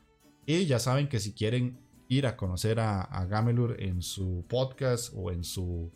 Y 0.45 0.65
ya 0.65 0.77
saben 0.77 1.07
que 1.07 1.19
si 1.19 1.33
quieren 1.33 1.79
ir 2.07 2.27
a 2.27 2.37
conocer 2.37 2.79
a, 2.79 3.25
Gamelur 3.27 3.81
en 3.81 4.03
su 4.03 4.45
podcast 4.47 5.11
o 5.15 5.31
en 5.31 5.43
su 5.43 5.91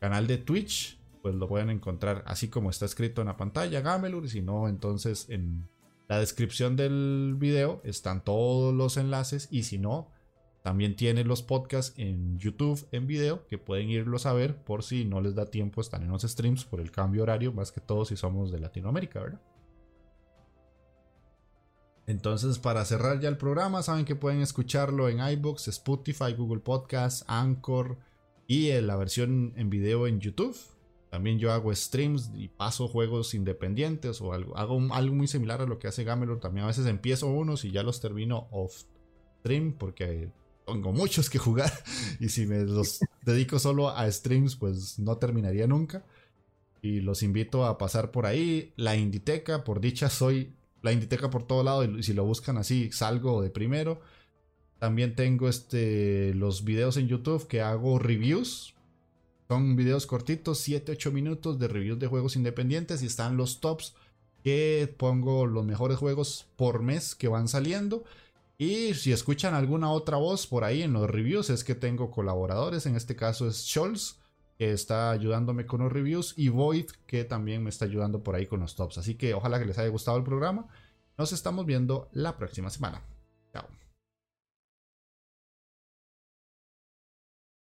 canal 0.00 0.26
de 0.26 0.38
Twitch, 0.38 0.98
pues 1.20 1.34
lo 1.34 1.48
pueden 1.48 1.68
encontrar 1.68 2.24
así 2.26 2.48
como 2.48 2.70
está 2.70 2.86
escrito 2.86 3.20
en 3.20 3.26
la 3.26 3.36
pantalla, 3.36 3.82
Gamelur. 3.82 4.26
Si 4.26 4.40
no, 4.40 4.68
entonces 4.68 5.28
en 5.28 5.68
la 6.12 6.18
descripción 6.18 6.76
del 6.76 7.36
video 7.38 7.80
están 7.84 8.22
todos 8.22 8.74
los 8.74 8.98
enlaces. 8.98 9.48
Y 9.50 9.62
si 9.62 9.78
no, 9.78 10.10
también 10.62 10.94
tiene 10.94 11.24
los 11.24 11.42
podcasts 11.42 11.94
en 11.96 12.38
YouTube 12.38 12.86
en 12.92 13.06
video 13.06 13.46
que 13.46 13.56
pueden 13.56 13.88
irlos 13.88 14.26
a 14.26 14.34
ver 14.34 14.62
por 14.62 14.82
si 14.82 15.06
no 15.06 15.22
les 15.22 15.34
da 15.34 15.46
tiempo 15.46 15.80
están 15.80 16.02
en 16.02 16.10
los 16.10 16.20
streams 16.20 16.66
por 16.66 16.82
el 16.82 16.90
cambio 16.90 17.22
horario, 17.22 17.54
más 17.54 17.72
que 17.72 17.80
todo 17.80 18.04
si 18.04 18.18
somos 18.18 18.52
de 18.52 18.60
Latinoamérica, 18.60 19.20
¿verdad? 19.20 19.40
Entonces, 22.06 22.58
para 22.58 22.84
cerrar 22.84 23.18
ya 23.20 23.30
el 23.30 23.38
programa, 23.38 23.82
saben 23.82 24.04
que 24.04 24.14
pueden 24.14 24.42
escucharlo 24.42 25.08
en 25.08 25.18
iBox, 25.18 25.68
Spotify, 25.68 26.34
Google 26.36 26.60
Podcasts, 26.60 27.24
Anchor 27.26 27.96
y 28.46 28.68
en 28.68 28.86
la 28.86 28.96
versión 28.96 29.54
en 29.56 29.70
video 29.70 30.06
en 30.06 30.20
YouTube. 30.20 30.54
También 31.12 31.38
yo 31.38 31.52
hago 31.52 31.74
streams 31.74 32.30
y 32.34 32.48
paso 32.48 32.88
juegos 32.88 33.34
independientes 33.34 34.22
o 34.22 34.32
algo, 34.32 34.56
hago 34.56 34.80
algo 34.94 35.14
muy 35.14 35.28
similar 35.28 35.60
a 35.60 35.66
lo 35.66 35.78
que 35.78 35.86
hace 35.86 36.04
Gamelor. 36.04 36.40
También 36.40 36.64
a 36.64 36.68
veces 36.68 36.86
empiezo 36.86 37.26
unos 37.26 37.66
y 37.66 37.70
ya 37.70 37.82
los 37.82 38.00
termino 38.00 38.48
off 38.50 38.84
stream 39.40 39.74
porque 39.74 40.30
tengo 40.66 40.90
muchos 40.90 41.28
que 41.28 41.38
jugar 41.38 41.70
y 42.18 42.30
si 42.30 42.46
me 42.46 42.60
los 42.60 43.00
dedico 43.26 43.58
solo 43.58 43.90
a 43.90 44.10
streams 44.10 44.56
pues 44.56 44.98
no 44.98 45.18
terminaría 45.18 45.66
nunca. 45.66 46.02
Y 46.80 47.00
los 47.00 47.22
invito 47.22 47.66
a 47.66 47.76
pasar 47.76 48.10
por 48.10 48.24
ahí. 48.24 48.72
La 48.76 48.96
Inditeca, 48.96 49.64
por 49.64 49.82
dicha 49.82 50.08
soy 50.08 50.54
la 50.80 50.92
Inditeca 50.92 51.28
por 51.28 51.42
todo 51.42 51.62
lado 51.62 51.84
y 51.84 52.02
si 52.02 52.14
lo 52.14 52.24
buscan 52.24 52.56
así 52.56 52.90
salgo 52.90 53.42
de 53.42 53.50
primero. 53.50 54.00
También 54.78 55.14
tengo 55.14 55.50
este, 55.50 56.32
los 56.32 56.64
videos 56.64 56.96
en 56.96 57.06
YouTube 57.06 57.46
que 57.48 57.60
hago 57.60 57.98
reviews. 57.98 58.74
Son 59.52 59.76
videos 59.76 60.06
cortitos, 60.06 60.66
7-8 60.66 61.12
minutos 61.12 61.58
de 61.58 61.68
reviews 61.68 61.98
de 61.98 62.06
juegos 62.06 62.36
independientes 62.36 63.02
y 63.02 63.06
están 63.06 63.36
los 63.36 63.60
tops 63.60 63.92
que 64.42 64.94
pongo 64.96 65.44
los 65.44 65.62
mejores 65.62 65.98
juegos 65.98 66.46
por 66.56 66.80
mes 66.80 67.14
que 67.14 67.28
van 67.28 67.48
saliendo. 67.48 68.02
Y 68.56 68.94
si 68.94 69.12
escuchan 69.12 69.52
alguna 69.52 69.90
otra 69.90 70.16
voz 70.16 70.46
por 70.46 70.64
ahí 70.64 70.80
en 70.80 70.94
los 70.94 71.10
reviews, 71.10 71.50
es 71.50 71.64
que 71.64 71.74
tengo 71.74 72.10
colaboradores. 72.10 72.86
En 72.86 72.96
este 72.96 73.14
caso 73.14 73.46
es 73.46 73.56
Scholz, 73.66 74.20
que 74.56 74.72
está 74.72 75.10
ayudándome 75.10 75.66
con 75.66 75.82
los 75.82 75.92
reviews, 75.92 76.32
y 76.38 76.48
Void, 76.48 76.86
que 77.06 77.24
también 77.24 77.62
me 77.62 77.68
está 77.68 77.84
ayudando 77.84 78.22
por 78.22 78.34
ahí 78.34 78.46
con 78.46 78.60
los 78.60 78.74
tops. 78.74 78.96
Así 78.96 79.16
que 79.16 79.34
ojalá 79.34 79.58
que 79.58 79.66
les 79.66 79.76
haya 79.76 79.90
gustado 79.90 80.16
el 80.16 80.24
programa. 80.24 80.66
Nos 81.18 81.34
estamos 81.34 81.66
viendo 81.66 82.08
la 82.12 82.38
próxima 82.38 82.70
semana. 82.70 83.02
Chao. 83.52 83.81